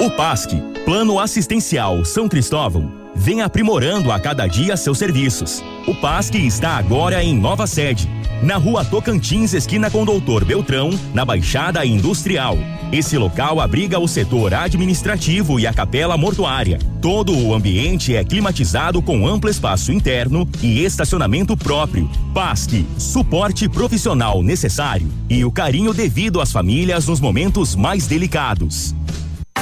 O 0.00 0.10
PASC, 0.10 0.50
Plano 0.84 1.18
Assistencial 1.18 2.04
São 2.04 2.28
Cristóvão, 2.28 2.92
vem 3.14 3.40
aprimorando 3.42 4.12
a 4.12 4.20
cada 4.20 4.46
dia 4.46 4.76
seus 4.76 4.98
serviços. 4.98 5.62
O 5.86 5.94
PASC 5.94 6.34
está 6.34 6.76
agora 6.76 7.22
em 7.22 7.34
nova 7.34 7.66
sede, 7.66 8.08
na 8.42 8.56
rua 8.56 8.84
Tocantins, 8.84 9.52
esquina 9.52 9.90
com 9.90 10.04
Doutor 10.04 10.44
Beltrão, 10.44 10.90
na 11.12 11.24
Baixada 11.24 11.84
Industrial. 11.84 12.56
Esse 12.90 13.16
local 13.18 13.60
abriga 13.60 13.98
o 13.98 14.08
setor 14.08 14.52
administrativo 14.54 15.60
e 15.60 15.66
a 15.66 15.72
capela 15.72 16.16
mortuária. 16.16 16.78
Todo 17.00 17.36
o 17.36 17.54
ambiente 17.54 18.16
é 18.16 18.24
climatizado 18.24 19.00
com 19.00 19.26
amplo 19.26 19.50
espaço 19.50 19.92
interno 19.92 20.48
e 20.62 20.84
estacionamento 20.84 21.56
próprio. 21.56 22.10
PASC, 22.34 22.84
suporte 22.98 23.68
profissional 23.68 24.42
necessário 24.42 25.08
e 25.28 25.44
o 25.44 25.52
carinho 25.52 25.92
devido 25.92 26.40
às 26.40 26.50
famílias 26.50 27.06
nos 27.06 27.20
momentos 27.20 27.76
mais 27.76 28.06
delicados. 28.06 28.94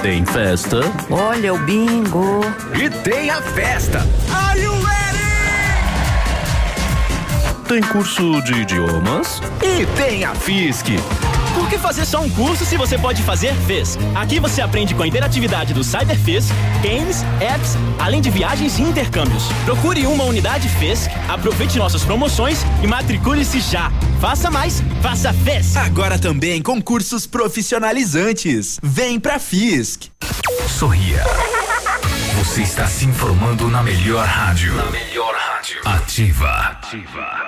Tem 0.00 0.24
festa. 0.24 0.80
Olha 1.10 1.52
o 1.52 1.58
bingo. 1.58 2.40
E 2.80 2.88
tem 3.02 3.30
a 3.30 3.42
festa. 3.42 3.98
Are 4.32 4.60
you 4.60 4.72
ready? 4.72 4.97
Tem 7.68 7.82
curso 7.82 8.40
de 8.44 8.62
idiomas. 8.62 9.42
E 9.62 9.84
tem 9.94 10.24
a 10.24 10.34
FISC. 10.34 10.96
Por 11.54 11.68
que 11.68 11.76
fazer 11.76 12.06
só 12.06 12.22
um 12.22 12.30
curso 12.30 12.64
se 12.64 12.78
você 12.78 12.96
pode 12.96 13.22
fazer 13.22 13.54
FES? 13.66 13.98
Aqui 14.14 14.40
você 14.40 14.62
aprende 14.62 14.94
com 14.94 15.02
a 15.02 15.06
interatividade 15.06 15.74
do 15.74 15.84
CyberFES, 15.84 16.46
games, 16.82 17.22
apps, 17.42 17.76
além 17.98 18.22
de 18.22 18.30
viagens 18.30 18.78
e 18.78 18.82
intercâmbios. 18.82 19.44
Procure 19.66 20.06
uma 20.06 20.24
unidade 20.24 20.66
FES, 20.66 21.10
aproveite 21.28 21.76
nossas 21.76 22.02
promoções 22.02 22.64
e 22.82 22.86
matricule-se 22.86 23.60
já. 23.60 23.92
Faça 24.18 24.50
mais, 24.50 24.82
faça 25.02 25.30
FES. 25.34 25.76
Agora 25.76 26.18
também 26.18 26.62
com 26.62 26.80
cursos 26.80 27.26
profissionalizantes. 27.26 28.80
Vem 28.82 29.20
pra 29.20 29.38
FISC. 29.38 30.10
Sorria. 30.66 31.22
Você 32.38 32.62
está 32.62 32.86
se 32.86 33.04
informando 33.04 33.68
na 33.68 33.82
melhor 33.82 34.24
rádio. 34.24 34.74
Na 34.74 34.86
melhor 34.86 35.34
rádio. 35.34 35.80
Ativa. 35.84 36.48
Ativa. 36.48 37.47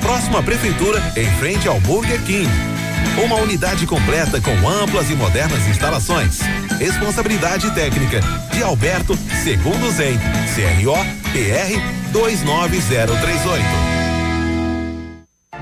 Próxima 0.00 0.42
Prefeitura, 0.42 1.00
em 1.16 1.30
frente 1.38 1.68
ao 1.68 1.80
Burger 1.80 2.20
King. 2.22 2.48
Uma 3.24 3.36
unidade 3.36 3.86
completa 3.86 4.40
com 4.40 4.68
amplas 4.68 5.10
e 5.10 5.14
modernas 5.14 5.66
instalações. 5.68 6.40
Responsabilidade 6.78 7.70
técnica 7.72 8.20
de 8.52 8.62
Alberto 8.62 9.16
Segundo 9.42 9.90
Zen, 9.90 10.18
CRO 10.54 10.96
PR 11.32 12.12
29038. 12.12 14.07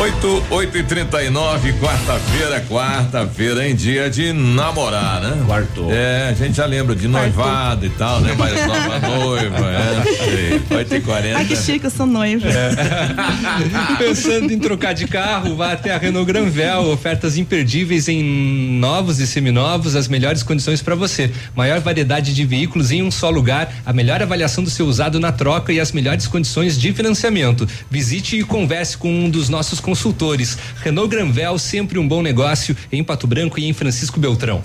8, 0.00 0.44
8 0.50 0.78
e 0.78 0.82
39 0.82 1.72
quarta-feira, 1.74 2.64
quarta-feira 2.66 3.68
em 3.68 3.74
dia 3.74 4.08
de 4.08 4.32
namorar, 4.32 5.20
né? 5.20 5.42
Quarto. 5.44 5.88
É, 5.90 6.30
a 6.30 6.32
gente 6.32 6.56
já 6.56 6.64
lembra 6.64 6.96
de 6.96 7.06
noivado 7.06 7.84
e 7.84 7.90
tal, 7.90 8.18
né? 8.22 8.34
Mas 8.34 8.66
nova 8.66 8.98
noiva, 9.06 9.58
é. 9.58 10.74
8 10.74 10.94
e 10.94 11.00
40 11.02 11.36
Ai, 11.36 11.44
que 11.44 11.54
chique, 11.54 11.84
eu 11.84 11.90
sou 11.90 12.06
noiva. 12.06 12.48
Pensando 13.98 14.50
em 14.50 14.58
trocar 14.58 14.94
de 14.94 15.06
carro, 15.06 15.54
vá 15.54 15.72
até 15.72 15.94
a 15.94 15.98
Renault 15.98 16.26
Granvel. 16.26 16.90
Ofertas 16.90 17.36
imperdíveis 17.36 18.08
em 18.08 18.78
novos 18.78 19.20
e 19.20 19.26
seminovos, 19.26 19.94
as 19.94 20.08
melhores 20.08 20.42
condições 20.42 20.80
para 20.80 20.94
você. 20.94 21.30
Maior 21.54 21.78
variedade 21.80 22.34
de 22.34 22.46
veículos 22.46 22.90
em 22.90 23.02
um 23.02 23.10
só 23.10 23.28
lugar, 23.28 23.70
a 23.84 23.92
melhor 23.92 24.22
avaliação 24.22 24.64
do 24.64 24.70
seu 24.70 24.86
usado 24.86 25.20
na 25.20 25.30
troca 25.30 25.74
e 25.74 25.78
as 25.78 25.92
melhores 25.92 26.26
condições 26.26 26.78
de 26.80 26.90
financiamento. 26.94 27.68
Visite 27.90 28.38
e 28.38 28.44
converse 28.44 28.96
com 28.96 29.12
um 29.12 29.28
dos 29.28 29.50
nossos 29.50 29.78
consultores. 29.90 30.56
Renault 30.84 31.10
Granvel, 31.10 31.58
sempre 31.58 31.98
um 31.98 32.06
bom 32.06 32.22
negócio 32.22 32.76
em 32.92 33.02
Pato 33.02 33.26
Branco 33.26 33.58
e 33.58 33.66
em 33.66 33.72
Francisco 33.72 34.20
Beltrão. 34.20 34.62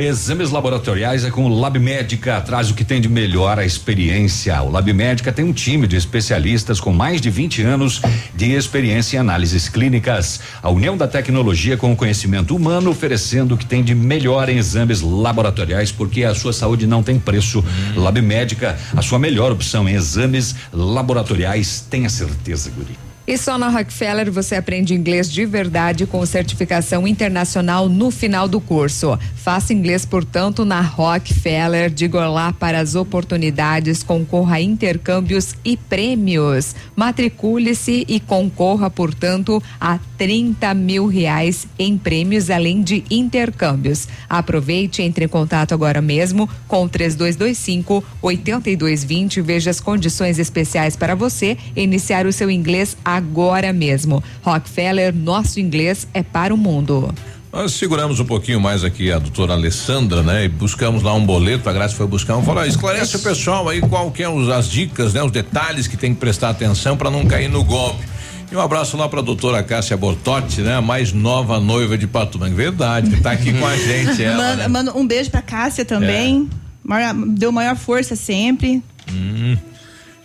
Exames 0.00 0.50
laboratoriais 0.50 1.22
é 1.22 1.30
com 1.30 1.44
o 1.44 1.60
Lab 1.60 1.78
Médica, 1.78 2.40
traz 2.40 2.70
o 2.70 2.74
que 2.74 2.82
tem 2.82 2.98
de 2.98 3.10
melhor 3.10 3.58
a 3.58 3.66
experiência. 3.66 4.62
O 4.62 4.70
Lab 4.70 4.90
Médica 4.90 5.30
tem 5.30 5.44
um 5.44 5.52
time 5.52 5.86
de 5.86 5.96
especialistas 5.96 6.80
com 6.80 6.94
mais 6.94 7.20
de 7.20 7.28
20 7.28 7.60
anos 7.60 8.00
de 8.34 8.52
experiência 8.52 9.18
em 9.18 9.20
análises 9.20 9.68
clínicas. 9.68 10.40
A 10.62 10.70
união 10.70 10.96
da 10.96 11.06
tecnologia 11.06 11.76
com 11.76 11.92
o 11.92 11.96
conhecimento 11.96 12.56
humano, 12.56 12.90
oferecendo 12.90 13.54
o 13.54 13.58
que 13.58 13.66
tem 13.66 13.84
de 13.84 13.94
melhor 13.94 14.48
em 14.48 14.56
exames 14.56 15.02
laboratoriais, 15.02 15.92
porque 15.92 16.24
a 16.24 16.34
sua 16.34 16.54
saúde 16.54 16.86
não 16.86 17.02
tem 17.02 17.18
preço. 17.18 17.62
Lab 17.94 18.18
Médica, 18.22 18.78
a 18.96 19.02
sua 19.02 19.18
melhor 19.18 19.52
opção 19.52 19.86
em 19.86 19.92
exames 19.92 20.54
laboratoriais, 20.72 21.84
tenha 21.90 22.08
certeza, 22.08 22.70
Guri. 22.70 23.07
E 23.28 23.36
só 23.36 23.58
na 23.58 23.68
Rockefeller 23.68 24.32
você 24.32 24.54
aprende 24.54 24.94
inglês 24.94 25.30
de 25.30 25.44
verdade 25.44 26.06
com 26.06 26.24
certificação 26.24 27.06
internacional 27.06 27.86
no 27.86 28.10
final 28.10 28.48
do 28.48 28.58
curso. 28.58 29.18
Faça 29.36 29.74
inglês, 29.74 30.06
portanto, 30.06 30.64
na 30.64 30.80
Rockefeller. 30.80 31.90
Diga 31.90 32.26
lá 32.26 32.54
para 32.54 32.80
as 32.80 32.94
oportunidades, 32.94 34.02
concorra 34.02 34.56
a 34.56 34.60
intercâmbios 34.62 35.54
e 35.62 35.76
prêmios. 35.76 36.74
Matricule-se 36.96 38.06
e 38.08 38.18
concorra, 38.18 38.88
portanto, 38.88 39.62
a 39.78 39.98
30 40.16 40.72
mil 40.72 41.06
reais 41.06 41.66
em 41.78 41.98
prêmios, 41.98 42.48
além 42.48 42.80
de 42.80 43.04
intercâmbios. 43.10 44.08
Aproveite 44.26 45.02
entre 45.02 45.26
em 45.26 45.28
contato 45.28 45.74
agora 45.74 46.00
mesmo 46.00 46.48
com 46.66 46.84
o 46.84 46.88
3225 46.88 48.02
8220. 48.22 49.42
Veja 49.42 49.70
as 49.70 49.80
condições 49.80 50.38
especiais 50.38 50.96
para 50.96 51.14
você 51.14 51.58
iniciar 51.76 52.24
o 52.24 52.32
seu 52.32 52.50
inglês 52.50 52.96
agora 53.18 53.72
mesmo. 53.72 54.22
Rockefeller, 54.42 55.14
nosso 55.14 55.60
inglês 55.60 56.08
é 56.14 56.22
para 56.22 56.54
o 56.54 56.56
mundo. 56.56 57.12
Nós 57.52 57.72
seguramos 57.72 58.20
um 58.20 58.24
pouquinho 58.24 58.60
mais 58.60 58.84
aqui 58.84 59.10
a 59.10 59.18
doutora 59.18 59.54
Alessandra, 59.54 60.22
né? 60.22 60.44
E 60.44 60.48
buscamos 60.48 61.02
lá 61.02 61.14
um 61.14 61.24
boleto, 61.24 61.68
a 61.68 61.72
Graça 61.72 61.94
foi 61.94 62.06
buscar 62.06 62.36
um, 62.36 62.42
falou, 62.42 62.62
ah, 62.62 62.66
esclarece 62.66 63.16
o 63.16 63.20
pessoal 63.20 63.68
aí 63.68 63.80
qual 63.80 64.10
que 64.10 64.22
é 64.22 64.28
os, 64.28 64.48
as 64.50 64.68
dicas, 64.68 65.14
né? 65.14 65.22
Os 65.22 65.30
detalhes 65.32 65.86
que 65.86 65.96
tem 65.96 66.12
que 66.14 66.20
prestar 66.20 66.50
atenção 66.50 66.96
para 66.96 67.10
não 67.10 67.24
cair 67.26 67.48
no 67.48 67.64
golpe. 67.64 68.04
E 68.52 68.56
um 68.56 68.60
abraço 68.60 68.96
lá 68.96 69.08
para 69.08 69.20
a 69.20 69.22
doutora 69.22 69.62
Cássia 69.62 69.96
Bortotti, 69.96 70.60
né? 70.60 70.74
A 70.76 70.82
mais 70.82 71.12
nova 71.12 71.58
noiva 71.58 71.96
de 71.98 72.06
Pato 72.06 72.38
Branco. 72.38 72.54
Verdade, 72.54 73.10
que 73.10 73.20
tá 73.22 73.32
aqui 73.32 73.52
com 73.52 73.66
a 73.66 73.76
gente. 73.78 74.22
Ela, 74.22 74.36
Manda, 74.36 74.56
né? 74.56 74.68
manda 74.68 74.96
um 74.96 75.06
beijo 75.06 75.30
pra 75.30 75.40
Cássia 75.42 75.84
também. 75.86 76.48
Maior- 76.84 77.14
deu 77.14 77.50
maior 77.52 77.76
força 77.76 78.14
sempre. 78.16 78.82
Hum. 79.10 79.56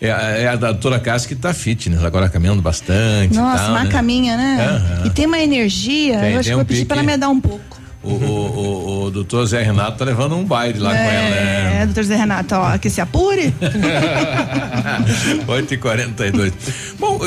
É, 0.04 0.12
a- 0.12 0.22
é 0.38 0.48
a 0.50 0.56
doutora 0.58 1.00
Cássia 1.00 1.30
que 1.30 1.36
tá 1.36 1.54
fitness, 1.54 2.04
agora 2.04 2.28
caminhando 2.28 2.62
bastante. 2.62 3.36
Nossa, 3.36 3.64
tal, 3.64 3.72
uma 3.72 3.86
né? 3.86 3.90
caminha, 3.90 4.36
né? 4.36 4.82
Aham. 5.00 5.08
E 5.08 5.10
tem 5.12 5.26
uma 5.26 5.40
energia. 5.40 6.20
Tem, 6.20 6.34
eu 6.34 6.40
acho 6.42 6.50
que 6.50 6.54
um 6.54 6.58
vou 6.58 6.66
pedir 6.66 6.84
pra 6.86 6.98
ela 6.98 7.06
me 7.06 7.16
dar 7.16 7.30
um 7.30 7.40
pouco. 7.40 7.82
O, 8.04 8.10
o, 8.10 8.16
o, 8.18 9.04
o 9.06 9.12
doutor 9.12 9.46
Zé 9.46 9.64
Renato 9.64 9.98
tá 10.00 10.04
levando 10.04 10.36
um 10.36 10.44
baile 10.44 10.78
lá 10.78 10.90
com 10.90 10.98
ela, 10.98 11.30
né? 11.30 11.80
É, 11.82 11.86
doutor 11.86 12.04
Zé 12.04 12.18
Renato, 12.18 12.54
ó, 12.54 12.78
que 12.78 12.90
se 12.90 13.00
apure. 13.00 13.54
8 15.48 15.74
e 15.74 15.78
42 15.78 16.52
Bom, 17.00 17.18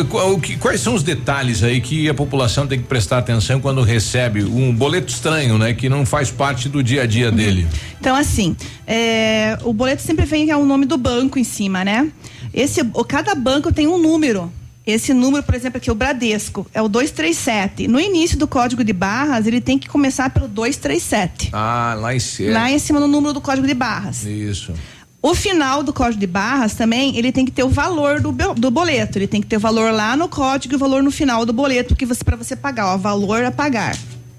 quais 0.60 0.80
são 0.82 0.94
os 0.94 1.02
detalhes 1.02 1.62
aí 1.62 1.80
que 1.80 2.10
a 2.10 2.14
população 2.14 2.66
tem 2.66 2.78
que 2.78 2.84
prestar 2.84 3.16
atenção 3.18 3.58
quando 3.58 3.80
recebe 3.80 4.44
um 4.44 4.70
boleto 4.74 5.10
estranho, 5.10 5.56
né? 5.56 5.72
Que 5.72 5.88
não 5.88 6.04
faz 6.04 6.30
parte 6.30 6.68
do 6.68 6.82
dia 6.82 7.04
a 7.04 7.06
dia 7.06 7.32
dele. 7.32 7.66
Então, 7.98 8.14
assim, 8.14 8.54
é, 8.86 9.58
o 9.64 9.72
boleto 9.72 10.02
sempre 10.02 10.26
vem 10.26 10.50
é 10.50 10.56
o 10.58 10.66
nome 10.66 10.84
do 10.84 10.98
banco 10.98 11.38
em 11.38 11.44
cima, 11.44 11.82
né? 11.86 12.06
Esse, 12.52 12.80
o- 12.94 13.04
cada 13.04 13.34
banco 13.34 13.72
tem 13.72 13.86
um 13.86 13.98
número. 13.98 14.52
Esse 14.86 15.12
número, 15.12 15.42
por 15.42 15.54
exemplo, 15.54 15.78
aqui, 15.78 15.90
o 15.90 15.94
Bradesco, 15.96 16.64
é 16.72 16.80
o 16.80 16.88
237. 16.88 17.88
No 17.88 17.98
início 17.98 18.38
do 18.38 18.46
código 18.46 18.84
de 18.84 18.92
barras, 18.92 19.46
ele 19.46 19.60
tem 19.60 19.78
que 19.78 19.88
começar 19.88 20.30
pelo 20.30 20.46
237. 20.46 21.50
Ah, 21.52 21.96
lá 22.00 22.14
em 22.14 22.20
cima. 22.20 22.52
Lá 22.52 22.70
em 22.70 22.78
cima 22.78 23.00
no 23.00 23.08
número 23.08 23.32
do 23.32 23.40
código 23.40 23.66
de 23.66 23.74
barras. 23.74 24.24
Isso. 24.24 24.72
O 25.20 25.34
final 25.34 25.82
do 25.82 25.92
código 25.92 26.20
de 26.20 26.26
barras 26.28 26.74
também, 26.74 27.16
ele 27.16 27.32
tem 27.32 27.44
que 27.44 27.50
ter 27.50 27.64
o 27.64 27.68
valor 27.68 28.20
do, 28.20 28.30
do 28.30 28.70
boleto. 28.70 29.18
Ele 29.18 29.26
tem 29.26 29.40
que 29.40 29.46
ter 29.48 29.56
o 29.56 29.60
valor 29.60 29.92
lá 29.92 30.16
no 30.16 30.28
código 30.28 30.74
e 30.74 30.76
o 30.76 30.78
valor 30.78 31.02
no 31.02 31.10
final 31.10 31.44
do 31.44 31.52
boleto 31.52 31.96
que 31.96 32.06
você 32.06 32.22
para 32.22 32.36
você 32.36 32.54
pagar, 32.54 32.94
ó, 32.94 32.96
valor 32.96 33.44
a 33.44 33.50
pagar, 33.50 33.98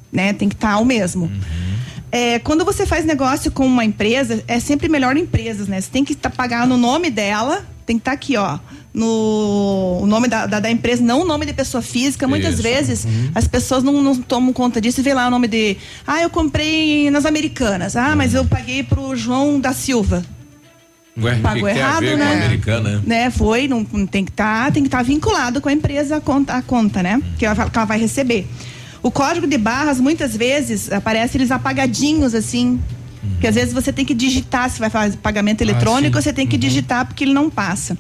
né? 0.10 0.32
Tem 0.32 0.48
que 0.48 0.56
estar 0.56 0.78
o 0.78 0.86
mesmo. 0.86 1.30
É, 2.10 2.40
quando 2.40 2.64
você 2.64 2.86
faz 2.86 3.04
negócio 3.04 3.52
com 3.52 3.66
uma 3.66 3.84
empresa, 3.84 4.42
é 4.48 4.62
sempre 4.62 4.88
melhor 4.88 5.18
empresas, 5.18 5.68
né? 5.68 5.82
Você 5.82 5.90
tem 5.92 6.06
que 6.06 6.16
tá, 6.16 6.30
pagar 6.30 6.66
no 6.66 6.78
nome 6.78 7.10
dela, 7.10 7.66
tem 7.88 7.96
que 7.96 8.02
estar 8.02 8.12
aqui, 8.12 8.36
ó, 8.36 8.60
no 8.94 10.00
o 10.02 10.06
nome 10.06 10.28
da, 10.28 10.46
da, 10.46 10.60
da 10.60 10.70
empresa, 10.70 11.02
não 11.02 11.22
o 11.22 11.26
nome 11.26 11.46
de 11.46 11.54
pessoa 11.54 11.82
física. 11.82 12.28
Muitas 12.28 12.56
Isso. 12.56 12.64
vezes 12.64 13.06
Uhum. 13.06 13.32
as 13.34 13.48
pessoas 13.48 13.82
não, 13.82 14.04
não 14.04 14.16
tomam 14.18 14.52
conta 14.52 14.82
disso 14.82 15.00
e 15.00 15.04
vê 15.04 15.14
lá 15.14 15.28
o 15.28 15.32
nome 15.32 15.48
de. 15.48 15.78
Ah, 16.06 16.22
eu 16.22 16.30
comprei 16.30 17.10
nas 17.10 17.26
Americanas. 17.26 17.96
Ah, 17.96 18.14
mas 18.16 18.34
eu 18.34 18.44
paguei 18.44 18.84
pro 18.84 19.16
João 19.16 19.60
da 19.60 19.72
Silva. 19.72 20.24
Ué, 21.20 21.36
pagou 21.36 21.64
que 21.64 21.70
errado, 21.70 22.04
né? 22.04 22.44
americana? 22.44 23.02
né? 23.06 23.32
Foi, 23.32 23.68
não, 23.68 23.88
não 23.92 24.06
tem 24.06 24.24
que 24.24 24.32
estar, 24.32 24.72
tem 24.72 24.84
que 24.84 24.88
estar 24.88 25.02
vinculado 25.02 25.62
com 25.62 25.70
a 25.70 25.74
empresa 25.74 26.18
a 26.18 26.22
conta, 26.22 26.54
a 26.54 26.62
conta, 26.62 27.02
né? 27.02 27.20
Que 27.40 27.46
ela, 27.46 27.70
que 27.70 27.78
ela 27.78 27.86
vai 27.86 27.98
receber. 27.98 28.46
O 29.02 29.10
código 29.10 29.48
de 29.48 29.58
barras 29.58 30.00
muitas 30.02 30.36
vezes 30.36 30.92
aparece 30.92 31.38
eles 31.38 31.50
apagadinhos 31.52 32.36
assim. 32.36 32.80
Que 33.40 33.48
às 33.48 33.56
vezes 33.56 33.74
você 33.74 33.92
tem 33.92 34.06
que 34.06 34.14
digitar, 34.14 34.70
se 34.70 34.80
vai 34.80 34.90
fazer 34.90 35.18
pagamento 35.18 35.62
eletrônico, 35.62 36.18
sim. 36.18 36.24
você 36.24 36.34
tem 36.34 36.48
que 36.48 36.58
digitar 36.58 37.06
porque 37.06 37.24
ele 37.24 37.34
não 37.34 37.50
passa. 37.50 37.98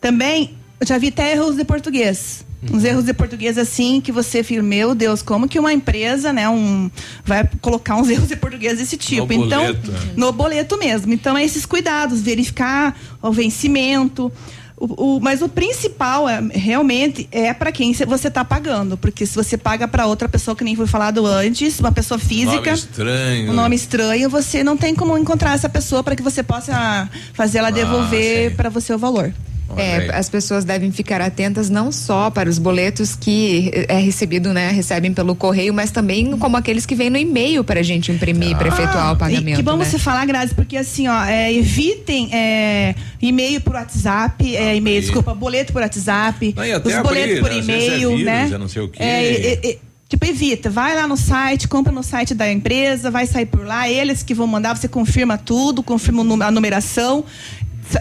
Também, 0.00 0.54
eu 0.80 0.86
já 0.86 0.98
vi 0.98 1.08
até 1.08 1.32
erros 1.32 1.56
de 1.56 1.64
português. 1.64 2.46
Uns 2.72 2.82
erros 2.82 3.04
de 3.04 3.14
português 3.14 3.56
assim 3.56 4.00
que 4.00 4.10
você 4.10 4.42
fica, 4.42 4.60
meu 4.60 4.92
Deus, 4.92 5.22
como 5.22 5.46
que 5.48 5.60
uma 5.60 5.72
empresa, 5.72 6.32
né, 6.32 6.48
um 6.48 6.90
vai 7.24 7.48
colocar 7.60 7.94
uns 7.94 8.10
erros 8.10 8.28
de 8.28 8.36
português 8.36 8.78
desse 8.78 8.96
tipo? 8.96 9.32
No 9.32 9.46
então, 9.46 9.62
boleto, 9.62 9.92
né? 9.92 9.98
no 10.16 10.32
boleto 10.32 10.78
mesmo. 10.78 11.12
Então, 11.12 11.38
é 11.38 11.44
esses 11.44 11.64
cuidados, 11.64 12.20
verificar 12.20 12.98
o 13.22 13.30
vencimento. 13.30 14.32
O, 14.80 15.16
o- 15.16 15.20
mas 15.20 15.42
o 15.42 15.48
principal 15.48 16.28
é, 16.28 16.40
realmente 16.52 17.28
é 17.32 17.52
para 17.52 17.72
quem 17.72 17.92
cê- 17.92 18.06
você 18.06 18.28
está 18.28 18.44
pagando, 18.44 18.96
porque 18.96 19.26
se 19.26 19.34
você 19.34 19.58
paga 19.58 19.88
para 19.88 20.06
outra 20.06 20.28
pessoa 20.28 20.54
que 20.54 20.62
nem 20.62 20.76
foi 20.76 20.86
falado 20.86 21.26
antes, 21.26 21.80
uma 21.80 21.90
pessoa 21.90 22.16
física, 22.18 22.52
Nome 22.70 22.70
estranho. 22.72 23.50
um 23.50 23.54
nome 23.54 23.74
estranho, 23.76 24.30
você 24.30 24.62
não 24.62 24.76
tem 24.76 24.94
como 24.94 25.18
encontrar 25.18 25.54
essa 25.54 25.68
pessoa 25.68 26.04
para 26.04 26.14
que 26.14 26.22
você 26.22 26.42
possa 26.44 27.08
fazer 27.34 27.58
ela 27.58 27.70
devolver 27.70 28.54
para 28.56 28.68
você 28.68 28.92
o 28.94 28.98
valor. 28.98 29.32
É, 29.76 30.16
as 30.16 30.28
pessoas 30.28 30.64
devem 30.64 30.90
ficar 30.90 31.20
atentas 31.20 31.68
não 31.68 31.92
só 31.92 32.30
para 32.30 32.48
os 32.48 32.58
boletos 32.58 33.14
que 33.14 33.70
é 33.88 33.98
recebido, 33.98 34.52
né, 34.52 34.70
recebem 34.70 35.12
pelo 35.12 35.34
correio, 35.34 35.74
mas 35.74 35.90
também 35.90 36.36
como 36.38 36.56
aqueles 36.56 36.86
que 36.86 36.94
vêm 36.94 37.10
no 37.10 37.18
e-mail 37.18 37.62
para 37.62 37.80
a 37.80 37.82
gente 37.82 38.10
imprimir 38.10 38.56
para 38.56 38.68
efetuar 38.68 39.12
o 39.12 39.16
pagamento. 39.16 39.56
Que 39.56 39.62
bom 39.62 39.76
né? 39.76 39.84
você 39.84 39.98
falar, 39.98 40.24
Grazi, 40.26 40.54
porque 40.54 40.76
assim, 40.76 41.06
ó, 41.08 41.24
é, 41.24 41.52
evitem 41.52 42.30
é, 42.32 42.94
e-mail 43.20 43.60
por 43.60 43.74
WhatsApp, 43.74 44.56
é, 44.56 44.76
e-mail, 44.76 45.00
desculpa, 45.00 45.34
boleto 45.34 45.72
por 45.72 45.82
WhatsApp, 45.82 46.54
Não, 46.56 46.62
os 46.62 47.02
boletos 47.02 47.40
por 47.40 47.50
né? 47.50 47.56
É 47.56 47.58
e-mail, 47.58 48.08
vírus, 48.10 48.24
né? 48.24 48.50
é 48.52 48.58
não 48.58 48.68
sei 48.68 48.82
o 48.82 48.88
quê. 48.88 49.78
Tipo, 50.08 50.24
evita, 50.24 50.70
vai 50.70 50.96
lá 50.96 51.06
no 51.06 51.18
site, 51.18 51.68
compra 51.68 51.92
no 51.92 52.02
site 52.02 52.34
da 52.34 52.50
empresa, 52.50 53.10
vai 53.10 53.26
sair 53.26 53.44
por 53.44 53.66
lá, 53.66 53.90
eles 53.90 54.22
que 54.22 54.32
vão 54.32 54.46
mandar, 54.46 54.74
você 54.74 54.88
confirma 54.88 55.36
tudo, 55.36 55.82
confirma 55.82 56.22
a 56.46 56.50
numeração. 56.50 57.26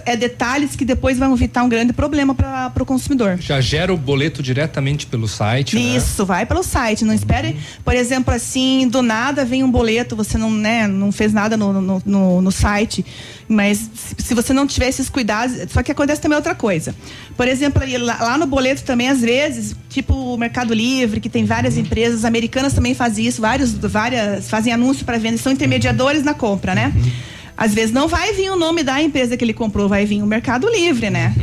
É 0.06 0.16
detalhes 0.16 0.76
que 0.76 0.84
depois 0.84 1.18
vão 1.18 1.34
evitar 1.34 1.64
um 1.64 1.70
grande 1.70 1.94
problema 1.94 2.34
para 2.36 2.84
o 2.84 2.86
consumidor. 2.86 3.38
Já 3.40 3.62
gera 3.62 3.94
o 3.94 3.98
boleto 3.98 4.44
diretamente 4.44 5.06
pelo 5.06 5.28
site. 5.28 5.76
né? 5.76 5.82
Isso, 5.82 6.26
vai 6.26 6.46
pelo 6.46 6.64
site. 6.64 7.06
Não 7.06 7.14
espere, 7.14 7.58
por 7.84 7.94
exemplo, 7.94 8.34
assim, 8.34 8.88
do 8.88 9.02
nada 9.02 9.46
vem 9.46 9.64
um 9.64 9.72
boleto, 9.72 10.16
você 10.16 10.38
não, 10.38 10.52
né, 10.52 10.88
não 10.88 11.12
fez 11.12 11.34
nada 11.34 11.56
no, 11.56 11.82
no, 11.82 12.02
no, 12.06 12.42
no 12.42 12.52
site. 12.52 13.06
Mas 13.48 13.90
se, 14.18 14.34
você 14.34 14.54
não 14.54 14.68
tiver 14.68 14.90
esses 14.90 15.10
cuidados. 15.10 15.56
Só 15.72 15.82
que 15.82 15.92
acontece 15.92 16.22
também 16.22 16.36
outra 16.36 16.54
coisa. 16.54 16.94
Por 17.36 17.48
exemplo, 17.48 17.82
lá, 18.00 18.38
no 18.38 18.46
boleto 18.46 18.84
também, 18.84 19.10
às 19.10 19.22
vezes, 19.22 19.76
tipo 19.90 20.14
o 20.14 20.38
Mercado 20.38 20.74
Livre, 20.74 21.20
que 21.20 21.30
tem 21.30 21.46
várias 21.46 21.78
empresas, 21.78 22.26
americanas 22.26 22.74
também 22.74 22.94
fazem 22.94 23.26
isso, 23.26 23.42
vários, 23.42 23.74
várias 23.74 24.50
fazem 24.50 24.74
anúncio 24.74 25.06
para 25.06 25.18
venda, 25.18 25.38
são 25.38 25.52
intermediadores 25.52 26.24
na 26.24 26.34
compra, 26.34 26.76
né? 26.76 26.94
Às 27.58 27.74
vezes 27.74 27.92
não 27.92 28.08
vai 28.08 28.34
vir 28.34 28.52
o 28.52 28.56
nome 28.56 28.84
da 28.84 29.02
empresa 29.02 29.36
que 29.36 29.44
ele 29.44 29.54
comprou, 29.54 29.90
vai 29.90 30.06
vir 30.06 30.22
o 30.22 30.28
Mercado 30.28 30.70
Livre, 30.70 31.10
né? 31.10 31.34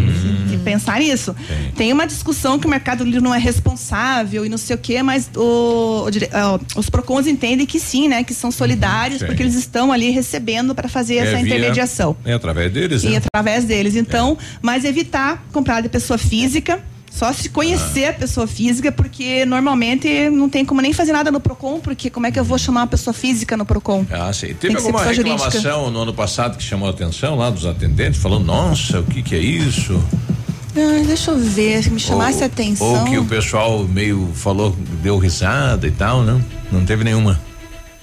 Tem 0.49 0.59
que 0.59 0.65
pensar 0.65 1.01
nisso. 1.01 1.35
Tem 1.77 1.93
uma 1.93 2.07
discussão 2.07 2.59
que 2.59 2.67
o 2.67 2.71
Mercado 2.71 3.03
Livre 3.03 3.21
não 3.21 3.35
é 3.35 3.39
responsável 3.39 4.47
e 4.47 4.49
não 4.49 4.57
sei 4.59 4.77
o 4.77 4.79
quê, 4.79 5.03
mas 5.03 5.29
o- 5.37 6.07
o 6.07 6.79
os 6.79 6.89
PROCONs 6.89 7.27
entendem 7.27 7.67
que 7.67 7.81
sim, 7.81 8.07
né? 8.09 8.23
Que 8.23 8.33
são 8.33 8.51
solidários, 8.53 9.21
Sim. 9.21 9.27
porque 9.27 9.43
eles 9.43 9.55
estão 9.55 9.93
ali 9.93 10.11
recebendo 10.11 10.75
para 10.75 10.89
fazer 10.89 11.17
essa 11.17 11.39
É 11.39 11.43
via- 11.43 11.57
intermediação. 11.57 12.17
É 12.25 12.33
através 12.33 12.73
deles, 12.73 13.03
E 13.03 13.09
né? 13.11 13.17
através 13.25 13.65
deles. 13.65 13.97
Então, 13.97 14.39
mas 14.63 14.85
evitar 14.85 15.45
comprar 15.53 15.81
de 15.81 15.89
pessoa 15.89 16.17
física. 16.19 16.81
Só 17.15 17.33
se 17.33 17.49
conhecer 17.49 18.07
a 18.07 18.13
pessoa 18.13 18.45
física, 18.45 18.91
porque 18.91 19.45
normalmente 19.45 20.29
não 20.31 20.49
tem 20.49 20.65
como 20.65 20.81
nem 20.81 20.93
fazer 20.93 21.13
nada 21.13 21.31
no 21.31 21.39
PROCON, 21.39 21.79
porque 21.79 22.11
como 22.11 22.27
é 22.27 22.33
que 22.33 22.41
eu 22.41 22.45
vou 22.45 22.59
chamar 22.59 22.81
uma 22.81 22.87
pessoa 22.89 23.15
física 23.15 23.57
no 23.57 23.65
PROCON? 23.65 24.05
Ah, 24.11 24.33
sim. 24.33 24.53
Teve 24.55 24.77
alguma 24.77 25.05
reclamação 25.05 25.51
jurídica. 25.63 25.91
no 25.91 26.03
ano 26.03 26.13
passado 26.13 26.59
que 26.59 26.65
chamou 26.65 26.89
a 26.89 26.91
atenção 26.91 27.37
lá 27.37 27.51
dos 27.51 27.67
atendentes, 27.67 28.21
falando, 28.21 28.45
nossa, 28.45 28.99
o 28.99 29.05
que 29.05 29.23
que 29.23 29.37
é 29.37 29.39
isso? 29.39 30.03
Ah, 30.77 31.05
deixa 31.07 31.31
eu 31.31 31.39
ver, 31.39 31.85
se 31.85 31.91
me 31.91 32.01
chamasse 32.01 32.43
a 32.43 32.47
atenção. 32.47 33.05
Ou 33.05 33.05
que 33.05 33.17
o 33.17 33.25
pessoal 33.25 33.85
meio 33.85 34.31
falou, 34.35 34.77
deu 35.01 35.17
risada 35.17 35.87
e 35.87 35.93
tal, 35.93 36.25
não? 36.25 36.45
Não 36.73 36.85
teve 36.85 37.05
nenhuma. 37.05 37.41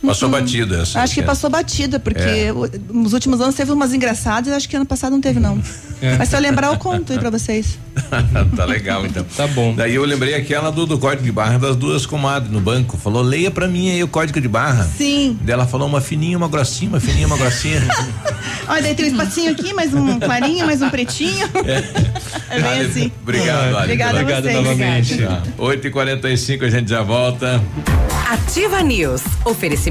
Passou 0.06 0.30
batida 0.30 0.82
essa. 0.82 1.00
Acho 1.00 1.14
que 1.14 1.20
essa. 1.20 1.28
passou 1.28 1.50
batida, 1.50 2.00
porque 2.00 2.20
É. 2.22 2.54
nos 2.92 3.14
últimos 3.14 3.40
anos 3.40 3.54
teve 3.56 3.72
umas 3.72 3.94
engraçadas, 3.94 4.52
acho 4.54 4.68
que 4.68 4.76
ano 4.76 4.86
passado 4.86 5.12
não 5.12 5.22
teve, 5.22 5.40
não. 5.40 5.62
É. 6.02 6.18
Mas 6.18 6.30
se 6.30 6.36
eu 6.36 6.40
lembrar, 6.40 6.68
eu 6.72 6.78
conto 6.78 7.14
aí 7.14 7.20
pra 7.20 7.30
vocês. 7.30 7.78
tá 8.56 8.66
legal, 8.66 9.06
então. 9.06 9.24
Tá 9.38 9.46
bom. 9.48 9.76
Daí 9.76 9.94
eu 9.96 10.04
lembrei 10.04 10.34
aquela 10.34 10.72
do, 10.72 10.86
do 10.88 10.98
código 10.98 11.24
de 11.24 11.32
barra 11.32 11.60
das 11.60 11.76
duas 11.76 12.06
comadres 12.06 12.52
no 12.52 12.60
banco. 12.60 12.98
Falou, 12.98 13.22
leia 13.22 13.52
pra 13.52 13.68
mim 13.68 13.92
aí 13.92 14.04
o 14.04 14.08
código 14.08 14.42
de 14.42 14.48
barra. 14.48 14.84
Sim. 14.98 15.38
Daí 15.42 15.54
ela 15.54 15.68
falou 15.68 15.88
uma 15.88 16.02
fininha, 16.02 16.36
uma 16.38 16.48
grossinha, 16.48 16.90
uma 16.90 17.00
fininha, 17.00 17.28
uma 17.28 17.38
grossinha. 17.38 17.82
Olha, 18.68 18.82
daí 18.82 18.96
tem 18.96 19.06
um 19.06 19.10
espacinho 19.10 19.52
aqui, 19.52 19.74
mais 19.74 19.94
um 19.94 20.20
clarinho, 20.20 20.66
mais 20.66 20.82
um 20.82 20.90
pretinho. 20.90 21.48
É 22.52 22.60
bem 22.60 22.70
Ale, 22.70 22.86
assim. 22.86 23.12
Obrigado, 23.22 23.64
Ale. 23.78 23.84
Obrigada 23.84 24.20
a 24.20 24.26
pela- 24.26 24.42
vocês. 24.42 24.56
novamente. 24.56 25.18
Tá. 25.20 25.42
8h45 25.58 26.64
a 26.66 26.70
gente 26.70 26.90
já 26.90 27.02
volta. 27.02 27.62
Ativa 28.30 28.82
News. 28.82 29.22
Oferecimento. 29.46 29.91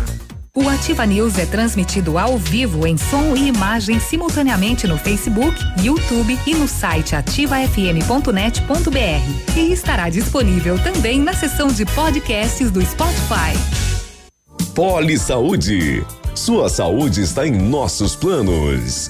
O 0.53 0.67
Ativa 0.67 1.05
News 1.05 1.37
é 1.37 1.45
transmitido 1.45 2.17
ao 2.17 2.37
vivo 2.37 2.85
em 2.85 2.97
som 2.97 3.37
e 3.37 3.47
imagem 3.47 4.01
simultaneamente 4.01 4.85
no 4.85 4.97
Facebook, 4.97 5.55
YouTube 5.81 6.37
e 6.45 6.53
no 6.53 6.67
site 6.67 7.15
ativafm.net.br. 7.15 9.57
E 9.57 9.71
estará 9.71 10.09
disponível 10.09 10.77
também 10.79 11.21
na 11.21 11.31
seção 11.31 11.69
de 11.69 11.85
podcasts 11.85 12.69
do 12.69 12.85
Spotify. 12.85 13.57
Poli 14.75 15.17
Saúde. 15.17 16.05
Sua 16.35 16.67
saúde 16.67 17.21
está 17.21 17.47
em 17.47 17.53
nossos 17.53 18.13
planos. 18.13 19.09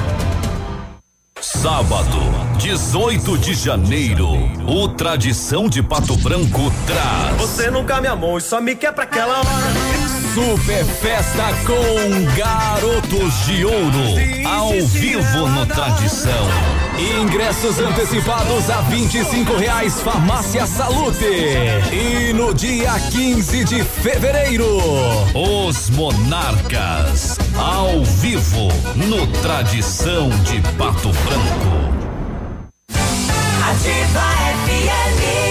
Sábado, 1.41 2.19
18 2.59 3.35
de 3.39 3.55
janeiro, 3.55 4.27
o 4.67 4.87
Tradição 4.87 5.67
de 5.67 5.81
Pato 5.81 6.15
Branco 6.17 6.71
traz. 6.85 7.35
Você 7.41 7.71
nunca 7.71 7.99
me 7.99 8.07
amou 8.07 8.37
e 8.37 8.41
só 8.41 8.61
me 8.61 8.75
quer 8.75 8.93
pra 8.93 9.05
aquela 9.05 9.39
hora. 9.39 10.10
Super 10.33 10.85
festa 10.85 11.43
com 11.65 12.35
Garotos 12.37 13.45
de 13.45 13.65
Ouro. 13.65 14.47
Ao 14.47 14.71
vivo 14.87 15.47
no 15.49 15.65
Tradição. 15.65 16.47
Ingressos 17.19 17.77
antecipados 17.79 18.69
a 18.69 18.79
25 18.79 19.57
reais, 19.57 19.99
Farmácia 19.99 20.65
Salute. 20.65 21.25
E 21.91 22.31
no 22.31 22.53
dia 22.53 22.93
15 23.11 23.65
de 23.65 23.83
fevereiro, 23.83 24.79
os 25.33 25.89
Monarcas. 25.89 27.37
Ao 27.57 28.01
vivo 28.01 28.69
no 28.95 29.27
Tradição 29.41 30.29
de 30.29 30.61
Pato 30.77 31.09
Branco. 31.09 31.91
Ativa 33.69 34.21
FM. 34.65 35.50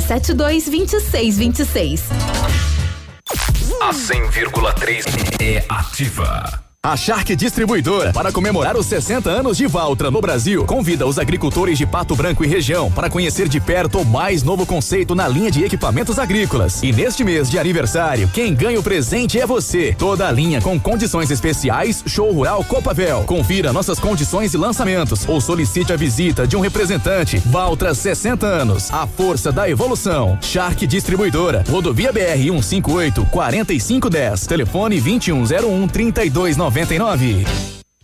72 0.01 0.67
26 0.67 1.37
26. 1.37 2.01
A 3.81 3.91
100,3 3.93 5.05
é 5.41 5.63
ativa. 5.69 6.70
A 6.83 6.97
Shark 6.97 7.35
Distribuidora, 7.35 8.11
para 8.11 8.31
comemorar 8.31 8.75
os 8.75 8.87
60 8.87 9.29
anos 9.29 9.55
de 9.55 9.67
Valtra 9.67 10.09
no 10.09 10.19
Brasil, 10.19 10.65
convida 10.65 11.05
os 11.05 11.19
agricultores 11.19 11.77
de 11.77 11.85
Pato 11.85 12.15
Branco 12.15 12.43
e 12.43 12.47
região 12.47 12.91
para 12.91 13.07
conhecer 13.07 13.47
de 13.47 13.59
perto 13.59 13.99
o 13.99 14.05
mais 14.05 14.41
novo 14.41 14.65
conceito 14.65 15.13
na 15.13 15.27
linha 15.27 15.51
de 15.51 15.63
equipamentos 15.63 16.17
agrícolas. 16.17 16.81
E 16.81 16.91
neste 16.91 17.23
mês 17.23 17.51
de 17.51 17.59
aniversário, 17.59 18.27
quem 18.29 18.55
ganha 18.55 18.79
o 18.79 18.83
presente 18.83 19.39
é 19.39 19.45
você. 19.45 19.93
Toda 19.95 20.27
a 20.27 20.31
linha 20.31 20.59
com 20.59 20.79
condições 20.79 21.29
especiais, 21.29 22.03
Show 22.07 22.33
Rural 22.33 22.63
Copavel. 22.63 23.25
Confira 23.25 23.71
nossas 23.71 23.99
condições 23.99 24.55
e 24.55 24.57
lançamentos 24.57 25.29
ou 25.29 25.39
solicite 25.39 25.93
a 25.93 25.95
visita 25.95 26.47
de 26.47 26.57
um 26.57 26.61
representante. 26.61 27.37
Valtra 27.45 27.93
60 27.93 28.47
anos, 28.47 28.91
a 28.91 29.05
força 29.05 29.51
da 29.51 29.69
evolução. 29.69 30.35
Shark 30.41 30.87
Distribuidora, 30.87 31.63
Rodovia 31.69 32.11
BR 32.11 32.41
158 32.41 33.23
4510, 33.27 34.47
telefone 34.47 34.99
2101 34.99 35.87
3299. 36.73 37.80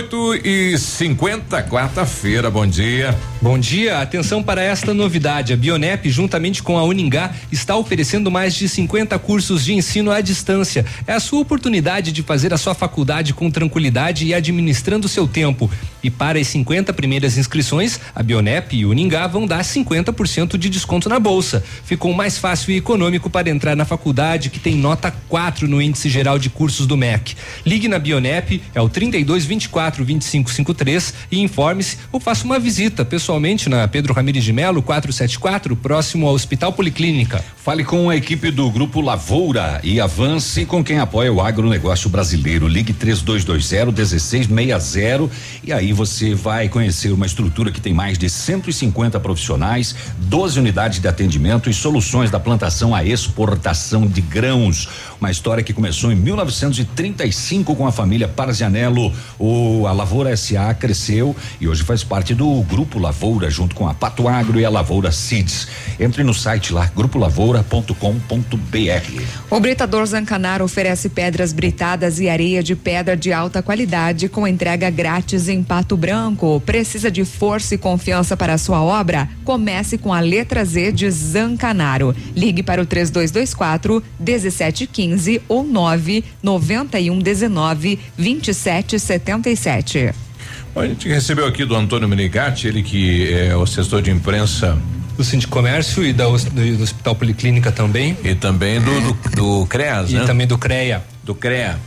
8 0.00 0.34
e 0.46 0.78
50 0.78 1.62
quarta-feira, 1.64 2.50
bom 2.50 2.66
dia. 2.66 3.14
Bom 3.42 3.58
dia, 3.58 4.02
atenção 4.02 4.42
para 4.42 4.62
esta 4.62 4.92
novidade. 4.92 5.54
A 5.54 5.56
Bionep, 5.56 6.10
juntamente 6.10 6.62
com 6.62 6.76
a 6.76 6.84
Uningá, 6.84 7.30
está 7.50 7.74
oferecendo 7.74 8.30
mais 8.30 8.54
de 8.54 8.68
50 8.68 9.18
cursos 9.18 9.64
de 9.64 9.72
ensino 9.72 10.10
à 10.10 10.20
distância. 10.20 10.84
É 11.06 11.14
a 11.14 11.20
sua 11.20 11.40
oportunidade 11.40 12.12
de 12.12 12.22
fazer 12.22 12.52
a 12.52 12.58
sua 12.58 12.74
faculdade 12.74 13.32
com 13.32 13.50
tranquilidade 13.50 14.26
e 14.26 14.34
administrando 14.34 15.08
seu 15.08 15.26
tempo. 15.26 15.70
E 16.02 16.10
para 16.10 16.38
as 16.38 16.48
50 16.48 16.92
primeiras 16.92 17.38
inscrições, 17.38 17.98
a 18.14 18.22
Bionep 18.22 18.76
e 18.76 18.84
Uningá 18.84 19.26
vão 19.26 19.46
dar 19.46 19.64
50% 19.64 20.58
de 20.58 20.68
desconto 20.68 21.08
na 21.08 21.18
bolsa. 21.18 21.64
Ficou 21.84 22.12
mais 22.12 22.36
fácil 22.36 22.72
e 22.72 22.76
econômico 22.76 23.30
para 23.30 23.48
entrar 23.48 23.74
na 23.74 23.86
faculdade, 23.86 24.50
que 24.50 24.58
tem 24.58 24.74
nota 24.74 25.10
4 25.30 25.66
no 25.66 25.80
índice 25.80 26.10
geral 26.10 26.38
de 26.38 26.50
cursos 26.50 26.86
do 26.86 26.94
MEC. 26.94 27.34
Ligue 27.64 27.88
na 27.88 27.98
Bionep, 27.98 28.62
é 28.74 28.82
o 28.82 28.88
32 28.88 29.46
24 29.46 30.04
2553 30.04 31.14
e 31.32 31.40
informe-se 31.40 31.96
ou 32.12 32.20
faça 32.20 32.44
uma 32.44 32.58
visita 32.58 33.02
pessoalmente 33.30 33.68
na 33.68 33.86
Pedro 33.86 34.12
Ramires 34.12 34.42
de 34.42 34.52
Melo 34.52 34.82
474, 34.82 35.76
próximo 35.76 36.26
ao 36.26 36.34
Hospital 36.34 36.72
Policlínica. 36.72 37.44
Fale 37.56 37.84
com 37.84 38.10
a 38.10 38.16
equipe 38.16 38.50
do 38.50 38.68
Grupo 38.70 39.00
Lavoura 39.00 39.80
e 39.84 40.00
avance 40.00 40.66
com 40.66 40.82
quem 40.82 40.98
apoia 40.98 41.32
o 41.32 41.40
agronegócio 41.40 42.10
brasileiro. 42.10 42.66
Ligue 42.66 42.92
3220 42.92 43.94
1660 43.94 45.30
e 45.62 45.72
aí 45.72 45.92
você 45.92 46.34
vai 46.34 46.68
conhecer 46.68 47.12
uma 47.12 47.24
estrutura 47.24 47.70
que 47.70 47.80
tem 47.80 47.94
mais 47.94 48.18
de 48.18 48.28
150 48.28 49.20
profissionais, 49.20 49.94
12 50.18 50.58
unidades 50.58 50.98
de 50.98 51.06
atendimento 51.06 51.70
e 51.70 51.74
soluções 51.74 52.32
da 52.32 52.40
plantação 52.40 52.92
à 52.92 53.04
exportação 53.04 54.08
de 54.08 54.20
grãos. 54.20 54.88
Uma 55.20 55.30
história 55.30 55.62
que 55.62 55.72
começou 55.72 56.10
em 56.10 56.16
1935 56.16 57.76
com 57.76 57.86
a 57.86 57.92
família 57.92 58.26
Parzianello. 58.26 59.12
O 59.38 59.86
a 59.86 59.92
Lavoura 59.92 60.36
SA 60.36 60.74
cresceu 60.74 61.36
e 61.60 61.68
hoje 61.68 61.84
faz 61.84 62.02
parte 62.02 62.34
do 62.34 62.62
Grupo 62.62 62.98
Lavoura 62.98 63.19
junto 63.50 63.74
com 63.74 63.88
a 63.88 63.92
Pato 63.92 64.28
Agro 64.28 64.58
e 64.58 64.64
a 64.64 64.70
Lavoura 64.70 65.12
Seeds. 65.12 65.68
Entre 65.98 66.24
no 66.24 66.32
site 66.32 66.72
lá 66.72 66.90
grupolavoura.com.br. 66.96 69.22
O 69.50 69.60
Britador 69.60 70.06
Zancanaro 70.06 70.64
oferece 70.64 71.10
pedras 71.10 71.52
britadas 71.52 72.18
e 72.18 72.28
areia 72.28 72.62
de 72.62 72.74
pedra 72.74 73.16
de 73.16 73.32
alta 73.32 73.62
qualidade 73.62 74.28
com 74.28 74.46
entrega 74.46 74.88
grátis 74.88 75.48
em 75.48 75.62
Pato 75.62 75.96
Branco. 75.96 76.62
Precisa 76.64 77.10
de 77.10 77.24
força 77.24 77.74
e 77.74 77.78
confiança 77.78 78.36
para 78.36 78.54
a 78.54 78.58
sua 78.58 78.82
obra? 78.82 79.28
Comece 79.44 79.98
com 79.98 80.14
a 80.14 80.20
letra 80.20 80.64
Z 80.64 80.92
de 80.92 81.10
Zancanaro. 81.10 82.14
Ligue 82.34 82.62
para 82.62 82.80
o 82.80 82.86
3224 82.86 84.02
1715 84.18 85.42
ou 85.48 85.62
9 85.62 86.24
9119 86.42 87.98
2777. 88.16 90.29
A 90.74 90.86
gente 90.86 91.08
recebeu 91.08 91.46
aqui 91.46 91.64
do 91.64 91.74
Antônio 91.74 92.08
Menegatti, 92.08 92.68
ele 92.68 92.82
que 92.82 93.32
é 93.32 93.56
o 93.56 93.62
assessor 93.62 94.00
de 94.00 94.10
imprensa 94.10 94.78
do 95.16 95.24
Sindicomércio 95.24 96.04
e 96.04 96.12
da, 96.12 96.24
do, 96.24 96.76
do 96.76 96.82
Hospital 96.82 97.14
Policlínica 97.14 97.72
também. 97.72 98.16
E 98.24 98.34
também 98.34 98.80
do, 98.80 99.00
do, 99.00 99.30
do 99.30 99.66
CREAS, 99.66 100.10
e 100.10 100.14
né? 100.14 100.24
também 100.24 100.46
do 100.46 100.56
CREA. 100.56 101.02
Do 101.24 101.34
CREA. 101.34 101.78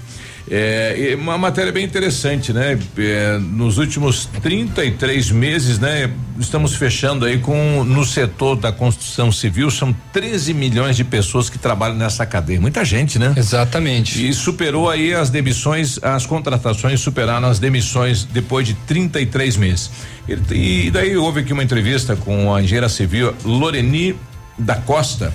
É, 0.49 1.15
uma 1.17 1.37
matéria 1.37 1.71
bem 1.71 1.85
interessante, 1.85 2.51
né? 2.51 2.77
É, 2.97 3.37
nos 3.37 3.77
últimos 3.77 4.25
33 4.41 5.31
meses, 5.31 5.79
né? 5.79 6.11
Estamos 6.39 6.75
fechando 6.75 7.25
aí 7.25 7.37
com 7.39 7.83
no 7.83 8.03
setor 8.03 8.55
da 8.55 8.71
construção 8.71 9.31
civil 9.31 9.71
são 9.71 9.95
13 10.11 10.53
milhões 10.53 10.97
de 10.97 11.03
pessoas 11.03 11.49
que 11.49 11.57
trabalham 11.57 11.95
nessa 11.95 12.25
cadeia. 12.25 12.59
Muita 12.59 12.83
gente, 12.83 13.17
né? 13.17 13.33
Exatamente. 13.37 14.27
E 14.27 14.33
superou 14.33 14.89
aí 14.89 15.13
as 15.13 15.29
demissões, 15.29 15.99
as 16.01 16.25
contratações 16.25 16.99
superaram 16.99 17.47
as 17.47 17.59
demissões 17.59 18.25
depois 18.25 18.67
de 18.67 18.73
33 18.73 19.55
meses. 19.55 19.91
E, 20.27 20.87
e 20.87 20.91
daí 20.91 21.15
houve 21.15 21.41
aqui 21.41 21.53
uma 21.53 21.63
entrevista 21.63 22.15
com 22.15 22.53
a 22.53 22.61
engenheira 22.61 22.89
civil 22.89 23.33
Loreni 23.45 24.15
da 24.57 24.75
Costa. 24.75 25.33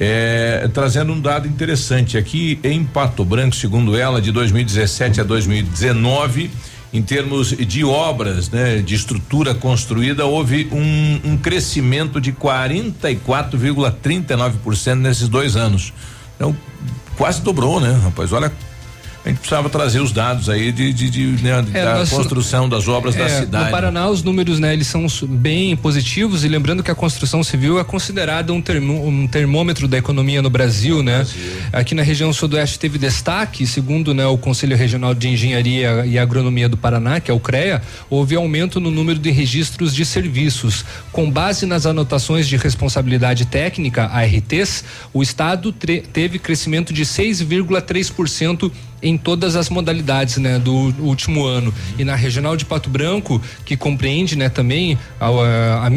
É, 0.00 0.70
trazendo 0.72 1.12
um 1.12 1.20
dado 1.20 1.46
interessante 1.46 2.16
aqui 2.16 2.58
em 2.64 2.82
Pato 2.84 3.22
Branco, 3.24 3.54
segundo 3.54 3.94
ela, 3.96 4.22
de 4.22 4.32
2017 4.32 5.20
a 5.20 5.24
2019, 5.24 6.50
em 6.92 7.02
termos 7.02 7.56
de 7.56 7.84
obras, 7.84 8.50
né, 8.50 8.78
de 8.78 8.94
estrutura 8.94 9.54
construída, 9.54 10.26
houve 10.26 10.68
um, 10.72 11.20
um 11.32 11.36
crescimento 11.36 12.20
de 12.20 12.32
44,39% 12.32 14.94
nesses 14.96 15.28
dois 15.28 15.54
anos. 15.56 15.92
Então, 16.36 16.56
quase 17.16 17.42
dobrou, 17.42 17.80
né, 17.80 17.98
rapaz? 18.02 18.32
Olha 18.32 18.52
a 19.24 19.28
gente 19.28 19.38
precisava 19.38 19.70
trazer 19.70 20.00
os 20.00 20.10
dados 20.10 20.48
aí 20.48 20.72
de, 20.72 20.92
de, 20.92 21.08
de 21.08 21.26
né, 21.44 21.64
É, 21.72 21.84
da 21.84 21.94
nós- 21.98 22.10
construção 22.10 22.68
das 22.68 22.88
obras 22.88 23.14
da 23.14 23.24
É, 23.24 23.28
cidade. 23.40 23.66
No 23.66 23.70
Paraná, 23.70 24.08
os 24.08 24.22
números, 24.22 24.58
né, 24.58 24.72
eles 24.72 24.88
são 24.88 25.06
bem 25.28 25.76
positivos 25.76 26.44
e 26.44 26.48
lembrando 26.48 26.82
que 26.82 26.90
a 26.90 26.94
construção 26.94 27.44
civil 27.44 27.78
é 27.78 27.84
considerada 27.84 28.52
um, 28.52 28.60
termo- 28.60 29.06
um 29.06 29.28
termômetro 29.28 29.86
da 29.86 29.96
economia 29.96 30.42
no 30.42 30.50
Brasil, 30.50 31.02
né? 31.04 31.24
Aqui 31.72 31.94
na 31.94 32.02
região 32.02 32.32
sudoeste 32.32 32.78
teve 32.80 32.98
destaque, 32.98 33.64
segundo 33.66 34.12
né, 34.12 34.26
o 34.26 34.36
Conselho 34.36 34.76
Regional 34.76 35.14
de 35.14 35.28
Engenharia 35.28 36.04
e 36.04 36.18
Agronomia 36.18 36.68
do 36.68 36.76
Paraná, 36.76 37.20
que 37.20 37.30
é 37.30 37.34
o 37.34 37.38
CREA, 37.38 37.80
houve 38.10 38.34
aumento 38.34 38.80
no 38.80 38.90
número 38.90 39.18
de 39.20 39.30
registros 39.30 39.94
de 39.94 40.04
serviços. 40.04 40.84
Com 41.12 41.30
base 41.30 41.64
nas 41.64 41.86
anotações 41.86 42.48
de 42.48 42.56
responsabilidade 42.56 43.46
técnica, 43.46 44.06
ARTs, 44.06 44.84
o 45.14 45.22
estado 45.22 45.72
teve 45.72 46.38
crescimento 46.40 46.92
de 46.92 47.02
6,3% 47.04 48.70
em 49.02 49.16
todas 49.18 49.56
as 49.56 49.68
modalidades, 49.68 50.36
né, 50.36 50.58
do 50.58 50.72
último 51.00 51.44
ano. 51.44 51.74
E 51.98 52.04
na 52.04 52.14
regional 52.14 52.56
de 52.56 52.64
Pato 52.64 52.88
Branco, 52.88 53.42
que 53.64 53.76
compreende, 53.76 54.36
né, 54.36 54.48
também 54.48 54.98
a, 55.18 55.26
a, 55.26 55.86
a 55.86 55.90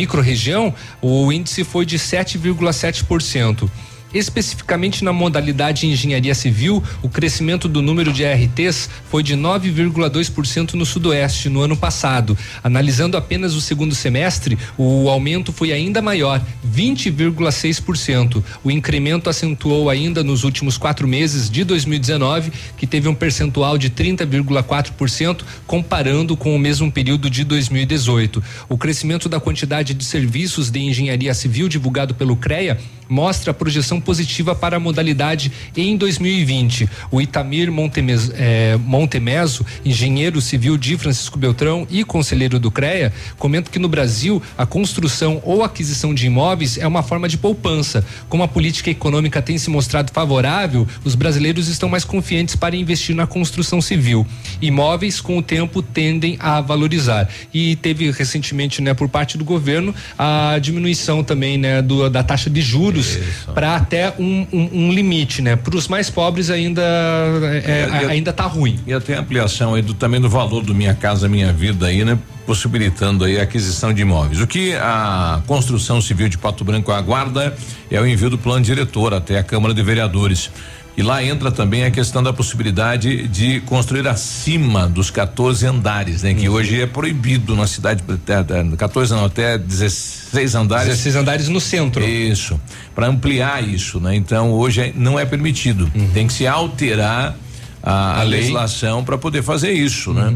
o 1.02 1.32
índice 1.32 1.64
foi 1.64 1.86
de 1.86 1.98
7,7%. 1.98 3.70
Especificamente 4.16 5.04
na 5.04 5.12
modalidade 5.12 5.86
engenharia 5.86 6.34
civil, 6.34 6.82
o 7.02 7.10
crescimento 7.10 7.68
do 7.68 7.82
número 7.82 8.14
de 8.14 8.26
ARTs 8.26 8.90
foi 9.10 9.22
de 9.22 9.36
9,2% 9.36 10.76
no 10.76 10.86
Sudoeste 10.86 11.50
no 11.50 11.60
ano 11.60 11.76
passado. 11.76 12.38
Analisando 12.64 13.18
apenas 13.18 13.56
o 13.56 13.60
segundo 13.60 13.94
semestre, 13.94 14.58
o 14.78 15.10
aumento 15.10 15.52
foi 15.52 15.74
ainda 15.74 16.02
maior, 16.02 16.42
20,6%. 16.66 18.42
O 18.64 18.72
incremento 18.72 19.30
acentuou 19.30 19.90
ainda 19.90 20.24
nos 20.24 20.46
últimos 20.46 20.78
quatro 20.78 21.06
meses 21.06 21.50
de 21.50 21.66
2019, 21.66 22.54
que 22.78 22.88
teve 22.88 23.10
um 23.10 23.14
percentual 23.14 23.78
de 23.78 23.90
30,4%, 23.90 25.42
comparando 25.68 26.38
com 26.38 26.56
o 26.56 26.60
mesmo 26.60 26.90
período 26.90 27.30
de 27.30 27.44
2018. 27.44 28.42
O 28.70 28.78
crescimento 28.78 29.28
da 29.28 29.42
quantidade 29.42 29.94
de 29.94 30.06
serviços 30.06 30.72
de 30.72 30.80
engenharia 30.80 31.34
civil 31.34 31.68
divulgado 31.68 32.16
pelo 32.16 32.38
CREA 32.38 32.80
mostra 33.10 33.52
a 33.52 33.54
projeção 33.54 34.02
positiva 34.06 34.56
para 34.56 34.78
a 34.78 34.80
modalidade 34.80 35.52
em 35.76 35.98
2020. 35.98 36.88
O 37.12 37.20
Itamir 37.20 37.72
Montemes, 37.72 38.32
eh, 38.36 38.78
Montemeso, 38.80 39.66
engenheiro 39.84 40.40
civil 40.40 40.78
de 40.78 40.96
Francisco 40.98 41.38
Beltrão 41.38 41.88
e 41.90 42.04
conselheiro 42.04 42.60
do 42.60 42.70
CREA, 42.70 43.12
comenta 43.38 43.72
que 43.72 43.80
no 43.80 43.90
Brasil 43.90 44.42
a 44.58 44.66
construção 44.66 45.42
ou 45.44 45.64
aquisição 45.64 46.14
de 46.14 46.28
imóveis 46.28 46.78
é 46.78 46.88
uma 46.88 47.02
forma 47.02 47.28
de 47.28 47.38
poupança. 47.38 48.06
Como 48.30 48.44
a 48.44 48.48
política 48.48 48.90
econômica 48.90 49.42
tem 49.42 49.58
se 49.58 49.70
mostrado 49.70 50.12
favorável, 50.14 50.88
os 51.04 51.16
brasileiros 51.16 51.68
estão 51.68 51.90
mais 51.90 52.06
confiantes 52.06 52.56
para 52.56 52.76
investir 52.76 53.16
na 53.16 53.26
construção 53.26 53.82
civil. 53.82 54.26
Imóveis, 54.62 55.20
com 55.20 55.38
o 55.38 55.42
tempo, 55.42 55.82
tendem 55.82 56.38
a 56.40 56.62
valorizar. 56.62 57.28
E 57.54 57.76
teve 57.78 58.12
recentemente, 58.12 58.82
né, 58.82 58.94
por 58.94 59.10
parte 59.10 59.38
do 59.38 59.44
governo, 59.44 59.94
a 60.18 60.60
diminuição 60.62 61.24
também, 61.24 61.58
né, 61.58 61.82
do, 61.82 62.10
da 62.10 62.24
taxa 62.24 62.50
de 62.50 62.62
juros 62.62 63.18
para 63.54 63.80
até 63.86 64.14
um, 64.20 64.48
um- 64.52 64.70
um 64.88 64.92
limite, 64.92 65.42
né? 65.42 65.56
Para 65.56 65.76
os 65.76 65.88
mais 65.88 66.10
pobres 66.10 66.50
ainda 66.50 66.82
é, 66.82 67.64
É, 67.66 68.04
e- 68.04 68.12
ainda 68.12 68.34
tá 68.34 68.44
ruim. 68.44 68.80
E 68.88 68.92
até 68.94 69.16
a 69.16 69.20
ampliação 69.20 69.76
aí 69.76 69.82
do 69.84 69.94
também 69.94 70.20
do 70.20 70.28
valor 70.30 70.64
do 70.64 70.74
Minha 70.74 70.96
Casa 70.96 71.30
Minha 71.30 71.54
Vida 71.54 71.86
aí, 71.86 72.04
né? 72.04 72.18
Possibilitando 72.48 73.24
aí 73.26 73.40
a 73.40 73.44
aquisição 73.44 73.94
de 73.94 74.02
imóveis. 74.02 74.42
O 74.42 74.48
que 74.48 74.74
a 74.76 75.42
construção 75.48 76.02
civil 76.02 76.28
de 76.30 76.38
Pato 76.38 76.64
Branco 76.64 76.92
aguarda 76.92 77.56
é 77.92 78.00
o 78.02 78.06
envio 78.08 78.30
do 78.30 78.38
plano 78.38 78.64
diretor 78.66 79.14
até 79.14 79.38
a 79.38 79.44
Câmara 79.44 79.74
de 79.74 79.82
Vereadores. 79.84 80.50
E 80.98 81.04
lá 81.04 81.22
entra 81.22 81.52
também 81.52 81.84
a 81.84 81.92
questão 81.92 82.24
da 82.24 82.32
possibilidade 82.32 83.28
de 83.28 83.60
construir 83.62 84.08
acima 84.08 84.88
dos 84.88 85.10
14 85.12 85.66
andares, 85.68 86.24
né? 86.24 86.34
Que 86.34 86.48
hoje 86.48 86.82
é 86.82 86.86
proibido 86.88 87.54
na 87.56 87.68
cidade, 87.68 88.02
até- 88.08 88.36
até 88.36 88.64
14 88.78 89.12
não, 89.14 89.26
até 89.26 89.58
16 89.58 90.56
andares. 90.56 90.88
16 90.88 91.16
andares 91.18 91.50
no 91.50 91.60
centro. 91.60 92.02
Isso, 92.04 92.60
para 92.96 93.08
ampliar 93.08 93.62
isso, 93.68 94.00
né? 94.00 94.16
Então 94.16 94.52
hoje 94.52 94.82
é- 94.82 94.94
não 94.96 95.20
é 95.20 95.26
permitido. 95.26 95.92
Tem 96.14 96.28
que 96.28 96.34
se 96.34 96.48
alterar 96.48 97.36
a, 97.84 98.22
a 98.22 98.24
legislação 98.24 99.04
para 99.04 99.18
poder 99.18 99.44
fazer 99.44 99.72
isso, 99.74 100.14
né? 100.14 100.34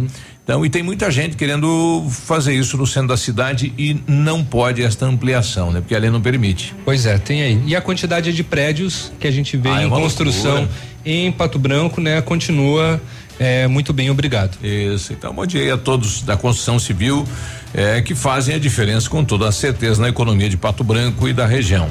Então, 0.50 0.66
e 0.66 0.70
tem 0.72 0.82
muita 0.82 1.12
gente 1.12 1.38
querendo 1.38 2.08
fazer 2.10 2.56
isso 2.56 2.76
no 2.76 2.88
centro 2.88 3.10
da 3.10 3.18
cidade 3.18 3.72
e 3.78 4.02
não 4.08 4.44
pode 4.44 4.82
esta 4.82 5.06
ampliação, 5.06 5.72
né? 5.72 5.80
Porque 5.80 5.94
a 5.94 6.00
lei 6.00 6.10
não 6.10 6.20
permite. 6.20 6.74
Pois 6.84 7.06
é, 7.06 7.20
tem 7.20 7.44
aí. 7.44 7.62
E 7.68 7.76
a 7.76 7.82
quantidade 7.82 8.34
de 8.34 8.44
prédios 8.44 9.12
que 9.20 9.28
a 9.28 9.32
gente 9.32 9.56
vê 9.56 9.70
Ah, 9.70 9.82
é 9.82 9.84
em 9.84 9.86
uma 9.86 10.00
construção 10.00 10.56
loucura. 10.56 10.72
em 11.06 11.32
Pato 11.32 11.60
Branco, 11.60 12.02
né, 12.02 12.20
continua 12.22 13.00
é, 13.40 13.68
muito 13.68 13.94
bem, 13.94 14.10
obrigado. 14.10 14.58
Isso, 14.66 15.14
então 15.14 15.32
bom 15.36 15.46
dia 15.46 15.76
a 15.76 15.78
todos 15.78 16.24
da 16.24 16.36
construção 16.36 16.80
civil 16.80 17.28
eh, 17.72 18.02
que 18.02 18.16
fazem 18.16 18.56
a 18.56 18.60
diferença 18.60 19.08
com 19.08 19.24
toda 19.24 19.48
a 19.48 19.52
certeza 19.52 20.02
na 20.02 20.10
economia 20.10 20.50
de 20.50 20.58
Pato 20.58 20.84
Branco 20.84 21.30
e 21.30 21.32
da 21.32 21.46
região. 21.46 21.88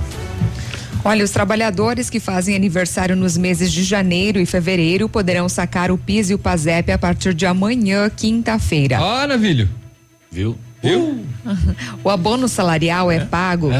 Olha, 1.09 1.25
os 1.25 1.31
trabalhadores 1.31 2.11
que 2.11 2.21
fazem 2.21 2.55
aniversário 2.55 3.17
nos 3.17 3.35
meses 3.39 3.73
de 3.73 3.83
janeiro 3.83 4.39
e 4.39 4.45
fevereiro 4.45 5.09
poderão 5.09 5.49
sacar 5.49 5.91
o 5.91 5.97
PIS 5.97 6.29
e 6.29 6.35
o 6.35 6.39
PASEP 6.39 6.93
a 6.93 6.99
partir 6.99 7.33
de 7.33 7.47
amanhã, 7.47 8.11
quinta-feira. 8.11 8.99
Ah, 8.99 9.27
Navilho. 9.27 9.71
Viu? 10.31 10.59
Viu? 10.83 11.25
O 12.05 12.11
abono 12.11 12.47
salarial 12.47 13.11
é, 13.11 13.25
pago 13.25 13.71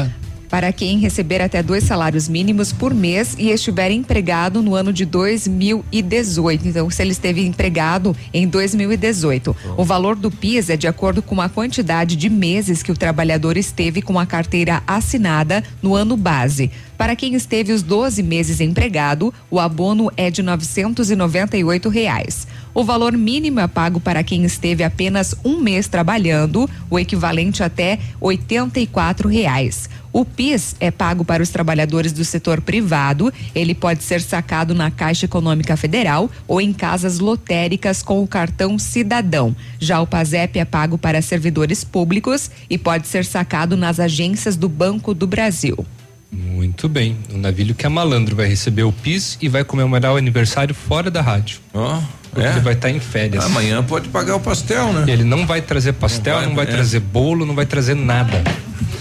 para 0.49 0.73
quem 0.73 0.97
receber 0.97 1.41
até 1.41 1.61
dois 1.61 1.83
salários 1.83 2.27
mínimos 2.27 2.73
por 2.73 2.93
mês 2.93 3.35
e 3.37 3.51
estiver 3.51 3.91
empregado 3.91 4.61
no 4.61 4.75
ano 4.75 4.91
de 4.91 5.05
2018. 5.05 6.67
Então, 6.67 6.89
se 6.89 7.01
ele 7.01 7.11
esteve 7.11 7.45
empregado 7.45 8.15
em 8.33 8.47
2018, 8.47 9.55
o 9.77 9.85
valor 9.85 10.15
do 10.15 10.31
PIS 10.31 10.69
é 10.69 10.75
de 10.75 10.87
acordo 10.87 11.21
com 11.21 11.39
a 11.39 11.47
quantidade 11.47 12.15
de 12.15 12.29
meses 12.29 12.81
que 12.81 12.91
o 12.91 12.97
trabalhador 12.97 13.57
esteve 13.57 14.01
com 14.01 14.19
a 14.19 14.25
carteira 14.25 14.81
assinada 14.87 15.63
no 15.81 15.95
ano 15.95 16.17
base. 16.17 16.71
Para 16.97 17.15
quem 17.15 17.33
esteve 17.33 17.71
os 17.71 17.81
12 17.81 18.21
meses 18.21 18.59
empregado, 18.59 19.33
o 19.49 19.57
abono 19.57 20.11
é 20.17 20.29
de 20.29 20.41
998 20.43 21.87
reais. 21.87 22.45
O 22.73 22.83
valor 22.83 23.13
mínimo 23.13 23.61
é 23.61 23.67
pago 23.67 24.01
para 24.01 24.21
quem 24.21 24.43
esteve 24.43 24.83
apenas 24.83 25.33
um 25.43 25.61
mês 25.61 25.87
trabalhando, 25.87 26.69
o 26.89 26.99
equivalente 26.99 27.63
até 27.63 27.99
84 28.19 29.29
reais. 29.29 29.89
O 30.11 30.25
PIS 30.25 30.75
é 30.79 30.89
pago 30.89 31.23
para 31.23 31.43
os 31.43 31.49
trabalhadores 31.49 32.11
do 32.11 32.25
setor 32.25 32.61
privado. 32.61 33.31
Ele 33.53 33.75
pode 33.75 34.03
ser 34.03 34.21
sacado 34.21 34.73
na 34.73 34.89
Caixa 34.89 35.25
Econômica 35.25 35.77
Federal 35.77 36.29
ou 36.47 36.59
em 36.59 36.73
casas 36.73 37.19
lotéricas 37.19 38.01
com 38.01 38.23
o 38.23 38.27
cartão 38.27 38.79
Cidadão. 38.79 39.55
Já 39.79 40.01
o 40.01 40.07
PASEP 40.07 40.57
é 40.57 40.65
pago 40.65 40.97
para 40.97 41.21
servidores 41.21 41.83
públicos 41.83 42.49
e 42.69 42.77
pode 42.77 43.07
ser 43.07 43.23
sacado 43.23 43.77
nas 43.77 43.99
agências 43.99 44.55
do 44.55 44.67
Banco 44.67 45.13
do 45.13 45.27
Brasil. 45.27 45.85
Muito 46.31 46.87
bem. 46.87 47.17
O 47.33 47.37
Navilho 47.37 47.73
que 47.73 47.85
é 47.85 47.89
malandro 47.89 48.35
vai 48.35 48.47
receber 48.47 48.83
o 48.83 48.91
PIS 48.91 49.37
e 49.41 49.49
vai 49.49 49.63
comemorar 49.63 50.13
o 50.13 50.15
aniversário 50.17 50.75
fora 50.75 51.09
da 51.09 51.21
rádio. 51.21 51.59
Ó, 51.73 51.99
Porque 52.31 52.45
é? 52.47 52.51
ele 52.51 52.59
vai 52.59 52.73
estar 52.73 52.89
em 52.91 52.99
férias. 52.99 53.43
Amanhã 53.45 53.83
pode 53.83 54.09
pagar 54.09 54.35
o 54.35 54.39
pastel, 54.39 54.93
né? 54.93 55.11
Ele 55.11 55.23
não 55.23 55.47
vai 55.47 55.61
trazer 55.61 55.93
pastel, 55.93 56.35
Não 56.41 56.49
não 56.49 56.55
vai, 56.55 56.65
vai, 56.65 56.73
é. 56.73 56.77
trazer 56.77 56.99
bolo, 56.99 57.45
não 57.45 57.55
vai 57.55 57.65
trazer 57.65 57.95
nada. 57.95 58.43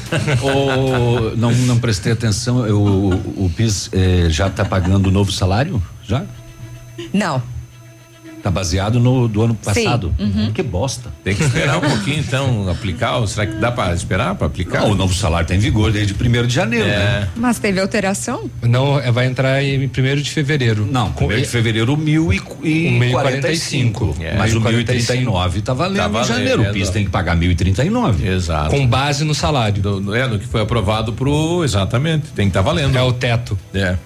Ô, 0.43 1.37
não, 1.37 1.53
não 1.53 1.79
prestei 1.79 2.13
atenção, 2.13 2.67
eu- 2.67 2.81
o, 2.81 3.45
o 3.45 3.53
PIS 3.55 3.91
eh, 3.93 4.27
já 4.31 4.47
está 4.47 4.65
pagando 4.65 5.09
o 5.09 5.11
novo 5.11 5.31
salário? 5.31 5.83
Já? 6.03 6.25
Não. 7.13 7.43
Tá 8.49 8.53
Tá 8.53 8.61
baseado 8.61 8.99
no 8.99 9.29
do 9.29 9.43
ano 9.43 9.55
passado. 9.55 10.13
Uhum. 10.19 10.51
Que 10.53 10.63
bosta. 10.63 11.13
Tem 11.23 11.35
que 11.35 11.43
esperar 11.45 11.77
um 11.77 11.81
pouquinho, 11.83 12.19
então, 12.21 12.69
aplicar. 12.71 13.17
ou 13.19 13.27
Será 13.27 13.47
que 13.47 13.57
dá 13.57 13.71
para 13.71 13.95
esperar 13.95 14.35
para 14.37 14.47
aplicar? 14.47 14.81
Não, 14.81 14.93
o 14.93 14.95
novo 14.95 15.13
salário 15.15 15.45
está 15.45 15.55
em 15.55 15.59
vigor 15.59 15.93
desde 15.93 16.15
1 16.15 16.47
de 16.47 16.55
janeiro, 16.55 16.87
É. 16.87 16.97
né? 16.99 17.29
Mas 17.37 17.59
teve 17.59 17.79
alteração? 17.79 18.51
Não, 18.63 18.99
é, 18.99 19.13
vai 19.13 19.27
entrar 19.27 19.63
em 19.63 19.87
1 19.87 20.17
de 20.23 20.31
fevereiro. 20.31 20.89
Não, 20.91 21.13
Com- 21.13 21.27
1 21.27 21.37
de 21.43 21.45
fevereiro, 21.45 21.95
mil 21.97 22.33
e, 22.33 22.37
e 22.65 22.89
O 22.89 22.93
1045. 22.99 24.15
45. 24.15 24.17
É, 24.25 24.37
Mas 24.39 24.55
o 24.55 24.61
1045 24.61 25.13
1039 25.31 25.61
tá 25.61 25.75
valendo 25.75 25.97
Tá 25.99 26.09
em 26.09 26.13
valendo. 26.13 26.29
janeiro. 26.29 26.63
O 26.63 26.73
PIS 26.73 26.89
tem 26.91 27.05
que 27.05 27.11
pagar 27.11 27.37
1039. 27.37 28.27
Exato. 28.29 28.71
Com 28.71 28.87
base 28.87 29.25
no 29.25 29.35
salário. 29.35 29.83
Do, 29.83 30.15
é, 30.15 30.27
no 30.27 30.39
que 30.39 30.47
foi 30.47 30.63
aprovado 30.63 31.13
pro. 31.13 31.63
Exatamente. 31.65 32.29
Tem 32.35 32.47
que 32.47 32.51
estar 32.51 32.63
valendo. 32.63 32.97
É 32.97 33.03
o 33.03 33.13
teto. 33.13 33.59
É. 33.75 33.97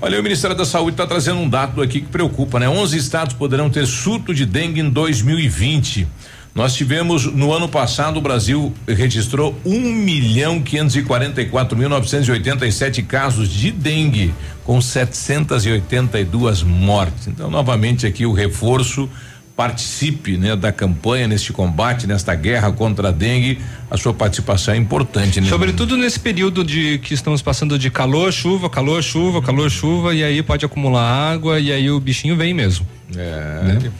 Olha, 0.00 0.18
o 0.18 0.22
Ministério 0.22 0.56
da 0.56 0.64
Saúde 0.64 0.92
está 0.92 1.06
trazendo 1.06 1.38
um 1.40 1.48
dado 1.48 1.82
aqui 1.82 2.00
que 2.00 2.08
preocupa, 2.08 2.58
né? 2.58 2.66
11 2.68 2.96
estados 2.96 3.34
poderão 3.34 3.68
ter 3.74 3.86
surto 3.86 4.32
de 4.32 4.46
dengue 4.46 4.80
em 4.80 4.88
2020. 4.88 6.06
Nós 6.54 6.76
tivemos 6.76 7.26
no 7.26 7.52
ano 7.52 7.68
passado 7.68 8.18
o 8.18 8.20
Brasil 8.20 8.72
registrou 8.86 9.58
1 9.66 9.92
milhão 9.92 10.62
544 10.62 11.76
mil 11.76 11.88
987 11.88 13.02
casos 13.02 13.48
de 13.48 13.72
dengue 13.72 14.32
com 14.62 14.80
782 14.80 16.62
mortes. 16.62 17.26
Então, 17.26 17.50
novamente 17.50 18.06
aqui 18.06 18.24
o 18.24 18.32
reforço 18.32 19.10
participe, 19.56 20.36
né, 20.36 20.54
da 20.54 20.70
campanha 20.70 21.26
neste 21.26 21.52
combate, 21.52 22.06
nesta 22.06 22.34
guerra 22.36 22.70
contra 22.70 23.08
a 23.08 23.10
dengue. 23.10 23.58
A 23.90 23.96
sua 23.96 24.14
participação 24.14 24.74
é 24.74 24.76
importante, 24.76 25.40
né? 25.40 25.48
Sobretudo 25.48 25.96
nesse 25.96 26.20
período 26.20 26.62
de 26.62 26.98
que 26.98 27.14
estamos 27.14 27.42
passando 27.42 27.76
de 27.76 27.90
calor, 27.90 28.32
chuva, 28.32 28.70
calor, 28.70 29.02
chuva, 29.02 29.42
calor, 29.42 29.68
chuva, 29.68 30.14
e 30.14 30.22
aí 30.22 30.42
pode 30.44 30.64
acumular 30.64 31.02
água 31.02 31.58
e 31.58 31.72
aí 31.72 31.90
o 31.90 31.98
bichinho 31.98 32.36
vem 32.36 32.54
mesmo. 32.54 32.86
É. 33.16 33.62
Né? 33.64 33.92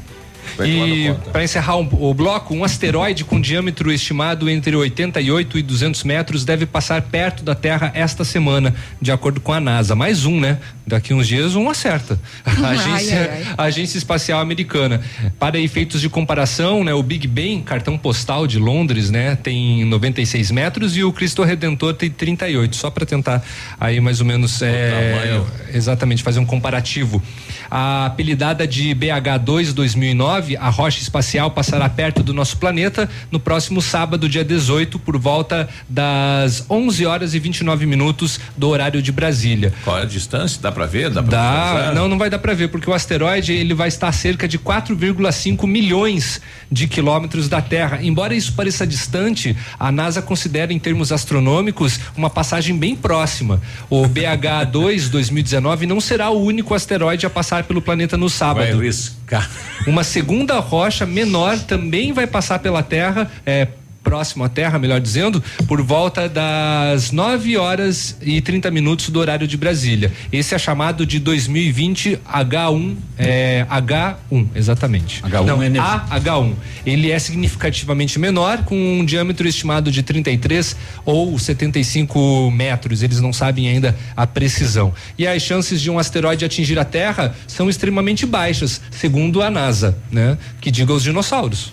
E 0.63 1.13
para 1.33 1.43
encerrar 1.43 1.77
o 1.77 2.15
bloco, 2.15 2.55
um 2.55 2.63
asteroide 2.63 3.25
com 3.25 3.41
diâmetro 3.41 3.91
estimado 3.91 4.49
entre 4.49 4.77
88 4.77 5.59
e 5.59 5.63
200 5.63 6.05
metros 6.05 6.45
deve 6.45 6.65
passar 6.65 7.03
perto 7.03 7.43
da 7.43 7.55
Terra 7.55 7.91
esta 7.95 8.25
semana, 8.25 8.75
de 9.01 9.11
acordo 9.11 9.41
com 9.41 9.53
a 9.53 9.59
NASA. 9.59 9.97
Mais 9.97 10.25
um, 10.27 10.39
né? 10.39 10.59
Daqui 10.87 11.15
uns 11.15 11.27
dias 11.27 11.55
um 11.55 11.69
acerta. 11.71 12.19
A 12.45 12.69
Ai, 12.69 12.77
agência, 12.77 13.19
ai, 13.19 13.43
ai. 13.47 13.55
a 13.57 13.63
Agência 13.65 13.99
Espacial 13.99 14.41
Americana. 14.41 15.01
Para 15.39 15.59
efeitos 15.59 16.01
de 16.01 16.09
comparação, 16.09 16.85
né, 16.85 16.93
o 16.93 17.03
Big 17.03 17.27
Ben, 17.27 17.63
cartão 17.63 17.97
postal 17.97 18.47
de 18.47 18.59
Londres, 18.59 19.11
né, 19.11 19.37
tem 19.37 19.85
96 19.85 20.51
metros 20.51 20.97
e 20.97 21.03
o 21.03 21.13
Cristo 21.13 21.43
Redentor 21.43 21.95
tem 21.95 22.11
38. 22.11 22.77
Só 22.77 22.91
para 22.91 23.07
tentar 23.07 23.43
aí 23.81 24.01
mais 24.01 24.21
ou 24.21 24.27
menos 24.27 24.61
é, 24.63 25.41
exatamente 25.73 26.23
fazer 26.23 26.39
um 26.39 26.47
comparativo. 26.47 27.23
A 27.71 28.07
apelidada 28.07 28.67
de 28.67 28.95
BH2 28.95 29.73
2009, 29.73 30.57
a 30.57 30.69
rocha 30.69 31.01
espacial 31.01 31.51
passará 31.51 31.89
perto 31.89 32.23
do 32.23 32.33
nosso 32.35 32.57
planeta 32.59 33.09
no 33.31 33.41
próximo 33.41 33.81
sábado, 33.81 34.29
dia 34.29 34.45
18, 34.45 34.99
por 34.99 35.17
volta 35.19 35.69
das 35.89 36.65
11 36.69 37.07
horas 37.07 37.35
e 37.35 37.39
29 37.39 37.87
minutos 37.87 38.39
do 38.57 38.69
horário 38.69 39.01
de 39.03 39.11
Brasília. 39.11 39.73
Qual 39.83 39.99
é 39.99 40.03
a 40.03 40.05
distância? 40.05 40.61
Dá 40.61 40.71
para 40.75 40.87
ver? 40.87 41.09
Dá 41.11 41.23
Dá, 41.23 41.93
não, 41.95 42.09
não 42.09 42.19
vai 42.19 42.29
dar 42.29 42.39
para 42.39 42.53
ver, 42.53 42.69
porque 42.69 42.91
o 42.91 42.93
asteroide 42.93 43.53
ele 43.53 43.73
vai 43.73 43.89
estar 43.89 44.09
a 44.09 44.13
cerca 44.13 44.47
de 44.47 44.59
4,5 44.59 45.67
milhões 45.67 46.41
de 46.71 46.87
quilômetros 46.89 47.49
da 47.49 47.63
Terra. 47.63 48.01
Embora 48.03 48.35
isso 48.35 48.53
pareça 48.53 48.87
distante, 48.87 49.57
a 49.79 49.91
NASA 49.91 50.21
considera 50.21 50.73
em 50.73 50.79
termos 50.79 51.13
astronômicos 51.13 52.01
uma 52.17 52.29
passagem 52.29 52.77
bem 52.77 52.97
próxima. 52.97 53.63
O 53.89 54.07
BH2 54.09 55.09
2019 55.09 55.87
não 55.87 56.01
será 56.01 56.31
o 56.31 56.43
único 56.43 56.75
asteroide 56.75 57.25
a 57.25 57.31
passar 57.31 57.65
pelo 57.65 57.81
planeta 57.81 58.17
no 58.17 58.29
Vai 58.29 58.37
sábado. 58.37 58.81
riscar. 58.81 59.49
Uma 59.87 60.03
segunda 60.05 60.59
rocha 60.59 61.07
menor 61.07 61.59
também 61.61 62.13
vai 62.13 62.27
passar 62.27 62.59
pela 62.59 62.83
Terra, 62.83 63.31
é, 63.47 63.69
próximo 64.05 64.45
à 64.45 64.49
Terra, 64.51 64.79
melhor 64.79 65.01
dizendo, 65.01 65.43
por 65.67 65.81
volta 65.83 66.29
das 66.29 67.11
9 67.11 67.57
horas 67.57 68.17
e 68.23 68.41
30 68.43 68.71
minutos 68.71 69.09
do 69.09 69.19
horário 69.19 69.49
de 69.49 69.57
Brasília. 69.57 70.13
Esse 70.31 70.55
é 70.55 70.59
chamado 70.59 71.07
de 71.07 71.19
2020 71.19 72.19
H1, 72.31 72.95
é, 73.19 73.67
H1, 73.69 74.47
exatamente. 74.55 75.23
H1 75.23 75.45
Não, 75.47 75.63
é 75.63 75.69
nesse- 75.71 75.85
AH1. 75.85 76.53
Ele 76.85 77.11
é 77.11 77.19
significativamente 77.19 78.19
menor, 78.19 78.59
com 78.65 78.77
um 79.01 79.05
diâmetro 79.05 79.49
estimado 79.49 79.91
de 79.91 80.03
33 80.03 80.77
ou 81.05 81.39
75 81.39 82.51
metros. 82.51 83.03
Eles 83.03 83.21
não 83.21 83.33
sabem 83.33 83.69
ainda 83.69 83.97
a 84.17 84.27
precisão. 84.27 84.93
E 85.19 85.27
as 85.27 85.43
chances 85.43 85.81
de 85.81 85.91
um 85.91 85.99
asteroide 85.99 86.45
atingir 86.45 86.79
a 86.79 86.85
Terra 86.85 87.35
são 87.47 87.71
extremamente 87.71 88.27
baixas, 88.27 88.81
segundo 88.91 89.41
a 89.43 89.51
NASA, 89.51 89.97
né? 90.13 90.37
Que 90.61 90.71
diga 90.71 90.93
os 90.93 91.03
dinossauros. 91.03 91.73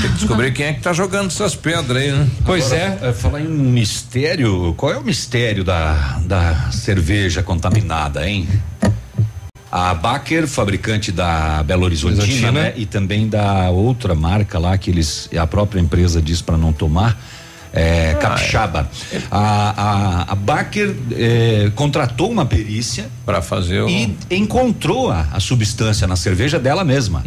Tem 0.00 0.10
que 0.10 0.16
descobrir 0.18 0.52
quem 0.52 0.66
é 0.66 0.72
que 0.72 0.80
tá 0.80 0.92
jogando 0.92 1.26
essas 1.26 1.54
pedras 1.54 2.02
aí, 2.02 2.10
né? 2.10 2.28
Pois 2.44 2.72
Agora, 2.72 3.08
é. 3.08 3.12
Falar 3.12 3.40
em 3.40 3.48
mistério, 3.48 4.74
qual 4.76 4.92
é 4.92 4.98
o 4.98 5.04
mistério 5.04 5.62
da, 5.64 6.18
da 6.24 6.70
cerveja 6.70 7.42
contaminada, 7.42 8.28
hein? 8.28 8.48
A 9.70 9.92
Baker, 9.92 10.46
fabricante 10.46 11.12
da 11.12 11.62
Belo 11.62 11.84
Horizontina, 11.84 12.22
Horizontina. 12.22 12.52
né? 12.52 12.72
E 12.76 12.86
também 12.86 13.28
da 13.28 13.68
outra 13.68 14.14
marca 14.14 14.58
lá 14.58 14.78
que 14.78 14.90
eles, 14.90 15.28
a 15.38 15.46
própria 15.46 15.78
empresa 15.78 16.22
diz 16.22 16.40
para 16.40 16.56
não 16.56 16.72
tomar. 16.72 17.20
É, 17.78 18.14
Capixaba. 18.20 18.90
A, 19.30 20.24
a, 20.28 20.32
a 20.32 20.34
Baker 20.34 20.94
é, 21.12 21.70
contratou 21.74 22.30
uma 22.30 22.44
perícia 22.44 23.06
para 23.24 23.40
fazer 23.40 23.80
o... 23.82 23.88
e 23.88 24.16
encontrou 24.30 25.10
a, 25.10 25.26
a 25.32 25.38
substância 25.40 26.06
na 26.06 26.16
cerveja 26.16 26.58
dela 26.58 26.82
mesma, 26.84 27.22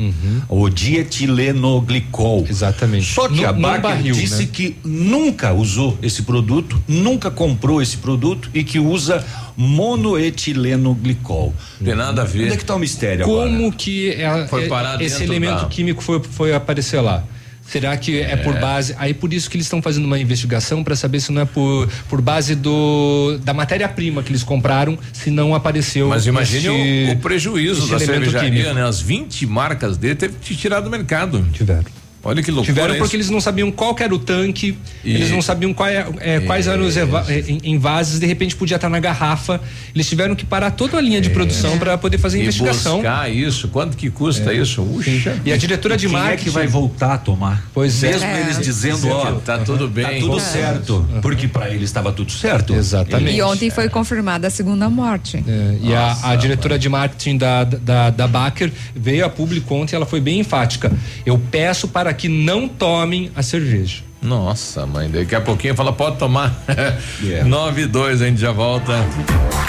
o 0.49 0.67
dietilenoglicol. 0.69 2.45
Exatamente. 2.49 3.05
Só 3.13 3.27
que 3.29 3.41
No- 3.41 3.47
a 3.47 3.53
Baker 3.53 3.81
barril, 3.81 4.13
disse 4.15 4.43
né? 4.43 4.49
que 4.51 4.75
nunca 4.83 5.53
usou 5.53 5.97
esse 6.01 6.23
produto, 6.23 6.81
nunca 6.87 7.31
comprou 7.31 7.81
esse 7.81 7.97
produto 7.97 8.49
e 8.53 8.63
que 8.63 8.79
usa 8.79 9.23
monoetilenoglicol. 9.55 11.53
Não 11.79 11.85
tem 11.85 11.95
nada 11.95 12.21
a 12.21 12.25
ver. 12.25 12.43
Onde 12.45 12.53
é 12.53 12.57
que 12.57 12.65
tá 12.65 12.75
o 12.75 12.79
mistério 12.79 13.25
agora? 13.25 13.49
Como 13.49 13.71
que 13.71 14.09
é, 14.11 14.47
Foi 14.47 14.65
é- 14.65 14.67
parar 14.67 15.01
esse 15.01 15.23
elemento 15.23 15.61
da- 15.63 15.67
químico 15.67 16.01
foi, 16.01 16.21
foi 16.23 16.53
aparecer 16.53 16.99
lá? 17.01 17.23
Será 17.71 17.95
que 17.95 18.19
é, 18.19 18.35
por 18.35 18.59
base? 18.59 18.93
Aí 18.97 19.13
por 19.13 19.31
isso 19.33 19.49
que 19.49 19.55
eles 19.55 19.65
estão 19.65 19.81
fazendo 19.81 20.03
uma 20.03 20.19
investigação 20.19 20.83
para 20.83 20.93
saber 20.93 21.21
se 21.21 21.31
não 21.31 21.41
é 21.41 21.45
por, 21.45 21.87
por 22.09 22.21
base 22.21 22.53
do 22.53 23.37
da 23.43 23.53
matéria-prima 23.53 24.21
que 24.21 24.29
eles 24.29 24.43
compraram, 24.43 24.99
se 25.13 25.31
não 25.31 25.55
apareceu. 25.55 26.09
Mas 26.09 26.25
imagine 26.27 26.67
este- 26.67 27.11
o, 27.11 27.13
o 27.13 27.17
prejuízo 27.21 27.87
da 27.87 27.95
elemento 27.95 28.05
cervejaria, 28.25 28.49
químico. 28.51 28.73
né? 28.73 28.83
As 28.85 28.99
20 28.99 29.45
marcas 29.45 29.95
dele 29.95 30.15
teve 30.15 30.35
que 30.41 30.53
tirar 30.55 30.81
do 30.81 30.89
mercado. 30.89 31.47
Tiveram. 31.53 31.85
Olha 32.23 32.43
que 32.43 32.51
loucura. 32.51 32.73
Tiveram 32.73 32.93
isso. 32.93 33.03
porque 33.03 33.15
eles 33.15 33.29
não 33.29 33.41
sabiam 33.41 33.71
qual 33.71 33.95
que 33.95 34.03
era 34.03 34.13
o 34.13 34.19
tanque, 34.19 34.77
E- 35.03 35.13
eles 35.15 35.31
não 35.31 35.41
sabiam 35.41 35.73
qual 35.73 35.89
é- 35.89 36.05
é, 36.19 36.39
quais 36.41 36.67
eram 36.67 36.85
os 36.85 36.95
eva- 36.95 37.25
é, 37.27 37.39
em- 37.47 37.61
envases, 37.73 38.19
de 38.19 38.25
repente 38.27 38.55
podia 38.55 38.75
estar 38.75 38.89
na 38.89 38.99
garrafa. 38.99 39.59
Eles 39.95 40.07
tiveram 40.07 40.35
que 40.35 40.45
parar 40.45 40.69
toda 40.71 40.97
a 40.97 41.01
linha 41.01 41.19
de 41.19 41.29
produção 41.31 41.79
para 41.79 41.97
poder 41.97 42.17
fazer 42.19 42.37
a 42.37 42.39
É. 42.39 42.43
E 42.43 42.45
investigação. 42.45 42.97
buscar 42.97 43.31
isso, 43.31 43.67
quanto 43.69 43.97
que 43.97 44.09
custa 44.11 44.53
É. 44.53 44.57
isso? 44.57 44.81
Uxa. 44.83 45.35
E 45.43 45.51
a 45.51 45.57
diretora 45.57 45.97
de 45.97 46.07
Quem 46.07 46.15
é 46.15 46.19
marketing 46.19 46.43
que 46.43 46.49
vai 46.51 46.67
voltar 46.67 47.13
a 47.13 47.17
tomar? 47.17 47.65
Pois 47.73 48.03
é. 48.03 48.11
Mesmo 48.11 48.27
É. 48.27 48.39
eles 48.41 48.59
dizendo, 48.59 49.07
ó, 49.09 49.31
tá 49.43 49.57
tudo 49.57 49.87
bem. 49.87 50.05
tá 50.05 50.11
tudo 50.19 50.37
É. 50.37 50.39
certo, 50.39 51.07
porque 51.21 51.47
para 51.47 51.69
eles 51.69 51.83
estava 51.89 52.11
tudo 52.11 52.31
certo. 52.31 52.73
Exatamente. 52.75 53.35
E 53.35 53.41
ontem 53.41 53.69
foi 53.71 53.89
confirmada 53.89 54.47
a 54.47 54.49
segunda 54.51 54.87
morte. 54.89 55.43
É, 55.47 55.77
e 55.81 55.93
a, 55.95 56.17
a 56.23 56.35
diretora 56.35 56.77
de 56.77 56.87
marketing 56.87 57.37
da, 57.37 57.63
da, 57.63 58.09
da 58.11 58.27
Baker 58.27 58.71
veio 58.95 59.25
a 59.25 59.29
público 59.29 59.73
ontem 59.73 59.95
ela 59.95 60.05
foi 60.05 60.19
bem 60.21 60.39
enfática. 60.39 60.91
Eu 61.25 61.39
peço 61.49 61.87
para 61.87 62.10
que 62.13 62.27
não 62.27 62.67
tomem 62.67 63.31
a 63.35 63.43
cerveja. 63.43 64.03
Nossa, 64.21 64.85
mãe, 64.85 65.09
daqui 65.09 65.33
a 65.33 65.41
pouquinho 65.41 65.73
fala, 65.75 65.91
pode 65.91 66.17
tomar. 66.17 66.53
Nove 67.45 67.83
e 67.83 67.85
dois, 67.87 68.21
a 68.21 68.27
gente 68.27 68.39
já 68.39 68.51
volta. 68.51 68.93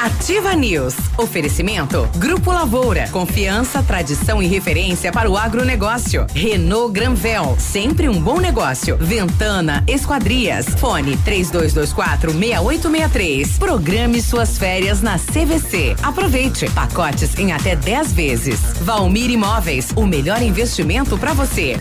Ativa 0.02 0.52
News. 0.55 0.94
Oferecimento. 1.16 2.06
Grupo 2.16 2.52
Lavoura. 2.52 3.09
Confiança, 3.09 3.82
tradição 3.82 4.43
e 4.43 4.47
referência 4.47 5.10
para 5.10 5.31
o 5.31 5.39
agronegócio. 5.39 6.27
Renault 6.35 6.93
Granvel. 6.93 7.56
Sempre 7.59 8.09
um 8.09 8.20
bom 8.20 8.40
negócio. 8.40 8.97
Ventana 8.98 9.82
Esquadrias. 9.86 10.66
Fone 10.77 11.16
3224 11.19 12.32
6863. 12.32 13.59
Programe 13.59 14.20
suas 14.20 14.59
férias 14.59 15.01
na 15.01 15.19
CVC. 15.19 15.97
Aproveite. 16.02 16.69
Pacotes 16.70 17.39
em 17.39 17.52
até 17.52 17.74
10 17.74 18.12
vezes. 18.12 18.60
Valmir 18.82 19.31
Imóveis. 19.31 19.93
O 19.97 20.05
melhor 20.05 20.43
investimento 20.43 21.16
para 21.16 21.32
você. 21.32 21.81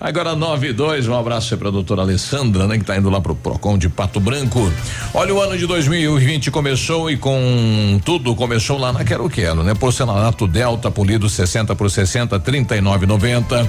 Agora 0.00 0.36
9 0.36 0.68
e 0.68 0.72
2, 0.72 1.08
um 1.08 1.18
abraço 1.18 1.54
aí 1.54 1.58
pra 1.58 1.70
doutora 1.70 2.02
Alessandra, 2.02 2.68
né, 2.68 2.78
que 2.78 2.84
tá 2.84 2.96
indo 2.96 3.10
lá 3.10 3.20
pro 3.20 3.34
Procon 3.34 3.76
de 3.76 3.88
Pato 3.88 4.20
Branco. 4.20 4.72
Olha, 5.12 5.34
o 5.34 5.40
ano 5.40 5.58
de 5.58 5.66
2020 5.66 6.50
começou 6.52 7.10
e 7.10 7.16
com 7.16 8.00
tudo 8.04 8.34
começou 8.36 8.78
lá 8.78 8.92
na 8.92 9.04
Quero 9.04 9.28
Quero, 9.28 9.64
né? 9.64 9.74
Porcelanato 9.74 10.46
Delta 10.46 10.90
polido 10.90 11.28
60 11.28 11.74
por 11.74 11.90
60, 11.90 12.38
39,90. 12.38 13.66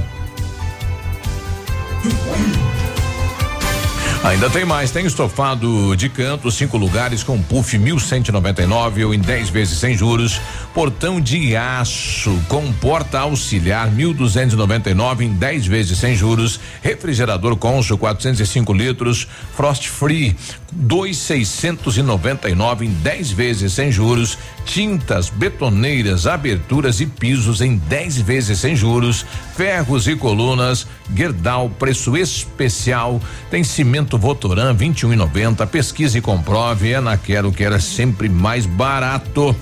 Ainda 4.22 4.50
tem 4.50 4.66
mais, 4.66 4.91
tem 4.91 5.06
estofado 5.06 5.96
de 5.96 6.10
canto, 6.10 6.52
cinco 6.52 6.78
lugares 6.78 7.24
com 7.24 7.41
puff 7.41 7.78
1199 7.78 9.06
ou 9.06 9.14
em 9.14 9.20
10 9.20 9.50
vezes 9.50 9.80
sem 9.80 9.96
juros. 9.96 10.41
Portão 10.74 11.22
de 11.22 11.56
aço 11.56 12.38
com 12.50 12.70
porta 12.74 13.20
auxiliar 13.20 13.90
1299 13.90 15.24
em 15.24 15.32
10 15.32 15.68
vezes 15.68 15.98
sem 15.98 16.16
juros. 16.16 16.60
Refrigerador 16.82 17.56
Consul 17.56 17.98
405 17.98 18.74
litros, 18.74 19.26
Frost 19.56 19.88
Free 19.88 20.36
2,699 20.74 22.86
em 22.86 22.90
10 22.90 23.32
vezes 23.32 23.72
sem 23.72 23.90
juros. 23.90 24.38
Tintas, 24.70 25.32
betoneiras, 25.32 26.28
aberturas 26.28 27.02
e 27.02 27.08
pisos 27.08 27.60
em 27.60 27.76
10 27.76 28.22
vezes 28.22 28.60
sem 28.60 28.76
juros. 28.76 29.26
Ferros 29.58 30.08
e 30.08 30.16
colunas, 30.16 30.86
Gerdau, 31.12 31.72
preço 31.72 32.16
especial. 32.16 33.20
Tem 33.50 33.64
cimento 33.64 34.16
Votoran 34.16 34.76
21,90. 34.76 35.66
Pesquise 35.66 36.20
e 36.20 36.22
comprove. 36.22 36.91
É 36.91 37.02
na 37.02 37.18
Quero 37.18 37.52
Quero 37.52 37.74
é 37.74 37.80
sempre 37.80 38.30
mais 38.30 38.68
barato. 38.68 39.56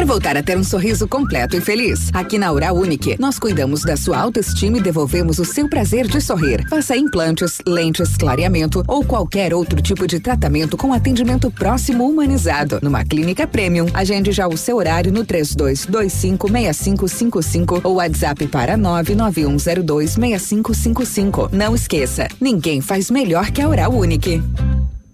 Quer 0.00 0.06
voltar 0.06 0.36
a 0.36 0.42
ter 0.42 0.56
um 0.56 0.64
sorriso 0.64 1.06
completo 1.08 1.56
e 1.56 1.60
feliz? 1.60 2.10
Aqui 2.14 2.38
na 2.38 2.52
Oral 2.52 2.76
Unique, 2.76 3.16
nós 3.18 3.38
cuidamos 3.38 3.82
da 3.82 3.96
sua 3.96 4.18
autoestima 4.18 4.78
e 4.78 4.80
devolvemos 4.80 5.38
o 5.38 5.44
seu 5.44 5.68
prazer 5.68 6.06
de 6.06 6.20
sorrir. 6.20 6.64
Faça 6.68 6.96
implantes, 6.96 7.58
lentes, 7.66 8.16
clareamento 8.16 8.84
ou 8.86 9.04
qualquer 9.04 9.52
outro 9.52 9.82
tipo 9.82 10.06
de 10.06 10.18
tratamento 10.18 10.74
com 10.76 10.94
atendimento 10.94 11.50
próximo 11.50 12.08
humanizado. 12.08 12.78
Numa 12.82 13.04
clínica 13.04 13.46
premium, 13.46 13.88
agende 13.92 14.32
já 14.32 14.48
o 14.48 14.56
seu 14.56 14.76
horário 14.76 15.12
no 15.12 15.26
32256555 15.26 17.82
ou 17.84 17.96
WhatsApp 17.96 18.46
para 18.46 18.78
991026555. 18.78 21.50
Não 21.52 21.74
esqueça, 21.74 22.26
ninguém 22.40 22.80
faz 22.80 23.10
melhor 23.10 23.50
que 23.50 23.60
a 23.60 23.68
Oral 23.68 23.92
Unique. 23.92 24.42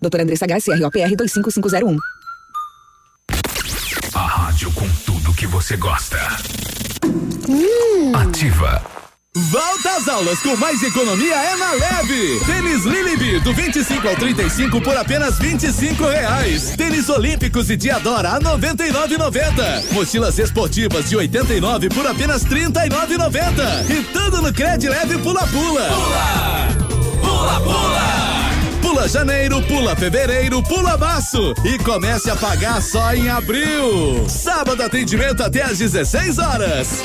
Doutora 0.01 0.23
Andressa 0.23 0.47
HCROPR 0.47 1.17
25501. 1.17 2.16
Você 5.57 5.75
gosta. 5.79 6.19
Ativa. 8.15 8.83
Volta 9.35 9.97
às 9.97 10.07
aulas 10.07 10.39
com 10.41 10.55
mais 10.55 10.83
economia 10.83 11.35
é 11.35 11.57
na 11.57 11.73
Leve. 11.73 12.41
Tênis 12.45 12.85
Lilibi 12.85 13.41
do 13.41 13.55
25 13.55 14.07
ao 14.07 14.17
35 14.17 14.83
por 14.83 14.95
apenas 14.95 15.39
25 15.39 16.05
reais. 16.05 16.75
Tênis 16.77 17.09
Olímpicos 17.09 17.71
e 17.71 17.77
Diadora 17.79 18.33
a 18.33 18.41
99,90. 18.41 19.93
Mochilas 19.93 20.39
esportivas 20.39 21.09
de 21.09 21.17
89 21.17 21.89
por 21.89 22.07
apenas 22.07 22.45
39,90. 22.45 23.91
E 23.91 24.05
tudo 24.13 24.43
no 24.43 24.53
Cred 24.53 24.87
Leve 24.87 25.17
Pula 25.17 25.47
Pula. 25.47 25.89
Pula! 25.89 26.69
Pula 27.23 27.61
Pula! 27.61 28.36
Pula 28.87 29.09
janeiro, 29.09 29.61
pula 29.63 29.97
fevereiro, 29.97 30.63
pula 30.63 30.97
março 30.97 31.53
e 31.65 31.77
comece 31.77 32.31
a 32.31 32.37
pagar 32.37 32.81
só 32.81 33.13
em 33.13 33.29
abril. 33.29 34.29
Sábado 34.29 34.81
atendimento 34.81 35.43
até 35.43 35.63
às 35.63 35.79
16 35.79 36.39
horas. 36.39 37.03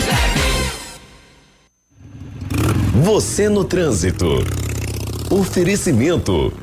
Você 2.94 3.49
no 3.49 3.66
trânsito. 3.66 4.28
Oferecimento. 5.32 6.53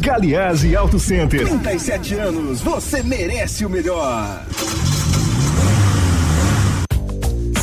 Galiase 0.00 0.74
Auto 0.74 0.98
Center. 0.98 1.46
37 1.46 2.14
anos, 2.14 2.60
você 2.60 3.00
merece 3.00 3.64
o 3.64 3.70
melhor. 3.70 4.44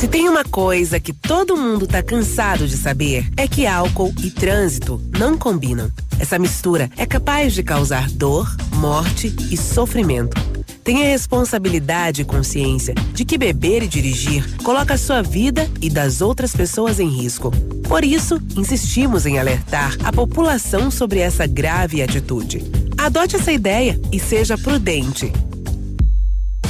Se 0.02 0.08
tem 0.08 0.28
uma 0.28 0.42
coisa 0.42 0.98
que 0.98 1.12
todo 1.12 1.56
mundo 1.56 1.86
tá 1.86 2.02
cansado 2.02 2.66
de 2.66 2.76
saber, 2.76 3.24
é 3.36 3.46
que 3.46 3.68
álcool 3.68 4.12
e 4.20 4.32
trânsito 4.32 5.00
não 5.16 5.38
combinam. 5.38 5.92
Essa 6.18 6.40
mistura 6.40 6.90
é 6.96 7.06
capaz 7.06 7.54
de 7.54 7.62
causar 7.62 8.10
dor, 8.10 8.52
morte 8.74 9.32
e 9.48 9.56
sofrimento. 9.56 10.36
Tenha 10.82 11.04
responsabilidade 11.04 12.22
e 12.22 12.24
consciência 12.24 12.96
de 13.14 13.24
que 13.24 13.38
beber 13.38 13.84
e 13.84 13.86
dirigir 13.86 14.44
coloca 14.64 14.98
sua 14.98 15.22
vida 15.22 15.70
e 15.80 15.88
das 15.88 16.20
outras 16.20 16.50
pessoas 16.50 16.98
em 16.98 17.06
risco. 17.06 17.52
Por 17.88 18.04
isso, 18.04 18.42
insistimos 18.56 19.24
em 19.24 19.38
alertar 19.38 19.96
a 20.02 20.12
população 20.12 20.90
sobre 20.90 21.20
essa 21.20 21.46
grave 21.46 22.02
atitude. 22.02 22.60
Adote 22.98 23.36
essa 23.36 23.52
ideia 23.52 24.00
e 24.10 24.18
seja 24.18 24.58
prudente. 24.58 25.32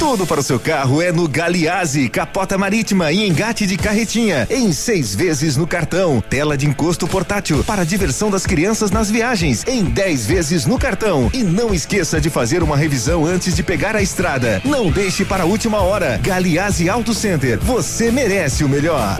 Tudo 0.03 0.27
para 0.27 0.41
o 0.41 0.43
seu 0.43 0.59
carro 0.59 1.01
é 1.01 1.13
no 1.13 1.29
Galiase, 1.29 2.09
capota 2.09 2.57
marítima 2.57 3.13
e 3.13 3.25
engate 3.25 3.65
de 3.65 3.77
carretinha, 3.77 4.45
em 4.49 4.73
seis 4.73 5.15
vezes 5.15 5.55
no 5.55 5.65
cartão. 5.65 6.19
Tela 6.19 6.57
de 6.57 6.67
encosto 6.67 7.07
portátil 7.07 7.63
para 7.63 7.85
diversão 7.85 8.29
das 8.29 8.45
crianças 8.45 8.91
nas 8.91 9.09
viagens, 9.09 9.63
em 9.65 9.81
10 9.81 10.25
vezes 10.25 10.65
no 10.65 10.77
cartão. 10.77 11.31
E 11.33 11.41
não 11.41 11.73
esqueça 11.73 12.19
de 12.19 12.29
fazer 12.29 12.61
uma 12.61 12.75
revisão 12.75 13.25
antes 13.25 13.55
de 13.55 13.63
pegar 13.63 13.95
a 13.95 14.01
estrada. 14.01 14.61
Não 14.65 14.91
deixe 14.91 15.23
para 15.23 15.43
a 15.43 15.45
última 15.45 15.81
hora. 15.81 16.19
Galiase 16.21 16.89
Auto 16.89 17.13
Center, 17.13 17.57
você 17.59 18.11
merece 18.11 18.65
o 18.65 18.69
melhor. 18.69 19.17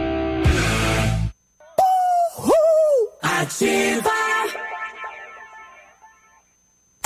Ativa. 3.22 4.13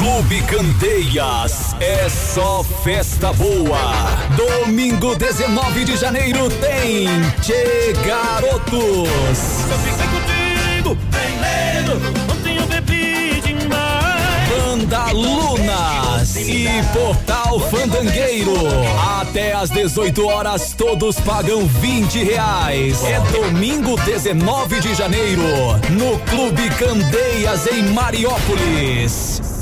Clube 0.08 0.42
Candeias 0.44 1.76
é 1.82 2.08
só 2.08 2.64
festa 2.82 3.34
boa. 3.34 3.78
Domingo 4.38 5.14
19 5.18 5.84
de 5.84 5.98
janeiro 5.98 6.50
tem 6.50 7.08
Che 7.44 7.92
Garotos. 8.06 9.10
Eu 9.70 9.78
fiquei 9.80 10.08
contigo, 10.08 10.98
tem 11.12 11.38
medo, 11.42 12.32
ontem 12.32 12.56
eu 12.56 12.66
bebi 12.68 13.42
demais. 13.42 14.50
Banda 14.50 15.12
Lunas 15.12 16.38
e 16.38 16.68
Portal 16.94 17.60
Fandangueiro. 17.70 18.56
Até 19.20 19.52
às 19.52 19.70
18 19.70 20.26
horas 20.26 20.74
todos 20.74 21.20
pagam 21.20 21.68
20 21.68 22.24
reais. 22.24 23.04
É 23.04 23.20
domingo 23.34 23.98
19 24.06 24.80
de 24.80 24.96
janeiro 24.96 25.44
no 25.90 26.18
Clube 26.20 26.70
Candeias 26.80 27.68
em 27.68 27.84
Mariópolis. 27.92 29.57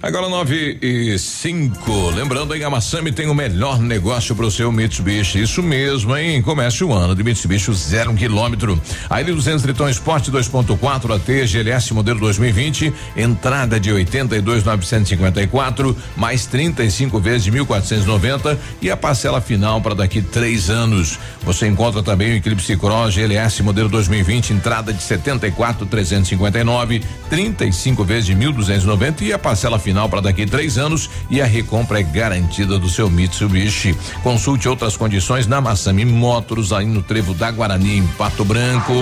Agora 0.00 0.28
9 0.28 0.78
e 0.80 1.18
5. 1.18 2.10
Lembrando, 2.10 2.54
em 2.54 2.62
Amassami 2.62 3.10
tem 3.10 3.26
o 3.26 3.34
melhor 3.34 3.80
negócio 3.80 4.36
para 4.36 4.46
o 4.46 4.50
seu 4.50 4.70
Mitsubishi. 4.70 5.42
Isso 5.42 5.60
mesmo, 5.60 6.16
hein? 6.16 6.40
Comece 6.40 6.84
o 6.84 6.92
ano 6.92 7.16
de 7.16 7.24
Mitsubishi 7.24 7.74
zero 7.74 8.14
quilômetro. 8.14 8.80
A 9.10 9.20
L200 9.20 9.60
Triton 9.60 9.88
Sport 9.88 10.28
2.4 10.28 11.16
AT 11.16 11.46
GLS 11.48 11.92
modelo 11.92 12.20
2020. 12.20 12.94
Entrada 13.16 13.80
de 13.80 13.92
82,954 13.92 15.96
mais 16.16 16.46
35 16.46 17.18
vezes 17.18 17.42
de 17.42 17.50
1.490 17.50 18.56
e 18.80 18.92
a 18.92 18.96
parcela 18.96 19.40
final 19.40 19.80
para 19.80 19.96
daqui 19.96 20.22
três 20.22 20.70
anos. 20.70 21.18
Você 21.42 21.66
encontra 21.66 22.04
também 22.04 22.34
o 22.34 22.36
Eclipse 22.36 22.76
Cross 22.76 23.14
GLS 23.14 23.64
modelo 23.64 23.88
2020. 23.88 24.52
Entrada 24.52 24.92
de 24.92 25.02
74,359 25.02 27.02
35 27.28 28.04
vezes 28.04 28.26
de 28.26 28.36
1.290 28.36 29.22
e 29.22 29.32
a 29.32 29.38
parcela 29.38 29.76
final 29.76 29.87
para 30.08 30.20
daqui 30.20 30.46
três 30.46 30.78
anos 30.78 31.08
e 31.30 31.40
a 31.40 31.46
recompra 31.46 32.00
é 32.00 32.02
garantida 32.02 32.78
do 32.78 32.88
seu 32.88 33.10
Mitsubishi. 33.10 33.96
Consulte 34.22 34.68
outras 34.68 34.96
condições 34.96 35.46
na 35.46 35.60
Massami 35.60 36.04
Motors, 36.04 36.72
aí 36.72 36.86
no 36.86 37.02
Trevo 37.02 37.34
da 37.34 37.50
Guarani, 37.50 37.98
em 37.98 38.06
Pato 38.06 38.44
Branco. 38.44 38.92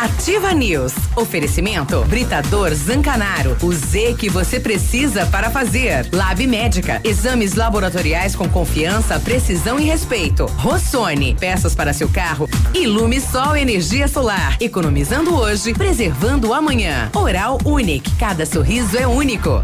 Ativa 0.00 0.52
News. 0.52 0.94
Oferecimento 1.14 2.02
Britador 2.04 2.74
Zancanaro. 2.74 3.56
O 3.62 3.72
Z 3.72 4.14
que 4.18 4.30
você 4.30 4.58
precisa 4.58 5.26
para 5.26 5.50
fazer. 5.50 6.08
Lab 6.12 6.46
Médica. 6.46 7.00
Exames 7.04 7.54
laboratoriais 7.54 8.34
com 8.34 8.48
confiança, 8.48 9.20
precisão 9.20 9.78
e 9.78 9.84
respeito. 9.84 10.46
Rossoni. 10.56 11.36
Peças 11.38 11.74
para 11.74 11.92
seu 11.92 12.08
carro. 12.08 12.48
Ilume 12.72 13.20
Sol 13.20 13.56
Energia 13.56 14.08
Solar. 14.08 14.56
Economizando 14.58 15.34
hoje, 15.34 15.74
preservando 15.74 16.54
amanhã. 16.54 17.10
Oral 17.14 17.58
Unique. 17.64 18.10
Cada 18.16 18.46
sorriso 18.46 18.96
é 18.96 19.06
único. 19.06 19.62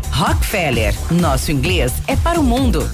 Rockefeller. 0.56 0.94
Nosso 1.10 1.52
inglês 1.52 1.92
é 2.06 2.16
para 2.16 2.40
o 2.40 2.42
mundo. 2.42 2.90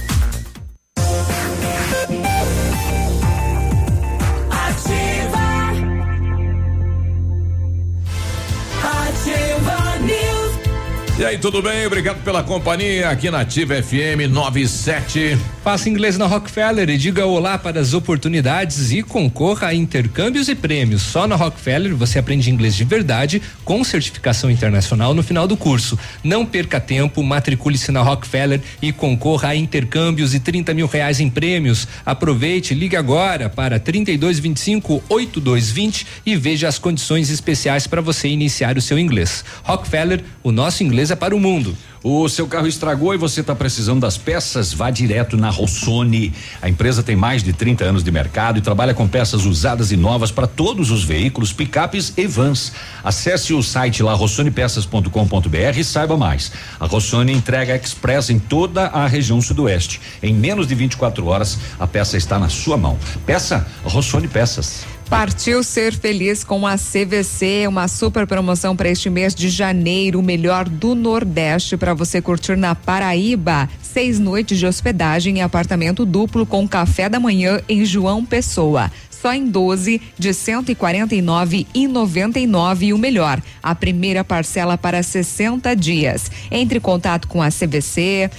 E 11.23 11.25
aí, 11.25 11.39
tudo 11.39 11.63
bem? 11.63 11.87
Obrigado 11.87 12.21
pela 12.25 12.43
companhia 12.43 13.09
aqui 13.09 13.31
na 13.31 13.43
Ativa 13.43 13.81
FM 13.81 14.29
97. 14.29 15.39
Faça 15.63 15.89
inglês 15.89 16.19
na 16.19 16.27
Rockefeller 16.27 16.91
e 16.91 16.99
diga 16.99 17.25
olá 17.25 17.57
para 17.57 17.79
as 17.79 17.95
oportunidades 17.95 18.91
e 18.91 19.05
concorra 19.05 19.69
a 19.69 19.75
intercâmbios 19.75 20.49
e 20.49 20.57
prêmios. 20.57 21.03
Só 21.03 21.29
na 21.29 21.37
Rockefeller 21.37 21.95
você 21.95 22.19
aprende 22.19 22.51
inglês 22.51 22.75
de 22.75 22.83
verdade 22.83 23.41
com 23.65 23.85
certificação 23.85 24.51
internacional 24.51 25.15
no 25.15 25.23
final 25.23 25.47
do 25.47 25.57
curso. 25.57 25.97
Não 26.25 26.45
perca 26.45 26.81
tempo, 26.81 27.23
matricule-se 27.23 27.93
na 27.93 28.03
Rockefeller 28.03 28.61
e 28.83 28.91
concorra 28.91 29.51
a 29.51 29.55
intercâmbios 29.57 30.35
e 30.35 30.41
30 30.41 30.75
mil 30.75 30.89
reais 30.89 31.21
em 31.21 31.31
prêmios. 31.31 31.87
Aproveite, 32.05 32.75
ligue 32.75 32.97
agora 32.97 33.49
para 33.49 33.79
3225 33.79 35.05
8220 35.09 36.05
e 36.27 36.35
veja 36.35 36.67
as 36.67 36.81
condições 36.81 37.31
especiais 37.31 37.87
para 37.87 38.01
você 38.01 38.27
iniciar 38.27 38.77
o 38.77 38.83
seu 38.83 38.99
inglês. 38.99 39.45
Rockefeller, 39.63 40.25
o 40.43 40.51
nosso 40.51 40.83
inglês 40.83 41.12
é 41.13 41.17
para 41.17 41.35
o 41.35 41.41
mundo. 41.41 41.77
O 42.05 42.29
seu 42.29 42.49
carro 42.49 42.67
estragou 42.67 43.15
e 43.15 43.17
você 43.17 43.43
está 43.43 43.55
precisando 43.55 44.01
das 44.01 44.19
peças? 44.19 44.73
Vá 44.73 44.91
direto 44.91 45.37
na 45.37 45.51
Rossoni. 45.51 46.33
A 46.61 46.69
empresa 46.69 47.01
tem 47.01 47.15
mais 47.15 47.45
de 47.45 47.53
30 47.53 47.85
anos 47.85 48.03
de 48.03 48.11
mercado 48.11 48.59
e 48.59 48.61
trabalha 48.61 48.93
com 48.93 49.07
peças 49.07 49.45
usadas 49.45 49.93
e 49.93 49.97
novas 49.97 50.33
para 50.33 50.49
todos 50.49 50.91
os 50.91 51.05
veículos, 51.05 51.53
picapes 51.53 52.13
e 52.17 52.27
vans. 52.27 52.73
Acesse 53.05 53.55
o 53.55 53.63
site 53.63 54.03
lá 54.03 54.15
rossonepeças.com.br 54.15 55.79
e 55.79 55.85
saiba 55.85 56.17
mais. 56.17 56.51
A 56.81 56.87
Rossoni 56.87 57.33
entrega 57.33 57.77
express 57.77 58.31
em 58.31 58.39
toda 58.41 58.87
a 58.87 59.07
região 59.07 59.41
sudoeste. 59.41 60.01
Em 60.21 60.35
menos 60.35 60.67
de 60.67 60.75
24 60.75 61.25
horas, 61.27 61.57
a 61.79 61.87
peça 61.87 62.17
está 62.17 62.37
na 62.37 62.49
sua 62.49 62.77
mão. 62.77 62.99
Peça 63.25 63.65
Rossoni 63.85 64.27
Peças. 64.27 64.92
Partiu 65.09 65.63
ser 65.63 65.93
feliz 65.93 66.43
com 66.43 66.67
a 66.67 66.77
CVC, 66.77 67.67
uma 67.69 67.87
super 67.87 68.27
promoção 68.27 68.75
para 68.75 68.89
este 68.89 69.11
mês 69.11 69.35
de 69.35 69.51
janeiro, 69.51 70.19
o 70.19 70.23
melhor 70.23 70.69
do 70.69 70.95
Nordeste 70.95 71.77
para 71.77 71.93
você 71.93 72.23
curtir 72.23 72.57
na 72.57 72.75
Paraíba. 72.75 73.69
Seis 73.83 74.19
noites 74.19 74.59
de 74.59 74.67
hospedagem 74.67 75.39
em 75.39 75.43
apartamento 75.43 76.07
duplo 76.07 76.47
com 76.47 76.67
café 76.67 77.09
da 77.09 77.21
manhã 77.21 77.61
em 77.69 77.85
João 77.85 78.25
Pessoa. 78.25 78.91
Só 79.11 79.33
em 79.33 79.47
12 79.47 80.01
de 80.19 80.31
149,99 80.31 82.83
e 82.83 82.93
o 82.93 82.99
melhor, 82.99 83.41
a 83.63 83.75
primeira 83.75 84.25
parcela 84.25 84.77
para 84.77 85.03
60 85.03 85.77
dias. 85.77 86.31
Entre 86.51 86.79
em 86.79 86.81
contato 86.81 87.29
com 87.29 87.41
a 87.41 87.49
CVC. 87.49 88.31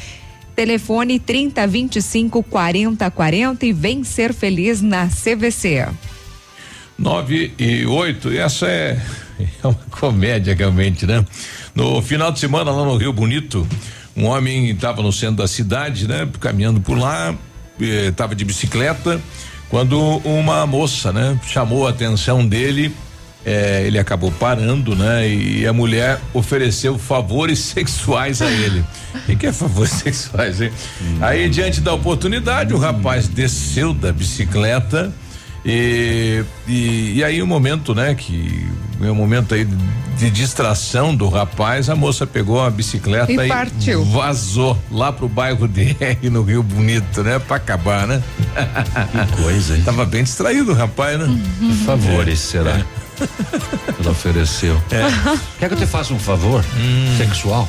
Telefone 0.56 1.20
30 1.20 1.66
25 1.66 2.44
40 2.44 3.10
40 3.10 3.66
e 3.66 3.74
vem 3.74 4.04
ser 4.04 4.34
feliz 4.34 4.82
na 4.82 5.08
CVC. 5.08 5.88
9 7.04 7.54
e 7.60 7.86
8, 7.86 8.32
e 8.32 8.38
essa 8.38 8.66
é, 8.66 8.98
é 9.62 9.68
uma 9.68 9.78
comédia 9.92 10.56
realmente, 10.56 11.06
né? 11.06 11.24
No 11.76 12.02
final 12.02 12.32
de 12.32 12.40
semana 12.40 12.72
lá 12.72 12.86
no 12.86 12.96
Rio 12.96 13.12
Bonito, 13.12 13.68
um 14.16 14.26
homem 14.26 14.70
estava 14.70 15.02
no 15.02 15.12
centro 15.12 15.38
da 15.38 15.48
cidade, 15.48 16.08
né? 16.08 16.28
Caminhando 16.40 16.80
por 16.80 16.98
lá, 16.98 17.36
estava 17.80 18.34
de 18.34 18.46
bicicleta, 18.46 19.20
quando 19.70 20.00
uma 20.24 20.66
moça, 20.66 21.12
né? 21.12 21.38
Chamou 21.46 21.88
a 21.88 21.90
atenção 21.90 22.48
dele, 22.48 22.96
eh, 23.46 23.84
ele 23.86 24.00
acabou 24.00 24.32
parando, 24.32 24.96
né? 24.96 25.28
E 25.28 25.68
a 25.68 25.74
mulher 25.74 26.22
ofereceu 26.34 26.98
favores 26.98 27.60
sexuais 27.74 28.42
a 28.42 28.50
ele. 28.50 28.86
O 29.28 29.36
que 29.36 29.48
é 29.48 29.52
favores 29.52 29.92
sexuais, 30.00 30.62
hein? 30.62 30.72
Aí, 31.20 31.50
diante 31.50 31.82
da 31.82 31.94
oportunidade, 31.94 32.74
o 32.74 32.78
rapaz 32.78 33.28
desceu 33.28 33.94
da 33.94 34.14
bicicleta, 34.14 35.14
e, 35.66 36.44
e, 36.68 37.14
e 37.18 37.24
aí 37.24 37.42
o 37.42 37.48
momento, 37.48 37.94
né, 37.96 38.14
que 38.16 38.68
é 39.02 39.10
um 39.12 39.16
momento 39.16 39.54
aí 39.54 39.68
de 40.18 40.30
distração 40.30 41.16
do 41.16 41.28
rapaz, 41.28 41.90
a 41.90 41.96
moça 41.96 42.28
pegou 42.28 42.62
a 42.64 42.70
bicicleta 42.70 43.32
E 43.32 43.36
e, 43.36 43.48
partiu. 43.48 44.04
vazou 44.06 44.78
lá 44.92 45.12
pro 45.12 45.28
bairro 45.28 45.68
DR 45.68 46.30
no 46.32 46.44
Rio 46.44 46.62
Bonito, 46.62 47.24
né, 47.24 47.40
pra 47.40 47.58
acabar, 47.58 48.06
né? 48.08 48.22
Que 49.12 49.42
coisa, 49.42 49.76
hein? 49.76 49.82
Tava 49.84 50.06
bem 50.06 50.24
distraído 50.24 50.72
o 50.72 50.76
rapaz, 50.76 51.18
né? 51.20 51.28
Favores, 51.86 52.40
será? 52.40 52.82
Ela 54.00 54.12
ofereceu. 54.12 54.80
Quer 55.60 55.68
que 55.68 55.74
eu 55.74 55.78
te 55.80 55.86
faça 55.88 56.14
um 56.14 56.20
favor 56.20 56.64
sexual? 57.18 57.68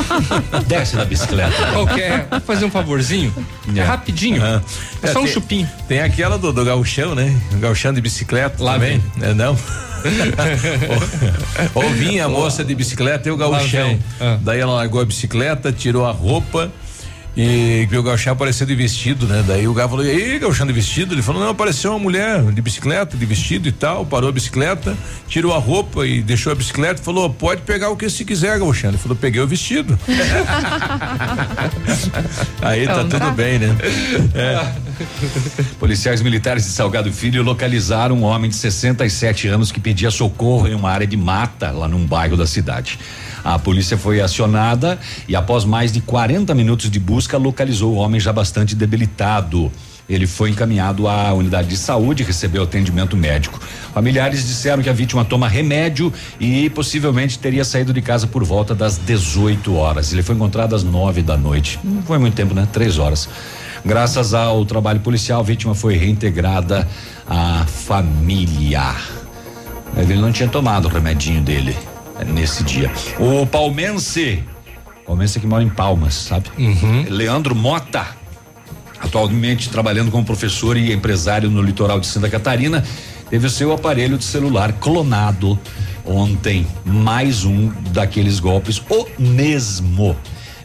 Desce 0.66 0.96
da 0.96 1.04
bicicleta. 1.04 1.52
Qualquer, 1.72 2.26
fazer 2.46 2.64
um 2.64 2.70
favorzinho? 2.70 3.34
É, 3.74 3.82
rapidinho. 3.82 4.42
Ah. 4.44 4.62
É 5.02 5.08
só 5.08 5.20
um 5.20 5.24
tem- 5.24 5.32
chupinho. 5.32 5.68
Tem 5.88 6.00
aquela 6.00 6.38
do, 6.38 6.52
do 6.52 6.64
gauchão, 6.64 7.14
né? 7.14 7.34
Gauchão 7.54 7.92
de 7.92 8.00
bicicleta 8.00 8.62
Lá 8.62 8.74
também. 8.74 9.02
É, 9.20 9.34
não. 9.34 9.56
ou, 11.74 11.84
ou 11.84 11.90
vinha 11.90 12.24
a 12.24 12.28
moça 12.28 12.64
de 12.64 12.74
bicicleta 12.74 13.28
e 13.28 13.32
o 13.32 13.36
gauchão. 13.36 13.88
vem. 13.88 14.00
Ah. 14.20 14.38
Daí 14.40 14.60
ela 14.60 14.74
largou 14.74 15.00
a 15.00 15.04
bicicleta, 15.04 15.72
tirou 15.72 16.04
a 16.06 16.10
roupa 16.10 16.70
e 17.34 17.86
viu 17.88 18.00
o 18.00 18.02
gauchão 18.02 18.34
aparecer 18.34 18.66
de 18.66 18.74
vestido, 18.74 19.26
né? 19.26 19.42
Daí 19.46 19.66
o 19.66 19.72
gato 19.72 19.90
falou, 19.90 20.04
e 20.04 20.10
aí, 20.10 20.38
gauchão 20.38 20.66
de 20.66 20.72
vestido? 20.72 21.14
Ele 21.14 21.22
falou, 21.22 21.40
não, 21.40 21.50
apareceu 21.50 21.90
uma 21.92 21.98
mulher 21.98 22.42
de 22.52 22.60
bicicleta, 22.60 23.16
de 23.16 23.24
vestido 23.24 23.66
e 23.66 23.72
tal, 23.72 24.04
parou 24.04 24.28
a 24.28 24.32
bicicleta, 24.32 24.94
tirou 25.26 25.54
a 25.54 25.58
roupa 25.58 26.06
e 26.06 26.20
deixou 26.20 26.52
a 26.52 26.54
bicicleta 26.54 27.02
falou, 27.02 27.30
pode 27.30 27.62
pegar 27.62 27.88
o 27.88 27.96
que 27.96 28.10
se 28.10 28.24
quiser, 28.24 28.58
gauchão. 28.58 28.90
Ele 28.90 28.98
falou, 28.98 29.16
peguei 29.16 29.40
o 29.40 29.46
vestido. 29.46 29.98
aí 32.60 32.86
tá 32.86 32.92
Então 32.92 33.08
tudo 33.08 33.18
tá. 33.18 33.30
bem, 33.30 33.58
né? 33.58 33.76
É. 34.34 34.72
Policiais 35.78 36.20
militares 36.20 36.64
de 36.64 36.70
Salgado 36.70 37.10
Filho 37.12 37.42
localizaram 37.42 38.16
um 38.16 38.24
homem 38.24 38.50
de 38.50 38.56
67 38.56 39.48
anos 39.48 39.72
que 39.72 39.80
pedia 39.80 40.10
socorro 40.10 40.68
em 40.68 40.74
uma 40.74 40.90
área 40.90 41.06
de 41.06 41.16
mata 41.16 41.70
lá 41.70 41.88
num 41.88 42.04
bairro 42.06 42.36
da 42.36 42.46
cidade. 42.46 42.98
A 43.44 43.58
polícia 43.58 43.98
foi 43.98 44.20
acionada 44.20 44.98
e 45.26 45.34
após 45.34 45.64
mais 45.64 45.90
de 45.90 46.00
40 46.00 46.54
minutos 46.54 46.88
de 46.90 47.00
busca 47.00 47.21
localizou 47.32 47.94
o 47.94 47.96
homem 47.96 48.20
já 48.20 48.32
bastante 48.32 48.74
debilitado. 48.74 49.70
Ele 50.08 50.26
foi 50.26 50.50
encaminhado 50.50 51.08
à 51.08 51.32
unidade 51.32 51.68
de 51.68 51.76
saúde 51.76 52.22
e 52.22 52.26
recebeu 52.26 52.64
atendimento 52.64 53.16
médico. 53.16 53.60
Familiares 53.94 54.46
disseram 54.46 54.82
que 54.82 54.90
a 54.90 54.92
vítima 54.92 55.24
toma 55.24 55.48
remédio 55.48 56.12
e 56.40 56.68
possivelmente 56.70 57.38
teria 57.38 57.64
saído 57.64 57.92
de 57.92 58.02
casa 58.02 58.26
por 58.26 58.44
volta 58.44 58.74
das 58.74 58.98
18 58.98 59.74
horas. 59.74 60.12
Ele 60.12 60.22
foi 60.22 60.34
encontrado 60.34 60.74
às 60.74 60.82
9 60.82 61.22
da 61.22 61.36
noite. 61.36 61.78
Não 61.84 62.02
foi 62.02 62.18
muito 62.18 62.34
tempo, 62.34 62.54
né? 62.54 62.66
Três 62.72 62.98
horas. 62.98 63.28
Graças 63.84 64.32
ao 64.34 64.64
trabalho 64.64 65.00
policial, 65.00 65.40
a 65.40 65.42
vítima 65.42 65.74
foi 65.74 65.96
reintegrada 65.96 66.86
à 67.26 67.64
família. 67.66 68.94
Ele 69.96 70.16
não 70.16 70.32
tinha 70.32 70.48
tomado 70.48 70.86
o 70.86 70.88
remedinho 70.88 71.42
dele 71.42 71.76
eh, 72.18 72.24
nesse 72.24 72.62
dia. 72.62 72.90
O 73.18 73.46
palmense, 73.46 74.42
palmense 75.06 75.40
que 75.40 75.46
mora 75.46 75.62
em 75.62 75.68
Palmas, 75.68 76.14
sabe? 76.14 76.50
Leandro 77.08 77.54
Mota, 77.54 78.06
atualmente 79.00 79.68
trabalhando 79.68 80.10
como 80.10 80.24
professor 80.24 80.76
e 80.76 80.92
empresário 80.92 81.50
no 81.50 81.62
litoral 81.62 82.00
de 82.00 82.06
Santa 82.06 82.28
Catarina, 82.28 82.84
teve 83.28 83.46
o 83.46 83.50
seu 83.50 83.72
aparelho 83.72 84.16
de 84.16 84.24
celular 84.24 84.72
clonado 84.74 85.58
ontem. 86.04 86.66
Mais 86.84 87.44
um 87.44 87.68
daqueles 87.92 88.38
golpes, 88.40 88.82
o 88.88 89.06
mesmo. 89.18 90.16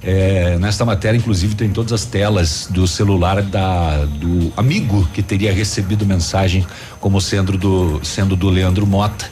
É, 0.03 0.57
nesta 0.59 0.85
matéria, 0.85 1.17
inclusive, 1.17 1.55
tem 1.55 1.69
todas 1.69 1.91
as 1.91 2.05
telas 2.05 2.67
do 2.69 2.87
celular 2.87 3.41
da, 3.41 4.05
do 4.05 4.53
amigo 4.55 5.07
que 5.13 5.21
teria 5.21 5.51
recebido 5.51 6.05
mensagem 6.05 6.65
como 6.99 7.19
sendo 7.19 7.57
do, 7.57 7.99
sendo 8.03 8.35
do 8.35 8.49
Leandro 8.49 8.85
Mota. 8.85 9.29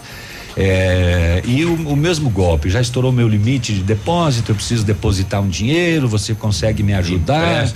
É, 0.58 1.42
e 1.46 1.66
o, 1.66 1.74
o 1.90 1.98
mesmo 1.98 2.30
golpe, 2.30 2.70
já 2.70 2.80
estourou 2.80 3.12
meu 3.12 3.28
limite 3.28 3.74
de 3.74 3.84
depósito, 3.84 4.52
eu 4.52 4.56
preciso 4.56 4.86
depositar 4.86 5.42
um 5.42 5.50
dinheiro, 5.50 6.08
você 6.08 6.34
consegue 6.34 6.82
me 6.82 6.94
ajudar? 6.94 7.70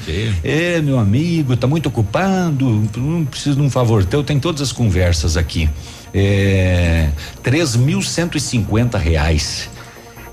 É, 0.44 0.82
meu 0.82 0.98
amigo, 0.98 1.58
tá 1.58 1.68
muito 1.68 1.88
ocupado, 1.88 2.90
não 2.96 3.26
preciso 3.26 3.58
de 3.58 3.62
um 3.62 3.70
favor 3.70 4.06
teu, 4.06 4.24
tem 4.24 4.40
todas 4.40 4.62
as 4.62 4.72
conversas 4.72 5.36
aqui. 5.36 5.70
É, 6.14 7.10
três 7.44 7.76
mil 7.76 8.02
cento 8.02 8.38
e 8.38 8.42
cinquenta 8.42 8.98
reais 8.98 9.70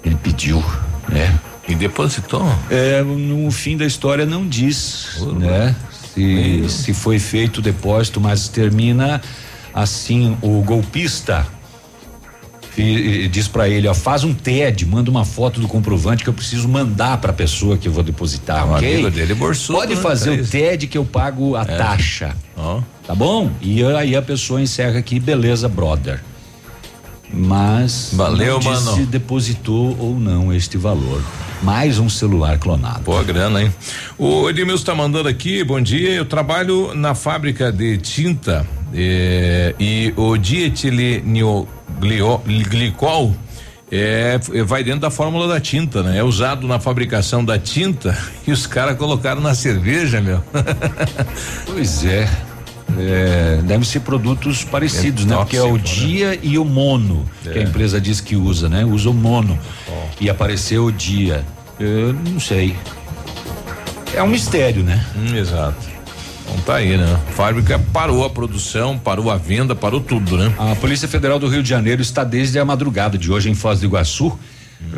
ele 0.04 0.14
pediu, 0.14 0.64
né? 1.08 1.38
E 1.68 1.74
depositou? 1.74 2.48
É, 2.70 3.02
no 3.02 3.50
fim 3.50 3.76
da 3.76 3.84
história 3.84 4.24
não 4.24 4.46
diz, 4.46 5.18
né? 5.36 5.74
Se, 6.14 6.64
se 6.68 6.94
foi 6.94 7.18
feito 7.18 7.58
o 7.58 7.60
depósito, 7.60 8.20
mas 8.20 8.48
termina 8.48 9.20
assim, 9.74 10.36
o 10.40 10.62
golpista 10.62 11.46
e- 12.76 13.24
e 13.24 13.28
diz 13.28 13.48
pra 13.48 13.68
ele, 13.68 13.88
ó, 13.88 13.94
faz 13.94 14.24
um 14.24 14.34
TED, 14.34 14.84
manda 14.86 15.10
uma 15.10 15.24
foto 15.24 15.60
do 15.60 15.66
comprovante 15.68 16.22
que 16.24 16.30
eu 16.30 16.34
preciso 16.34 16.68
mandar 16.68 17.18
pra 17.18 17.32
pessoa 17.32 17.76
que 17.78 17.88
eu 17.88 17.92
vou 17.92 18.02
depositar, 18.02 18.66
Um 18.66 18.74
ok? 18.74 18.92
amigo 18.94 19.10
dele 19.10 19.34
borçou, 19.34 19.76
Pode 19.76 19.96
fazer 19.96 20.36
pra 20.36 20.44
o. 20.44 20.46
TED 20.48 20.86
que 20.86 20.98
eu 20.98 21.04
pago 21.04 21.56
a 21.56 21.62
É. 21.62 21.64
taxa. 21.64 22.34
Ó. 22.56 22.80
Tá 23.06 23.14
bom? 23.14 23.50
E 23.62 23.82
aí 23.84 24.16
a 24.16 24.22
pessoa 24.22 24.60
encerra 24.60 24.98
aqui, 24.98 25.18
beleza, 25.20 25.68
brother. 25.68 26.20
Mas 27.32 28.10
Valeu, 28.12 28.60
não 28.60 28.72
mano. 28.72 28.94
se 28.94 29.02
depositou 29.04 29.96
ou 29.98 30.14
não 30.18 30.52
este 30.52 30.76
valor. 30.78 31.20
Mais 31.62 31.98
um 31.98 32.08
celular 32.08 32.58
clonado. 32.58 33.00
Boa 33.00 33.24
grana, 33.24 33.62
hein? 33.62 33.74
O 34.18 34.48
Edmilson 34.48 34.84
tá 34.84 34.94
mandando 34.94 35.28
aqui, 35.28 35.64
bom 35.64 35.80
dia. 35.80 36.10
Eu 36.10 36.24
trabalho 36.24 36.94
na 36.94 37.14
fábrica 37.14 37.72
de 37.72 37.96
tinta 37.98 38.66
eh, 38.94 39.74
e 39.80 40.12
o 40.16 40.36
dietilenilglicol 42.00 43.34
é, 43.90 44.38
é, 44.52 44.62
vai 44.64 44.82
dentro 44.82 45.00
da 45.00 45.10
fórmula 45.10 45.46
da 45.46 45.60
tinta, 45.60 46.02
né? 46.02 46.18
É 46.18 46.22
usado 46.24 46.66
na 46.66 46.80
fabricação 46.80 47.44
da 47.44 47.58
tinta 47.58 48.16
e 48.46 48.50
os 48.52 48.66
caras 48.66 48.96
colocaram 48.96 49.40
na 49.40 49.54
cerveja, 49.54 50.20
meu. 50.20 50.42
pois 51.66 52.04
é. 52.04 52.28
É, 52.98 53.60
devem 53.64 53.84
ser 53.84 54.00
produtos 54.00 54.64
parecidos, 54.64 55.24
É 55.24 55.26
né? 55.28 55.36
Porque 55.36 55.56
é 55.56 55.62
o 55.62 55.74
né? 55.76 55.82
dia 55.82 56.38
e 56.42 56.56
o 56.58 56.64
mono 56.64 57.26
que 57.42 57.48
a 57.50 57.60
É. 57.60 57.62
empresa 57.62 58.00
diz 58.00 58.20
que 58.20 58.36
usa, 58.36 58.68
né? 58.68 58.84
Usa 58.84 59.10
o 59.10 59.14
mono. 59.14 59.58
E 60.20 60.30
apareceu 60.30 60.86
o 60.86 60.92
dia. 60.92 61.44
Eu 61.78 62.12
não 62.12 62.40
sei. 62.40 62.74
É 64.14 64.22
um 64.22 64.28
mistério, 64.28 64.82
né? 64.82 65.04
Hum, 65.14 65.36
exato. 65.36 65.95
Então 66.46 66.60
tá 66.60 66.76
aí, 66.76 66.96
né? 66.96 67.20
A 67.28 67.32
fábrica 67.32 67.78
parou 67.92 68.24
a 68.24 68.30
produção, 68.30 68.96
parou 68.96 69.30
a 69.30 69.36
venda, 69.36 69.74
parou 69.74 70.00
tudo, 70.00 70.38
né? 70.38 70.54
A 70.56 70.76
Polícia 70.76 71.08
Federal 71.08 71.38
do 71.38 71.48
Rio 71.48 71.62
de 71.62 71.68
Janeiro 71.68 72.00
está 72.00 72.22
desde 72.22 72.58
a 72.58 72.64
madrugada 72.64 73.18
de 73.18 73.30
hoje 73.30 73.50
em 73.50 73.54
Foz 73.54 73.80
do 73.80 73.86
Iguaçu, 73.86 74.38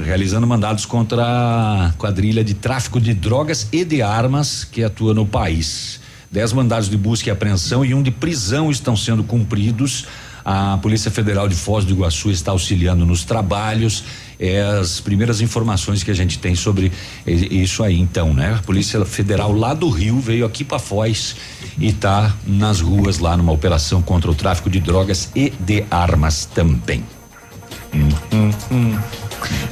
realizando 0.05 0.47
mandados 0.47 0.85
contra 0.85 1.23
a 1.25 1.93
quadrilha 1.97 2.45
de 2.45 2.55
tráfico 2.55 3.01
de 3.01 3.15
drogas 3.15 3.69
e 3.73 3.85
de 3.85 4.03
armas 4.03 4.65
que 4.65 4.85
atua 4.85 5.15
no 5.15 5.25
país. 5.25 6.01
Dez 6.31 6.53
mandados 6.53 6.91
de 6.91 6.97
busca 6.97 7.31
e 7.31 7.33
apreensão 7.33 7.83
e 7.83 7.95
um 7.95 8.03
de 8.03 8.11
prisão 8.11 8.71
estão 8.71 8.95
sendo 8.95 9.25
cumpridos. 9.25 10.07
A 10.45 10.79
Polícia 10.79 11.11
Federal 11.11 11.49
de 11.49 11.55
Foz 11.55 11.85
do 11.85 11.93
Iguaçu 11.93 12.31
está 12.31 12.53
auxiliando 12.53 13.07
nos 13.07 13.25
trabalhos. 13.25 14.05
É 14.39 14.61
as 14.63 15.01
primeiras 15.01 15.41
informações 15.41 16.03
que 16.03 16.11
a 16.11 16.15
gente 16.15 16.39
tem 16.39 16.55
sobre 16.55 16.93
isso 17.27 17.83
aí, 17.83 17.99
então, 17.99 18.33
né? 18.33 18.57
A 18.59 18.63
Polícia 18.63 19.05
Federal 19.05 19.53
lá 19.53 19.75
do 19.75 19.89
Rio 19.89 20.21
veio 20.21 20.47
aqui 20.47 20.63
para 20.63 20.79
Foz 20.79 21.37
e 21.79 21.89
está 21.89 22.35
nas 22.47 22.81
ruas 22.81 23.19
lá 23.19 23.37
numa 23.37 23.53
operação 23.53 24.01
contra 24.01 24.31
o 24.31 24.35
tráfico 24.35 24.71
de 24.71 24.79
drogas 24.79 25.31
e 25.35 25.51
de 25.51 25.85
armas 25.91 26.45
também. 26.45 27.03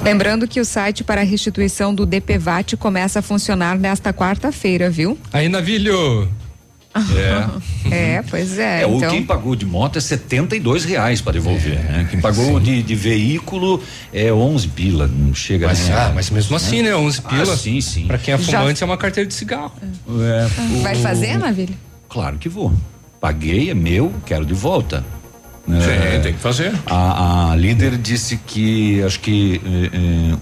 Lembrando 0.03 0.49
que 0.49 0.61
o 0.61 0.65
site 0.65 1.05
para 1.05 1.23
restituição 1.23 1.95
do 1.95 2.07
DPVAT 2.07 2.77
começa 2.77 3.19
a 3.19 3.23
funcionar 3.23 3.79
nesta 3.79 4.13
quarta-feira, 4.13 4.89
viu? 4.91 5.19
Aí, 5.33 5.49
Navilho. 5.49 6.29
É. 7.91 7.95
É, 8.17 8.23
pois 8.29 8.59
é. 8.59 8.83
É, 8.83 8.87
o 8.87 8.97
então, 8.97 9.11
quem 9.11 9.23
pagou 9.25 9.55
de 9.55 9.65
moto 9.67 9.97
é 9.97 10.01
72 10.01 10.85
reais 10.85 11.21
para 11.21 11.33
devolver, 11.33 11.79
né? 11.85 12.07
Quem 12.11 12.21
pagou 12.21 12.59
de, 12.61 12.83
de 12.83 12.95
veículo 12.95 13.83
é 14.13 14.33
11 14.33 14.69
pila, 14.69 15.07
não 15.07 15.35
chega 15.35 15.67
Mas, 15.69 15.89
né? 15.89 15.95
ah, 15.97 16.13
mas 16.15 16.31
mesmo 16.31 16.57
assim, 16.57 16.83
né? 16.83 16.95
11 16.95 17.23
pila. 17.23 17.53
Ah, 17.53 17.57
sim, 17.57 17.81
sim. 17.81 18.07
Pra 18.07 18.19
quem 18.19 18.35
é 18.35 18.39
Já- 18.39 18.61
fumante 18.61 18.83
é 18.83 18.87
uma 18.87 18.97
carteira 18.97 19.27
de 19.29 19.35
cigarro. 19.35 19.73
É, 20.09 20.81
vai 20.83 20.97
o- 20.97 21.01
fazer, 21.03 21.39
Navilho? 21.39 21.75
Claro 22.09 22.39
que 22.39 22.49
vou. 22.49 22.73
Paguei, 23.21 23.71
é 23.71 23.75
meu, 23.75 24.13
quero 24.25 24.45
de 24.45 24.55
volta. 24.55 25.05
É, 25.69 26.17
Sim, 26.17 26.23
tem 26.23 26.33
que 26.33 26.39
fazer. 26.39 26.73
A, 26.87 27.51
a 27.51 27.57
líder 27.57 27.97
disse 27.97 28.37
que 28.37 29.03
acho 29.03 29.19
que 29.19 29.61
eh, 29.65 30.37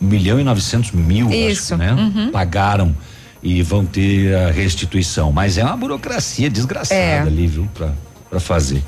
um 0.00 0.06
milhão 0.06 0.38
e 0.38 0.44
novecentos 0.44 0.92
mil, 0.92 1.28
Isso, 1.32 1.74
acho, 1.74 1.82
né? 1.82 1.92
uhum. 1.94 2.30
Pagaram 2.30 2.94
e 3.42 3.62
vão 3.62 3.84
ter 3.86 4.34
a 4.34 4.50
restituição. 4.50 5.30
Mas 5.32 5.56
é 5.58 5.64
uma 5.64 5.76
burocracia 5.76 6.50
desgraçada 6.50 7.00
É. 7.00 7.20
ali, 7.20 7.46
viu, 7.46 7.68
pra, 7.74 7.92
pra 8.28 8.40
fazer. 8.40 8.82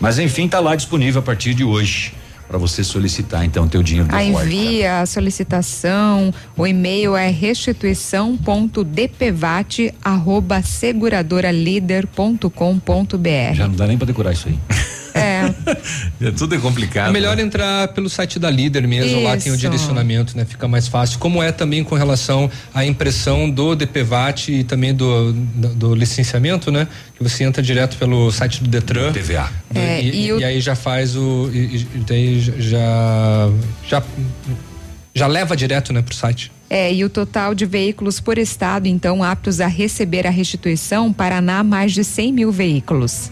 Mas 0.00 0.18
enfim, 0.18 0.46
tá 0.48 0.60
lá 0.60 0.76
disponível 0.76 1.20
a 1.20 1.22
partir 1.22 1.54
de 1.54 1.64
hoje 1.64 2.12
para 2.46 2.58
você 2.58 2.84
solicitar 2.84 3.44
então 3.44 3.66
teu 3.66 3.82
dinheiro 3.82 4.08
de 4.08 4.14
A 4.14 4.22
volta. 4.22 4.44
envia 4.46 5.00
a 5.00 5.06
solicitação, 5.06 6.32
o 6.56 6.64
e-mail 6.64 7.16
é 7.16 7.28
restituição.dpvat 7.28 9.92
arroba 10.04 10.62
seguradoralíder.com.br. 10.62 13.54
Já 13.54 13.66
não 13.68 13.74
dá 13.74 13.86
nem 13.86 13.96
para 13.98 14.06
decorar 14.06 14.32
isso 14.32 14.48
aí. 14.48 14.58
É, 15.16 15.54
É, 16.20 16.30
tudo 16.30 16.54
é 16.54 16.58
complicado. 16.58 17.08
É 17.08 17.12
melhor 17.12 17.38
entrar 17.38 17.88
pelo 17.88 18.08
site 18.08 18.38
da 18.38 18.50
líder 18.50 18.86
mesmo, 18.86 19.22
lá 19.22 19.36
tem 19.36 19.50
o 19.50 19.54
Isso. 19.54 19.60
direcionamento, 19.60 20.36
né? 20.36 20.44
Fica 20.44 20.68
mais 20.68 20.86
fácil. 20.88 21.18
Como 21.18 21.42
é 21.42 21.50
também 21.52 21.82
com 21.82 21.94
relação 21.94 22.50
à 22.74 22.84
impressão 22.84 23.48
do 23.50 23.74
DPVAT 23.74 24.48
e 24.52 24.64
também 24.64 24.94
do, 24.94 25.32
do, 25.32 25.68
do 25.74 25.94
licenciamento, 25.94 26.70
né? 26.70 26.86
Que 27.16 27.22
você 27.22 27.44
entra 27.44 27.62
direto 27.62 27.96
pelo 27.96 28.30
site 28.30 28.62
do 28.62 28.68
Detran. 28.68 29.12
TVA. 29.12 29.50
É, 29.74 30.00
e, 30.02 30.26
e 30.26 30.32
o- 30.32 30.40
e 30.40 30.44
aí 30.44 30.60
já 30.60 30.74
faz 30.74 31.16
o. 31.16 31.50
E, 31.52 31.86
e 31.94 31.98
daí 32.06 32.40
já. 32.40 33.50
Já, 33.88 34.02
já 35.14 35.26
leva 35.26 35.56
direto, 35.56 35.92
né, 35.92 36.02
pro 36.02 36.14
site. 36.14 36.52
É, 36.68 36.92
e 36.92 37.04
o 37.04 37.08
total 37.08 37.54
de 37.54 37.64
veículos 37.64 38.18
por 38.20 38.36
estado, 38.38 38.86
então, 38.86 39.22
aptos 39.22 39.60
a 39.60 39.66
receber 39.66 40.26
a 40.26 40.30
restituição, 40.30 41.12
Paraná, 41.12 41.62
mais 41.62 41.92
de 41.92 42.02
100 42.04 42.32
mil 42.32 42.50
veículos. 42.52 43.30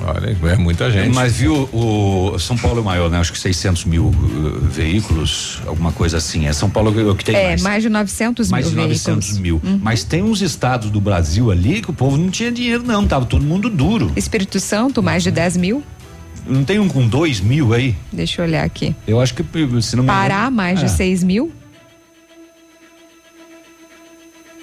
Olha, 0.00 0.36
é 0.52 0.56
muita 0.56 0.90
gente. 0.90 1.14
Mas 1.14 1.36
viu, 1.36 1.68
o 1.72 2.38
São 2.38 2.56
Paulo 2.56 2.78
é 2.78 2.82
o 2.82 2.84
maior, 2.84 3.10
né? 3.10 3.18
Acho 3.18 3.32
que 3.32 3.38
600 3.38 3.84
mil 3.84 4.06
uh, 4.06 4.12
veículos, 4.60 5.60
alguma 5.66 5.92
coisa 5.92 6.16
assim. 6.16 6.46
É 6.46 6.52
São 6.52 6.68
Paulo 6.68 6.98
é 6.98 7.04
o 7.04 7.14
que 7.14 7.24
tem 7.24 7.36
é, 7.36 7.48
mais. 7.48 7.62
mais 7.62 7.82
de 7.82 7.88
900 7.88 8.50
mais 8.50 8.64
mil 8.66 8.70
de 8.70 8.76
veículos. 8.76 9.06
900 9.06 9.38
mil. 9.38 9.60
Uhum. 9.64 9.80
Mas 9.82 10.04
tem 10.04 10.22
uns 10.22 10.42
estados 10.42 10.90
do 10.90 11.00
Brasil 11.00 11.50
ali 11.50 11.80
que 11.80 11.90
o 11.90 11.94
povo 11.94 12.16
não 12.16 12.30
tinha 12.30 12.50
dinheiro, 12.50 12.82
não. 12.84 13.06
Tava 13.06 13.24
todo 13.26 13.44
mundo 13.44 13.70
duro. 13.70 14.12
Espírito 14.16 14.58
Santo, 14.60 15.02
mais 15.02 15.22
de 15.22 15.30
10 15.30 15.56
mil. 15.56 15.82
Não 16.46 16.64
tem 16.64 16.78
um 16.78 16.88
com 16.88 17.06
dois 17.08 17.40
mil 17.40 17.72
aí? 17.72 17.94
Deixa 18.12 18.42
eu 18.42 18.46
olhar 18.46 18.64
aqui. 18.64 18.94
Eu 19.06 19.20
acho 19.20 19.32
que, 19.34 19.42
se 19.42 19.96
não 19.96 20.04
me 20.04 20.10
engano- 20.10 20.28
Pará, 20.28 20.50
mais 20.50 20.78
de 20.78 20.84
É. 20.86 20.88
6 20.88 21.22
mil. 21.24 21.50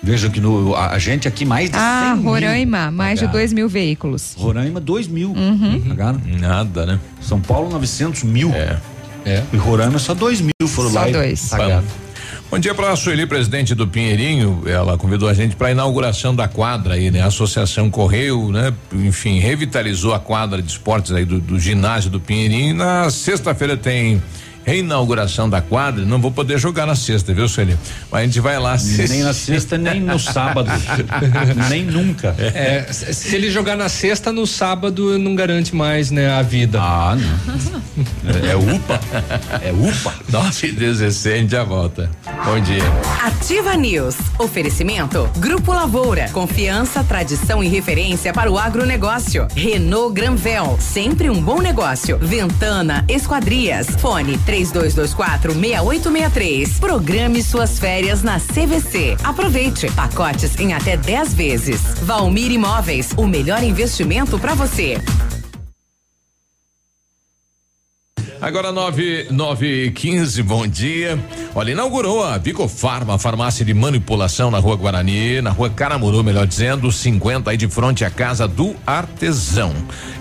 Veja 0.03 0.29
que 0.29 0.39
no, 0.39 0.73
a, 0.75 0.91
a 0.93 0.99
gente 0.99 1.27
aqui 1.27 1.45
mais 1.45 1.69
de 1.69 1.75
Ah, 1.77 2.13
100 2.15 2.23
mil 2.23 2.31
Roraima, 2.31 2.89
mais 2.91 3.19
de 3.19 3.25
pagaram. 3.25 3.39
2 3.39 3.53
mil 3.53 3.69
veículos. 3.69 4.33
Roraima, 4.35 4.79
2 4.79 5.07
mil. 5.07 5.31
Uhum. 5.31 5.81
Pagaram? 5.87 6.21
Nada, 6.39 6.85
né? 6.85 6.99
São 7.21 7.39
Paulo, 7.39 7.69
900 7.69 8.23
mil. 8.23 8.51
É. 8.51 8.77
É. 9.25 9.43
E 9.53 9.57
Roraima, 9.57 9.99
só 9.99 10.15
2 10.15 10.41
mil 10.41 10.51
foram 10.67 10.89
Só 10.89 10.99
lá. 11.01 11.09
e 11.09 11.11
dois. 11.13 11.49
Pagaram. 11.49 11.83
Bom 12.49 12.59
dia 12.59 12.73
para 12.73 12.91
a 12.91 12.95
Sueli, 12.95 13.25
presidente 13.27 13.73
do 13.75 13.87
Pinheirinho. 13.87 14.63
Ela 14.65 14.97
convidou 14.97 15.29
a 15.29 15.33
gente 15.33 15.55
para 15.55 15.67
a 15.67 15.71
inauguração 15.71 16.35
da 16.35 16.47
quadra 16.49 16.95
aí, 16.95 17.09
né? 17.11 17.21
A 17.21 17.27
associação 17.27 17.89
correu, 17.89 18.51
né? 18.51 18.73
Enfim, 18.91 19.39
revitalizou 19.39 20.13
a 20.13 20.19
quadra 20.19 20.61
de 20.61 20.69
esportes 20.69 21.11
aí 21.13 21.23
do, 21.23 21.39
do 21.39 21.57
ginásio 21.59 22.09
do 22.09 22.19
Pinheirinho. 22.19 22.75
Na 22.75 23.09
sexta-feira 23.09 23.77
tem 23.77 24.21
reinauguração 24.63 25.49
da 25.49 25.61
quadra. 25.61 26.05
Não 26.05 26.19
vou 26.19 26.31
poder 26.31 26.59
jogar 26.59 26.85
na 26.85 26.95
sexta, 26.95 27.33
viu, 27.33 27.47
Sueli? 27.47 27.77
Mas 28.11 28.21
a 28.21 28.25
gente 28.25 28.39
vai 28.39 28.59
lá. 28.59 28.77
Nem 29.09 29.23
na 29.23 29.33
sexta, 29.33 29.77
nem 29.77 29.99
no 29.99 30.19
sábado. 30.19 30.69
nem 31.69 31.83
nunca. 31.85 32.35
É, 32.37 32.85
se 32.91 33.31
se 33.31 33.35
ele 33.35 33.49
jogar 33.49 33.77
na 33.77 33.87
sexta, 33.87 34.31
no 34.31 34.45
sábado 34.45 35.17
não 35.17 35.35
garante 35.35 35.73
mais, 35.75 36.11
né, 36.11 36.29
a 36.29 36.41
vida. 36.41 36.81
Ah, 36.81 37.15
não. 37.15 37.81
É, 38.25 38.51
é 38.51 38.55
UPA. 38.55 38.99
É 39.63 39.71
UPA. 39.71 40.13
9 40.29 40.67
e 40.67 40.71
16, 40.71 41.35
a 41.35 41.37
gente 41.37 41.51
já 41.51 41.63
volta. 41.63 42.09
Bom 42.45 42.59
dia. 42.59 42.83
Ativa 43.23 43.75
News. 43.75 44.15
Oferecimento. 44.37 45.29
Grupo 45.37 45.71
Lavoura. 45.71 46.29
Confiança, 46.33 47.03
tradição 47.03 47.63
e 47.63 47.67
referência 47.67 48.33
para 48.33 48.51
o 48.51 48.57
agronegócio. 48.57 49.47
Renault 49.55 50.13
Granvel. 50.13 50.77
Sempre 50.79 51.29
um 51.29 51.41
bom 51.41 51.61
negócio. 51.61 52.17
Ventana 52.17 53.05
Esquadrias. 53.07 53.87
Fone 53.99 54.37
3224 54.39 54.50
6863. 54.51 56.79
Programe 56.79 57.41
suas 57.41 57.79
férias 57.79 58.21
na 58.21 58.39
CVC. 58.39 59.15
Aproveite. 59.23 59.89
Pacotes 59.91 60.59
em 60.59 60.73
até 60.73 60.97
10 60.97 61.33
vezes. 61.33 61.81
Valmir 62.01 62.51
Imóveis. 62.51 63.13
O 63.15 63.25
melhor 63.25 63.63
investimento 63.63 64.37
para 64.37 64.53
você. 64.53 64.97
Agora 68.41 68.71
9, 68.71 69.27
9 69.29 69.85
e 69.85 69.91
15, 69.91 70.41
bom 70.41 70.65
dia. 70.65 71.23
Olha, 71.53 71.73
inaugurou 71.73 72.23
a 72.23 72.39
Bicofarma, 72.39 73.19
farmácia 73.19 73.63
de 73.63 73.71
manipulação 73.71 74.49
na 74.49 74.57
rua 74.57 74.75
Guarani, 74.75 75.41
na 75.41 75.51
rua 75.51 75.69
Caramuru, 75.69 76.23
melhor 76.23 76.47
dizendo, 76.47 76.91
50 76.91 77.51
aí 77.51 77.55
de 77.55 77.67
frente 77.67 78.03
à 78.03 78.09
casa 78.09 78.47
do 78.47 78.75
artesão. 78.83 79.71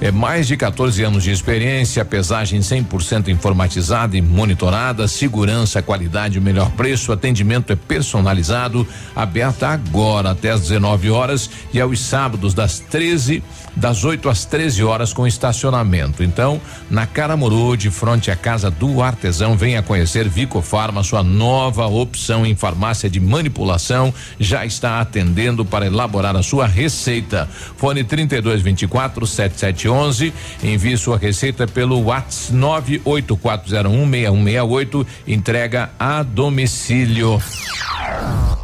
É 0.02 0.10
mais 0.10 0.46
de 0.46 0.54
14 0.54 1.02
anos 1.02 1.24
de 1.24 1.30
experiência, 1.30 2.04
pesagem 2.04 2.60
100% 2.60 3.28
informatizada 3.28 4.14
e 4.14 4.20
monitorada, 4.20 5.08
segurança, 5.08 5.80
qualidade, 5.80 6.38
o 6.38 6.42
melhor 6.42 6.70
preço, 6.72 7.12
atendimento 7.12 7.72
é 7.72 7.76
personalizado, 7.76 8.86
aberta 9.16 9.68
agora 9.68 10.32
até 10.32 10.50
às 10.50 10.60
19 10.60 11.08
horas 11.08 11.48
e 11.72 11.80
aos 11.80 11.98
sábados 12.00 12.52
das 12.52 12.80
13 12.80 13.42
das 13.76 14.04
8 14.04 14.28
às 14.28 14.44
13 14.44 14.82
horas 14.82 15.12
com 15.12 15.26
estacionamento. 15.26 16.22
Então, 16.22 16.60
na 16.90 17.06
Caramuru, 17.06 17.76
de 17.76 17.90
frente 17.90 18.09
à 18.30 18.36
casa 18.36 18.70
do 18.70 19.02
artesão, 19.02 19.56
venha 19.56 19.82
conhecer 19.82 20.28
Vico 20.28 20.60
Farma, 20.60 21.02
sua 21.02 21.22
nova 21.22 21.86
opção 21.86 22.44
em 22.44 22.56
farmácia 22.56 23.08
de 23.08 23.20
manipulação, 23.20 24.12
já 24.38 24.66
está 24.66 25.00
atendendo 25.00 25.64
para 25.64 25.86
elaborar 25.86 26.34
a 26.34 26.42
sua 26.42 26.66
receita. 26.66 27.48
Fone 27.76 28.02
3224 28.02 29.26
7711, 29.26 30.32
envie 30.62 30.96
sua 30.96 31.16
receita 31.16 31.66
pelo 31.66 32.04
WhatsApp 32.04 32.50
984016168, 32.52 35.06
entrega 35.26 35.90
a 35.98 36.22
domicílio. 36.22 37.42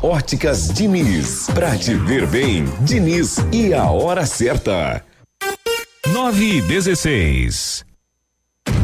Óticas 0.03 0.69
Diniz. 0.73 1.49
Pra 1.53 1.77
te 1.77 1.93
ver 1.95 2.27
bem, 2.27 2.65
Diniz 2.81 3.37
e 3.53 3.75
a 3.75 3.91
hora 3.91 4.25
certa. 4.27 5.03
9 6.07 6.59
e 6.59 6.63
16. 6.63 7.85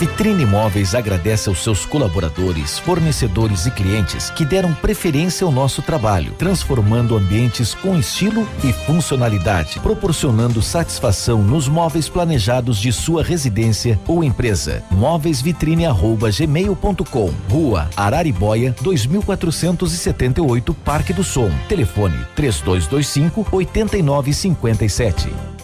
Vitrine 0.00 0.42
Imóveis 0.44 0.94
agradece 0.94 1.50
aos 1.50 1.62
seus 1.62 1.84
colaboradores, 1.84 2.78
fornecedores 2.78 3.66
e 3.66 3.70
clientes 3.70 4.30
que 4.30 4.46
deram 4.46 4.72
preferência 4.72 5.44
ao 5.44 5.52
nosso 5.52 5.82
trabalho, 5.82 6.32
transformando 6.38 7.14
ambientes 7.14 7.74
com 7.74 7.98
estilo 7.98 8.48
e 8.64 8.72
funcionalidade, 8.72 9.78
proporcionando 9.80 10.62
satisfação 10.62 11.42
nos 11.42 11.68
móveis 11.68 12.08
planejados 12.08 12.78
de 12.78 12.90
sua 12.92 13.22
residência 13.22 14.00
ou 14.08 14.24
empresa. 14.24 14.82
Móveisvitrine@gmail.com, 14.90 17.30
Rua 17.50 17.90
Araribóia, 17.94 18.74
2478, 18.80 20.72
Parque 20.72 21.12
do 21.12 21.22
Som. 21.22 21.50
Telefone 21.68 22.24
3225 22.34 23.46
8957. 23.52 25.59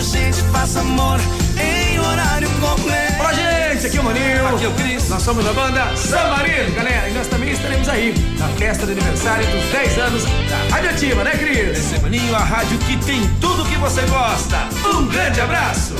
A 0.00 0.02
gente 0.02 0.40
faz 0.44 0.78
amor 0.78 1.20
em 1.60 1.98
horário 2.00 2.48
completo. 2.58 3.20
Olá, 3.20 3.34
gente, 3.34 3.86
aqui 3.86 3.98
é 3.98 4.00
o 4.00 4.04
Maninho. 4.04 4.48
Aqui 4.48 4.64
é 4.64 4.68
o 4.68 4.72
Cris. 4.72 5.10
Nós 5.10 5.22
somos 5.22 5.46
a 5.46 5.52
banda 5.52 5.94
San 5.94 6.26
Marino, 6.30 6.74
galera. 6.74 7.06
E 7.10 7.12
nós 7.12 7.26
também 7.26 7.50
estaremos 7.50 7.86
aí 7.86 8.14
na 8.38 8.48
festa 8.48 8.86
de 8.86 8.92
aniversário 8.92 9.46
dos 9.48 9.62
10 9.66 9.98
anos 9.98 10.24
da 10.24 10.74
Rádio 10.74 10.90
Ativa, 10.90 11.22
né, 11.22 11.32
Cris? 11.32 11.78
Esse 11.78 11.96
é 11.96 11.98
Maninho, 11.98 12.34
a 12.34 12.38
rádio 12.38 12.78
que 12.78 12.96
tem 13.04 13.28
tudo 13.42 13.62
que 13.66 13.76
você 13.76 14.00
gosta. 14.06 14.68
Um 14.86 15.06
grande 15.06 15.38
abraço. 15.38 15.94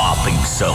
Atenção, 0.00 0.74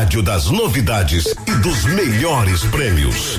Rádio 0.00 0.22
das 0.22 0.46
novidades 0.46 1.26
e 1.46 1.54
dos 1.56 1.84
melhores 1.84 2.64
prêmios. 2.64 3.38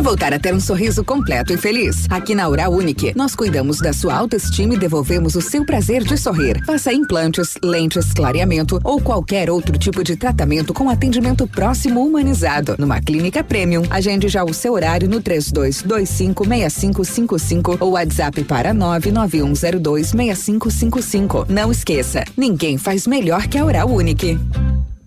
Quer 0.00 0.04
voltar 0.04 0.32
a 0.32 0.38
ter 0.38 0.54
um 0.54 0.60
sorriso 0.60 1.04
completo 1.04 1.52
e 1.52 1.58
feliz? 1.58 2.06
Aqui 2.08 2.34
na 2.34 2.48
Oral 2.48 2.72
Unique, 2.72 3.12
nós 3.14 3.36
cuidamos 3.36 3.80
da 3.80 3.92
sua 3.92 4.14
autoestima 4.14 4.72
e 4.72 4.78
devolvemos 4.78 5.34
o 5.34 5.42
seu 5.42 5.62
prazer 5.62 6.02
de 6.02 6.16
sorrir. 6.16 6.64
Faça 6.64 6.90
implantes, 6.90 7.58
lentes, 7.62 8.10
clareamento 8.14 8.80
ou 8.82 8.98
qualquer 8.98 9.50
outro 9.50 9.76
tipo 9.76 10.02
de 10.02 10.16
tratamento 10.16 10.72
com 10.72 10.88
atendimento 10.88 11.46
próximo 11.46 12.02
humanizado. 12.02 12.76
Numa 12.78 12.98
clínica 12.98 13.44
premium, 13.44 13.82
agende 13.90 14.26
já 14.26 14.42
o 14.42 14.54
seu 14.54 14.72
horário 14.72 15.06
no 15.06 15.20
32256555 15.20 17.76
ou 17.78 17.90
WhatsApp 17.90 18.42
para 18.44 18.72
991026555. 18.72 21.44
Não 21.46 21.70
esqueça, 21.70 22.24
ninguém 22.34 22.78
faz 22.78 23.06
melhor 23.06 23.46
que 23.48 23.58
a 23.58 23.64
Oral 23.66 23.90
Unique. 23.90 24.40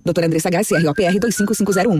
Doutora 0.06 0.28
Andressa 0.28 0.50
H, 0.50 0.66
CROPR 0.66 1.20
25501. 1.20 2.00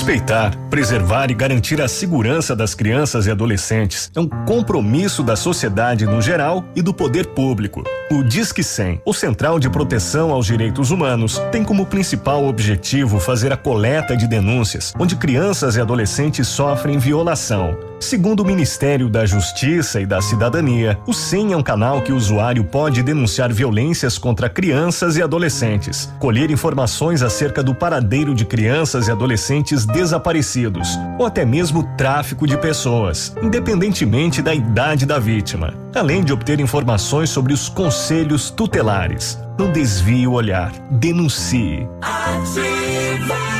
Respeitar, 0.00 0.56
preservar 0.70 1.30
e 1.30 1.34
garantir 1.34 1.78
a 1.78 1.86
segurança 1.86 2.56
das 2.56 2.74
crianças 2.74 3.26
e 3.26 3.30
adolescentes 3.30 4.10
é 4.16 4.18
um 4.18 4.26
compromisso 4.26 5.22
da 5.22 5.36
sociedade 5.36 6.06
no 6.06 6.22
geral 6.22 6.64
e 6.74 6.80
do 6.80 6.94
poder 6.94 7.26
público. 7.26 7.84
O 8.10 8.22
Disque 8.22 8.64
100, 8.64 9.02
o 9.04 9.12
Central 9.12 9.60
de 9.60 9.68
Proteção 9.68 10.30
aos 10.30 10.46
Direitos 10.46 10.90
Humanos, 10.90 11.38
tem 11.52 11.62
como 11.62 11.84
principal 11.84 12.46
objetivo 12.46 13.20
fazer 13.20 13.52
a 13.52 13.58
coleta 13.58 14.16
de 14.16 14.26
denúncias 14.26 14.94
onde 14.98 15.16
crianças 15.16 15.76
e 15.76 15.82
adolescentes 15.82 16.48
sofrem 16.48 16.98
violação. 16.98 17.89
Segundo 18.00 18.40
o 18.40 18.46
Ministério 18.46 19.10
da 19.10 19.26
Justiça 19.26 20.00
e 20.00 20.06
da 20.06 20.22
Cidadania, 20.22 20.98
o 21.06 21.12
100 21.12 21.52
é 21.52 21.56
um 21.56 21.62
canal 21.62 22.00
que 22.00 22.10
o 22.10 22.16
usuário 22.16 22.64
pode 22.64 23.02
denunciar 23.02 23.52
violências 23.52 24.16
contra 24.16 24.48
crianças 24.48 25.18
e 25.18 25.22
adolescentes, 25.22 26.10
colher 26.18 26.50
informações 26.50 27.22
acerca 27.22 27.62
do 27.62 27.74
paradeiro 27.74 28.34
de 28.34 28.46
crianças 28.46 29.06
e 29.06 29.10
adolescentes 29.10 29.84
desaparecidos, 29.84 30.88
ou 31.18 31.26
até 31.26 31.44
mesmo 31.44 31.82
tráfico 31.98 32.46
de 32.46 32.56
pessoas, 32.56 33.36
independentemente 33.42 34.40
da 34.40 34.54
idade 34.54 35.04
da 35.04 35.18
vítima, 35.18 35.74
além 35.94 36.24
de 36.24 36.32
obter 36.32 36.58
informações 36.58 37.28
sobre 37.28 37.52
os 37.52 37.68
conselhos 37.68 38.48
tutelares. 38.48 39.38
Não 39.58 39.70
desvie 39.70 40.26
o 40.26 40.32
olhar, 40.32 40.72
denuncie. 40.90 41.86
Ativa 42.00 43.59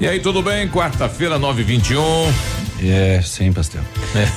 E 0.00 0.06
aí, 0.06 0.20
tudo 0.20 0.42
bem? 0.42 0.68
Quarta-feira, 0.68 1.38
921. 1.40 2.57
É, 2.80 3.20
sem 3.22 3.52
pastel. 3.52 3.82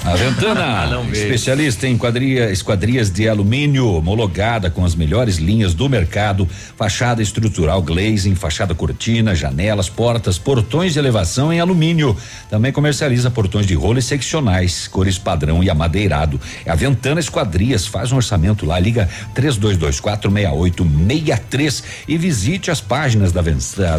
A 0.04 0.16
Ventana, 0.16 0.88
Não 0.88 1.04
veio. 1.04 1.14
especialista 1.14 1.88
em 1.88 1.96
quadria, 1.96 2.50
esquadrias 2.52 3.12
de 3.12 3.30
alumínio, 3.30 3.88
homologada 3.94 4.72
com 4.72 4.84
as 4.84 4.96
melhores 4.96 5.36
linhas 5.38 5.76
do 5.76 5.88
mercado, 5.88 6.50
fachada 6.76 7.22
estrutural 7.22 7.84
glazing, 7.84 8.34
fachada 8.34 8.74
cortina, 8.74 9.36
janelas, 9.36 9.90
portas, 9.90 10.40
portões 10.40 10.94
de 10.94 11.00
elevação 11.00 11.54
em 11.54 11.60
alumínio. 11.60 12.18
Também 12.50 12.72
comercializa 12.72 13.30
portões 13.30 13.68
de 13.68 13.76
rolo 13.76 14.00
e 14.00 14.02
seccionais, 14.02 14.88
cores 14.88 15.20
padrão 15.20 15.64
e 15.64 15.70
amadeirado. 15.70 16.42
É 16.66 16.72
a 16.72 16.76
Ventana 16.76 17.20
Esquadrias, 17.20 17.86
faz 17.86 18.12
um 18.12 18.16
orçamento 18.16 18.66
lá, 18.66 18.80
liga 18.80 19.08
32246863 19.36 21.84
e 22.08 22.18
visite 22.18 22.72
as 22.72 22.82
páginas 22.82 23.32
da 23.32 23.44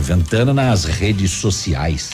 Ventana 0.01 0.52
nas 0.52 0.85
redes 0.85 1.31
sociais. 1.31 2.10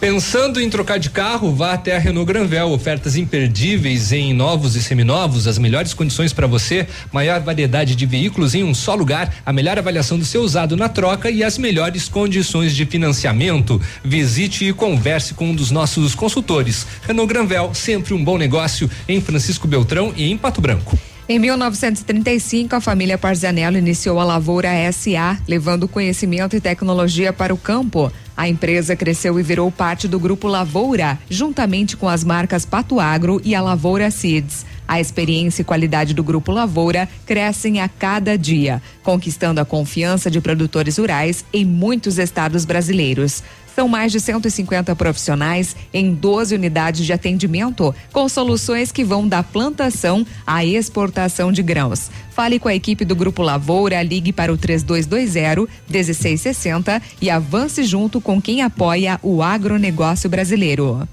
Pensando 0.00 0.58
em 0.62 0.70
trocar 0.70 0.98
de 0.98 1.10
carro, 1.10 1.54
vá 1.54 1.74
até 1.74 1.94
a 1.94 1.98
Renault 1.98 2.26
Granvel. 2.26 2.70
Ofertas 2.70 3.16
imperdíveis 3.16 4.12
em 4.12 4.32
novos 4.32 4.74
e 4.74 4.82
seminovos, 4.82 5.46
as 5.46 5.58
melhores 5.58 5.92
condições 5.92 6.32
para 6.32 6.46
você, 6.46 6.86
maior 7.12 7.38
variedade 7.40 7.94
de 7.94 8.06
veículos 8.06 8.54
em 8.54 8.64
um 8.64 8.72
só 8.72 8.94
lugar, 8.94 9.34
a 9.44 9.52
melhor 9.52 9.78
avaliação 9.78 10.18
do 10.18 10.24
seu 10.24 10.40
usado 10.40 10.74
na 10.74 10.88
troca 10.88 11.30
e 11.30 11.44
as 11.44 11.58
melhores 11.58 12.08
condições 12.08 12.74
de 12.74 12.86
financiamento. 12.86 13.78
Visite 14.02 14.64
e 14.64 14.72
converse 14.72 15.34
com 15.34 15.50
um 15.50 15.54
dos 15.54 15.70
nossos 15.70 16.14
consultores. 16.14 16.86
Renault 17.06 17.30
Granvel, 17.30 17.74
sempre 17.74 18.14
um 18.14 18.24
bom 18.24 18.38
negócio 18.38 18.90
em 19.06 19.20
Francisco 19.20 19.68
Beltrão 19.68 20.14
e 20.16 20.30
em 20.30 20.38
Pato 20.38 20.62
Branco. 20.62 20.98
Em 21.28 21.38
1935, 21.38 22.74
a 22.74 22.80
família 22.80 23.16
Parzanello 23.16 23.76
iniciou 23.76 24.18
a 24.18 24.24
Lavoura 24.24 24.70
SA, 24.90 25.38
levando 25.46 25.86
conhecimento 25.86 26.56
e 26.56 26.60
tecnologia 26.60 27.32
para 27.32 27.54
o 27.54 27.56
campo. 27.56 28.10
A 28.40 28.48
empresa 28.48 28.96
cresceu 28.96 29.38
e 29.38 29.42
virou 29.42 29.70
parte 29.70 30.08
do 30.08 30.18
grupo 30.18 30.48
Lavoura, 30.48 31.18
juntamente 31.28 31.94
com 31.94 32.08
as 32.08 32.24
marcas 32.24 32.64
Pato 32.64 32.98
Agro 32.98 33.38
e 33.44 33.54
a 33.54 33.60
Lavoura 33.60 34.10
Seeds. 34.10 34.64
A 34.90 35.00
experiência 35.00 35.62
e 35.62 35.64
qualidade 35.64 36.12
do 36.12 36.22
grupo 36.24 36.50
Lavoura 36.50 37.08
crescem 37.24 37.80
a 37.80 37.88
cada 37.88 38.36
dia, 38.36 38.82
conquistando 39.04 39.60
a 39.60 39.64
confiança 39.64 40.28
de 40.28 40.40
produtores 40.40 40.98
rurais 40.98 41.44
em 41.52 41.64
muitos 41.64 42.18
estados 42.18 42.64
brasileiros. 42.64 43.40
São 43.72 43.86
mais 43.86 44.10
de 44.10 44.18
150 44.18 44.96
profissionais 44.96 45.76
em 45.94 46.12
12 46.12 46.56
unidades 46.56 47.06
de 47.06 47.12
atendimento, 47.12 47.94
com 48.12 48.28
soluções 48.28 48.90
que 48.90 49.04
vão 49.04 49.28
da 49.28 49.44
plantação 49.44 50.26
à 50.44 50.64
exportação 50.64 51.52
de 51.52 51.62
grãos. 51.62 52.10
Fale 52.32 52.58
com 52.58 52.66
a 52.66 52.74
equipe 52.74 53.04
do 53.04 53.14
Grupo 53.14 53.44
Lavoura, 53.44 54.02
ligue 54.02 54.32
para 54.32 54.52
o 54.52 54.58
3220-1660 54.58 57.00
e 57.22 57.30
avance 57.30 57.84
junto 57.84 58.20
com 58.20 58.42
quem 58.42 58.60
apoia 58.60 59.20
o 59.22 59.40
agronegócio 59.40 60.28
brasileiro. 60.28 61.08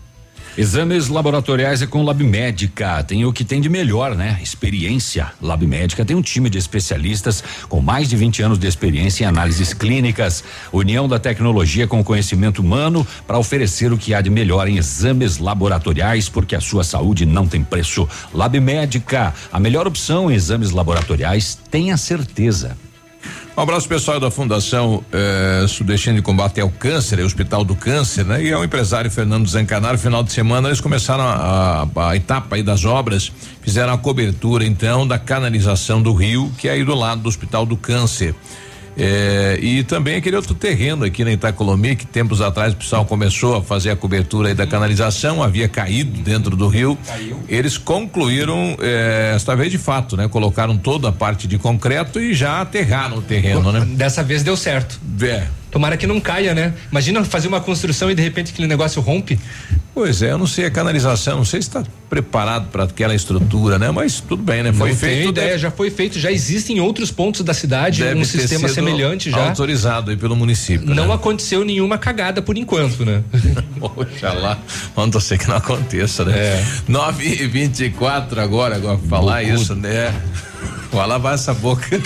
Exames 0.57 1.07
laboratoriais 1.07 1.83
é 1.83 1.85
com 1.85 2.01
Lab 2.01 2.23
Médica. 2.23 3.03
Tem 3.03 3.23
o 3.23 3.31
que 3.31 3.45
tem 3.45 3.61
de 3.61 3.69
melhor, 3.69 4.15
né? 4.15 4.39
Experiência. 4.41 5.31
Lab 5.39 5.63
Médica 5.67 6.03
tem 6.03 6.15
um 6.15 6.21
time 6.21 6.49
de 6.49 6.57
especialistas 6.57 7.43
com 7.69 7.79
mais 7.79 8.09
de 8.09 8.15
20 8.15 8.41
anos 8.41 8.57
de 8.57 8.65
experiência 8.65 9.23
em 9.23 9.27
análises 9.27 9.71
clínicas. 9.71 10.43
União 10.73 11.07
da 11.07 11.19
tecnologia 11.19 11.85
com 11.85 11.99
o 11.99 12.03
conhecimento 12.03 12.57
humano 12.57 13.05
para 13.27 13.37
oferecer 13.37 13.93
o 13.93 13.99
que 13.99 14.15
há 14.15 14.21
de 14.21 14.31
melhor 14.31 14.67
em 14.67 14.77
exames 14.77 15.37
laboratoriais, 15.37 16.27
porque 16.27 16.55
a 16.55 16.59
sua 16.59 16.83
saúde 16.83 17.23
não 17.23 17.47
tem 17.47 17.63
preço. 17.63 18.09
Lab 18.33 18.59
Médica, 18.59 19.35
a 19.53 19.59
melhor 19.59 19.85
opção 19.85 20.31
em 20.31 20.33
exames 20.33 20.71
laboratoriais, 20.71 21.55
tenha 21.69 21.95
certeza. 21.97 22.75
Um 23.57 23.61
abraço 23.61 23.89
pessoal 23.89 24.19
da 24.19 24.29
Fundação 24.29 25.03
eh, 25.11 25.65
de 26.13 26.21
Combate 26.21 26.61
ao 26.61 26.69
Câncer, 26.69 27.19
Hospital 27.25 27.63
do 27.63 27.75
Câncer, 27.75 28.23
né? 28.23 28.43
E 28.43 28.53
ao 28.53 28.63
empresário 28.63 29.09
Fernando 29.09 29.47
Zancanaro, 29.49 29.97
final 29.97 30.21
de 30.23 30.31
semana 30.31 30.67
eles 30.69 30.79
começaram 30.79 31.23
a, 31.23 31.87
a- 31.95 32.09
a 32.09 32.15
etapa 32.15 32.55
aí 32.55 32.61
das 32.61 32.85
obras, 32.85 33.31
fizeram 33.63 33.91
a 33.93 33.97
cobertura 33.97 34.63
então 34.63 35.07
da 35.07 35.17
canalização 35.17 35.99
do 36.03 36.13
rio, 36.13 36.51
que 36.59 36.67
é 36.67 36.73
aí 36.73 36.83
do 36.83 36.93
lado 36.93 37.21
do 37.21 37.29
Hospital 37.29 37.65
do 37.65 37.75
Câncer. 37.75 38.35
Eh, 38.97 39.59
e 39.61 39.83
também 39.83 40.15
aquele 40.15 40.35
outro 40.35 40.55
terreno 40.55 41.05
aqui 41.05 41.23
na 41.23 41.31
Itacolomi, 41.31 41.95
que 41.95 42.05
tempos 42.05 42.41
atrás 42.41 42.73
o 42.73 42.77
pessoal 42.77 43.05
começou 43.05 43.57
a 43.57 43.61
fazer 43.61 43.91
a 43.91 43.95
cobertura 43.95 44.49
aí 44.49 44.55
da 44.55 44.65
canalização, 44.65 45.43
havia 45.43 45.67
caído 45.67 46.19
dentro 46.21 46.55
do 46.55 46.67
rio. 46.67 46.97
Eles 47.47 47.77
concluíram 47.77 48.75
eh, 48.79 49.33
esta 49.35 49.55
vez 49.55 49.71
de 49.71 49.77
fato, 49.77 50.17
né? 50.17 50.27
Colocaram 50.27 50.77
toda 50.77 51.09
a 51.09 51.11
parte 51.11 51.47
de 51.47 51.57
concreto 51.57 52.19
e 52.19 52.33
já 52.33 52.61
aterraram 52.61 53.17
o 53.17 53.21
terreno, 53.21 53.71
né? 53.71 53.85
Dessa 53.85 54.23
vez 54.23 54.41
deu 54.41 54.57
certo. 54.57 54.99
É. 55.21 55.47
Tomara 55.77 55.95
que 55.95 56.07
não 56.07 56.19
caia, 56.19 56.55
né? 56.55 56.73
Imagina 56.91 57.23
fazer 57.23 57.47
uma 57.47 57.61
construção 57.61 58.09
e 58.09 58.15
de 58.15 58.21
repente 58.23 58.51
aquele 58.51 58.67
negócio 58.67 58.99
rompe. 58.99 59.39
Pois 59.93 60.23
é, 60.23 60.31
eu 60.31 60.37
não 60.39 60.47
sei 60.47 60.65
a 60.65 60.71
canalização, 60.71 61.37
não 61.37 61.45
sei 61.45 61.61
se 61.61 61.67
está 61.67 61.83
preparado 62.09 62.69
para 62.71 62.85
aquela 62.85 63.13
estrutura, 63.13 63.77
né? 63.77 63.91
Mas 63.91 64.19
tudo 64.19 64.41
bem, 64.41 64.63
né? 64.63 64.73
Foi 64.73 64.89
não 64.89 64.95
feito. 64.95 65.29
ideia, 65.29 65.49
deve- 65.49 65.59
já 65.59 65.69
foi 65.69 65.91
feito, 65.91 66.17
já 66.17 66.31
existe 66.31 66.73
em 66.73 66.79
outros 66.79 67.11
pontos 67.11 67.41
da 67.41 67.53
cidade 67.53 68.01
deve 68.01 68.19
um 68.19 68.25
sistema 68.25 68.67
semelhante 68.67 69.29
já. 69.29 69.49
Autorizado 69.49 70.09
aí 70.09 70.17
pelo 70.17 70.35
município. 70.35 70.95
Não 70.95 71.09
né? 71.09 71.13
aconteceu 71.13 71.63
nenhuma 71.63 71.99
cagada 71.99 72.41
por 72.41 72.57
enquanto, 72.57 73.05
né? 73.05 73.21
Oxalá, 73.79 74.57
vamos 74.95 75.11
torcer 75.11 75.37
que 75.37 75.47
não 75.47 75.57
aconteça, 75.57 76.25
né? 76.25 76.35
É. 76.35 76.65
9 76.87 77.23
e 77.23 77.45
24 77.45 78.41
agora, 78.41 78.77
agora 78.77 78.97
falar 79.07 79.43
isso, 79.43 79.75
né? 79.75 80.11
Vai 80.91 81.07
lavar 81.07 81.33
essa 81.35 81.53
boca. 81.53 81.85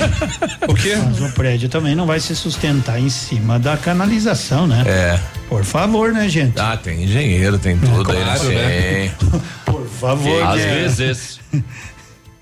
O 0.67 0.73
quê? 0.75 0.95
Mas 0.95 1.19
o 1.19 1.33
prédio 1.33 1.67
também 1.69 1.95
não 1.95 2.05
vai 2.05 2.19
se 2.19 2.35
sustentar 2.35 2.99
em 2.99 3.09
cima 3.09 3.57
da 3.59 3.75
canalização, 3.75 4.67
né? 4.67 4.83
É. 4.85 5.19
Por 5.49 5.63
favor, 5.63 6.13
né, 6.13 6.29
gente? 6.29 6.59
Ah, 6.59 6.77
tem 6.77 7.03
engenheiro, 7.03 7.57
tem 7.57 7.77
tudo 7.77 8.03
claro, 8.03 8.41
aí, 8.41 8.55
né? 8.55 9.09
sim. 9.19 9.41
Por 9.65 9.87
favor, 9.87 10.43
Às 10.43 10.57
né? 10.57 10.73
vezes. 10.75 11.39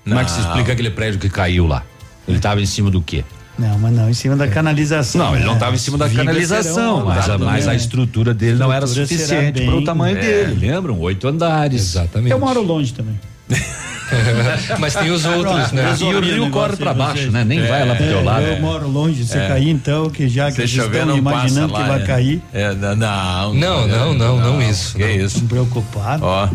Como 0.04 0.18
é 0.18 0.24
que 0.24 0.30
se 0.30 0.40
explica 0.40 0.72
aquele 0.72 0.90
prédio 0.90 1.18
que 1.18 1.28
caiu 1.28 1.66
lá? 1.66 1.82
Ele 2.28 2.36
estava 2.36 2.60
em 2.60 2.66
cima 2.66 2.90
do 2.90 3.00
quê? 3.00 3.24
Não, 3.58 3.78
mas 3.78 3.92
não, 3.92 4.08
em 4.08 4.14
cima 4.14 4.36
da 4.36 4.48
canalização. 4.48 5.26
Não, 5.26 5.34
ele 5.34 5.44
não 5.44 5.52
né? 5.52 5.56
estava 5.58 5.74
em 5.74 5.78
cima 5.78 5.98
da 5.98 6.06
Vigas 6.06 6.24
canalização, 6.24 6.72
serão 6.72 7.04
mas, 7.04 7.28
a, 7.28 7.38
mas 7.38 7.66
né? 7.66 7.72
a 7.72 7.74
estrutura 7.74 8.32
dele 8.32 8.58
não 8.58 8.72
era 8.72 8.86
Estrutura 8.86 9.18
suficiente 9.18 9.64
para 9.64 9.74
o 9.76 9.84
tamanho 9.84 10.16
É. 10.16 10.20
dele. 10.20 10.66
Lembram? 10.66 10.98
Oito 11.00 11.28
andares. 11.28 11.82
Exatamente. 11.82 12.30
Eu 12.32 12.38
moro 12.38 12.62
longe 12.62 12.94
também. 12.94 13.20
Mas 14.78 14.94
tem 14.94 15.10
os 15.10 15.24
outros, 15.24 15.70
né? 15.72 15.94
E 16.00 16.04
o 16.04 16.20
rio 16.20 16.50
corre 16.50 16.76
pra 16.76 16.92
baixo, 16.92 17.30
né? 17.30 17.44
Nem 17.44 17.64
vai 17.66 17.86
lá 17.86 17.94
pro 17.94 18.04
teu 18.06 18.24
lado. 18.24 18.42
Eu 18.44 18.60
moro 18.60 18.88
longe, 18.88 19.24
se 19.24 19.38
É. 19.38 19.46
cair 19.48 19.68
então, 19.68 20.10
que 20.10 20.28
já 20.28 20.46
que 20.46 20.52
Se 20.52 20.56
vocês 20.56 20.70
chover, 20.70 21.00
estão 21.02 21.16
imaginando 21.16 21.72
lá, 21.72 21.82
que 21.82 21.88
vai 21.88 22.02
é. 22.02 22.06
cair. 22.06 22.42
É, 22.52 22.74
não, 22.74 22.96
não, 22.96 23.54
Não, 23.54 23.86
não, 23.86 24.14
não, 24.14 24.38
não 24.40 24.62
isso, 24.62 24.96
Que 24.96 25.04
não. 25.04 25.10
isso? 25.10 25.36
Estão 25.36 25.46
preocupados. 25.48 26.22
Ó, 26.24 26.48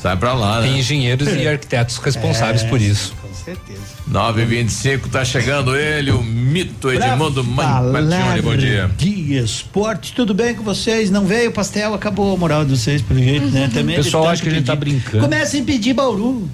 sai 0.00 0.16
pra 0.16 0.32
lá, 0.32 0.60
né? 0.60 0.68
Tem 0.68 0.78
engenheiros 0.78 1.28
e 1.28 1.46
arquitetos 1.46 1.98
responsáveis 1.98 2.62
É, 2.62 2.68
por 2.68 2.80
isso. 2.80 3.14
Certeza. 3.44 3.80
9 4.06 4.42
e 4.42 4.44
25 4.44 5.08
tá 5.08 5.24
chegando 5.24 5.74
ele, 5.76 6.12
o 6.12 6.22
mito 6.22 6.92
Edmundo 6.92 7.42
Mantione, 7.42 8.40
bom 8.40 8.56
dia. 8.56 8.88
De 8.96 9.36
esporte, 9.36 10.12
tudo 10.12 10.32
bem 10.32 10.54
com 10.54 10.62
vocês? 10.62 11.10
Não 11.10 11.26
veio 11.26 11.50
o 11.50 11.52
pastel, 11.52 11.92
acabou 11.92 12.34
a 12.34 12.38
moral 12.38 12.64
de 12.64 12.76
vocês, 12.76 13.02
pelo 13.02 13.18
jeito, 13.20 13.46
né? 13.46 13.68
Também 13.72 13.98
O 13.98 14.04
pessoal 14.04 14.28
acha 14.28 14.42
que 14.42 14.48
a 14.48 14.52
gente 14.52 14.66
tá 14.66 14.76
brincando. 14.76 15.24
Começa 15.24 15.56
a 15.56 15.60
impedir 15.60 15.92
Bauru. 15.92 16.48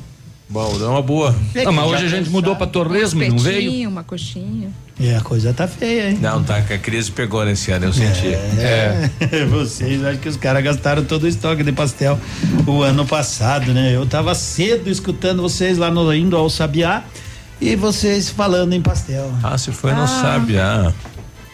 Bom, 0.51 0.79
dá 0.79 0.89
uma 0.89 1.03
boa. 1.03 1.35
Não, 1.55 1.73
mas 1.73 1.87
hoje 1.91 2.07
a 2.07 2.09
gente 2.09 2.31
mudou 2.31 2.57
pra 2.57 2.67
Torresmo, 2.67 3.23
não 3.23 3.39
veio? 3.39 3.89
Uma 3.89 4.03
coxinha. 4.03 4.71
É, 5.01 5.15
a 5.15 5.21
coisa 5.21 5.53
tá 5.53 5.69
feia, 5.69 6.11
hein? 6.11 6.19
Não, 6.21 6.43
tá, 6.43 6.61
que 6.63 6.73
a 6.73 6.79
crise 6.79 7.13
pegou 7.13 7.45
nesse 7.45 7.71
ano, 7.71 7.85
eu 7.87 7.93
senti. 7.93 8.29
É. 8.59 9.11
Vocês, 9.51 10.03
acho 10.05 10.19
que 10.19 10.29
os 10.29 10.37
caras 10.37 10.65
gastaram 10.65 11.05
todo 11.05 11.25
o 11.25 11.29
estoque 11.29 11.63
de 11.63 11.71
pastel 11.71 12.19
o 12.67 12.83
ano 12.83 13.07
passado, 13.07 13.73
né? 13.73 13.95
Eu 13.95 14.07
tava 14.07 14.35
cedo 14.35 14.91
escutando 14.91 15.41
vocês 15.43 15.79
lá 15.79 15.91
no 15.91 16.13
indo 16.13 16.37
ao 16.37 16.49
Sabiá 16.51 17.05
e 17.61 17.77
vocês 17.77 18.29
falando 18.31 18.73
em 18.73 18.81
pastel. 18.83 19.31
Ah, 19.43 19.57
se 19.57 19.71
foi, 19.71 19.93
Ah. 19.93 20.07
sabe, 20.07 20.59
ah. 20.59 20.93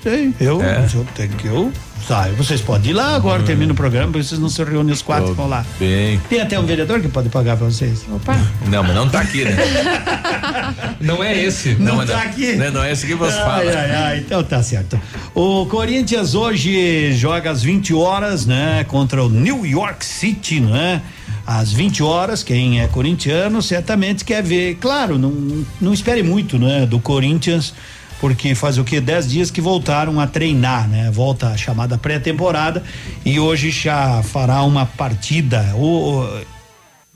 Sei, 0.03 0.33
eu, 0.41 0.63
É. 0.63 0.87
eu 0.95 1.07
tenho 1.15 1.29
que 1.31 1.47
eu 1.49 1.73
saio. 2.07 2.35
Vocês 2.37 2.61
podem 2.61 2.91
ir 2.91 2.95
lá 2.95 3.15
agora, 3.15 3.43
termina 3.43 3.73
o 3.73 3.77
programa, 3.77 4.13
porque 4.13 4.25
vocês 4.27 4.41
não 4.41 4.49
se 4.49 4.63
reúnem 4.63 4.93
os 4.93 5.03
quatro 5.03 5.31
e 5.31 5.35
vão 5.35 5.49
lá. 5.49 5.65
Bem. 5.79 6.21
Tem 6.29 6.41
até 6.41 6.59
um 6.59 6.65
vereador 6.67 7.01
que 7.01 7.09
pode 7.09 7.29
pagar 7.29 7.57
pra 7.57 7.67
vocês. 7.67 8.05
Opa. 8.13 8.37
Não, 8.67 8.83
mas 8.83 8.95
não 8.95 9.09
tá 9.09 9.21
aqui, 9.21 9.45
né? 9.45 9.57
Não 11.01 11.23
é 11.23 11.37
esse. 11.39 11.75
Não, 11.75 11.97
mas 11.97 12.09
tá 12.09 12.23
aqui. 12.23 12.53
Não, 12.55 12.71
não 12.71 12.83
é 12.85 12.93
esse 12.93 13.07
que 13.07 13.15
você 13.15 13.37
Ai, 13.37 13.45
fala. 13.45 13.71
ai, 13.71 13.91
ai, 13.91 14.19
então 14.19 14.43
tá 14.43 14.63
certo. 14.63 14.99
O 15.35 15.67
Corinthians 15.67 16.35
hoje 16.35 17.13
joga 17.13 17.51
às 17.51 17.63
20 17.63 17.93
horas, 17.93 18.47
né, 18.47 18.85
contra 18.89 19.23
o 19.23 19.29
New 19.29 19.67
York 19.67 20.05
City, 20.05 20.61
né? 20.61 21.03
Às 21.47 21.73
20 21.73 22.03
horas, 22.03 22.43
quem 22.43 22.81
é 22.81 22.87
corintiano 22.87 23.61
certamente 23.61 24.25
quer 24.25 24.43
ver. 24.43 24.77
Claro, 24.77 25.19
não, 25.19 25.65
não 25.81 25.93
espere 25.93 26.23
muito, 26.23 26.59
né, 26.59 26.87
do 26.87 26.99
Corinthians, 26.99 27.75
porque 28.21 28.55
faz 28.55 28.79
o 28.79 28.85
que? 28.85 29.01
10 29.01 29.29
dias 29.29 29.51
que 29.51 29.61
voltaram 29.61 30.19
a 30.21 30.27
treinar, 30.27 30.89
né? 30.89 31.11
Volta 31.11 31.49
a 31.49 31.57
chamada 31.57 31.99
pré-temporada 31.99 32.83
e 33.25 33.39
hoje 33.39 33.71
já 33.71 34.23
fará 34.23 34.63
uma 34.63 34.87
partida. 34.87 35.75
O, 35.77 36.27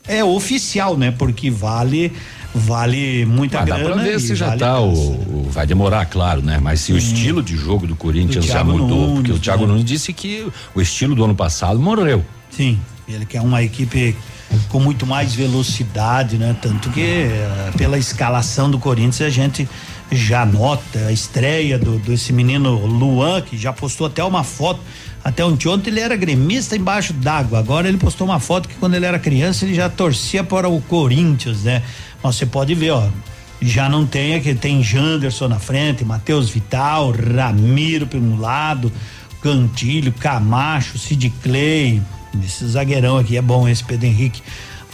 é 0.07 0.23
oficial, 0.23 0.97
né? 0.97 1.11
Porque 1.11 1.49
vale 1.49 2.11
vale 2.53 3.25
muita 3.25 3.59
Ah, 3.59 3.65
dá 3.65 3.77
grana. 3.77 3.93
pra 3.93 4.03
ver 4.03 4.19
se 4.19 4.33
já 4.35 4.47
vale 4.47 4.59
tá 4.59 4.79
o, 4.79 4.91
o- 4.91 5.49
Vai 5.51 5.65
demorar, 5.67 6.05
claro, 6.05 6.41
né? 6.41 6.59
Mas 6.61 6.79
se 6.81 6.93
o 6.93 6.97
estilo 6.97 7.41
de 7.43 7.55
jogo 7.55 7.85
do 7.87 7.95
Corinthians 7.95 8.45
Do 8.45 8.51
já 8.51 8.63
mudou, 8.63 8.87
Nunes, 8.87 9.13
porque 9.15 9.31
o 9.31 9.39
Thiago 9.39 9.63
né? 9.63 9.69
Nunes 9.69 9.85
disse 9.85 10.13
que 10.13 10.47
o 10.75 10.81
estilo 10.81 11.15
do 11.15 11.23
ano 11.23 11.35
passado 11.35 11.79
morreu. 11.79 12.23
Sim. 12.51 12.79
Ele 13.07 13.25
quer 13.25 13.41
uma 13.41 13.61
equipe 13.63 14.15
com 14.69 14.79
muito 14.79 15.05
mais 15.07 15.33
velocidade, 15.33 16.37
né? 16.37 16.55
Tanto 16.61 16.89
que 16.91 17.01
eh, 17.01 17.71
pela 17.77 17.97
escalação 17.97 18.69
do 18.69 18.77
Corinthians 18.79 19.21
a 19.21 19.29
gente 19.29 19.67
já 20.11 20.45
nota 20.45 21.07
a 21.07 21.11
estreia 21.11 21.77
do 21.77 21.99
desse 21.99 22.33
menino 22.33 22.85
Luan, 22.85 23.41
que 23.41 23.57
já 23.57 23.71
postou 23.71 24.07
até 24.07 24.23
uma 24.23 24.43
foto. 24.43 24.79
Até 25.23 25.43
ontem, 25.43 25.89
ele 25.89 25.99
era 25.99 26.15
gremista 26.15 26.75
embaixo 26.75 27.13
d'água. 27.13 27.59
Agora 27.59 27.87
ele 27.87 27.97
postou 27.97 28.25
uma 28.25 28.39
foto 28.39 28.67
que 28.67 28.75
quando 28.75 28.95
ele 28.95 29.05
era 29.05 29.19
criança 29.19 29.65
ele 29.65 29.75
já 29.75 29.89
torcia 29.89 30.43
para 30.43 30.69
o 30.69 30.81
Corinthians, 30.81 31.63
né? 31.63 31.83
Mas 32.23 32.35
você 32.35 32.45
pode 32.45 32.73
ver, 32.73 32.91
ó. 32.91 33.07
Já 33.61 33.89
não 33.89 34.05
tem 34.05 34.35
aqui, 34.35 34.55
tem 34.55 34.81
Janderson 34.81 35.49
na 35.49 35.59
frente, 35.59 36.05
Matheus 36.05 36.49
Vital, 36.49 37.11
Ramiro 37.11 38.07
por 38.07 38.17
um 38.17 38.39
lado, 38.39 38.89
Cantilho, 39.41 40.13
Camacho, 40.13 40.97
Sid 40.97 41.29
Clay, 41.43 42.01
esse 42.43 42.65
zagueirão 42.65 43.17
aqui 43.17 43.35
é 43.35 43.41
bom, 43.41 43.67
esse 43.67 43.83
Pedro 43.83 44.05
Henrique. 44.05 44.41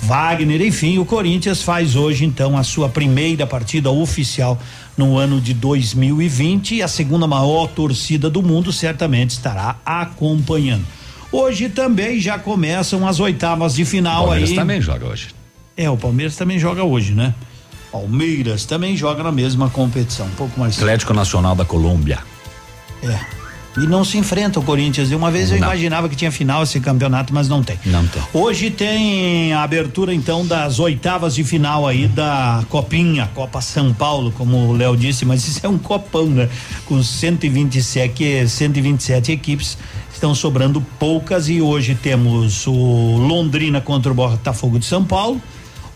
Wagner, 0.01 0.61
enfim, 0.61 0.97
o 0.97 1.05
Corinthians 1.05 1.61
faz 1.61 1.95
hoje 1.95 2.25
então 2.25 2.57
a 2.57 2.63
sua 2.63 2.89
primeira 2.89 3.47
partida 3.47 3.89
oficial 3.89 4.59
no 4.97 5.17
ano 5.17 5.41
de 5.41 5.53
2020 5.53 6.75
e 6.75 6.81
a 6.81 6.87
segunda 6.87 7.25
maior 7.25 7.67
torcida 7.67 8.29
do 8.29 8.41
mundo 8.43 8.71
certamente 8.71 9.31
estará 9.31 9.77
acompanhando. 9.85 10.85
Hoje 11.31 11.69
também 11.69 12.19
já 12.19 12.37
começam 12.37 13.07
as 13.07 13.19
oitavas 13.19 13.75
de 13.75 13.83
final 13.83 14.25
Palmeiras 14.25 14.49
aí. 14.51 14.55
também 14.55 14.81
joga 14.81 15.07
hoje. 15.07 15.29
É, 15.75 15.89
o 15.89 15.97
Palmeiras 15.97 16.35
também 16.35 16.57
joga 16.59 16.83
hoje, 16.83 17.13
né? 17.13 17.33
Palmeiras 17.91 18.65
também 18.65 18.95
joga 18.95 19.23
na 19.23 19.31
mesma 19.31 19.69
competição, 19.69 20.27
um 20.27 20.31
pouco 20.31 20.59
mais. 20.59 20.77
Atlético 20.77 21.13
Nacional 21.13 21.55
da 21.55 21.65
Colômbia. 21.65 22.19
É. 23.03 23.44
E 23.77 23.85
não 23.87 24.05
se 24.05 24.17
enfrenta 24.17 24.59
o 24.59 24.63
Corinthians. 24.63 25.11
E 25.11 25.15
uma 25.15 25.29
vez 25.29 25.51
eu 25.51 25.59
Não. 25.59 25.67
imaginava 25.67 26.07
que 26.07 26.15
tinha 26.15 26.31
final 26.31 26.63
esse 26.63 26.79
campeonato, 26.79 27.33
mas 27.33 27.49
não 27.49 27.61
tem. 27.61 27.77
Não 27.85 28.05
tem. 28.07 28.21
Hoje 28.33 28.69
tem 28.71 29.51
a 29.53 29.63
abertura 29.63 30.13
então 30.13 30.45
das 30.47 30.79
oitavas 30.79 31.35
de 31.35 31.43
final 31.43 31.85
aí 31.85 32.07
da 32.07 32.63
Copinha, 32.69 33.29
Copa 33.35 33.59
São 33.59 33.93
Paulo, 33.93 34.31
como 34.37 34.69
o 34.69 34.73
Léo 34.73 34.95
disse, 34.95 35.25
mas 35.25 35.45
isso 35.47 35.59
é 35.63 35.67
um 35.67 35.77
copão, 35.77 36.27
né? 36.27 36.47
Com 36.85 37.03
127, 37.03 38.47
127 38.47 39.31
equipes, 39.31 39.77
estão 40.13 40.33
sobrando 40.33 40.81
poucas 40.97 41.49
e 41.49 41.61
hoje 41.61 41.95
temos 41.95 42.65
o 42.67 42.71
Londrina 43.17 43.81
contra 43.81 44.11
o 44.11 44.15
Botafogo 44.15 44.79
de 44.79 44.85
São 44.85 45.03
Paulo. 45.03 45.41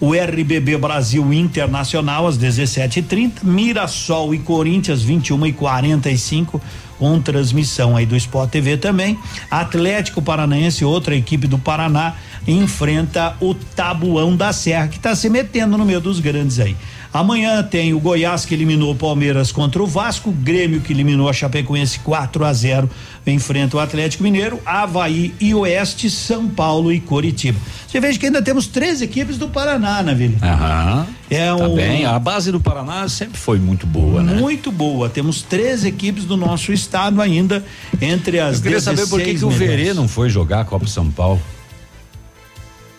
O 0.01 0.13
RBB 0.13 0.77
Brasil 0.77 1.33
Internacional 1.33 2.25
às 2.25 2.37
17h30, 2.37 3.43
Mirassol 3.43 4.33
e 4.33 4.39
Corinthians 4.39 5.01
21 5.01 5.45
e 5.47 5.53
45 5.53 6.61
com 6.99 7.19
transmissão 7.21 7.95
aí 7.95 8.05
do 8.05 8.15
Sport 8.15 8.51
TV 8.51 8.77
também. 8.77 9.17
Atlético 9.49 10.21
Paranaense, 10.21 10.83
outra 10.83 11.15
equipe 11.15 11.47
do 11.47 11.57
Paraná, 11.57 12.15
enfrenta 12.45 13.35
o 13.39 13.55
Tabuão 13.55 14.35
da 14.35 14.51
Serra, 14.51 14.89
que 14.89 14.97
está 14.97 15.15
se 15.15 15.29
metendo 15.29 15.77
no 15.77 15.85
meio 15.85 16.01
dos 16.01 16.19
grandes 16.19 16.59
aí. 16.59 16.75
Amanhã 17.11 17.63
tem 17.63 17.93
o 17.93 17.99
Goiás 17.99 18.45
que 18.45 18.53
eliminou 18.53 18.91
o 18.91 18.95
Palmeiras 18.95 19.51
contra 19.51 19.81
o 19.81 19.87
Vasco, 19.87 20.31
Grêmio 20.31 20.79
que 20.79 20.93
eliminou 20.93 21.27
a 21.27 21.33
Chapecoense 21.33 21.99
4 21.99 22.45
a 22.45 22.53
0, 22.53 22.89
enfrenta 23.25 23.77
o 23.77 23.79
Atlético 23.79 24.23
Mineiro, 24.23 24.59
Havaí 24.63 25.33
e 25.39 25.53
Oeste, 25.55 26.07
São 26.09 26.47
Paulo 26.47 26.91
e 26.93 26.99
Coritiba. 26.99 27.59
Você 27.87 27.99
veja 27.99 28.19
que 28.19 28.27
ainda 28.27 28.43
temos 28.43 28.67
três 28.67 29.01
equipes 29.01 29.37
do 29.39 29.49
Paraná, 29.49 30.03
né, 30.03 30.13
Vili? 30.13 30.37
Aham. 30.41 31.07
É 31.31 31.47
tá 31.47 31.55
um- 31.55 31.75
bem. 31.75 32.05
A 32.05 32.19
base 32.19 32.51
do 32.51 32.59
Paraná 32.59 33.07
sempre 33.09 33.39
foi 33.39 33.57
muito 33.57 33.87
boa, 33.87 34.21
né? 34.21 34.33
Muito 34.39 34.71
boa. 34.71 35.09
Temos 35.09 35.41
três 35.41 35.83
equipes 35.83 36.25
do 36.25 36.37
nosso 36.37 36.71
estado 36.71 37.21
ainda 37.21 37.63
entre 37.99 38.39
as 38.39 38.57
Eu 38.57 38.61
queria 38.63 38.81
saber 38.81 39.07
por 39.07 39.19
que, 39.19 39.33
16 39.33 39.39
que 39.39 39.45
o. 39.45 39.49
Verê 39.49 39.93
não 39.95 40.07
foi 40.07 40.29
jogar 40.29 40.61
a 40.61 40.65
Copa 40.65 40.85
São 40.85 41.09
Paulo. 41.09 41.41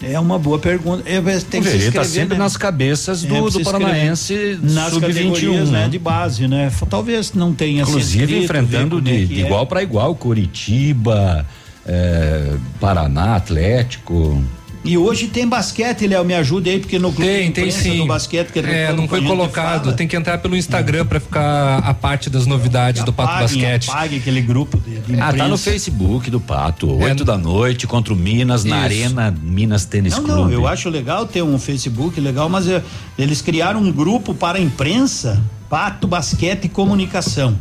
É 0.03 0.19
uma 0.19 0.39
boa 0.39 0.59
pergunta. 0.59 1.03
É, 1.07 1.21
tem 1.41 1.61
o 1.61 1.65
que 1.65 1.71
se 1.71 1.77
inscrever, 1.77 1.93
tá 1.93 2.05
sempre 2.05 2.39
né? 2.39 2.45
nas 2.45 2.57
cabeças 2.57 3.25
É, 3.25 3.29
do, 3.29 3.43
precisa 3.43 3.59
do 3.59 3.65
Paranaense 3.65 4.59
nas 4.63 4.93
sub-21, 4.93 5.07
categorias, 5.07 5.71
né? 5.71 5.83
né? 5.83 5.89
De 5.89 5.99
base, 5.99 6.49
né? 6.49 6.73
Talvez 6.89 7.35
não 7.35 7.53
tenha 7.53 7.83
Inclusive 7.83 8.25
inscrito, 8.25 8.45
enfrentando 8.45 8.97
como 8.97 9.09
é 9.09 9.13
de, 9.13 9.27
de 9.27 9.43
é. 9.43 9.45
igual 9.45 9.67
para 9.67 9.83
igual 9.83 10.15
Curitiba, 10.15 11.47
eh, 11.87 12.57
Paraná, 12.81 13.37
Atlético. 13.37 14.43
E 14.83 14.97
hoje 14.97 15.27
tem 15.27 15.47
basquete, 15.47 16.07
Léo, 16.07 16.25
me 16.25 16.33
ajuda 16.33 16.71
aí, 16.71 16.81
porque 16.81 16.99
no 16.99 17.13
clube 17.13 17.31
Tem, 17.31 17.53
tem 17.53 17.71
sim. 17.71 17.99
do 17.99 18.07
basquete 18.07 18.51
que 18.51 18.61
É, 18.61 18.91
não 18.95 19.07
foi 19.07 19.23
colocado. 19.23 19.93
Tem 19.95 20.09
que 20.09 20.17
entrar 20.17 20.39
pelo 20.39 20.57
Instagram 20.57 21.05
pra 21.05 21.21
ficar 21.21 21.79
a 21.81 21.93
parte 21.93 22.31
das 22.31 22.47
novidades 22.47 23.05
do 23.05 23.13
Pato 23.13 23.41
Basquete. 23.43 23.91
apague 23.91 24.17
aquele 24.17 24.41
grupo 24.41 24.79
de, 24.81 25.01
de 25.01 25.21
Ah, 25.21 25.35
tá 25.35 25.47
no. 25.49 25.59
Facebook 25.59 26.31
do 26.31 26.41
Pato, 26.41 26.91
É. 27.03 27.05
8 27.11 27.27
da 27.27 27.37
noite 27.37 27.87
contra 27.87 28.15
o 28.15 28.17
Minas 28.17 28.65
na 28.65 28.77
Isso. 28.77 28.85
Arena 28.87 29.35
Minas 29.43 29.85
Tênis 29.85 30.15
Não, 30.17 30.25
Clube. 30.25 30.41
não, 30.41 30.51
eu 30.51 30.67
acho 30.67 30.89
legal 30.89 31.27
ter 31.27 31.43
um 31.43 31.59
Facebook 31.59 32.19
legal, 32.19 32.49
mas 32.49 32.67
eh, 32.67 32.83
eles 33.19 33.43
criaram 33.43 33.81
um 33.81 33.93
grupo 33.93 34.33
para 34.35 34.57
a 34.57 34.61
imprensa, 34.63 35.43
Pato 35.69 36.07
Basquete 36.09 36.65
e 36.65 36.69
Comunicação. 36.71 37.55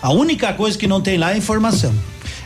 A 0.00 0.10
única 0.10 0.50
coisa 0.54 0.78
que 0.78 0.86
não 0.86 1.02
tem 1.02 1.18
lá 1.18 1.34
é 1.34 1.36
informação. 1.36 1.92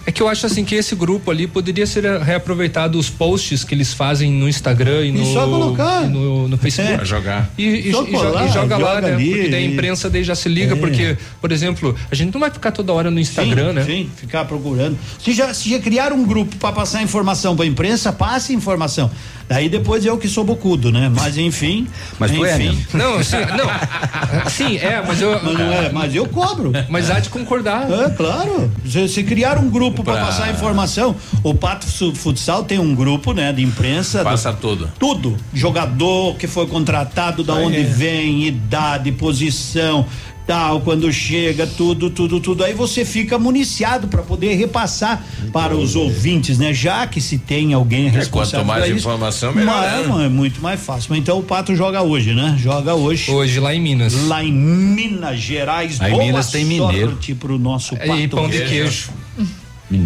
É 0.08 0.10
que 0.10 0.22
eu 0.22 0.28
acho 0.28 0.46
assim 0.46 0.64
que 0.64 0.74
esse 0.74 0.94
grupo 0.94 1.30
ali 1.30 1.46
poderia 1.46 1.86
ser 1.86 2.02
reaproveitado 2.22 2.98
os 2.98 3.10
posts 3.10 3.62
que 3.62 3.74
eles 3.74 3.92
fazem 3.92 4.32
no 4.32 4.48
Instagram 4.48 5.04
e 5.04 5.12
no, 5.12 5.20
E 5.22 5.34
só 5.34 5.44
colocar. 5.44 6.06
e 6.06 6.08
no, 6.08 6.48
no 6.48 6.56
Facebook. 6.56 6.94
É. 6.94 6.96
Pra 6.96 7.04
jogar. 7.04 7.50
E, 7.58 7.64
e, 7.66 7.92
Só 7.92 8.06
colar, 8.06 8.46
e 8.46 8.48
joga, 8.50 8.78
lá, 8.78 8.94
joga 8.94 9.00
né? 9.08 9.14
ali 9.14 9.30
porque 9.34 9.48
daí 9.48 9.64
a 9.64 9.66
imprensa 9.66 10.08
daí 10.08 10.24
já 10.24 10.34
se 10.34 10.48
liga, 10.48 10.72
É. 10.72 10.76
porque, 10.78 11.18
por 11.42 11.52
exemplo, 11.52 11.94
a 12.10 12.14
gente 12.14 12.32
não 12.32 12.40
vai 12.40 12.50
ficar 12.50 12.72
toda 12.72 12.90
hora 12.90 13.10
no 13.10 13.20
Instagram, 13.20 13.68
sim, 13.68 13.74
né? 13.74 13.84
Sim, 13.84 14.10
ficar 14.16 14.46
procurando. 14.46 14.98
Se 15.22 15.34
já, 15.34 15.52
se 15.52 15.68
já 15.68 15.78
criaram 15.78 16.16
um 16.16 16.24
grupo 16.24 16.56
para 16.56 16.72
passar 16.72 17.02
informação 17.02 17.54
para 17.54 17.66
a 17.66 17.68
imprensa, 17.68 18.10
passe 18.10 18.54
informação. 18.54 19.10
Daí 19.46 19.68
depois 19.68 20.04
eu 20.04 20.18
que 20.18 20.28
sou 20.28 20.44
bocudo, 20.44 20.92
né? 20.92 21.10
Mas 21.14 21.38
enfim. 21.38 21.86
Mas 22.18 22.30
tu 22.30 22.44
é 22.44 22.54
enfim. 22.54 22.64
mesmo. 22.64 22.82
Não, 22.94 23.24
sim, 23.24 23.36
não. 23.56 24.50
Sim, 24.50 24.76
é, 24.76 25.02
mas 25.06 25.20
eu. 25.22 25.40
Mas 25.42 25.54
não 25.58 25.72
é, 25.72 25.90
mas 25.90 26.14
eu 26.14 26.26
cobro. 26.28 26.70
Mas 26.88 27.10
há 27.10 27.18
de 27.18 27.30
concordar. 27.30 27.90
É, 27.90 28.10
claro. 28.10 28.70
Se, 28.86 29.08
se 29.08 29.22
criar 29.22 29.56
um 29.56 29.70
grupo 29.70 29.97
para 30.02 30.14
Pra- 30.14 30.26
passar 30.26 30.50
informação, 30.50 31.14
o 31.42 31.54
Pato 31.54 31.86
Fu- 31.86 32.14
Futsal 32.14 32.64
tem 32.64 32.78
um 32.78 32.94
grupo, 32.94 33.32
né, 33.32 33.52
de 33.52 33.62
imprensa. 33.62 34.22
Passa 34.24 34.52
do- 34.52 34.58
tudo. 34.58 34.90
Tudo. 34.98 35.36
Jogador 35.52 36.36
que 36.36 36.46
foi 36.46 36.66
contratado, 36.66 37.42
da 37.44 37.54
Aí 37.54 37.64
onde 37.64 37.80
é. 37.80 37.84
vem, 37.84 38.46
idade, 38.46 39.12
posição, 39.12 40.06
tal, 40.46 40.80
quando 40.80 41.12
chega, 41.12 41.66
tudo, 41.66 42.08
tudo, 42.08 42.40
tudo. 42.40 42.64
Aí 42.64 42.72
você 42.72 43.04
fica 43.04 43.38
municiado 43.38 44.08
para 44.08 44.22
poder 44.22 44.54
repassar 44.54 45.22
para 45.52 45.76
os 45.76 45.94
ouvintes, 45.94 46.56
né? 46.58 46.72
Já 46.72 47.06
que 47.06 47.20
se 47.20 47.36
tem 47.36 47.74
alguém 47.74 48.08
responsável 48.08 48.60
quanto 48.60 48.66
mais 48.66 48.86
isso, 48.86 48.94
informação, 48.96 49.52
melhor, 49.52 49.74
mas, 49.76 50.08
né? 50.16 50.24
É 50.24 50.28
muito 50.30 50.62
mais 50.62 50.80
fácil. 50.80 51.08
Mas 51.10 51.18
então 51.18 51.38
o 51.38 51.42
Pato 51.42 51.76
joga 51.76 52.00
hoje, 52.02 52.32
né? 52.34 52.56
Joga 52.58 52.94
hoje. 52.94 53.30
Hoje 53.30 53.60
lá 53.60 53.74
em 53.74 53.80
Minas. 53.80 54.14
Lá 54.26 54.42
em 54.42 54.50
Minas 54.52 55.38
Gerais. 55.38 56.00
Aí 56.00 56.16
Minas 56.16 56.50
tem 56.50 56.64
mineiro. 56.64 57.10
sorte 57.10 57.34
pro 57.34 57.58
nosso 57.58 57.94
Pato. 57.94 58.16
E 58.16 58.26
pão 58.28 58.48
de 58.48 58.60
queijo. 58.64 59.10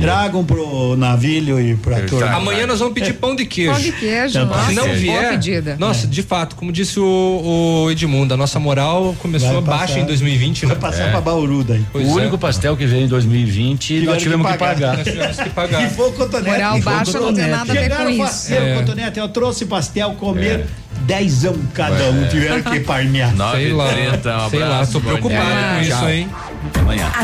Tragam 0.01 0.45
pro 0.45 0.97
navilho 0.97 1.61
e 1.61 1.75
pra 1.75 1.99
Eu 1.99 2.07
turma. 2.07 2.37
Amanhã 2.37 2.67
nós 2.67 2.79
vamos 2.79 2.95
pedir 2.95 3.15
pão 3.15 3.35
de 3.35 3.45
queijo. 3.45 3.73
Pão 3.73 3.81
de 3.81 3.93
queijo. 3.93 4.39
Bom. 4.41 4.47
nossa, 4.47 4.69
Se 4.69 4.75
não 4.75 4.93
vier, 4.95 5.31
pedida. 5.31 5.77
nossa, 5.79 6.07
de 6.07 6.23
fato, 6.23 6.55
como 6.55 6.71
disse 6.71 7.01
o, 7.01 7.85
o 7.87 7.91
Edmundo, 7.91 8.33
a 8.35 8.37
nossa 8.37 8.61
moral 8.61 9.17
começou 9.19 9.61
baixa 9.61 9.99
em 9.99 10.05
2020, 10.05 10.67
né? 10.67 10.75
Vai 10.75 10.91
passar 10.91 11.11
pra 11.11 11.21
Bauru 11.21 11.65
daí. 11.65 11.85
Pois 11.93 12.07
o 12.07 12.11
é. 12.11 12.23
único 12.23 12.39
pastel 12.39 12.77
que 12.77 12.87
veio 12.87 13.05
em 13.05 13.09
2020 13.09 13.79
Tiveram 13.87 14.13
nós 14.13 14.23
tivemos 14.23 14.47
que 14.47 14.53
que 14.53 14.59
pagar. 14.59 14.75
pagar. 14.75 14.97
Nós 14.99 15.07
tivemos 15.07 15.37
que 15.37 15.51
pagar. 15.51 15.85
E 15.85 15.91
foi 15.91 16.09
o 16.09 16.13
cotonete. 16.13 16.51
Moral 16.51 16.81
baixa 16.81 17.21
não 17.21 17.35
tem 17.35 17.47
nada 17.49 17.73
a 17.73 17.75
ver 17.75 17.91
com 17.97 18.09
isso. 18.09 18.55
É. 18.55 18.75
cotonete. 18.77 19.19
Eu 19.19 19.29
trouxe 19.29 19.65
pastel, 19.67 20.13
comer 20.13 20.67
dezão 21.07 21.57
cada 21.75 22.11
um. 22.11 22.29
Tiveram 22.29 22.63
que 22.63 22.81
parmear. 22.81 23.31
Sei 23.55 23.73
lá, 23.73 23.93
9h30, 23.93 24.47
um 24.47 24.51
sei 24.51 24.59
lá, 24.61 24.87
tô 24.87 25.01
preocupado 25.01 25.51
com 25.77 25.83
isso, 25.83 26.09
hein? 26.09 26.29
Até 26.69 26.81
amanhã. 26.81 27.13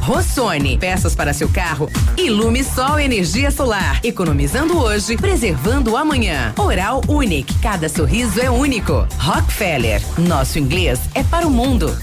Rossoni. 0.00 0.78
Peças 0.78 1.14
para 1.14 1.32
seu 1.32 1.48
carro. 1.48 1.88
Ilume 2.16 2.62
Sol 2.62 2.98
Energia 2.98 3.50
Solar. 3.50 4.00
Economizando 4.02 4.78
hoje, 4.78 5.16
preservando 5.16 5.96
amanhã. 5.96 6.54
Oral 6.58 7.00
Unique. 7.08 7.58
Cada 7.60 7.88
sorriso 7.88 8.40
é 8.40 8.50
único. 8.50 9.06
Rockefeller. 9.18 10.02
Nosso 10.18 10.58
inglês 10.58 11.00
é 11.14 11.22
para 11.24 11.46
o 11.46 11.50
mundo. 11.50 11.94